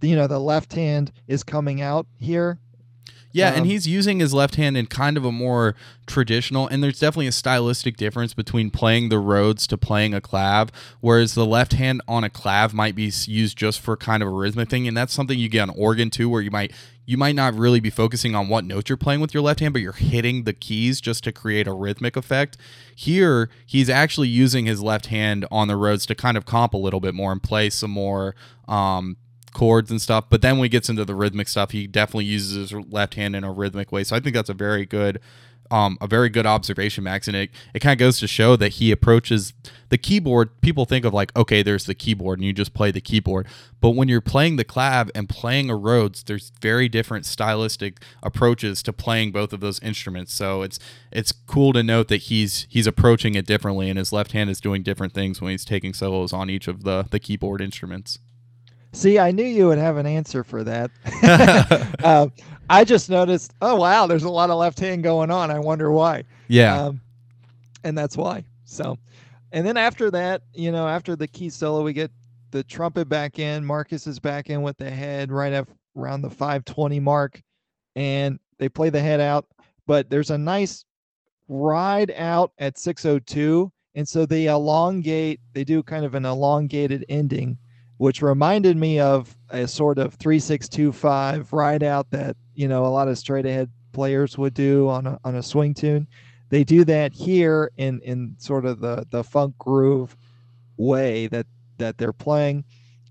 you 0.00 0.16
know, 0.16 0.26
the 0.26 0.38
left 0.38 0.72
hand 0.72 1.12
is 1.28 1.42
coming 1.42 1.82
out 1.82 2.06
here? 2.16 2.58
Yeah, 3.36 3.50
and 3.50 3.62
Um, 3.62 3.64
he's 3.66 3.86
using 3.86 4.20
his 4.20 4.32
left 4.32 4.54
hand 4.54 4.76
in 4.76 4.86
kind 4.86 5.16
of 5.16 5.24
a 5.24 5.32
more 5.32 5.74
traditional, 6.06 6.66
and 6.68 6.82
there's 6.82 6.98
definitely 7.00 7.26
a 7.26 7.32
stylistic 7.32 7.96
difference 7.96 8.32
between 8.32 8.70
playing 8.70 9.08
the 9.10 9.18
Rhodes 9.18 9.66
to 9.66 9.76
playing 9.76 10.14
a 10.14 10.20
clav, 10.20 10.70
whereas 11.00 11.34
the 11.34 11.44
left 11.44 11.74
hand 11.74 12.00
on 12.08 12.24
a 12.24 12.30
clav 12.30 12.72
might 12.72 12.94
be 12.94 13.12
used 13.26 13.58
just 13.58 13.80
for 13.80 13.96
kind 13.96 14.22
of 14.22 14.28
a 14.28 14.32
rhythmic 14.32 14.70
thing, 14.70 14.88
and 14.88 14.96
that's 14.96 15.12
something 15.12 15.38
you 15.38 15.48
get 15.48 15.68
on 15.68 15.70
organ 15.70 16.08
too, 16.10 16.28
where 16.28 16.40
you 16.42 16.50
might 16.50 16.72
you 17.08 17.16
might 17.16 17.36
not 17.36 17.54
really 17.54 17.78
be 17.78 17.88
focusing 17.88 18.34
on 18.34 18.48
what 18.48 18.64
notes 18.64 18.90
you're 18.90 18.96
playing 18.96 19.20
with 19.20 19.32
your 19.32 19.42
left 19.42 19.60
hand, 19.60 19.72
but 19.72 19.80
you're 19.80 19.92
hitting 19.92 20.42
the 20.42 20.52
keys 20.52 21.00
just 21.00 21.22
to 21.22 21.30
create 21.30 21.68
a 21.68 21.72
rhythmic 21.72 22.16
effect. 22.16 22.56
Here, 22.96 23.48
he's 23.64 23.88
actually 23.88 24.26
using 24.26 24.66
his 24.66 24.82
left 24.82 25.06
hand 25.06 25.46
on 25.50 25.68
the 25.68 25.76
Rhodes 25.76 26.04
to 26.06 26.16
kind 26.16 26.36
of 26.36 26.46
comp 26.46 26.74
a 26.74 26.76
little 26.76 26.98
bit 26.98 27.14
more 27.14 27.30
and 27.30 27.40
play 27.40 27.70
some 27.70 27.92
more 27.92 28.34
um, 28.66 29.18
chords 29.56 29.90
and 29.90 30.02
stuff. 30.02 30.26
But 30.28 30.42
then 30.42 30.58
when 30.58 30.66
he 30.66 30.68
gets 30.68 30.90
into 30.90 31.06
the 31.06 31.14
rhythmic 31.14 31.48
stuff, 31.48 31.70
he 31.70 31.86
definitely 31.86 32.26
uses 32.26 32.70
his 32.70 32.72
left 32.90 33.14
hand 33.14 33.34
in 33.34 33.42
a 33.42 33.50
rhythmic 33.50 33.90
way. 33.90 34.04
So 34.04 34.14
I 34.14 34.20
think 34.20 34.36
that's 34.36 34.50
a 34.50 34.54
very 34.54 34.84
good, 34.84 35.18
um, 35.70 35.96
a 35.98 36.06
very 36.06 36.28
good 36.28 36.44
observation, 36.44 37.04
Max. 37.04 37.26
And 37.26 37.34
it, 37.34 37.50
it 37.72 37.80
kind 37.80 37.94
of 37.94 37.98
goes 37.98 38.20
to 38.20 38.26
show 38.26 38.54
that 38.56 38.74
he 38.74 38.92
approaches 38.92 39.54
the 39.88 39.96
keyboard. 39.96 40.60
People 40.60 40.84
think 40.84 41.06
of 41.06 41.14
like, 41.14 41.34
okay, 41.34 41.62
there's 41.62 41.86
the 41.86 41.94
keyboard, 41.94 42.38
and 42.38 42.44
you 42.44 42.52
just 42.52 42.74
play 42.74 42.90
the 42.90 43.00
keyboard. 43.00 43.46
But 43.80 43.92
when 43.92 44.08
you're 44.08 44.20
playing 44.20 44.56
the 44.56 44.64
clav 44.64 45.08
and 45.14 45.26
playing 45.26 45.70
a 45.70 45.76
Rhodes, 45.76 46.22
there's 46.22 46.52
very 46.60 46.86
different 46.86 47.24
stylistic 47.24 48.02
approaches 48.22 48.82
to 48.82 48.92
playing 48.92 49.32
both 49.32 49.54
of 49.54 49.60
those 49.60 49.80
instruments. 49.80 50.34
So 50.34 50.60
it's 50.60 50.78
it's 51.10 51.32
cool 51.32 51.72
to 51.72 51.82
note 51.82 52.08
that 52.08 52.24
he's 52.24 52.66
he's 52.68 52.86
approaching 52.86 53.34
it 53.34 53.46
differently, 53.46 53.88
and 53.88 53.98
his 53.98 54.12
left 54.12 54.32
hand 54.32 54.50
is 54.50 54.60
doing 54.60 54.82
different 54.82 55.14
things 55.14 55.40
when 55.40 55.52
he's 55.52 55.64
taking 55.64 55.94
solos 55.94 56.34
on 56.34 56.50
each 56.50 56.68
of 56.68 56.84
the 56.84 57.06
the 57.10 57.18
keyboard 57.18 57.62
instruments. 57.62 58.18
See, 58.96 59.18
I 59.18 59.30
knew 59.30 59.44
you 59.44 59.66
would 59.66 59.76
have 59.76 59.98
an 59.98 60.06
answer 60.06 60.42
for 60.42 60.64
that. 60.64 60.90
um, 62.02 62.32
I 62.70 62.82
just 62.82 63.10
noticed. 63.10 63.52
Oh 63.60 63.76
wow, 63.76 64.06
there's 64.06 64.22
a 64.22 64.30
lot 64.30 64.48
of 64.48 64.56
left 64.56 64.80
hand 64.80 65.02
going 65.02 65.30
on. 65.30 65.50
I 65.50 65.58
wonder 65.58 65.92
why. 65.92 66.24
Yeah. 66.48 66.86
Um, 66.86 67.02
and 67.84 67.96
that's 67.96 68.16
why. 68.16 68.42
So, 68.64 68.96
and 69.52 69.66
then 69.66 69.76
after 69.76 70.10
that, 70.12 70.44
you 70.54 70.72
know, 70.72 70.88
after 70.88 71.14
the 71.14 71.28
key 71.28 71.50
solo, 71.50 71.84
we 71.84 71.92
get 71.92 72.10
the 72.52 72.64
trumpet 72.64 73.06
back 73.06 73.38
in. 73.38 73.66
Marcus 73.66 74.06
is 74.06 74.18
back 74.18 74.48
in 74.48 74.62
with 74.62 74.78
the 74.78 74.90
head 74.90 75.30
right 75.30 75.52
up 75.52 75.68
around 75.94 76.22
the 76.22 76.30
520 76.30 76.98
mark, 76.98 77.42
and 77.96 78.40
they 78.58 78.70
play 78.70 78.88
the 78.88 79.00
head 79.00 79.20
out. 79.20 79.44
But 79.86 80.08
there's 80.08 80.30
a 80.30 80.38
nice 80.38 80.86
ride 81.48 82.12
out 82.16 82.52
at 82.58 82.78
602, 82.78 83.70
and 83.94 84.08
so 84.08 84.24
they 84.24 84.46
elongate. 84.46 85.40
They 85.52 85.64
do 85.64 85.82
kind 85.82 86.06
of 86.06 86.14
an 86.14 86.24
elongated 86.24 87.04
ending, 87.10 87.58
which 87.98 88.22
reminded 88.22 88.76
me 88.76 89.00
of 89.00 89.36
a 89.50 89.66
sort 89.66 89.98
of 89.98 90.14
3625 90.14 91.52
ride 91.52 91.82
out 91.82 92.10
that 92.10 92.36
you 92.54 92.68
know 92.68 92.84
a 92.84 92.88
lot 92.88 93.08
of 93.08 93.18
straight 93.18 93.46
ahead 93.46 93.70
players 93.92 94.36
would 94.36 94.54
do 94.54 94.88
on 94.88 95.06
a 95.06 95.18
on 95.24 95.36
a 95.36 95.42
swing 95.42 95.74
tune. 95.74 96.06
They 96.50 96.64
do 96.64 96.84
that 96.84 97.12
here 97.12 97.70
in 97.76 98.00
in 98.00 98.34
sort 98.38 98.66
of 98.66 98.80
the 98.80 99.06
the 99.10 99.24
funk 99.24 99.56
groove 99.58 100.16
way 100.76 101.26
that 101.28 101.46
that 101.78 101.98
they're 101.98 102.12
playing. 102.12 102.64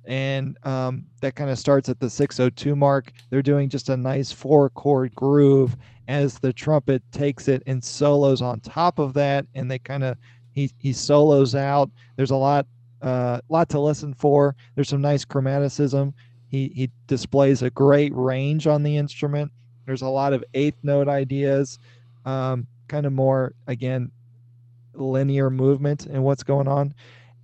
And 0.08 0.56
um, 0.64 1.06
that 1.22 1.34
kind 1.34 1.50
of 1.50 1.58
starts 1.58 1.90
at 1.90 2.00
the 2.00 2.10
602 2.10 2.76
mark. 2.76 3.12
They're 3.32 3.42
doing 3.42 3.70
just 3.70 3.90
a 3.90 3.98
nice 3.98 4.32
four 4.32 4.70
chord 4.70 5.16
groove 5.16 5.76
as 6.08 6.38
the 6.38 6.54
trumpet 6.54 7.02
takes 7.12 7.48
it 7.48 7.64
and 7.66 7.84
solos 7.84 8.40
on 8.42 8.60
top 8.60 9.00
of 9.00 9.14
that. 9.16 9.48
And 9.56 9.70
they 9.70 9.80
kind 9.80 10.04
of 10.04 10.18
he 10.52 10.72
he 10.78 10.94
solos 10.94 11.56
out. 11.56 11.90
There's 12.16 12.32
a 12.32 12.36
lot 12.36 12.68
uh 13.02 13.40
lot 13.50 13.70
to 13.70 13.80
listen 13.80 14.14
for. 14.14 14.56
There's 14.76 14.90
some 14.90 15.02
nice 15.02 15.26
chromaticism. 15.26 16.14
He 16.48 16.72
he 16.76 16.92
displays 17.08 17.62
a 17.62 17.70
great 17.70 18.14
range 18.16 18.68
on 18.68 18.84
the 18.84 18.98
instrument. 18.98 19.52
There's 19.86 20.02
a 20.02 20.08
lot 20.08 20.34
of 20.34 20.44
eighth 20.54 20.78
note 20.84 21.08
ideas 21.08 21.80
um 22.26 22.68
kind 22.88 23.06
of 23.06 23.14
more 23.14 23.54
again 23.68 24.12
linear 24.94 25.50
movement 25.50 26.06
and 26.06 26.24
what's 26.24 26.44
going 26.44 26.68
on. 26.68 26.94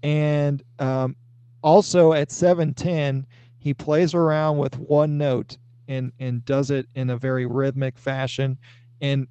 And 0.04 0.64
um, 0.80 1.16
also 1.64 2.14
at 2.14 2.32
710 2.32 3.26
he 3.58 3.74
plays 3.74 4.16
around 4.16 4.58
with 4.58 4.78
one 4.80 5.18
note 5.18 5.58
and 5.88 6.12
and 6.20 6.44
does 6.46 6.72
it 6.72 6.88
in 6.96 7.10
a 7.12 7.18
very 7.18 7.46
rhythmic 7.46 7.98
fashion. 7.98 8.58
And 9.02 9.28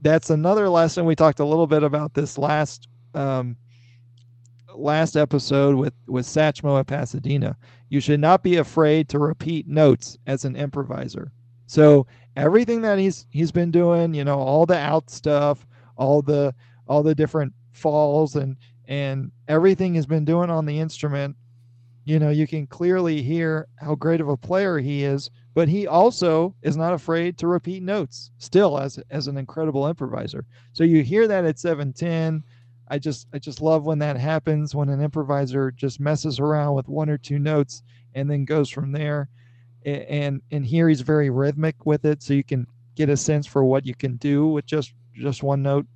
that's 0.00 0.30
another 0.30 0.68
lesson. 0.68 1.04
We 1.04 1.16
talked 1.16 1.40
a 1.40 1.44
little 1.44 1.66
bit 1.66 1.82
about 1.82 2.14
this 2.14 2.38
last 2.38 2.86
um, 3.14 3.56
last 4.78 5.16
episode 5.16 5.76
with 5.76 5.94
with 6.06 6.26
Satchmo 6.26 6.78
at 6.78 6.86
Pasadena. 6.86 7.56
You 7.88 8.00
should 8.00 8.20
not 8.20 8.42
be 8.42 8.56
afraid 8.56 9.08
to 9.10 9.18
repeat 9.18 9.66
notes 9.66 10.18
as 10.26 10.44
an 10.44 10.56
improviser. 10.56 11.32
So 11.66 12.06
everything 12.36 12.82
that 12.82 12.98
he's 12.98 13.26
he's 13.30 13.52
been 13.52 13.70
doing 13.70 14.14
you 14.14 14.24
know 14.24 14.38
all 14.38 14.64
the 14.64 14.78
out 14.78 15.10
stuff 15.10 15.66
all 15.96 16.22
the 16.22 16.54
all 16.86 17.02
the 17.02 17.14
different 17.14 17.52
falls 17.72 18.36
and 18.36 18.56
and 18.86 19.30
everything 19.48 19.94
he's 19.94 20.06
been 20.06 20.24
doing 20.24 20.48
on 20.48 20.64
the 20.64 20.78
instrument 20.78 21.36
you 22.04 22.18
know 22.18 22.30
you 22.30 22.46
can 22.46 22.64
clearly 22.66 23.22
hear 23.22 23.66
how 23.76 23.94
great 23.96 24.20
of 24.20 24.28
a 24.28 24.36
player 24.36 24.78
he 24.78 25.02
is 25.02 25.30
but 25.58 25.68
he 25.68 25.88
also 25.88 26.54
is 26.62 26.76
not 26.76 26.94
afraid 26.94 27.36
to 27.36 27.48
repeat 27.48 27.82
notes 27.82 28.30
still 28.38 28.78
as 28.78 29.00
as 29.10 29.26
an 29.26 29.36
incredible 29.36 29.88
improviser. 29.88 30.46
So 30.72 30.84
you 30.84 31.02
hear 31.02 31.26
that 31.26 31.44
at 31.44 31.58
710 31.58 32.44
i 32.90 32.98
just 32.98 33.26
i 33.32 33.38
just 33.38 33.60
love 33.60 33.84
when 33.84 33.98
that 33.98 34.16
happens 34.16 34.74
when 34.74 34.88
an 34.88 35.00
improviser 35.00 35.70
just 35.70 36.00
messes 36.00 36.40
around 36.40 36.74
with 36.74 36.88
one 36.88 37.08
or 37.08 37.18
two 37.18 37.38
notes 37.38 37.82
and 38.14 38.30
then 38.30 38.44
goes 38.44 38.68
from 38.68 38.92
there. 38.92 39.28
And 39.84 40.42
and 40.50 40.66
here 40.66 40.88
he's 40.88 41.00
very 41.00 41.30
rhythmic 41.30 41.86
with 41.86 42.04
it 42.04 42.22
so 42.22 42.34
you 42.34 42.44
can 42.44 42.66
get 42.96 43.08
a 43.08 43.16
sense 43.16 43.46
for 43.46 43.64
what 43.64 43.86
you 43.86 43.94
can 43.94 44.16
do 44.16 44.48
with 44.48 44.66
just 44.66 44.92
just 45.14 45.42
one 45.42 45.62
note. 45.62 45.86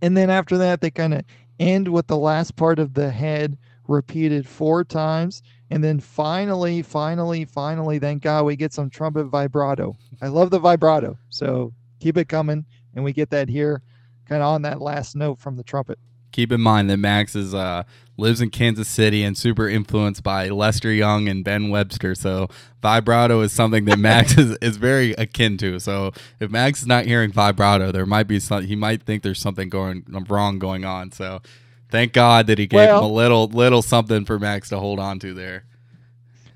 And 0.00 0.16
then 0.16 0.30
after 0.30 0.58
that 0.58 0.80
they 0.80 0.90
kind 0.90 1.14
of 1.14 1.24
end 1.60 1.88
with 1.88 2.06
the 2.06 2.16
last 2.16 2.56
part 2.56 2.78
of 2.78 2.94
the 2.94 3.10
head 3.10 3.58
repeated 3.86 4.46
four 4.46 4.84
times. 4.84 5.42
And 5.70 5.84
then 5.84 6.00
finally 6.00 6.82
finally 6.82 7.44
finally 7.44 7.98
thank 7.98 8.22
god 8.22 8.44
we 8.44 8.56
get 8.56 8.72
some 8.72 8.90
trumpet 8.90 9.24
vibrato. 9.24 9.96
I 10.22 10.28
love 10.28 10.50
the 10.50 10.58
vibrato 10.58 11.18
so 11.28 11.72
keep 12.00 12.16
it 12.16 12.28
coming 12.28 12.64
and 12.94 13.04
we 13.04 13.12
get 13.12 13.30
that 13.30 13.48
here 13.48 13.82
kind 14.28 14.42
of 14.42 14.48
on 14.48 14.62
that 14.62 14.80
last 14.80 15.16
note 15.16 15.38
from 15.38 15.56
the 15.56 15.64
trumpet 15.64 15.98
Keep 16.32 16.52
in 16.52 16.60
mind 16.60 16.90
that 16.90 16.98
Max 16.98 17.34
is 17.34 17.54
uh, 17.54 17.84
lives 18.16 18.40
in 18.40 18.50
Kansas 18.50 18.86
City 18.88 19.24
and 19.24 19.36
super 19.36 19.68
influenced 19.68 20.22
by 20.22 20.48
Lester 20.50 20.92
Young 20.92 21.26
and 21.26 21.42
Ben 21.42 21.70
Webster. 21.70 22.14
So 22.14 22.48
vibrato 22.82 23.40
is 23.40 23.52
something 23.52 23.86
that 23.86 23.98
Max 23.98 24.36
is, 24.38 24.56
is 24.60 24.76
very 24.76 25.12
akin 25.12 25.56
to. 25.58 25.78
So 25.80 26.12
if 26.38 26.50
Max 26.50 26.82
is 26.82 26.86
not 26.86 27.06
hearing 27.06 27.32
vibrato, 27.32 27.92
there 27.92 28.06
might 28.06 28.24
be. 28.24 28.38
He 28.38 28.76
might 28.76 29.02
think 29.02 29.22
there's 29.22 29.40
something 29.40 29.68
going 29.68 30.04
wrong 30.28 30.58
going 30.58 30.84
on. 30.84 31.12
So 31.12 31.40
thank 31.90 32.12
God 32.12 32.46
that 32.48 32.58
he 32.58 32.66
gave 32.66 32.90
him 32.90 32.96
a 32.96 33.08
little 33.08 33.48
little 33.48 33.82
something 33.82 34.24
for 34.24 34.38
Max 34.38 34.68
to 34.68 34.78
hold 34.78 35.00
on 35.00 35.18
to 35.20 35.32
there. 35.32 35.64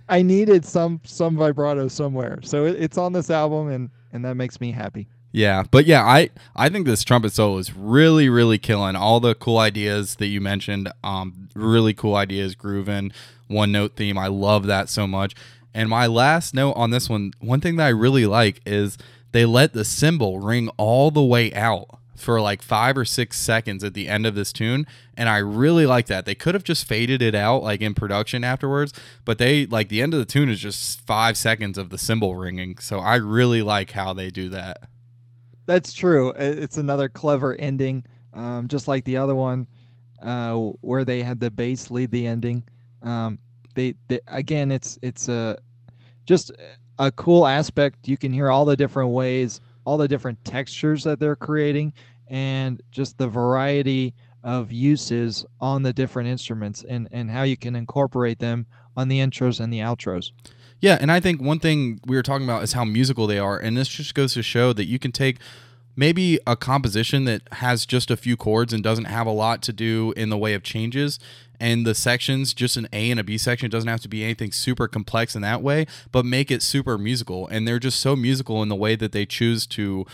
i 0.09 0.21
needed 0.21 0.65
some 0.65 1.01
some 1.05 1.37
vibrato 1.37 1.89
somewhere 1.89 2.39
so 2.43 2.67
it, 2.67 2.77
it's 2.79 2.99
on 2.99 3.13
this 3.13 3.31
album 3.31 3.69
and 3.69 3.89
and 4.13 4.25
that 4.25 4.35
makes 4.35 4.61
me 4.61 4.71
happy 4.71 5.09
Yeah, 5.33 5.65
but 5.71 5.87
yeah, 5.87 6.05
I 6.05 6.29
I 6.55 6.69
think 6.69 6.87
this 6.87 7.03
trumpet 7.03 7.33
solo 7.33 7.57
is 7.57 7.75
really 7.75 8.29
really 8.29 8.59
killing 8.59 8.97
all 8.97 9.19
the 9.19 9.35
cool 9.35 9.59
ideas 9.59 10.17
that 10.17 10.27
you 10.27 10.41
mentioned. 10.41 10.93
Um, 11.03 11.49
really 11.55 11.95
cool 11.95 12.15
ideas, 12.15 12.55
grooving, 12.55 13.13
one 13.49 13.73
note 13.73 13.97
theme. 13.97 14.19
I 14.19 14.27
love 14.29 14.67
that 14.67 14.89
so 14.89 15.07
much. 15.07 15.35
And 15.75 15.89
my 15.89 16.07
last 16.07 16.55
note 16.55 16.73
on 16.73 16.91
this 16.91 17.09
one, 17.09 17.33
one 17.41 17.61
thing 17.61 17.77
that 17.77 17.87
I 17.87 17.91
really 17.91 18.27
like 18.27 18.61
is 18.67 18.99
they 19.33 19.47
let 19.47 19.73
the 19.73 19.87
cymbal 19.87 20.39
ring 20.39 20.69
all 20.77 21.11
the 21.11 21.23
way 21.23 21.53
out 21.55 21.99
for 22.15 22.41
like 22.41 22.63
five 22.63 22.97
or 22.97 23.05
six 23.05 23.39
seconds 23.39 23.83
at 23.83 23.95
the 23.95 24.09
end 24.09 24.27
of 24.27 24.37
this 24.37 24.53
tune 24.53 24.87
and 25.17 25.29
i 25.29 25.39
really 25.39 25.87
like 25.87 26.07
that 26.07 26.25
they 26.25 26.37
could 26.37 26.55
have 26.55 26.63
just 26.63 26.87
faded 26.87 27.21
it 27.21 27.35
out 27.35 27.65
like 27.65 27.81
in 27.81 27.95
production 27.95 28.45
afterwards 28.45 28.93
but 29.25 29.39
they 29.39 29.67
like 29.67 29.89
the 29.89 30.01
end 30.01 30.15
of 30.15 30.21
the 30.21 30.27
tune 30.27 30.49
is 30.49 30.61
just 30.61 31.01
five 31.01 31.37
seconds 31.37 31.77
of 31.77 31.91
the 31.91 31.99
cymbal 31.99 32.37
ringing 32.37 32.79
so 32.79 33.01
i 33.01 33.17
really 33.17 33.61
like 33.61 33.91
how 33.91 34.13
they 34.13 34.31
do 34.31 34.49
that 34.49 34.89
That's 35.67 35.93
true. 35.93 36.31
It's 36.37 36.77
another 36.77 37.09
clever 37.09 37.55
ending, 37.55 38.05
um, 38.35 38.69
just 38.69 38.89
like 38.89 39.05
the 39.05 39.17
other 39.17 39.35
one, 39.35 39.67
uh, 40.21 40.55
where 40.81 41.05
they 41.05 41.23
had 41.23 41.41
the 41.41 41.51
bass 41.51 41.91
lead 41.91 42.11
the 42.11 42.27
ending. 42.27 42.65
Um, 43.03 43.39
they, 43.75 43.95
they 44.09 44.21
again, 44.29 44.71
it's 44.71 44.99
it's 45.03 45.29
a 45.29 45.59
just 46.27 46.53
a 46.99 47.11
cool 47.13 47.47
aspect. 47.47 48.09
You 48.09 48.17
can 48.17 48.33
hear 48.33 48.51
all 48.51 48.65
the 48.65 48.77
different 48.77 49.11
ways, 49.11 49.61
all 49.85 49.97
the 49.97 50.09
different 50.09 50.45
textures 50.45 51.05
that 51.05 51.21
they're 51.21 51.37
creating, 51.37 51.93
and 52.29 52.83
just 52.91 53.19
the 53.19 53.29
variety 53.29 54.15
of 54.45 54.73
uses 54.73 55.47
on 55.61 55.83
the 55.83 55.93
different 55.93 56.29
instruments, 56.29 56.85
and 56.89 57.09
and 57.13 57.31
how 57.31 57.45
you 57.45 57.57
can 57.57 57.77
incorporate 57.77 58.39
them 58.39 58.67
on 58.97 59.09
the 59.09 59.21
intros 59.21 59.61
and 59.61 59.73
the 59.73 59.79
outros. 59.79 60.33
Yeah, 60.83 60.99
and 61.01 61.13
I 61.13 61.21
think 61.21 61.41
one 61.41 61.61
thing 61.61 62.01
we 62.05 62.17
were 62.17 62.25
talking 62.25 62.45
about 62.45 62.65
is 62.65 62.73
how 62.73 62.85
musical 62.85 63.29
they 63.29 63.39
are, 63.39 63.57
and 63.57 63.77
this 63.77 63.89
just 63.89 64.15
goes 64.17 64.35
to 64.35 64.43
show 64.43 64.73
that 64.73 64.87
you 64.87 64.99
can 64.99 65.13
take 65.13 65.39
maybe 65.95 66.41
a 66.45 66.57
composition 66.57 67.25
that 67.25 67.43
has 67.53 67.87
just 67.87 68.11
a 68.11 68.17
few 68.17 68.37
chords 68.37 68.73
and 68.73 68.83
doesn't 68.83 69.05
have 69.05 69.27
a 69.27 69.31
lot 69.31 69.63
to 69.63 69.73
do 69.73 70.13
in 70.17 70.29
the 70.29 70.37
way 70.37 70.55
of 70.55 70.63
changes 70.65 71.21
and 71.63 71.87
the 71.87 71.95
sections, 71.95 72.53
just 72.53 72.77
an 72.77 72.89
A 72.93 73.13
and 73.13 73.21
a 73.21 73.23
B 73.23 73.39
section, 73.39 73.67
it 73.67 73.69
doesn't 73.71 73.89
have 73.89 74.01
to 74.01 74.09
be 74.09 74.25
anything 74.25 74.51
super 74.51 74.89
complex 74.89 75.37
in 75.37 75.43
that 75.43 75.63
way, 75.63 75.87
but 76.11 76.25
make 76.25 76.51
it 76.51 76.61
super 76.61 76.99
musical. 76.99 77.47
And 77.47 77.69
they're 77.69 77.79
just 77.79 78.01
so 78.01 78.17
musical 78.17 78.65
in 78.65 78.69
the 78.69 78.75
way 78.75 78.97
that 78.97 79.13
they 79.13 79.25
choose 79.25 79.65
to 79.69 80.05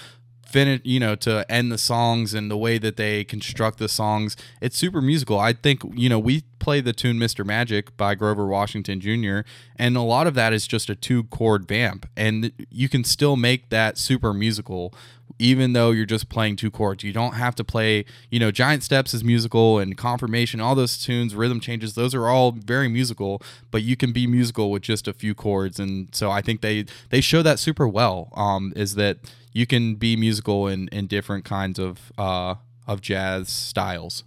finish 0.49 0.81
you 0.85 0.99
know 0.99 1.15
to 1.15 1.51
end 1.51 1.71
the 1.71 1.79
songs 1.79 2.35
and 2.35 2.51
the 2.51 2.57
way 2.57 2.79
that 2.79 2.97
they 2.97 3.25
construct 3.25 3.79
the 3.79 3.89
songs. 3.89 4.37
It's 4.61 4.77
super 4.77 5.01
musical. 5.01 5.39
I 5.39 5.53
think 5.53 5.83
you 5.95 6.09
know 6.09 6.19
we 6.19 6.45
play 6.59 6.81
the 6.81 6.93
tune 6.93 7.19
mr 7.19 7.47
magic 7.47 7.97
by 7.97 8.17
grover 8.17 8.45
washington 8.45 9.01
jr 9.01 9.41
and 9.77 9.97
a 9.97 10.01
lot 10.03 10.27
of 10.27 10.35
that 10.35 10.53
is 10.53 10.67
just 10.67 10.91
a 10.91 10.95
two 10.95 11.23
chord 11.25 11.67
vamp 11.69 12.05
and 12.17 12.51
you 12.69 12.89
can 12.89 13.05
still 13.05 13.37
make 13.37 13.69
that 13.71 13.97
super 13.97 14.35
musical 14.35 14.93
even 15.39 15.73
though 15.73 15.91
you're 15.91 16.07
just 16.07 16.29
playing 16.29 16.57
two 16.57 16.71
chords. 16.71 17.05
You 17.05 17.13
don't 17.13 17.35
have 17.35 17.55
to 17.57 17.65
play 17.65 18.05
you 18.31 18.41
know 18.41 18.51
giant 18.51 18.83
steps 18.83 19.15
is 19.15 19.23
musical 19.23 19.79
and 19.79 19.97
confirmation 19.97 20.61
all 20.61 20.75
those 20.75 20.99
tunes 20.99 21.35
rhythm 21.35 21.61
changes 21.61 21.95
those 21.95 22.15
are 22.15 22.29
all 22.29 22.53
very 22.53 22.89
musical 22.89 23.43
but 23.71 23.83
you 23.83 23.97
can 23.97 24.13
be 24.13 24.27
musical 24.27 24.71
with 24.71 24.83
just 24.83 25.07
a 25.07 25.13
few 25.13 25.35
chords 25.35 25.79
and 25.79 26.09
so 26.13 26.31
i 26.31 26.41
think 26.41 26.61
they 26.61 26.85
they 27.11 27.21
show 27.21 27.43
that 27.43 27.59
super 27.59 27.87
well 27.87 28.33
um 28.35 28.73
is 28.77 28.95
that 28.95 29.19
you 29.53 29.67
can 29.67 29.95
be 29.95 30.17
musical 30.17 30.67
in 30.67 30.89
in 30.89 31.07
different 31.07 31.45
kinds 31.45 31.79
of 31.79 32.13
uh 32.19 32.57
of 32.87 33.01
jazz 33.01 33.49
styles. 33.49 34.25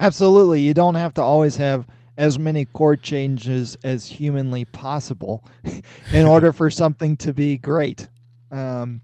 Absolutely, 0.00 0.60
you 0.60 0.74
don't 0.74 0.94
have 0.94 1.14
to 1.14 1.22
always 1.22 1.56
have 1.56 1.86
as 2.16 2.38
many 2.38 2.64
chord 2.64 3.02
changes 3.02 3.76
as 3.84 4.06
humanly 4.06 4.64
possible 4.64 5.44
in 6.12 6.26
order 6.26 6.52
for 6.52 6.70
something 6.70 7.16
to 7.16 7.32
be 7.32 7.56
great. 7.58 8.08
Um, 8.50 9.00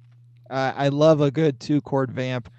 I, 0.51 0.86
I 0.86 0.88
love 0.88 1.20
a 1.20 1.30
good 1.30 1.60
two 1.60 1.80
chord 1.80 2.10
vamp, 2.10 2.51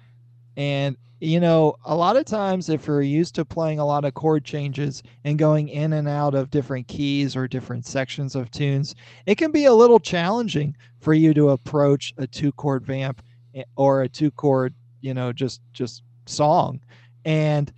and 0.56 0.96
you 1.20 1.40
know, 1.40 1.76
a 1.86 1.96
lot 1.96 2.16
of 2.16 2.26
times 2.26 2.68
if 2.68 2.86
you're 2.86 3.00
used 3.00 3.34
to 3.36 3.44
playing 3.44 3.78
a 3.78 3.86
lot 3.86 4.04
of 4.04 4.12
chord 4.12 4.44
changes 4.44 5.02
and 5.24 5.38
going 5.38 5.68
in 5.68 5.94
and 5.94 6.06
out 6.06 6.34
of 6.34 6.50
different 6.50 6.88
keys 6.88 7.34
or 7.34 7.48
different 7.48 7.86
sections 7.86 8.34
of 8.34 8.50
tunes, 8.50 8.94
it 9.24 9.36
can 9.36 9.50
be 9.50 9.64
a 9.64 9.72
little 9.72 9.98
challenging 9.98 10.76
for 11.06 11.14
you 11.14 11.32
to 11.32 11.50
approach 11.50 12.12
a 12.18 12.26
two 12.26 12.50
chord 12.50 12.84
vamp 12.84 13.22
eh, 13.54 13.62
or 13.76 14.02
a 14.02 14.08
two 14.08 14.28
chord, 14.32 14.74
you 15.02 15.14
know, 15.14 15.32
just 15.32 15.60
just 15.72 16.02
song. 16.26 16.80
And 17.24 17.72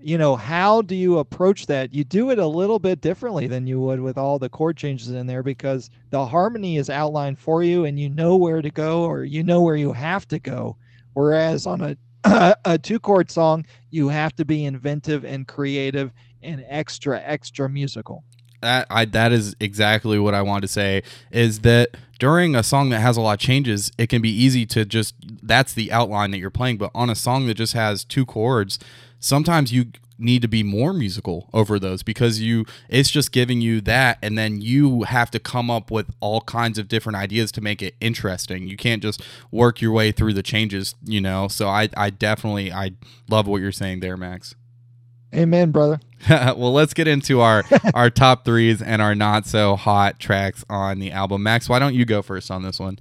you 0.00 0.18
know, 0.18 0.34
how 0.34 0.82
do 0.82 0.96
you 0.96 1.20
approach 1.20 1.66
that? 1.66 1.94
You 1.94 2.02
do 2.02 2.32
it 2.32 2.40
a 2.40 2.46
little 2.46 2.80
bit 2.80 3.00
differently 3.00 3.46
than 3.46 3.68
you 3.68 3.78
would 3.82 4.00
with 4.00 4.18
all 4.18 4.40
the 4.40 4.48
chord 4.48 4.76
changes 4.76 5.10
in 5.10 5.28
there 5.28 5.44
because 5.44 5.90
the 6.10 6.26
harmony 6.26 6.76
is 6.76 6.90
outlined 6.90 7.38
for 7.38 7.62
you 7.62 7.84
and 7.84 8.00
you 8.00 8.08
know 8.08 8.34
where 8.34 8.60
to 8.60 8.70
go 8.70 9.04
or 9.04 9.22
you 9.22 9.44
know 9.44 9.62
where 9.62 9.76
you 9.76 9.92
have 9.92 10.26
to 10.26 10.40
go. 10.40 10.76
Whereas 11.12 11.68
on 11.68 11.80
a 11.80 11.96
a 12.64 12.76
two 12.76 12.98
chord 12.98 13.30
song, 13.30 13.64
you 13.90 14.08
have 14.08 14.34
to 14.34 14.44
be 14.44 14.64
inventive 14.64 15.24
and 15.24 15.46
creative 15.46 16.10
and 16.42 16.64
extra, 16.68 17.22
extra 17.24 17.68
musical. 17.68 18.24
That 18.66 18.88
I 18.90 19.04
that 19.04 19.30
is 19.30 19.54
exactly 19.60 20.18
what 20.18 20.34
I 20.34 20.42
wanted 20.42 20.62
to 20.62 20.68
say 20.68 21.04
is 21.30 21.60
that 21.60 21.96
during 22.18 22.56
a 22.56 22.64
song 22.64 22.88
that 22.90 22.98
has 22.98 23.16
a 23.16 23.20
lot 23.20 23.34
of 23.34 23.38
changes, 23.38 23.92
it 23.96 24.08
can 24.08 24.20
be 24.20 24.30
easy 24.30 24.66
to 24.66 24.84
just 24.84 25.14
that's 25.40 25.72
the 25.72 25.92
outline 25.92 26.32
that 26.32 26.38
you're 26.38 26.50
playing. 26.50 26.76
But 26.76 26.90
on 26.92 27.08
a 27.08 27.14
song 27.14 27.46
that 27.46 27.54
just 27.54 27.74
has 27.74 28.02
two 28.02 28.26
chords, 28.26 28.80
sometimes 29.20 29.72
you 29.72 29.92
need 30.18 30.42
to 30.42 30.48
be 30.48 30.64
more 30.64 30.92
musical 30.92 31.48
over 31.52 31.78
those 31.78 32.02
because 32.02 32.40
you 32.40 32.64
it's 32.88 33.08
just 33.08 33.30
giving 33.30 33.60
you 33.60 33.80
that. 33.82 34.18
And 34.20 34.36
then 34.36 34.60
you 34.60 35.04
have 35.04 35.30
to 35.30 35.38
come 35.38 35.70
up 35.70 35.92
with 35.92 36.10
all 36.18 36.40
kinds 36.40 36.76
of 36.76 36.88
different 36.88 37.16
ideas 37.16 37.52
to 37.52 37.60
make 37.60 37.80
it 37.82 37.94
interesting. 38.00 38.66
You 38.66 38.76
can't 38.76 39.00
just 39.00 39.22
work 39.52 39.80
your 39.80 39.92
way 39.92 40.10
through 40.10 40.32
the 40.32 40.42
changes 40.42 40.96
you 41.04 41.20
know? 41.20 41.46
So 41.46 41.68
i 41.68 41.88
i 41.96 42.10
definitely 42.10 42.72
i 42.72 42.90
love 43.30 43.46
what 43.46 43.60
you're 43.60 43.70
saying 43.70 44.00
there 44.00 44.16
max 44.16 44.56
amen 45.34 45.70
brother 45.70 46.00
well 46.28 46.72
let's 46.72 46.94
get 46.94 47.08
into 47.08 47.40
our 47.40 47.64
our 47.94 48.10
top 48.10 48.44
threes 48.44 48.80
and 48.80 49.02
our 49.02 49.14
not 49.14 49.46
so 49.46 49.76
hot 49.76 50.18
tracks 50.18 50.64
on 50.70 50.98
the 50.98 51.10
album 51.10 51.42
max 51.42 51.68
why 51.68 51.78
don't 51.78 51.94
you 51.94 52.04
go 52.04 52.22
first 52.22 52.50
on 52.50 52.62
this 52.62 52.78
one 52.78 52.98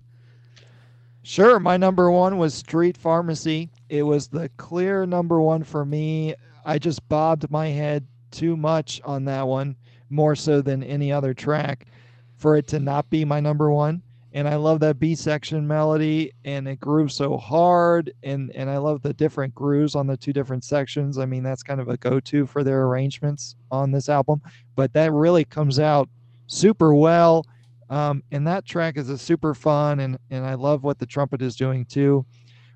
Sure. 1.27 1.60
My 1.60 1.76
number 1.76 2.11
one 2.11 2.38
was 2.38 2.53
Street 2.53 2.95
Pharmacy. 2.95 3.72
It 3.89 4.03
was 4.03 4.27
the 4.27 4.47
clear 4.57 5.07
number 5.07 5.41
one 5.41 5.64
for 5.64 5.84
me. 5.84 6.35
I 6.64 6.77
just 6.77 7.10
bobbed 7.10 7.49
my 7.49 7.69
head 7.69 8.06
too 8.30 8.56
much 8.56 9.02
on 9.03 9.26
that 9.26 9.47
one, 9.47 9.76
more 10.11 10.35
so 10.35 10.61
than 10.61 10.84
any 10.84 11.11
other 11.11 11.34
track, 11.34 11.88
for 12.35 12.56
it 12.57 12.68
to 12.68 12.80
not 12.80 13.10
be 13.10 13.26
my 13.26 13.39
number 13.39 13.72
one. 13.72 14.03
And 14.36 14.48
I 14.48 14.56
love 14.57 14.80
that 14.82 14.99
B 14.99 15.16
section 15.16 15.66
melody, 15.66 16.32
and 16.44 16.68
it 16.68 16.80
grooves 16.80 17.16
so 17.16 17.38
hard, 17.38 18.12
and 18.22 18.52
and 18.53 18.70
I 18.70 18.78
love 18.78 19.02
the 19.02 19.14
different 19.14 19.56
grooves 19.56 19.95
on 19.95 20.06
the 20.06 20.18
two 20.18 20.34
different 20.34 20.64
sections. 20.64 21.18
I 21.18 21.26
mean, 21.26 21.41
that's 21.41 21.64
kind 21.64 21.82
of 21.82 21.88
a 21.88 21.98
go-to 21.98 22.45
for 22.45 22.64
their 22.64 22.84
arrangements 22.84 23.56
on 23.72 23.91
this 23.91 24.10
album, 24.10 24.41
but 24.76 24.94
that 24.94 25.12
really 25.14 25.45
comes 25.45 25.80
out 25.80 26.10
super 26.48 26.94
well. 26.94 27.45
Um, 27.90 28.22
and 28.32 28.45
that 28.45 28.66
track 28.66 28.98
is 28.98 29.10
a 29.10 29.18
super 29.18 29.56
fun, 29.56 30.02
and 30.02 30.20
and 30.30 30.45
I 30.45 30.53
love 30.53 30.84
what 30.84 30.99
the 30.99 31.06
trumpet 31.07 31.41
is 31.41 31.56
doing 31.56 31.86
too. 31.86 32.26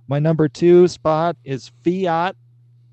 My 0.08 0.18
number 0.18 0.48
two 0.48 0.88
spot 0.88 1.36
is 1.44 1.72
Fiat 1.84 2.36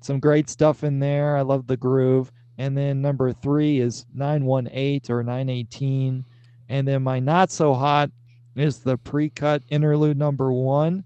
some 0.01 0.19
great 0.19 0.49
stuff 0.49 0.83
in 0.83 0.99
there. 0.99 1.37
I 1.37 1.41
love 1.41 1.67
the 1.67 1.77
groove. 1.77 2.31
And 2.57 2.75
then 2.75 3.01
number 3.01 3.33
three 3.33 3.79
is 3.79 4.05
918 4.13 5.13
or 5.13 5.23
918. 5.23 6.25
And 6.69 6.87
then 6.87 7.03
my 7.03 7.19
not 7.19 7.51
so 7.51 7.73
hot 7.73 8.09
is 8.57 8.79
the 8.79 8.97
pre 8.97 9.29
cut 9.29 9.63
interlude 9.69 10.17
number 10.17 10.51
one. 10.51 11.03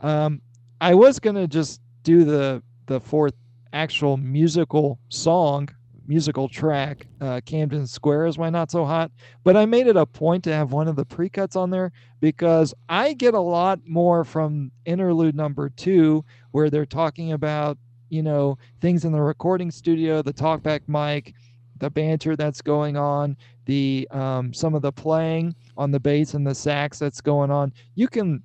Um, 0.00 0.40
I 0.80 0.94
was 0.94 1.18
to 1.18 1.46
just 1.46 1.80
do 2.02 2.24
the, 2.24 2.62
the 2.86 3.00
fourth 3.00 3.34
actual 3.72 4.16
musical 4.16 4.98
song, 5.08 5.68
musical 6.06 6.48
track, 6.48 7.06
uh, 7.20 7.40
Camden 7.44 7.86
Square 7.86 8.26
is 8.26 8.38
my 8.38 8.50
not 8.50 8.70
so 8.70 8.84
hot. 8.84 9.10
But 9.44 9.56
I 9.56 9.66
made 9.66 9.86
it 9.86 9.96
a 9.96 10.06
point 10.06 10.44
to 10.44 10.52
have 10.52 10.72
one 10.72 10.88
of 10.88 10.96
the 10.96 11.04
pre 11.04 11.28
cuts 11.28 11.56
on 11.56 11.70
there 11.70 11.92
because 12.20 12.74
I 12.88 13.12
get 13.12 13.34
a 13.34 13.40
lot 13.40 13.80
more 13.86 14.24
from 14.24 14.70
interlude 14.84 15.34
number 15.34 15.68
two, 15.68 16.24
where 16.52 16.70
they're 16.70 16.86
talking 16.86 17.32
about 17.32 17.78
you 18.08 18.22
know 18.22 18.58
things 18.80 19.04
in 19.04 19.12
the 19.12 19.20
recording 19.20 19.70
studio 19.70 20.22
the 20.22 20.32
talkback 20.32 20.80
mic 20.86 21.34
the 21.78 21.90
banter 21.90 22.36
that's 22.36 22.62
going 22.62 22.96
on 22.96 23.36
the 23.66 24.06
um, 24.10 24.54
some 24.54 24.74
of 24.74 24.82
the 24.82 24.92
playing 24.92 25.54
on 25.76 25.90
the 25.90 26.00
bass 26.00 26.34
and 26.34 26.46
the 26.46 26.54
sax 26.54 26.98
that's 26.98 27.20
going 27.20 27.50
on 27.50 27.72
you 27.94 28.08
can 28.08 28.42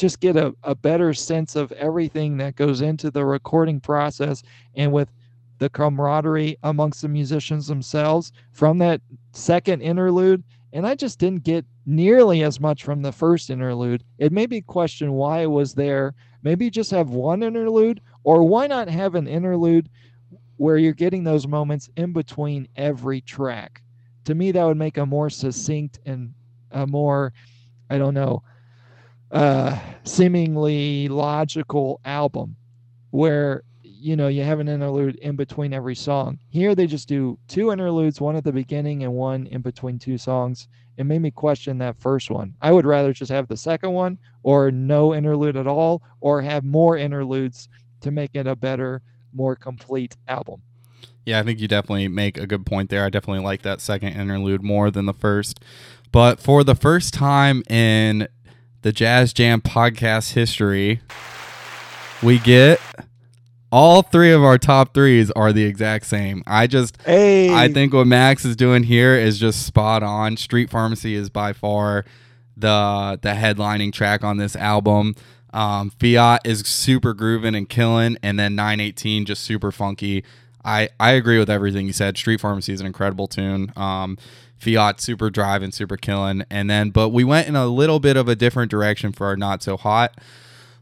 just 0.00 0.20
get 0.20 0.36
a, 0.36 0.54
a 0.62 0.74
better 0.74 1.12
sense 1.12 1.56
of 1.56 1.72
everything 1.72 2.38
that 2.38 2.56
goes 2.56 2.80
into 2.80 3.10
the 3.10 3.24
recording 3.24 3.78
process 3.78 4.42
and 4.74 4.90
with 4.90 5.12
the 5.58 5.68
camaraderie 5.68 6.56
amongst 6.62 7.02
the 7.02 7.08
musicians 7.08 7.66
themselves 7.66 8.32
from 8.52 8.78
that 8.78 9.02
second 9.32 9.82
interlude. 9.82 10.42
And 10.72 10.86
i 10.86 10.94
just 10.94 11.18
didn't 11.18 11.42
get 11.42 11.66
nearly 11.84 12.42
as 12.42 12.60
much 12.60 12.82
from 12.82 13.02
the 13.02 13.12
first 13.12 13.50
interlude. 13.50 14.02
It 14.18 14.32
made 14.32 14.50
me 14.50 14.62
question 14.62 15.12
why 15.12 15.40
it 15.40 15.50
was 15.50 15.74
there. 15.74 16.14
Maybe 16.42 16.70
just 16.70 16.90
have 16.92 17.10
one 17.10 17.42
interlude 17.42 18.00
or 18.24 18.44
why 18.44 18.66
not 18.66 18.88
have 18.88 19.14
an 19.14 19.28
interlude 19.28 19.90
where 20.56 20.78
you're 20.78 20.92
getting 20.92 21.24
those 21.24 21.46
moments 21.46 21.90
in 21.96 22.12
between 22.12 22.68
every 22.76 23.20
track? 23.20 23.82
To 24.24 24.34
me, 24.34 24.52
that 24.52 24.64
would 24.64 24.76
make 24.78 24.96
a 24.96 25.04
more 25.04 25.28
succinct 25.28 25.98
and 26.06 26.32
a 26.70 26.86
more, 26.86 27.32
I 27.88 27.98
don't 27.98 28.14
know, 28.14 28.42
uh, 29.30 29.78
seemingly 30.04 31.08
logical 31.08 32.00
album 32.04 32.56
where 33.10 33.62
you 33.82 34.16
know 34.16 34.28
you 34.28 34.42
have 34.42 34.60
an 34.60 34.68
interlude 34.68 35.16
in 35.16 35.36
between 35.36 35.74
every 35.74 35.94
song 35.94 36.38
here 36.48 36.74
they 36.74 36.86
just 36.86 37.06
do 37.06 37.38
two 37.48 37.70
interludes 37.70 38.20
one 38.20 38.34
at 38.34 38.42
the 38.42 38.52
beginning 38.52 39.02
and 39.04 39.12
one 39.12 39.46
in 39.48 39.60
between 39.60 39.98
two 39.98 40.16
songs 40.16 40.68
it 40.96 41.04
made 41.04 41.20
me 41.20 41.30
question 41.30 41.76
that 41.76 42.00
first 42.00 42.30
one 42.30 42.54
i 42.62 42.72
would 42.72 42.86
rather 42.86 43.12
just 43.12 43.30
have 43.30 43.46
the 43.48 43.56
second 43.56 43.92
one 43.92 44.16
or 44.42 44.70
no 44.70 45.14
interlude 45.14 45.56
at 45.56 45.66
all 45.66 46.02
or 46.20 46.40
have 46.40 46.64
more 46.64 46.96
interludes 46.96 47.68
to 48.00 48.10
make 48.10 48.30
it 48.34 48.46
a 48.46 48.56
better, 48.56 49.02
more 49.32 49.56
complete 49.56 50.16
album. 50.28 50.62
Yeah, 51.26 51.38
I 51.38 51.42
think 51.42 51.60
you 51.60 51.68
definitely 51.68 52.08
make 52.08 52.38
a 52.38 52.46
good 52.46 52.66
point 52.66 52.90
there. 52.90 53.04
I 53.04 53.10
definitely 53.10 53.44
like 53.44 53.62
that 53.62 53.80
second 53.80 54.14
interlude 54.14 54.62
more 54.62 54.90
than 54.90 55.06
the 55.06 55.12
first. 55.14 55.60
But 56.12 56.40
for 56.40 56.64
the 56.64 56.74
first 56.74 57.14
time 57.14 57.62
in 57.68 58.28
the 58.82 58.92
Jazz 58.92 59.32
Jam 59.32 59.60
podcast 59.60 60.32
history, 60.32 61.00
we 62.22 62.38
get 62.38 62.80
all 63.72 64.02
three 64.02 64.32
of 64.32 64.42
our 64.42 64.58
top 64.58 64.94
threes 64.94 65.30
are 65.32 65.52
the 65.52 65.64
exact 65.64 66.06
same. 66.06 66.42
I 66.46 66.66
just, 66.66 67.00
hey. 67.02 67.54
I 67.54 67.72
think 67.72 67.92
what 67.92 68.06
Max 68.06 68.44
is 68.44 68.56
doing 68.56 68.82
here 68.82 69.14
is 69.14 69.38
just 69.38 69.64
spot 69.64 70.02
on. 70.02 70.36
Street 70.36 70.70
Pharmacy 70.70 71.14
is 71.14 71.30
by 71.30 71.52
far 71.52 72.04
the 72.56 73.18
the 73.22 73.30
headlining 73.30 73.92
track 73.92 74.24
on 74.24 74.36
this 74.36 74.56
album. 74.56 75.14
Um, 75.52 75.90
Fiat 75.98 76.42
is 76.44 76.60
super 76.60 77.14
grooving 77.14 77.54
and 77.54 77.68
killing, 77.68 78.16
and 78.22 78.38
then 78.38 78.54
918 78.54 79.24
just 79.24 79.42
super 79.42 79.72
funky. 79.72 80.24
I, 80.64 80.90
I 81.00 81.12
agree 81.12 81.38
with 81.38 81.48
everything 81.48 81.86
you 81.86 81.92
said. 81.92 82.18
Street 82.18 82.40
Pharmacy 82.40 82.72
is 82.72 82.80
an 82.80 82.86
incredible 82.86 83.26
tune. 83.26 83.72
Um, 83.76 84.18
Fiat 84.60 85.00
super 85.00 85.30
driving, 85.30 85.72
super 85.72 85.96
killing, 85.96 86.44
and 86.50 86.68
then 86.68 86.90
but 86.90 87.08
we 87.08 87.24
went 87.24 87.48
in 87.48 87.56
a 87.56 87.66
little 87.66 87.98
bit 87.98 88.16
of 88.16 88.28
a 88.28 88.36
different 88.36 88.70
direction 88.70 89.10
for 89.10 89.26
our 89.26 89.36
not 89.36 89.62
so 89.62 89.76
hot. 89.76 90.16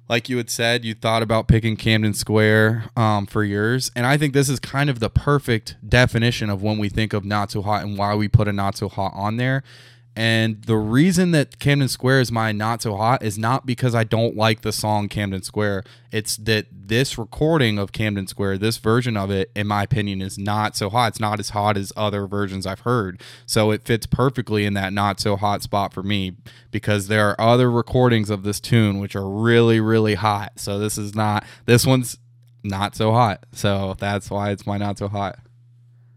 like 0.08 0.28
you 0.28 0.38
had 0.38 0.48
said, 0.50 0.84
you 0.84 0.94
thought 0.94 1.22
about 1.22 1.48
picking 1.48 1.76
Camden 1.76 2.14
Square 2.14 2.90
um, 2.96 3.26
for 3.26 3.44
yours, 3.44 3.90
and 3.94 4.06
I 4.06 4.16
think 4.16 4.32
this 4.32 4.48
is 4.48 4.58
kind 4.58 4.88
of 4.90 5.00
the 5.00 5.10
perfect 5.10 5.76
definition 5.86 6.48
of 6.50 6.62
when 6.62 6.78
we 6.78 6.88
think 6.88 7.12
of 7.12 7.24
not 7.24 7.50
so 7.50 7.62
hot 7.62 7.84
and 7.84 7.98
why 7.98 8.14
we 8.14 8.26
put 8.26 8.48
a 8.48 8.52
not 8.52 8.76
so 8.76 8.88
hot 8.88 9.12
on 9.14 9.36
there. 9.36 9.62
And 10.18 10.64
the 10.64 10.76
reason 10.76 11.30
that 11.30 11.60
Camden 11.60 11.86
Square 11.86 12.22
is 12.22 12.32
my 12.32 12.50
not 12.50 12.82
so 12.82 12.96
hot 12.96 13.22
is 13.22 13.38
not 13.38 13.66
because 13.66 13.94
I 13.94 14.02
don't 14.02 14.34
like 14.34 14.62
the 14.62 14.72
song 14.72 15.08
Camden 15.08 15.42
Square. 15.42 15.84
It's 16.10 16.36
that 16.38 16.66
this 16.72 17.16
recording 17.16 17.78
of 17.78 17.92
Camden 17.92 18.26
Square, 18.26 18.58
this 18.58 18.78
version 18.78 19.16
of 19.16 19.30
it, 19.30 19.52
in 19.54 19.68
my 19.68 19.84
opinion, 19.84 20.20
is 20.20 20.36
not 20.36 20.74
so 20.74 20.90
hot. 20.90 21.10
It's 21.12 21.20
not 21.20 21.38
as 21.38 21.50
hot 21.50 21.76
as 21.76 21.92
other 21.96 22.26
versions 22.26 22.66
I've 22.66 22.80
heard. 22.80 23.22
So 23.46 23.70
it 23.70 23.84
fits 23.84 24.06
perfectly 24.06 24.64
in 24.64 24.74
that 24.74 24.92
not 24.92 25.20
so 25.20 25.36
hot 25.36 25.62
spot 25.62 25.94
for 25.94 26.02
me 26.02 26.32
because 26.72 27.06
there 27.06 27.28
are 27.28 27.40
other 27.40 27.70
recordings 27.70 28.28
of 28.28 28.42
this 28.42 28.58
tune 28.58 28.98
which 28.98 29.14
are 29.14 29.30
really, 29.30 29.78
really 29.78 30.16
hot. 30.16 30.54
So 30.56 30.80
this 30.80 30.98
is 30.98 31.14
not, 31.14 31.44
this 31.66 31.86
one's 31.86 32.18
not 32.64 32.96
so 32.96 33.12
hot. 33.12 33.46
So 33.52 33.94
that's 34.00 34.30
why 34.30 34.50
it's 34.50 34.66
my 34.66 34.78
not 34.78 34.98
so 34.98 35.06
hot 35.06 35.38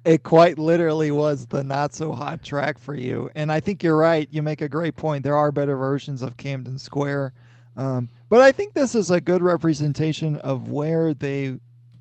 it 0.04 0.24
quite 0.24 0.58
literally 0.58 1.12
was 1.12 1.46
the 1.46 1.64
not 1.64 1.94
so 1.94 2.12
hot 2.14 2.44
track 2.44 2.80
for 2.80 2.96
you. 2.96 3.30
And 3.36 3.52
I 3.52 3.60
think 3.60 3.84
you're 3.84 3.98
right. 3.98 4.28
You 4.32 4.42
make 4.42 4.62
a 4.62 4.70
great 4.70 4.96
point. 4.96 5.24
There 5.24 5.38
are 5.38 5.52
better 5.52 5.76
versions 5.76 6.22
of 6.22 6.38
Camden 6.38 6.80
Square. 6.80 7.34
Um, 7.78 8.10
but 8.30 8.42
I 8.42 8.52
think 8.52 8.74
this 8.74 8.96
is 8.96 9.12
a 9.12 9.22
good 9.22 9.42
representation 9.42 10.38
of 10.38 10.70
where 10.70 11.14
they 11.14 11.58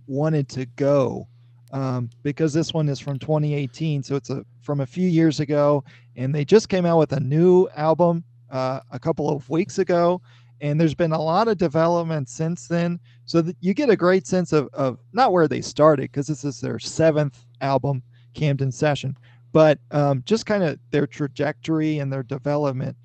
wanted 0.06 0.48
to 0.51 0.66
go 0.66 1.28
um, 1.72 2.10
because 2.22 2.52
this 2.52 2.72
one 2.72 2.89
is 2.89 2.98
from 2.98 3.18
2018. 3.18 4.02
So 4.02 4.16
it's 4.16 4.31
a, 4.31 4.44
from 4.62 4.81
a 4.81 4.86
few 4.86 5.09
years 5.09 5.40
ago. 5.40 5.85
And 6.16 6.35
they 6.35 6.44
just 6.44 6.68
came 6.68 6.86
out 6.86 6.98
with 6.98 7.12
a 7.12 7.20
new 7.20 7.68
album 7.77 8.24
uh, 8.51 8.81
a 8.90 8.98
couple 8.98 9.28
of 9.28 9.48
weeks 9.51 9.78
ago. 9.78 10.22
And 10.61 10.81
there's 10.81 10.95
been 10.95 11.12
a 11.12 11.20
lot 11.20 11.49
of 11.49 11.59
development 11.59 12.28
since 12.28 12.69
then. 12.69 13.01
So 13.24 13.41
that 13.43 13.57
you 13.61 13.74
get 13.74 13.91
a 13.91 13.97
great 13.97 14.27
sense 14.27 14.53
of, 14.53 14.69
of 14.73 14.99
not 15.12 15.32
where 15.32 15.49
they 15.49 15.61
started 15.61 16.11
because 16.11 16.27
this 16.27 16.45
is 16.45 16.61
their 16.61 16.78
seventh 16.78 17.45
album, 17.61 18.03
Camden 18.35 18.73
Session, 18.73 19.16
but 19.53 19.78
um, 19.91 20.23
just 20.27 20.47
kind 20.47 20.62
of 20.62 20.78
their 20.91 21.07
trajectory 21.07 21.99
and 21.99 22.12
their 22.12 22.23
development. 22.23 22.97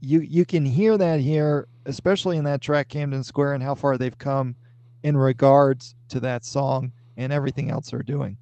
You 0.00 0.20
you 0.20 0.44
can 0.44 0.64
hear 0.64 0.96
that 0.98 1.20
here, 1.20 1.68
especially 1.86 2.36
in 2.36 2.44
that 2.44 2.60
track 2.60 2.88
Camden 2.88 3.24
Square, 3.24 3.54
and 3.54 3.62
how 3.62 3.74
far 3.74 3.98
they've 3.98 4.16
come 4.16 4.54
in 5.02 5.16
regards 5.16 5.94
to 6.08 6.20
that 6.20 6.44
song 6.44 6.92
and 7.16 7.32
everything 7.32 7.70
else 7.70 7.90
they're 7.90 8.02
doing. 8.02 8.36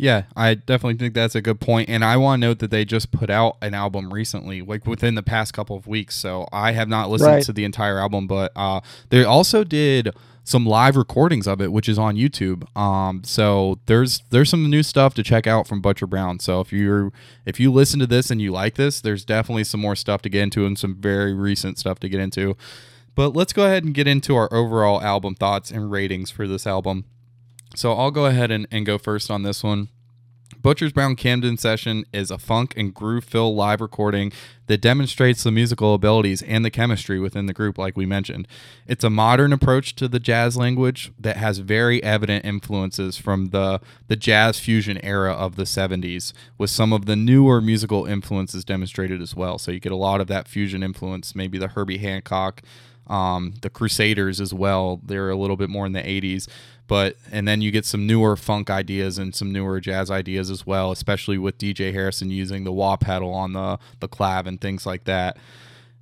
Yeah, 0.00 0.22
I 0.34 0.54
definitely 0.54 0.94
think 0.94 1.12
that's 1.12 1.34
a 1.34 1.42
good 1.42 1.60
point. 1.60 1.90
And 1.90 2.02
I 2.02 2.16
want 2.16 2.40
to 2.40 2.48
note 2.48 2.58
that 2.60 2.70
they 2.70 2.86
just 2.86 3.10
put 3.10 3.28
out 3.28 3.58
an 3.60 3.74
album 3.74 4.14
recently, 4.14 4.62
like 4.62 4.86
within 4.86 5.14
the 5.14 5.22
past 5.22 5.52
couple 5.52 5.76
of 5.76 5.86
weeks. 5.86 6.16
So 6.16 6.48
I 6.50 6.72
have 6.72 6.88
not 6.88 7.10
listened 7.10 7.30
right. 7.30 7.42
to 7.44 7.52
the 7.52 7.64
entire 7.64 7.98
album, 7.98 8.26
but 8.26 8.50
uh, 8.56 8.80
they 9.10 9.24
also 9.24 9.62
did 9.62 10.14
some 10.42 10.64
live 10.64 10.96
recordings 10.96 11.46
of 11.46 11.60
it, 11.60 11.70
which 11.70 11.86
is 11.86 11.98
on 11.98 12.16
YouTube. 12.16 12.64
Um, 12.74 13.24
so 13.24 13.78
there's 13.84 14.22
there's 14.30 14.48
some 14.48 14.70
new 14.70 14.82
stuff 14.82 15.12
to 15.14 15.22
check 15.22 15.46
out 15.46 15.68
from 15.68 15.82
Butcher 15.82 16.06
Brown. 16.06 16.38
So 16.38 16.60
if 16.60 16.72
you're 16.72 17.12
if 17.44 17.60
you 17.60 17.70
listen 17.70 18.00
to 18.00 18.06
this 18.06 18.30
and 18.30 18.40
you 18.40 18.52
like 18.52 18.76
this, 18.76 19.02
there's 19.02 19.22
definitely 19.22 19.64
some 19.64 19.80
more 19.80 19.96
stuff 19.96 20.22
to 20.22 20.30
get 20.30 20.44
into 20.44 20.64
and 20.64 20.78
some 20.78 20.94
very 20.94 21.34
recent 21.34 21.78
stuff 21.78 22.00
to 22.00 22.08
get 22.08 22.20
into. 22.20 22.56
But 23.14 23.36
let's 23.36 23.52
go 23.52 23.66
ahead 23.66 23.84
and 23.84 23.92
get 23.92 24.08
into 24.08 24.34
our 24.34 24.50
overall 24.50 25.02
album 25.02 25.34
thoughts 25.34 25.70
and 25.70 25.90
ratings 25.90 26.30
for 26.30 26.48
this 26.48 26.66
album. 26.66 27.04
So 27.74 27.92
I'll 27.92 28.10
go 28.10 28.26
ahead 28.26 28.50
and, 28.50 28.66
and 28.70 28.84
go 28.84 28.98
first 28.98 29.30
on 29.30 29.42
this 29.42 29.62
one. 29.62 29.88
Butcher's 30.62 30.92
Brown 30.92 31.16
Camden 31.16 31.56
Session 31.56 32.04
is 32.12 32.30
a 32.30 32.36
funk 32.36 32.74
and 32.76 32.92
groove 32.92 33.24
filled 33.24 33.56
live 33.56 33.80
recording 33.80 34.30
that 34.66 34.82
demonstrates 34.82 35.42
the 35.42 35.50
musical 35.50 35.94
abilities 35.94 36.42
and 36.42 36.64
the 36.64 36.70
chemistry 36.70 37.18
within 37.18 37.46
the 37.46 37.54
group, 37.54 37.78
like 37.78 37.96
we 37.96 38.04
mentioned. 38.04 38.46
It's 38.86 39.04
a 39.04 39.10
modern 39.10 39.52
approach 39.54 39.94
to 39.96 40.06
the 40.06 40.20
jazz 40.20 40.56
language 40.56 41.12
that 41.18 41.38
has 41.38 41.58
very 41.58 42.02
evident 42.02 42.44
influences 42.44 43.16
from 43.16 43.46
the, 43.46 43.80
the 44.08 44.16
jazz 44.16 44.60
fusion 44.60 44.98
era 45.02 45.32
of 45.32 45.56
the 45.56 45.64
70s, 45.64 46.34
with 46.58 46.70
some 46.70 46.92
of 46.92 47.06
the 47.06 47.16
newer 47.16 47.62
musical 47.62 48.04
influences 48.04 48.64
demonstrated 48.64 49.22
as 49.22 49.34
well. 49.34 49.56
So 49.56 49.72
you 49.72 49.80
get 49.80 49.92
a 49.92 49.96
lot 49.96 50.20
of 50.20 50.26
that 50.26 50.46
fusion 50.46 50.82
influence, 50.82 51.34
maybe 51.34 51.58
the 51.58 51.68
Herbie 51.68 51.98
Hancock. 51.98 52.62
Um, 53.06 53.54
the 53.62 53.70
Crusaders 53.70 54.40
as 54.40 54.54
well. 54.54 55.00
They're 55.02 55.30
a 55.30 55.36
little 55.36 55.56
bit 55.56 55.68
more 55.68 55.84
in 55.84 55.90
the 55.90 56.02
80s, 56.02 56.46
but 56.90 57.14
and 57.30 57.46
then 57.46 57.60
you 57.60 57.70
get 57.70 57.84
some 57.84 58.04
newer 58.04 58.36
funk 58.36 58.68
ideas 58.68 59.16
and 59.16 59.32
some 59.32 59.52
newer 59.52 59.78
jazz 59.80 60.10
ideas 60.10 60.50
as 60.50 60.66
well, 60.66 60.90
especially 60.90 61.38
with 61.38 61.56
DJ 61.56 61.92
Harrison 61.92 62.30
using 62.30 62.64
the 62.64 62.72
wah 62.72 62.96
pedal 62.96 63.32
on 63.32 63.52
the 63.52 63.78
the 64.00 64.08
clav 64.08 64.44
and 64.44 64.60
things 64.60 64.84
like 64.84 65.04
that. 65.04 65.36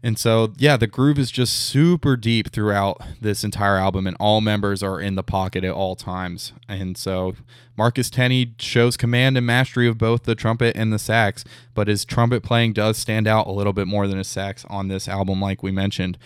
And 0.02 0.18
so, 0.18 0.54
yeah, 0.56 0.78
the 0.78 0.86
groove 0.86 1.18
is 1.18 1.30
just 1.30 1.52
super 1.54 2.16
deep 2.16 2.52
throughout 2.52 3.02
this 3.20 3.44
entire 3.44 3.76
album, 3.76 4.06
and 4.06 4.16
all 4.18 4.40
members 4.40 4.82
are 4.82 4.98
in 4.98 5.14
the 5.14 5.22
pocket 5.22 5.62
at 5.62 5.72
all 5.72 5.94
times. 5.94 6.52
And 6.68 6.96
so, 6.96 7.34
Marcus 7.76 8.08
Tenney 8.08 8.54
shows 8.58 8.96
command 8.96 9.36
and 9.36 9.44
mastery 9.44 9.88
of 9.88 9.98
both 9.98 10.22
the 10.22 10.36
trumpet 10.36 10.74
and 10.74 10.90
the 10.90 10.98
sax, 10.98 11.44
but 11.74 11.88
his 11.88 12.06
trumpet 12.06 12.42
playing 12.42 12.72
does 12.72 12.96
stand 12.96 13.26
out 13.26 13.46
a 13.46 13.52
little 13.52 13.74
bit 13.74 13.88
more 13.88 14.06
than 14.06 14.16
his 14.16 14.28
sax 14.28 14.64
on 14.70 14.88
this 14.88 15.06
album, 15.06 15.42
like 15.42 15.62
we 15.62 15.72
mentioned. 15.72 16.16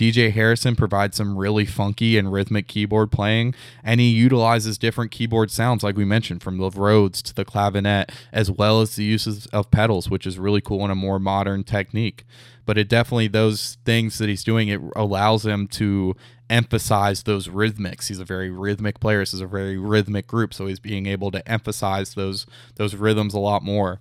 DJ 0.00 0.32
Harrison 0.32 0.76
provides 0.76 1.18
some 1.18 1.36
really 1.36 1.66
funky 1.66 2.16
and 2.16 2.32
rhythmic 2.32 2.66
keyboard 2.66 3.12
playing, 3.12 3.54
and 3.84 4.00
he 4.00 4.08
utilizes 4.08 4.78
different 4.78 5.10
keyboard 5.10 5.50
sounds, 5.50 5.82
like 5.82 5.94
we 5.94 6.06
mentioned, 6.06 6.42
from 6.42 6.56
the 6.56 6.70
Rhodes 6.70 7.20
to 7.20 7.34
the 7.34 7.44
clavinet, 7.44 8.10
as 8.32 8.50
well 8.50 8.80
as 8.80 8.96
the 8.96 9.04
uses 9.04 9.44
of 9.48 9.70
pedals, 9.70 10.08
which 10.08 10.26
is 10.26 10.38
really 10.38 10.62
cool 10.62 10.86
in 10.86 10.90
a 10.90 10.94
more 10.94 11.18
modern 11.18 11.64
technique. 11.64 12.24
But 12.64 12.78
it 12.78 12.88
definitely, 12.88 13.28
those 13.28 13.76
things 13.84 14.16
that 14.16 14.30
he's 14.30 14.42
doing, 14.42 14.68
it 14.68 14.80
allows 14.96 15.44
him 15.44 15.68
to 15.68 16.16
emphasize 16.48 17.24
those 17.24 17.48
rhythmics. 17.48 18.08
He's 18.08 18.20
a 18.20 18.24
very 18.24 18.48
rhythmic 18.48 19.00
player. 19.00 19.18
This 19.18 19.34
is 19.34 19.42
a 19.42 19.46
very 19.46 19.76
rhythmic 19.76 20.26
group, 20.26 20.54
so 20.54 20.64
he's 20.64 20.80
being 20.80 21.04
able 21.04 21.30
to 21.30 21.46
emphasize 21.46 22.14
those 22.14 22.46
those 22.76 22.94
rhythms 22.94 23.34
a 23.34 23.38
lot 23.38 23.62
more. 23.62 24.00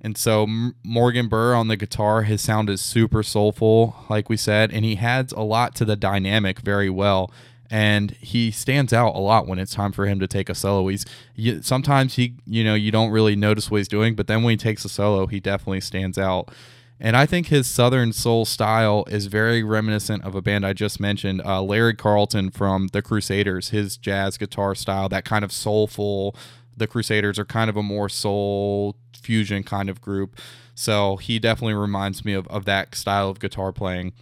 And 0.00 0.16
so 0.16 0.46
Morgan 0.82 1.28
Burr 1.28 1.54
on 1.54 1.68
the 1.68 1.76
guitar, 1.76 2.22
his 2.22 2.40
sound 2.40 2.70
is 2.70 2.80
super 2.80 3.22
soulful, 3.22 3.96
like 4.08 4.28
we 4.28 4.36
said, 4.36 4.72
and 4.72 4.84
he 4.84 4.96
adds 4.96 5.32
a 5.32 5.40
lot 5.40 5.74
to 5.76 5.84
the 5.84 5.96
dynamic 5.96 6.60
very 6.60 6.88
well. 6.88 7.30
And 7.72 8.10
he 8.12 8.50
stands 8.50 8.92
out 8.92 9.14
a 9.14 9.20
lot 9.20 9.46
when 9.46 9.60
it's 9.60 9.74
time 9.74 9.92
for 9.92 10.06
him 10.06 10.18
to 10.18 10.26
take 10.26 10.48
a 10.48 10.54
solo. 10.54 10.88
He's 10.88 11.04
you, 11.36 11.62
sometimes 11.62 12.14
he, 12.14 12.34
you 12.44 12.64
know, 12.64 12.74
you 12.74 12.90
don't 12.90 13.10
really 13.10 13.36
notice 13.36 13.70
what 13.70 13.78
he's 13.78 13.88
doing, 13.88 14.16
but 14.16 14.26
then 14.26 14.42
when 14.42 14.52
he 14.52 14.56
takes 14.56 14.84
a 14.84 14.88
solo, 14.88 15.26
he 15.26 15.38
definitely 15.38 15.80
stands 15.80 16.18
out. 16.18 16.50
And 16.98 17.16
I 17.16 17.24
think 17.26 17.46
his 17.46 17.66
Southern 17.66 18.12
soul 18.12 18.44
style 18.44 19.06
is 19.08 19.26
very 19.26 19.62
reminiscent 19.62 20.22
of 20.22 20.34
a 20.34 20.42
band 20.42 20.66
I 20.66 20.74
just 20.74 21.00
mentioned, 21.00 21.40
uh, 21.44 21.62
Larry 21.62 21.94
Carlton 21.94 22.50
from 22.50 22.88
the 22.88 23.00
Crusaders. 23.00 23.70
His 23.70 23.96
jazz 23.96 24.36
guitar 24.36 24.74
style, 24.74 25.08
that 25.08 25.24
kind 25.24 25.44
of 25.44 25.52
soulful. 25.52 26.36
The 26.76 26.86
Crusaders 26.86 27.38
are 27.38 27.46
kind 27.46 27.70
of 27.70 27.76
a 27.76 27.82
more 27.82 28.08
soul 28.08 28.96
fusion 29.30 29.62
kind 29.62 29.88
of 29.88 30.00
group. 30.00 30.40
So 30.74 31.16
he 31.18 31.38
definitely 31.38 31.74
reminds 31.74 32.24
me 32.24 32.32
of, 32.32 32.48
of 32.48 32.64
that 32.64 32.96
style 32.96 33.28
of 33.28 33.38
guitar 33.38 33.70
playing. 33.70 34.12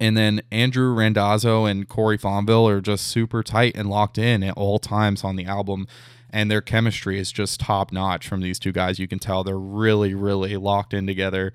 And 0.00 0.16
then 0.16 0.40
Andrew 0.50 0.94
Randazzo 0.94 1.66
and 1.66 1.86
Corey 1.86 2.16
Fonville 2.16 2.70
are 2.70 2.80
just 2.80 3.06
super 3.06 3.42
tight 3.42 3.76
and 3.76 3.90
locked 3.90 4.16
in 4.16 4.42
at 4.42 4.56
all 4.56 4.78
times 4.78 5.24
on 5.24 5.36
the 5.36 5.44
album. 5.44 5.86
And 6.30 6.50
their 6.50 6.62
chemistry 6.62 7.20
is 7.20 7.30
just 7.30 7.60
top 7.60 7.92
notch 7.92 8.26
from 8.26 8.40
these 8.40 8.58
two 8.58 8.72
guys. 8.72 8.98
You 8.98 9.06
can 9.06 9.18
tell 9.18 9.44
they're 9.44 9.58
really, 9.58 10.14
really 10.14 10.56
locked 10.56 10.94
in 10.94 11.06
together. 11.06 11.52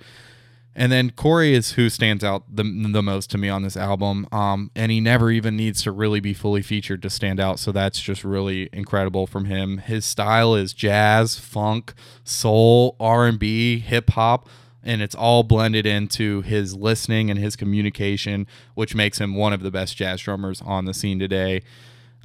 And 0.76 0.92
then 0.92 1.12
Corey 1.12 1.54
is 1.54 1.74
who 1.74 1.90
stands 1.90 2.24
out 2.24 2.44
the, 2.54 2.64
the 2.64 3.02
most 3.02 3.32
to 3.32 3.38
me 3.38 3.48
on 3.48 3.62
this 3.62 3.78
album. 3.78 4.28
Um, 4.32 4.72
and 4.76 4.92
he 4.92 5.00
never 5.00 5.32
even 5.32 5.56
needs 5.56 5.82
to 5.84 5.92
really 5.92 6.20
be 6.20 6.34
fully 6.34 6.62
featured 6.62 7.02
to 7.04 7.10
stand 7.10 7.40
out. 7.40 7.60
So 7.60 7.72
that's 7.72 8.02
just 8.02 8.26
really 8.26 8.70
incredible 8.74 9.26
from 9.26 9.46
him. 9.46 9.78
His 9.78 10.06
style 10.06 10.54
is 10.54 10.74
jazz, 10.74 11.40
funk, 11.40 11.94
soul, 12.26 12.98
R&B, 13.00 13.80
hip 13.80 14.10
hop, 14.12 14.50
and 14.84 15.02
it's 15.02 15.16
all 15.16 15.44
blended 15.44 15.86
into 15.86 16.42
his 16.42 16.76
listening 16.76 17.32
and 17.32 17.40
his 17.40 17.56
communication, 17.56 18.46
which 18.74 18.94
makes 18.94 19.20
him 19.20 19.34
one 19.34 19.54
of 19.54 19.62
the 19.62 19.72
best 19.72 19.96
jazz 19.96 20.20
drummers 20.20 20.62
on 20.62 20.86
the 20.86 20.94
scene 20.94 21.20
today. 21.20 21.64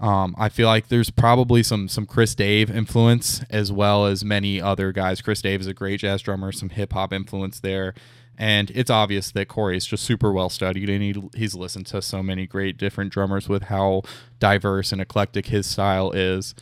Um, 0.01 0.35
I 0.39 0.48
feel 0.48 0.66
like 0.66 0.89
there's 0.89 1.10
probably 1.10 1.62
some 1.62 1.86
some 1.86 2.06
Chris 2.06 2.35
Dave 2.35 2.70
influence 2.70 3.43
as 3.51 3.70
well 3.70 4.06
as 4.06 4.24
many 4.24 4.60
other 4.60 4.93
guys. 4.93 5.20
Chris 5.20 5.43
Dave 5.43 5.60
is 5.60 5.66
a 5.66 5.74
great 5.74 6.01
jazz 6.01 6.22
drummer, 6.22 6.52
some 6.52 6.70
hip 6.70 6.94
hop 6.94 7.12
influence 7.12 7.60
there. 7.60 7.94
And 8.41 8.71
it's 8.71 8.89
obvious 8.89 9.31
that 9.33 9.49
Corey 9.49 9.77
is 9.77 9.85
just 9.85 10.03
super 10.03 10.33
well 10.33 10.49
studied 10.49 10.89
and 10.89 11.03
he, 11.03 11.15
he's 11.37 11.55
listened 11.55 11.85
to 11.89 12.01
so 12.01 12.23
many 12.23 12.47
great 12.47 12.79
different 12.79 13.12
drummers 13.12 13.51
with 13.51 13.65
how 13.65 14.01
diverse 14.39 14.93
and 14.93 15.01
eclectic 15.01 15.49
his 15.49 15.67
style 15.67 16.11
is. 16.12 16.55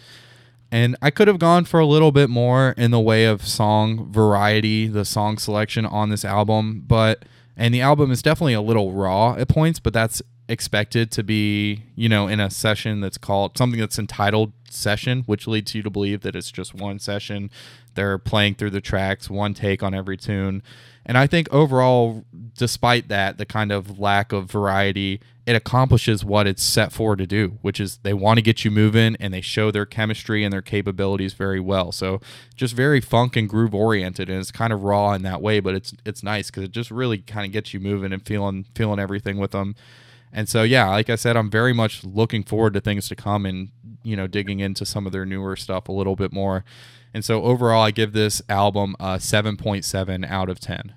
And 0.73 0.97
I 1.01 1.11
could 1.13 1.29
have 1.29 1.39
gone 1.39 1.65
for 1.67 1.79
a 1.79 1.87
little 1.87 2.11
bit 2.11 2.29
more 2.31 2.75
in 2.77 2.91
the 2.91 2.99
way 2.99 3.27
of 3.27 3.47
song 3.47 4.11
variety, 4.11 4.89
the 4.89 5.05
song 5.05 5.39
selection 5.39 5.87
on 5.87 6.11
this 6.11 6.25
album, 6.25 6.83
but 6.85 7.25
and 7.57 7.73
the 7.73 7.81
album 7.81 8.11
is 8.11 8.23
definitely 8.23 8.55
a 8.55 8.61
little 8.61 8.91
raw 8.91 9.35
at 9.35 9.49
points, 9.49 9.79
but 9.79 9.93
that's 9.93 10.21
expected 10.49 11.13
to 11.13 11.23
be, 11.23 11.85
you 11.95 12.09
know, 12.09 12.27
in 12.27 12.41
a 12.41 12.51
session 12.51 13.01
that's 13.01 13.19
called 13.19 13.57
something 13.57 13.79
that's 13.79 14.01
entitled 14.01 14.53
session, 14.69 15.23
which 15.27 15.47
leads 15.47 15.77
you 15.77 15.83
to 15.85 15.91
believe 15.91 16.23
that 16.23 16.35
it's 16.35 16.51
just 16.51 16.75
one 16.75 16.99
session. 16.99 17.51
They're 17.95 18.19
playing 18.19 18.57
through 18.57 18.71
the 18.71 18.81
tracks, 18.81 19.31
one 19.31 19.55
take 19.55 19.83
on 19.83 19.95
every 19.95 20.17
tune 20.17 20.63
And 21.09 21.17
I 21.17 21.27
think 21.27 21.49
overall, 21.51 22.25
despite 22.55 23.09
that, 23.09 23.39
the 23.39 23.47
kind 23.47 23.73
of 23.73 23.99
lack 23.99 24.31
of 24.31 24.51
variety, 24.51 25.21
it 25.47 25.57
accomplishes 25.57 26.23
what 26.23 26.47
it's 26.47 26.63
set 26.63 26.93
for 26.93 27.17
to 27.17 27.27
do, 27.27 27.57
which 27.63 27.81
is 27.81 27.97
they 28.03 28.13
want 28.13 28.37
to 28.37 28.43
get 28.43 28.63
you 28.63 28.71
moving 28.71 29.17
and 29.19 29.33
they 29.33 29.41
show 29.41 29.71
their 29.71 29.87
chemistry 29.87 30.45
and 30.45 30.53
their 30.53 30.61
capabilities 30.61 31.33
very 31.33 31.61
well. 31.61 31.91
So 31.93 32.21
just 32.55 32.75
very 32.75 33.01
funk 33.01 33.37
and 33.37 33.49
groove 33.49 33.75
oriented, 33.75 34.29
and 34.29 34.39
it's 34.39 34.53
kind 34.53 34.71
of 34.71 34.83
raw 34.83 35.15
in 35.15 35.23
that 35.23 35.41
way, 35.41 35.61
but 35.61 35.75
it's 35.75 35.95
it's 36.05 36.23
nice 36.23 36.51
because 36.51 36.65
it 36.65 36.73
just 36.73 36.91
really 36.91 37.17
kind 37.17 37.47
of 37.47 37.53
gets 37.53 37.73
you 37.73 37.81
moving 37.81 38.13
and 38.13 38.25
feeling 38.27 38.67
feeling 38.75 38.99
everything 38.99 39.39
with 39.39 39.53
them. 39.53 39.75
And 40.31 40.47
so 40.47 40.63
yeah, 40.63 40.91
like 40.91 41.09
I 41.09 41.17
said, 41.17 41.39
I'm 41.39 41.51
very 41.51 41.73
much 41.73 42.05
looking 42.05 42.43
forward 42.43 42.75
to 42.75 42.83
things 42.83 43.09
to 43.09 43.17
come 43.17 43.47
and 43.47 43.71
you 44.03 44.17
know 44.17 44.27
digging 44.27 44.61
into 44.61 44.85
some 44.85 45.07
of 45.07 45.13
their 45.13 45.25
newer 45.25 45.57
stuff 45.57 45.89
a 45.89 45.93
little 45.93 46.17
bit 46.17 46.35
more. 46.35 46.67
And 47.19 47.25
so 47.25 47.43
overall, 47.43 47.83
I 47.83 47.91
give 47.91 48.13
this 48.13 48.41
album 48.49 48.95
a 49.01 49.17
7.7 49.17 50.31
out 50.31 50.49
of 50.49 50.61
10. 50.61 50.95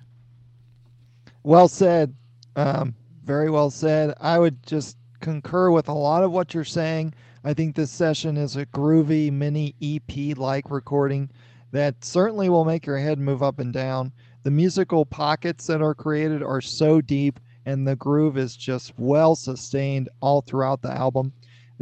Well 1.42 1.66
said. 1.66 2.14
Um, 2.54 2.94
very 3.24 3.50
well 3.50 3.70
said. 3.70 4.14
I 4.20 4.38
would 4.38 4.64
just 4.64 4.96
concur 5.18 5.72
with 5.72 5.88
a 5.88 5.92
lot 5.92 6.22
of 6.22 6.30
what 6.30 6.54
you're 6.54 6.62
saying. 6.62 7.14
I 7.42 7.54
think 7.54 7.74
this 7.74 7.90
session 7.90 8.36
is 8.36 8.54
a 8.54 8.66
groovy 8.66 9.32
mini 9.32 9.74
EP 9.82 10.38
like 10.38 10.70
recording 10.70 11.28
that 11.72 12.04
certainly 12.04 12.48
will 12.48 12.64
make 12.64 12.86
your 12.86 12.98
head 12.98 13.18
move 13.18 13.42
up 13.42 13.58
and 13.58 13.72
down. 13.72 14.12
The 14.44 14.52
musical 14.52 15.04
pockets 15.04 15.66
that 15.66 15.82
are 15.82 15.92
created 15.92 16.40
are 16.40 16.60
so 16.60 17.00
deep, 17.00 17.40
and 17.66 17.84
the 17.84 17.96
groove 17.96 18.38
is 18.38 18.56
just 18.56 18.92
well 18.96 19.34
sustained 19.34 20.08
all 20.20 20.40
throughout 20.40 20.82
the 20.82 20.92
album. 20.92 21.32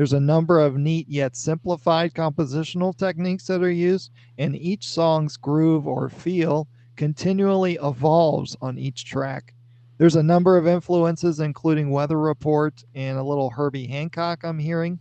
There's 0.01 0.15
a 0.15 0.19
number 0.19 0.59
of 0.59 0.79
neat 0.79 1.11
yet 1.11 1.37
simplified 1.37 2.15
compositional 2.15 2.97
techniques 2.97 3.47
that 3.49 3.63
are 3.63 3.71
used, 3.71 4.13
and 4.39 4.57
each 4.57 4.89
song's 4.89 5.37
groove 5.37 5.87
or 5.87 6.09
feel 6.09 6.69
continually 6.97 7.79
evolves 7.83 8.57
on 8.63 8.79
each 8.79 9.05
track. 9.05 9.53
There's 9.99 10.17
a 10.17 10.23
number 10.23 10.57
of 10.57 10.67
influences, 10.67 11.41
including 11.41 11.91
Weather 11.91 12.19
Report 12.19 12.83
and 12.95 13.19
a 13.19 13.23
little 13.23 13.51
Herbie 13.51 13.89
Hancock, 13.89 14.43
I'm 14.43 14.59
hearing, 14.59 14.99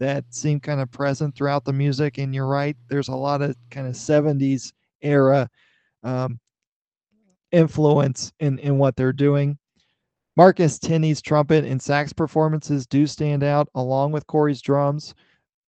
that 0.00 0.24
seem 0.34 0.58
kind 0.58 0.80
of 0.80 0.90
present 0.90 1.36
throughout 1.36 1.64
the 1.64 1.72
music. 1.72 2.18
And 2.18 2.34
you're 2.34 2.48
right, 2.48 2.76
there's 2.88 3.06
a 3.06 3.14
lot 3.14 3.42
of 3.42 3.54
kind 3.70 3.86
of 3.86 3.94
70s 3.94 4.72
era 5.00 5.48
um, 6.02 6.40
influence 7.52 8.32
in, 8.40 8.58
in 8.58 8.78
what 8.78 8.96
they're 8.96 9.12
doing. 9.12 9.59
Marcus 10.36 10.78
Tenney's 10.78 11.20
trumpet 11.20 11.64
and 11.64 11.82
sax 11.82 12.12
performances 12.12 12.86
do 12.86 13.06
stand 13.06 13.42
out, 13.42 13.68
along 13.74 14.12
with 14.12 14.26
Corey's 14.26 14.62
drums. 14.62 15.14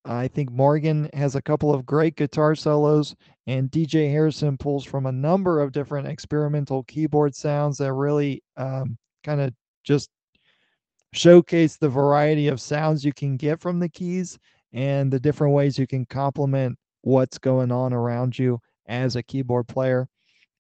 I 0.05 0.27
think 0.27 0.51
Morgan 0.51 1.09
has 1.13 1.35
a 1.35 1.41
couple 1.41 1.73
of 1.73 1.85
great 1.85 2.15
guitar 2.15 2.55
solos, 2.55 3.15
and 3.47 3.69
DJ 3.69 4.09
Harrison 4.09 4.57
pulls 4.57 4.85
from 4.85 5.05
a 5.05 5.11
number 5.11 5.61
of 5.61 5.71
different 5.71 6.07
experimental 6.07 6.83
keyboard 6.83 7.35
sounds 7.35 7.77
that 7.79 7.93
really 7.93 8.41
um, 8.57 8.97
kind 9.23 9.41
of 9.41 9.53
just 9.83 10.09
showcase 11.13 11.77
the 11.77 11.89
variety 11.89 12.47
of 12.47 12.61
sounds 12.61 13.03
you 13.03 13.13
can 13.13 13.37
get 13.37 13.59
from 13.59 13.79
the 13.79 13.89
keys 13.89 14.39
and 14.73 15.11
the 15.11 15.19
different 15.19 15.53
ways 15.53 15.77
you 15.77 15.85
can 15.85 16.05
complement 16.05 16.77
what's 17.01 17.37
going 17.37 17.71
on 17.71 17.93
around 17.93 18.37
you 18.37 18.59
as 18.87 19.15
a 19.15 19.23
keyboard 19.23 19.67
player. 19.67 20.07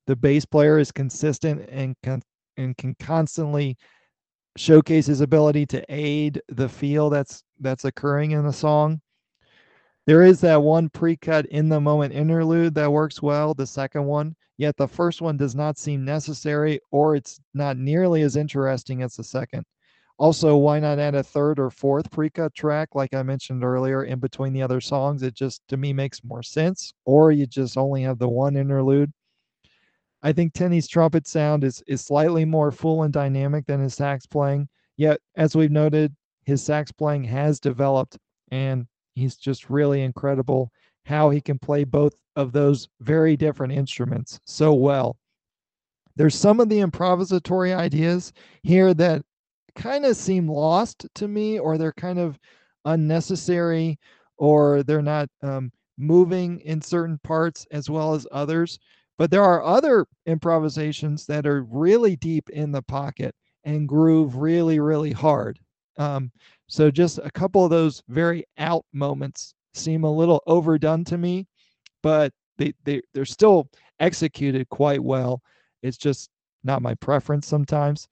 The 0.07 0.15
bass 0.15 0.45
player 0.45 0.77
is 0.77 0.91
consistent 0.91 1.67
and 1.69 1.95
can 2.03 2.21
and 2.61 2.77
can 2.77 2.95
constantly 2.99 3.77
showcase 4.57 5.05
his 5.07 5.21
ability 5.21 5.65
to 5.65 5.85
aid 5.89 6.41
the 6.49 6.69
feel 6.69 7.09
that's 7.09 7.43
that's 7.59 7.85
occurring 7.85 8.31
in 8.31 8.45
the 8.45 8.53
song. 8.53 9.01
There 10.07 10.23
is 10.23 10.41
that 10.41 10.61
one 10.61 10.89
pre-cut 10.89 11.45
in 11.47 11.69
the 11.69 11.79
moment 11.79 12.13
interlude 12.13 12.73
that 12.75 12.91
works 12.91 13.21
well, 13.21 13.53
the 13.53 13.67
second 13.67 14.05
one, 14.05 14.35
yet 14.57 14.75
the 14.75 14.87
first 14.87 15.21
one 15.21 15.37
does 15.37 15.55
not 15.55 15.77
seem 15.77 16.03
necessary 16.03 16.79
or 16.91 17.15
it's 17.15 17.39
not 17.53 17.77
nearly 17.77 18.23
as 18.23 18.35
interesting 18.35 19.03
as 19.03 19.15
the 19.15 19.23
second. 19.23 19.63
Also, 20.17 20.55
why 20.55 20.79
not 20.79 20.99
add 20.99 21.15
a 21.15 21.23
third 21.23 21.59
or 21.59 21.71
fourth 21.71 22.11
pre-cut 22.11 22.53
track 22.53 22.89
like 22.93 23.13
I 23.13 23.23
mentioned 23.23 23.63
earlier 23.63 24.03
in 24.03 24.19
between 24.19 24.53
the 24.53 24.61
other 24.61 24.81
songs? 24.81 25.23
It 25.23 25.33
just 25.33 25.61
to 25.69 25.77
me 25.77 25.93
makes 25.93 26.23
more 26.23 26.43
sense. 26.43 26.93
Or 27.05 27.31
you 27.31 27.47
just 27.47 27.77
only 27.77 28.03
have 28.03 28.19
the 28.19 28.29
one 28.29 28.55
interlude. 28.55 29.11
I 30.23 30.33
think 30.33 30.53
Tenney's 30.53 30.87
trumpet 30.87 31.27
sound 31.27 31.63
is 31.63 31.83
is 31.87 32.01
slightly 32.01 32.45
more 32.45 32.71
full 32.71 33.03
and 33.03 33.13
dynamic 33.13 33.65
than 33.65 33.79
his 33.81 33.95
sax 33.95 34.25
playing. 34.25 34.67
Yet, 34.97 35.19
as 35.35 35.55
we've 35.55 35.71
noted, 35.71 36.15
his 36.45 36.63
sax 36.63 36.91
playing 36.91 37.23
has 37.25 37.59
developed, 37.59 38.17
and 38.51 38.85
he's 39.15 39.35
just 39.35 39.69
really 39.69 40.03
incredible 40.03 40.71
how 41.05 41.29
he 41.29 41.41
can 41.41 41.57
play 41.57 41.83
both 41.83 42.13
of 42.35 42.51
those 42.51 42.87
very 42.99 43.35
different 43.35 43.73
instruments 43.73 44.39
so 44.45 44.73
well. 44.73 45.17
There's 46.15 46.35
some 46.35 46.59
of 46.59 46.69
the 46.69 46.79
improvisatory 46.79 47.75
ideas 47.75 48.33
here 48.63 48.93
that 48.93 49.23
kind 49.75 50.05
of 50.05 50.15
seem 50.17 50.47
lost 50.47 51.07
to 51.15 51.27
me, 51.27 51.57
or 51.57 51.77
they're 51.77 51.93
kind 51.93 52.19
of 52.19 52.37
unnecessary, 52.85 53.97
or 54.37 54.83
they're 54.83 55.01
not 55.01 55.29
um, 55.41 55.71
moving 55.97 56.59
in 56.59 56.81
certain 56.81 57.19
parts 57.23 57.65
as 57.71 57.89
well 57.89 58.13
as 58.13 58.27
others. 58.31 58.77
But 59.21 59.29
there 59.29 59.43
are 59.43 59.63
other 59.63 60.07
improvisations 60.25 61.27
that 61.27 61.45
are 61.45 61.61
really 61.65 62.15
deep 62.15 62.49
in 62.49 62.71
the 62.71 62.81
pocket 62.81 63.35
and 63.63 63.87
groove 63.87 64.37
really, 64.37 64.79
really 64.79 65.11
hard. 65.11 65.59
Um, 65.99 66.31
so 66.65 66.89
just 66.89 67.19
a 67.19 67.29
couple 67.29 67.63
of 67.63 67.69
those 67.69 68.01
very 68.07 68.45
out 68.57 68.83
moments 68.93 69.53
seem 69.75 70.05
a 70.05 70.11
little 70.11 70.41
overdone 70.47 71.03
to 71.03 71.19
me, 71.19 71.45
but 72.01 72.33
they, 72.57 72.73
they 72.83 73.03
they're 73.13 73.25
still 73.25 73.69
executed 73.99 74.67
quite 74.69 75.03
well. 75.03 75.43
It's 75.83 75.97
just 75.97 76.31
not 76.63 76.81
my 76.81 76.95
preference 76.95 77.45
sometimes. 77.45 78.07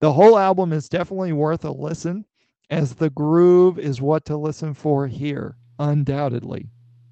The 0.00 0.12
whole 0.12 0.38
album 0.38 0.72
is 0.72 0.88
definitely 0.88 1.32
worth 1.32 1.64
a 1.64 1.72
listen, 1.72 2.24
as 2.70 2.94
the 2.94 3.10
groove 3.10 3.80
is 3.80 4.00
what 4.00 4.24
to 4.26 4.36
listen 4.36 4.72
for 4.72 5.08
here, 5.08 5.56
undoubtedly. 5.80 6.70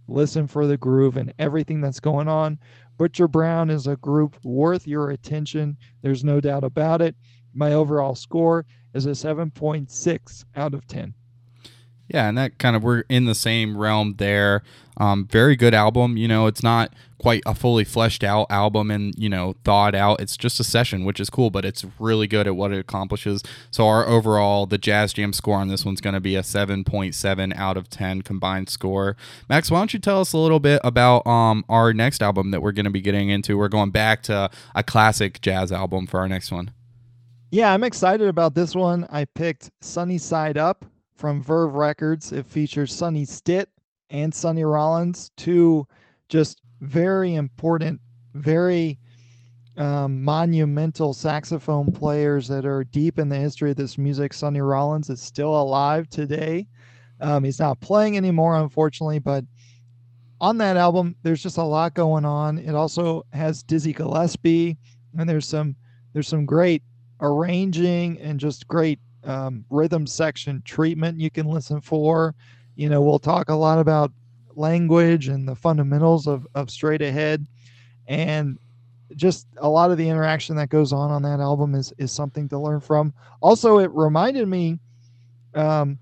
Listen 0.09 0.47
for 0.47 0.69
the 0.69 0.77
groove 0.77 1.17
and 1.17 1.35
everything 1.41 1.81
that's 1.81 1.99
going 1.99 2.29
on. 2.29 2.61
Butcher 2.99 3.29
Brown 3.29 3.69
is 3.69 3.87
a 3.87 3.97
group 3.97 4.43
worth 4.43 4.87
your 4.87 5.11
attention. 5.11 5.77
There's 6.01 6.25
no 6.25 6.41
doubt 6.41 6.65
about 6.65 7.03
it. 7.03 7.15
My 7.53 7.73
overall 7.73 8.15
score 8.15 8.65
is 8.95 9.07
a 9.07 9.11
7.6 9.11 10.45
out 10.57 10.73
of 10.73 10.87
10. 10.87 11.15
Yeah, 12.09 12.29
and 12.29 12.39
that 12.39 12.59
kind 12.59 12.77
of 12.77 12.83
we're 12.83 13.01
in 13.09 13.25
the 13.25 13.35
same 13.35 13.77
realm 13.77 14.15
there. 14.19 14.63
Um, 14.99 15.27
very 15.27 15.57
good 15.57 15.75
album. 15.75 16.17
You 16.17 16.29
know, 16.29 16.47
it's 16.47 16.63
not 16.63 16.93
quite 17.19 17.43
a 17.45 17.55
fully 17.55 17.85
fleshed 17.85 18.23
out 18.23 18.47
album 18.49 18.91
and 18.91 19.15
you 19.19 19.29
know 19.29 19.57
thought 19.65 19.95
out. 19.95 20.21
It's 20.21 20.37
just 20.37 20.61
a 20.61 20.65
session, 20.65 21.05
which 21.05 21.19
is 21.21 21.29
cool, 21.29 21.51
but 21.51 21.65
it's 21.65 21.85
really 21.99 22.27
good 22.27 22.47
at 22.47 22.57
what 22.57 22.73
it 22.73 22.79
accomplishes. 22.79 23.43
So 23.71 23.87
our 23.89 24.07
overall, 24.07 24.67
the 24.67 24.79
Jazz 24.79 25.13
Jam 25.13 25.33
score 25.33 25.57
on 25.57 25.69
this 25.69 25.85
one's 25.85 26.01
going 26.01 26.15
to 26.15 26.21
be 26.21 26.37
a 26.37 26.43
seven 26.43 26.85
point 26.85 27.15
seven 27.15 27.53
out 27.55 27.77
of 27.77 27.91
ten 27.91 28.23
combined 28.23 28.69
score. 28.69 29.17
Max, 29.49 29.71
why 29.71 29.81
don't 29.81 29.93
you 29.93 29.99
tell 29.99 30.21
us 30.21 30.33
a 30.33 30.39
little 30.39 30.61
bit 30.61 30.81
about 30.85 31.27
um 31.27 31.65
our 31.69 31.93
next 31.93 32.23
album 32.23 32.53
that 32.53 32.63
we're 32.63 32.73
going 32.73 32.85
to 32.85 32.91
be 32.91 33.01
getting 33.01 33.29
into? 33.29 33.59
We're 33.59 33.69
going 33.69 33.91
back 33.91 34.23
to 34.25 34.51
a 34.75 34.83
classic 34.83 35.41
jazz 35.41 35.73
album 35.73 36.07
for 36.07 36.21
our 36.21 36.29
next 36.29 36.53
one. 36.53 36.71
Yeah, 37.51 37.73
I'm 37.73 37.85
excited 37.85 38.29
about 38.29 38.55
this 38.55 38.75
one. 38.75 39.07
I 39.11 39.25
picked 39.25 39.71
Sonny 39.81 40.19
Side 40.19 40.57
Up 40.57 40.85
from 41.17 41.43
Verve 41.43 41.75
Records. 41.75 42.33
It 42.33 42.47
features 42.47 42.95
Sonny 42.95 43.25
Stitt 43.25 43.69
and 44.11 44.35
Sonny 44.35 44.65
Rollins, 44.65 45.31
two 45.37 45.87
just 46.29 46.61
very 46.81 47.35
important, 47.35 48.01
very 48.35 48.99
um, 49.77 50.23
monumental 50.23 51.13
saxophone 51.13 51.93
players 51.93 52.49
that 52.49 52.65
are 52.65 52.85
deep 52.85 53.19
in 53.19 53.29
the 53.29 53.37
history 53.37 53.71
of 53.71 53.77
this 53.77 53.99
music. 53.99 54.33
Sonny 54.33 54.61
Rollins 54.61 55.11
is 55.11 55.21
still 55.21 55.61
alive 55.61 56.09
today. 56.09 56.67
Um, 57.21 57.45
he's 57.45 57.59
not 57.59 57.81
playing 57.81 58.17
anymore, 58.17 58.57
unfortunately, 58.57 59.19
but 59.19 59.45
on 60.41 60.59
that 60.59 60.77
album, 60.77 61.17
there's 61.23 61.43
just 61.43 61.57
a 61.57 61.63
lot 61.63 61.95
going 61.95 62.25
on. 62.25 62.59
It 62.59 62.75
also 62.75 63.25
has 63.33 63.63
Dizzy 63.63 63.93
Gillespie, 63.93 64.77
and 65.19 65.29
there's 65.29 65.49
some 65.49 65.77
there's 66.13 66.29
some 66.29 66.45
great 66.47 66.83
arranging 67.21 68.21
and 68.21 68.39
just 68.39 68.69
great 68.69 68.99
um, 69.27 69.65
rhythm 69.71 70.07
section 70.07 70.63
treatment 70.65 71.21
you 71.21 71.31
can 71.31 71.47
listen 71.47 71.81
for. 71.81 72.35
You 72.77 72.89
know, 72.89 73.03
we'll 73.03 73.19
talk 73.19 73.49
a 73.49 73.55
lot 73.55 73.79
about 73.79 74.13
language 74.55 75.29
and 75.29 75.47
the 75.47 75.55
fundamentals 75.55 76.27
of, 76.27 76.47
of 76.55 76.71
straight 76.71 77.03
ahead. 77.03 77.47
And 78.07 78.59
just 79.15 79.47
a 79.59 79.69
lot 79.69 79.91
of 79.91 79.99
the 79.99 80.09
interaction 80.09 80.57
that 80.57 80.69
goes 80.69 80.93
on 80.93 81.11
on 81.11 81.23
that 81.23 81.41
album 81.41 81.75
is 81.75 81.93
is 81.99 82.11
something 82.11 82.49
to 82.49 82.59
learn 82.59 82.81
from. 82.81 83.13
Also 83.41 83.79
it 83.79 83.91
reminded 83.93 84.49
me 84.49 84.79
um, 85.55 85.99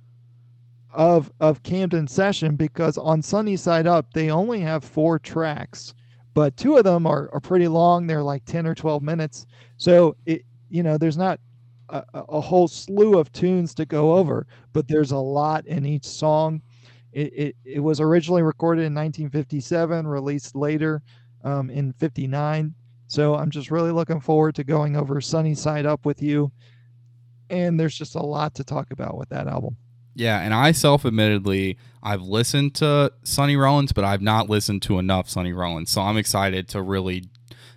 of 0.93 1.31
of 1.41 1.63
camden 1.63 2.07
session 2.07 2.57
because 2.57 2.97
on 2.97 3.21
sonny 3.21 3.57
side 3.57 3.87
up 3.87 4.13
they 4.15 4.31
only 4.31 4.61
have 4.61 4.85
four 4.85 5.19
tracks 5.19 5.95
but 6.35 6.57
two 6.57 6.77
of 6.77 6.85
them 6.85 7.07
are, 7.07 7.31
are 7.33 7.41
pretty 7.41 7.69
long. 7.69 8.07
They're 8.07 8.23
like 8.23 8.45
10 8.45 8.67
or 8.67 8.75
12 8.75 9.03
minutes. 9.03 9.47
So 9.77 10.17
it 10.27 10.45
you 10.69 10.83
know, 10.83 10.99
there's 10.99 11.17
not 11.17 11.39
a, 11.89 12.05
a, 12.15 12.41
whole 12.41 12.69
slew 12.69 13.19
of 13.19 13.33
tunes 13.33 13.75
to 13.75 13.85
go 13.85 14.15
over, 14.15 14.47
but 14.73 14.89
there's 14.89 15.11
a 15.11 15.19
lot 15.19 15.67
in 15.67 15.85
each 15.85 16.05
song. 16.05 16.63
It, 17.13 17.33
it, 17.35 17.57
it 17.65 17.81
was 17.81 18.01
originally 18.01 18.43
recorded 18.43 18.83
in 18.83 18.95
1957, 18.95 20.07
released 20.07 20.57
later 20.57 21.03
um, 21.45 21.71
in 21.71 21.93
59. 21.95 22.75
So 23.07 23.35
I'm 23.35 23.51
just 23.51 23.71
really 23.71 23.93
looking 23.93 24.21
forward 24.21 24.55
to 24.57 24.65
going 24.65 24.97
over 24.97 25.21
Sonny 25.21 25.55
Side 25.55 25.87
Up 25.87 26.05
with 26.05 26.23
you. 26.23 26.51
And 27.51 27.79
there's 27.79 27.97
just 27.97 28.15
a 28.15 28.23
lot 28.23 28.55
to 28.55 28.65
talk 28.65 28.91
about 28.91 29.17
with 29.17 29.29
that 29.29 29.47
album. 29.47 29.77
Yeah, 30.17 30.41
and 30.41 30.55
I 30.55 30.73
self 30.73 31.05
admittedly 31.05 31.77
I've 32.03 32.23
listened 32.23 32.75
to 32.77 33.13
Sonny 33.25 33.57
Rollins, 33.57 33.93
but 33.93 34.05
I've 34.05 34.23
not 34.23 34.49
listened 34.49 34.83
to 34.83 34.99
enough 34.99 35.29
Sonny 35.29 35.53
Rollins. 35.53 35.91
So 35.91 36.03
I'm 36.03 36.17
excited 36.17 36.69
to 36.69 36.83
really 36.83 37.25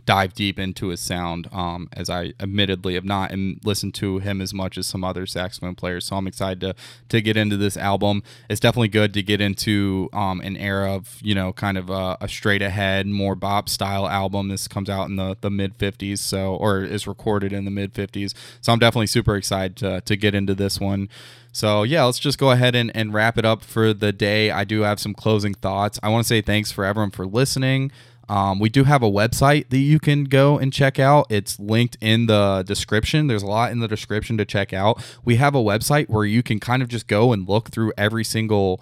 dive 0.05 0.33
deep 0.33 0.57
into 0.57 0.87
his 0.87 0.99
sound, 0.99 1.47
um, 1.51 1.89
as 1.93 2.09
I 2.09 2.33
admittedly 2.39 2.95
have 2.95 3.03
not 3.05 3.31
and 3.31 3.59
listened 3.63 3.93
to 3.95 4.19
him 4.19 4.41
as 4.41 4.53
much 4.53 4.77
as 4.77 4.87
some 4.87 5.03
other 5.03 5.25
saxophone 5.25 5.75
players. 5.75 6.05
So 6.05 6.15
I'm 6.15 6.27
excited 6.27 6.61
to 6.61 6.75
to 7.09 7.21
get 7.21 7.37
into 7.37 7.57
this 7.57 7.77
album. 7.77 8.23
It's 8.49 8.59
definitely 8.59 8.87
good 8.87 9.13
to 9.13 9.21
get 9.21 9.41
into 9.41 10.09
um, 10.13 10.41
an 10.41 10.57
era 10.57 10.93
of 10.93 11.19
you 11.21 11.35
know 11.35 11.53
kind 11.53 11.77
of 11.77 11.89
a, 11.89 12.17
a 12.21 12.27
straight 12.27 12.61
ahead, 12.61 13.07
more 13.07 13.35
bop 13.35 13.69
style 13.69 14.07
album. 14.07 14.47
This 14.47 14.67
comes 14.67 14.89
out 14.89 15.09
in 15.09 15.17
the 15.17 15.37
the 15.41 15.49
mid 15.49 15.77
50s, 15.77 16.19
so 16.19 16.55
or 16.55 16.83
is 16.83 17.05
recorded 17.05 17.53
in 17.53 17.65
the 17.65 17.71
mid 17.71 17.93
50s. 17.93 18.33
So 18.61 18.71
I'm 18.71 18.79
definitely 18.79 19.07
super 19.07 19.35
excited 19.35 19.75
to 19.77 20.01
to 20.01 20.15
get 20.15 20.33
into 20.33 20.55
this 20.55 20.79
one. 20.79 21.09
So 21.57 21.81
yeah, 21.81 22.03
let's 22.03 22.19
just 22.19 22.37
go 22.37 22.51
ahead 22.51 22.75
and, 22.75 22.95
and 22.95 23.11
wrap 23.13 23.35
it 23.37 23.43
up 23.43 23.63
for 23.63 23.91
the 23.91 24.11
day. 24.11 24.51
I 24.51 24.63
do 24.63 24.81
have 24.81 24.99
some 24.99 25.15
closing 25.15 25.55
thoughts. 25.55 25.99
I 26.03 26.09
want 26.09 26.23
to 26.23 26.27
say 26.27 26.39
thanks 26.39 26.71
for 26.71 26.85
everyone 26.85 27.09
for 27.09 27.25
listening. 27.25 27.91
Um, 28.29 28.59
we 28.59 28.69
do 28.69 28.83
have 28.83 29.01
a 29.01 29.09
website 29.09 29.69
that 29.69 29.77
you 29.77 29.99
can 29.99 30.25
go 30.25 30.57
and 30.57 30.73
check 30.73 30.99
out. 30.99 31.27
It's 31.29 31.59
linked 31.59 31.97
in 32.01 32.25
the 32.25 32.63
description. 32.65 33.27
There's 33.27 33.43
a 33.43 33.47
lot 33.47 33.71
in 33.71 33.79
the 33.79 33.87
description 33.87 34.37
to 34.37 34.45
check 34.45 34.73
out. 34.73 35.01
We 35.23 35.37
have 35.37 35.55
a 35.55 35.59
website 35.59 36.09
where 36.09 36.25
you 36.25 36.43
can 36.43 36.59
kind 36.59 36.81
of 36.81 36.89
just 36.89 37.07
go 37.07 37.31
and 37.31 37.47
look 37.47 37.69
through 37.69 37.93
every 37.97 38.23
single 38.23 38.81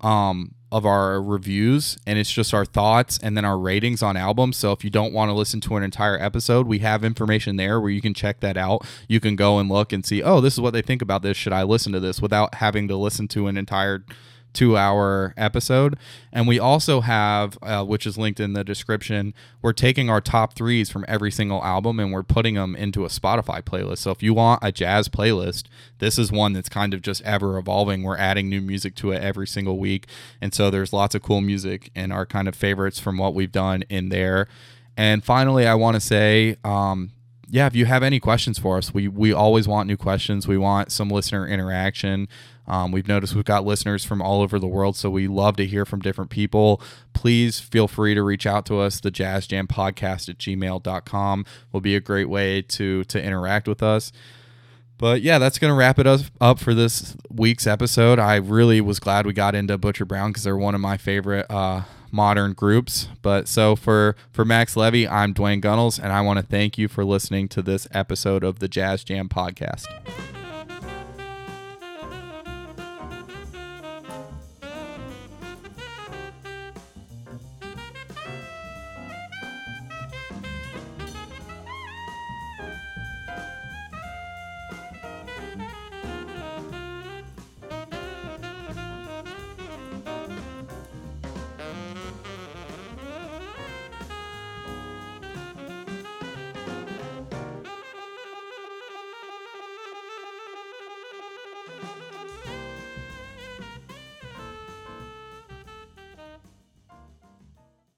um, 0.00 0.54
of 0.70 0.84
our 0.84 1.22
reviews, 1.22 1.96
and 2.06 2.18
it's 2.18 2.32
just 2.32 2.52
our 2.52 2.64
thoughts 2.64 3.18
and 3.22 3.36
then 3.36 3.44
our 3.44 3.56
ratings 3.56 4.02
on 4.02 4.16
albums. 4.16 4.56
So 4.56 4.72
if 4.72 4.82
you 4.82 4.90
don't 4.90 5.12
want 5.12 5.28
to 5.28 5.32
listen 5.32 5.60
to 5.62 5.76
an 5.76 5.82
entire 5.82 6.20
episode, 6.20 6.66
we 6.66 6.80
have 6.80 7.04
information 7.04 7.56
there 7.56 7.80
where 7.80 7.90
you 7.90 8.00
can 8.00 8.12
check 8.12 8.40
that 8.40 8.56
out. 8.56 8.84
You 9.08 9.20
can 9.20 9.36
go 9.36 9.58
and 9.58 9.68
look 9.68 9.92
and 9.92 10.04
see, 10.04 10.22
oh, 10.22 10.40
this 10.40 10.54
is 10.54 10.60
what 10.60 10.72
they 10.72 10.82
think 10.82 11.00
about 11.00 11.22
this. 11.22 11.36
Should 11.36 11.52
I 11.52 11.62
listen 11.62 11.92
to 11.92 12.00
this 12.00 12.20
without 12.20 12.56
having 12.56 12.88
to 12.88 12.96
listen 12.96 13.28
to 13.28 13.46
an 13.46 13.56
entire 13.56 14.04
two 14.54 14.76
hour 14.76 15.34
episode. 15.36 15.98
And 16.32 16.48
we 16.48 16.58
also 16.58 17.00
have, 17.02 17.58
uh, 17.60 17.84
which 17.84 18.06
is 18.06 18.16
linked 18.16 18.40
in 18.40 18.54
the 18.54 18.64
description, 18.64 19.34
we're 19.60 19.72
taking 19.72 20.08
our 20.08 20.20
top 20.20 20.54
threes 20.54 20.90
from 20.90 21.04
every 21.06 21.30
single 21.30 21.62
album 21.62 22.00
and 22.00 22.12
we're 22.12 22.22
putting 22.22 22.54
them 22.54 22.74
into 22.74 23.04
a 23.04 23.08
Spotify 23.08 23.60
playlist. 23.60 23.98
So 23.98 24.10
if 24.10 24.22
you 24.22 24.32
want 24.32 24.60
a 24.62 24.72
jazz 24.72 25.08
playlist, 25.08 25.64
this 25.98 26.18
is 26.18 26.32
one 26.32 26.54
that's 26.54 26.68
kind 26.68 26.94
of 26.94 27.02
just 27.02 27.20
ever 27.22 27.58
evolving. 27.58 28.02
We're 28.02 28.16
adding 28.16 28.48
new 28.48 28.60
music 28.60 28.94
to 28.96 29.12
it 29.12 29.20
every 29.20 29.46
single 29.46 29.78
week. 29.78 30.06
And 30.40 30.54
so 30.54 30.70
there's 30.70 30.92
lots 30.92 31.14
of 31.14 31.22
cool 31.22 31.40
music 31.40 31.90
and 31.94 32.12
our 32.12 32.24
kind 32.24 32.48
of 32.48 32.54
favorites 32.54 32.98
from 32.98 33.18
what 33.18 33.34
we've 33.34 33.52
done 33.52 33.82
in 33.90 34.08
there. 34.08 34.48
And 34.96 35.24
finally, 35.24 35.66
I 35.66 35.74
want 35.74 35.96
to 35.96 36.00
say, 36.00 36.56
um, 36.64 37.10
yeah, 37.54 37.68
if 37.68 37.76
you 37.76 37.86
have 37.86 38.02
any 38.02 38.18
questions 38.18 38.58
for 38.58 38.78
us, 38.78 38.92
we 38.92 39.06
we 39.06 39.32
always 39.32 39.68
want 39.68 39.86
new 39.86 39.96
questions. 39.96 40.48
We 40.48 40.58
want 40.58 40.90
some 40.90 41.08
listener 41.08 41.46
interaction. 41.46 42.26
Um, 42.66 42.90
we've 42.90 43.06
noticed 43.06 43.36
we've 43.36 43.44
got 43.44 43.64
listeners 43.64 44.04
from 44.04 44.20
all 44.20 44.42
over 44.42 44.58
the 44.58 44.66
world, 44.66 44.96
so 44.96 45.08
we 45.08 45.28
love 45.28 45.54
to 45.58 45.64
hear 45.64 45.84
from 45.84 46.00
different 46.00 46.32
people. 46.32 46.82
Please 47.12 47.60
feel 47.60 47.86
free 47.86 48.12
to 48.16 48.24
reach 48.24 48.44
out 48.44 48.66
to 48.66 48.80
us. 48.80 48.98
The 48.98 49.12
Jazz 49.12 49.46
Jam 49.46 49.68
Podcast 49.68 50.28
at 50.28 50.38
gmail.com 50.38 51.46
will 51.70 51.80
be 51.80 51.94
a 51.94 52.00
great 52.00 52.28
way 52.28 52.60
to 52.60 53.04
to 53.04 53.22
interact 53.22 53.68
with 53.68 53.84
us. 53.84 54.10
But 54.98 55.22
yeah, 55.22 55.38
that's 55.38 55.60
going 55.60 55.70
to 55.70 55.76
wrap 55.76 56.00
it 56.00 56.08
up 56.40 56.58
for 56.58 56.74
this 56.74 57.16
week's 57.30 57.68
episode. 57.68 58.18
I 58.18 58.34
really 58.34 58.80
was 58.80 58.98
glad 58.98 59.26
we 59.26 59.32
got 59.32 59.54
into 59.54 59.78
Butcher 59.78 60.04
Brown 60.04 60.30
because 60.30 60.42
they're 60.42 60.56
one 60.56 60.74
of 60.74 60.80
my 60.80 60.96
favorite 60.96 61.46
uh, 61.48 61.82
modern 62.14 62.52
groups. 62.52 63.08
But 63.20 63.48
so 63.48 63.76
for 63.76 64.16
for 64.32 64.44
Max 64.44 64.76
Levy, 64.76 65.06
I'm 65.06 65.34
Dwayne 65.34 65.60
Gunnels, 65.60 65.98
and 65.98 66.12
I 66.12 66.20
want 66.20 66.38
to 66.38 66.46
thank 66.46 66.78
you 66.78 66.88
for 66.88 67.04
listening 67.04 67.48
to 67.48 67.62
this 67.62 67.86
episode 67.90 68.44
of 68.44 68.60
the 68.60 68.68
Jazz 68.68 69.04
Jam 69.04 69.28
podcast. 69.28 69.84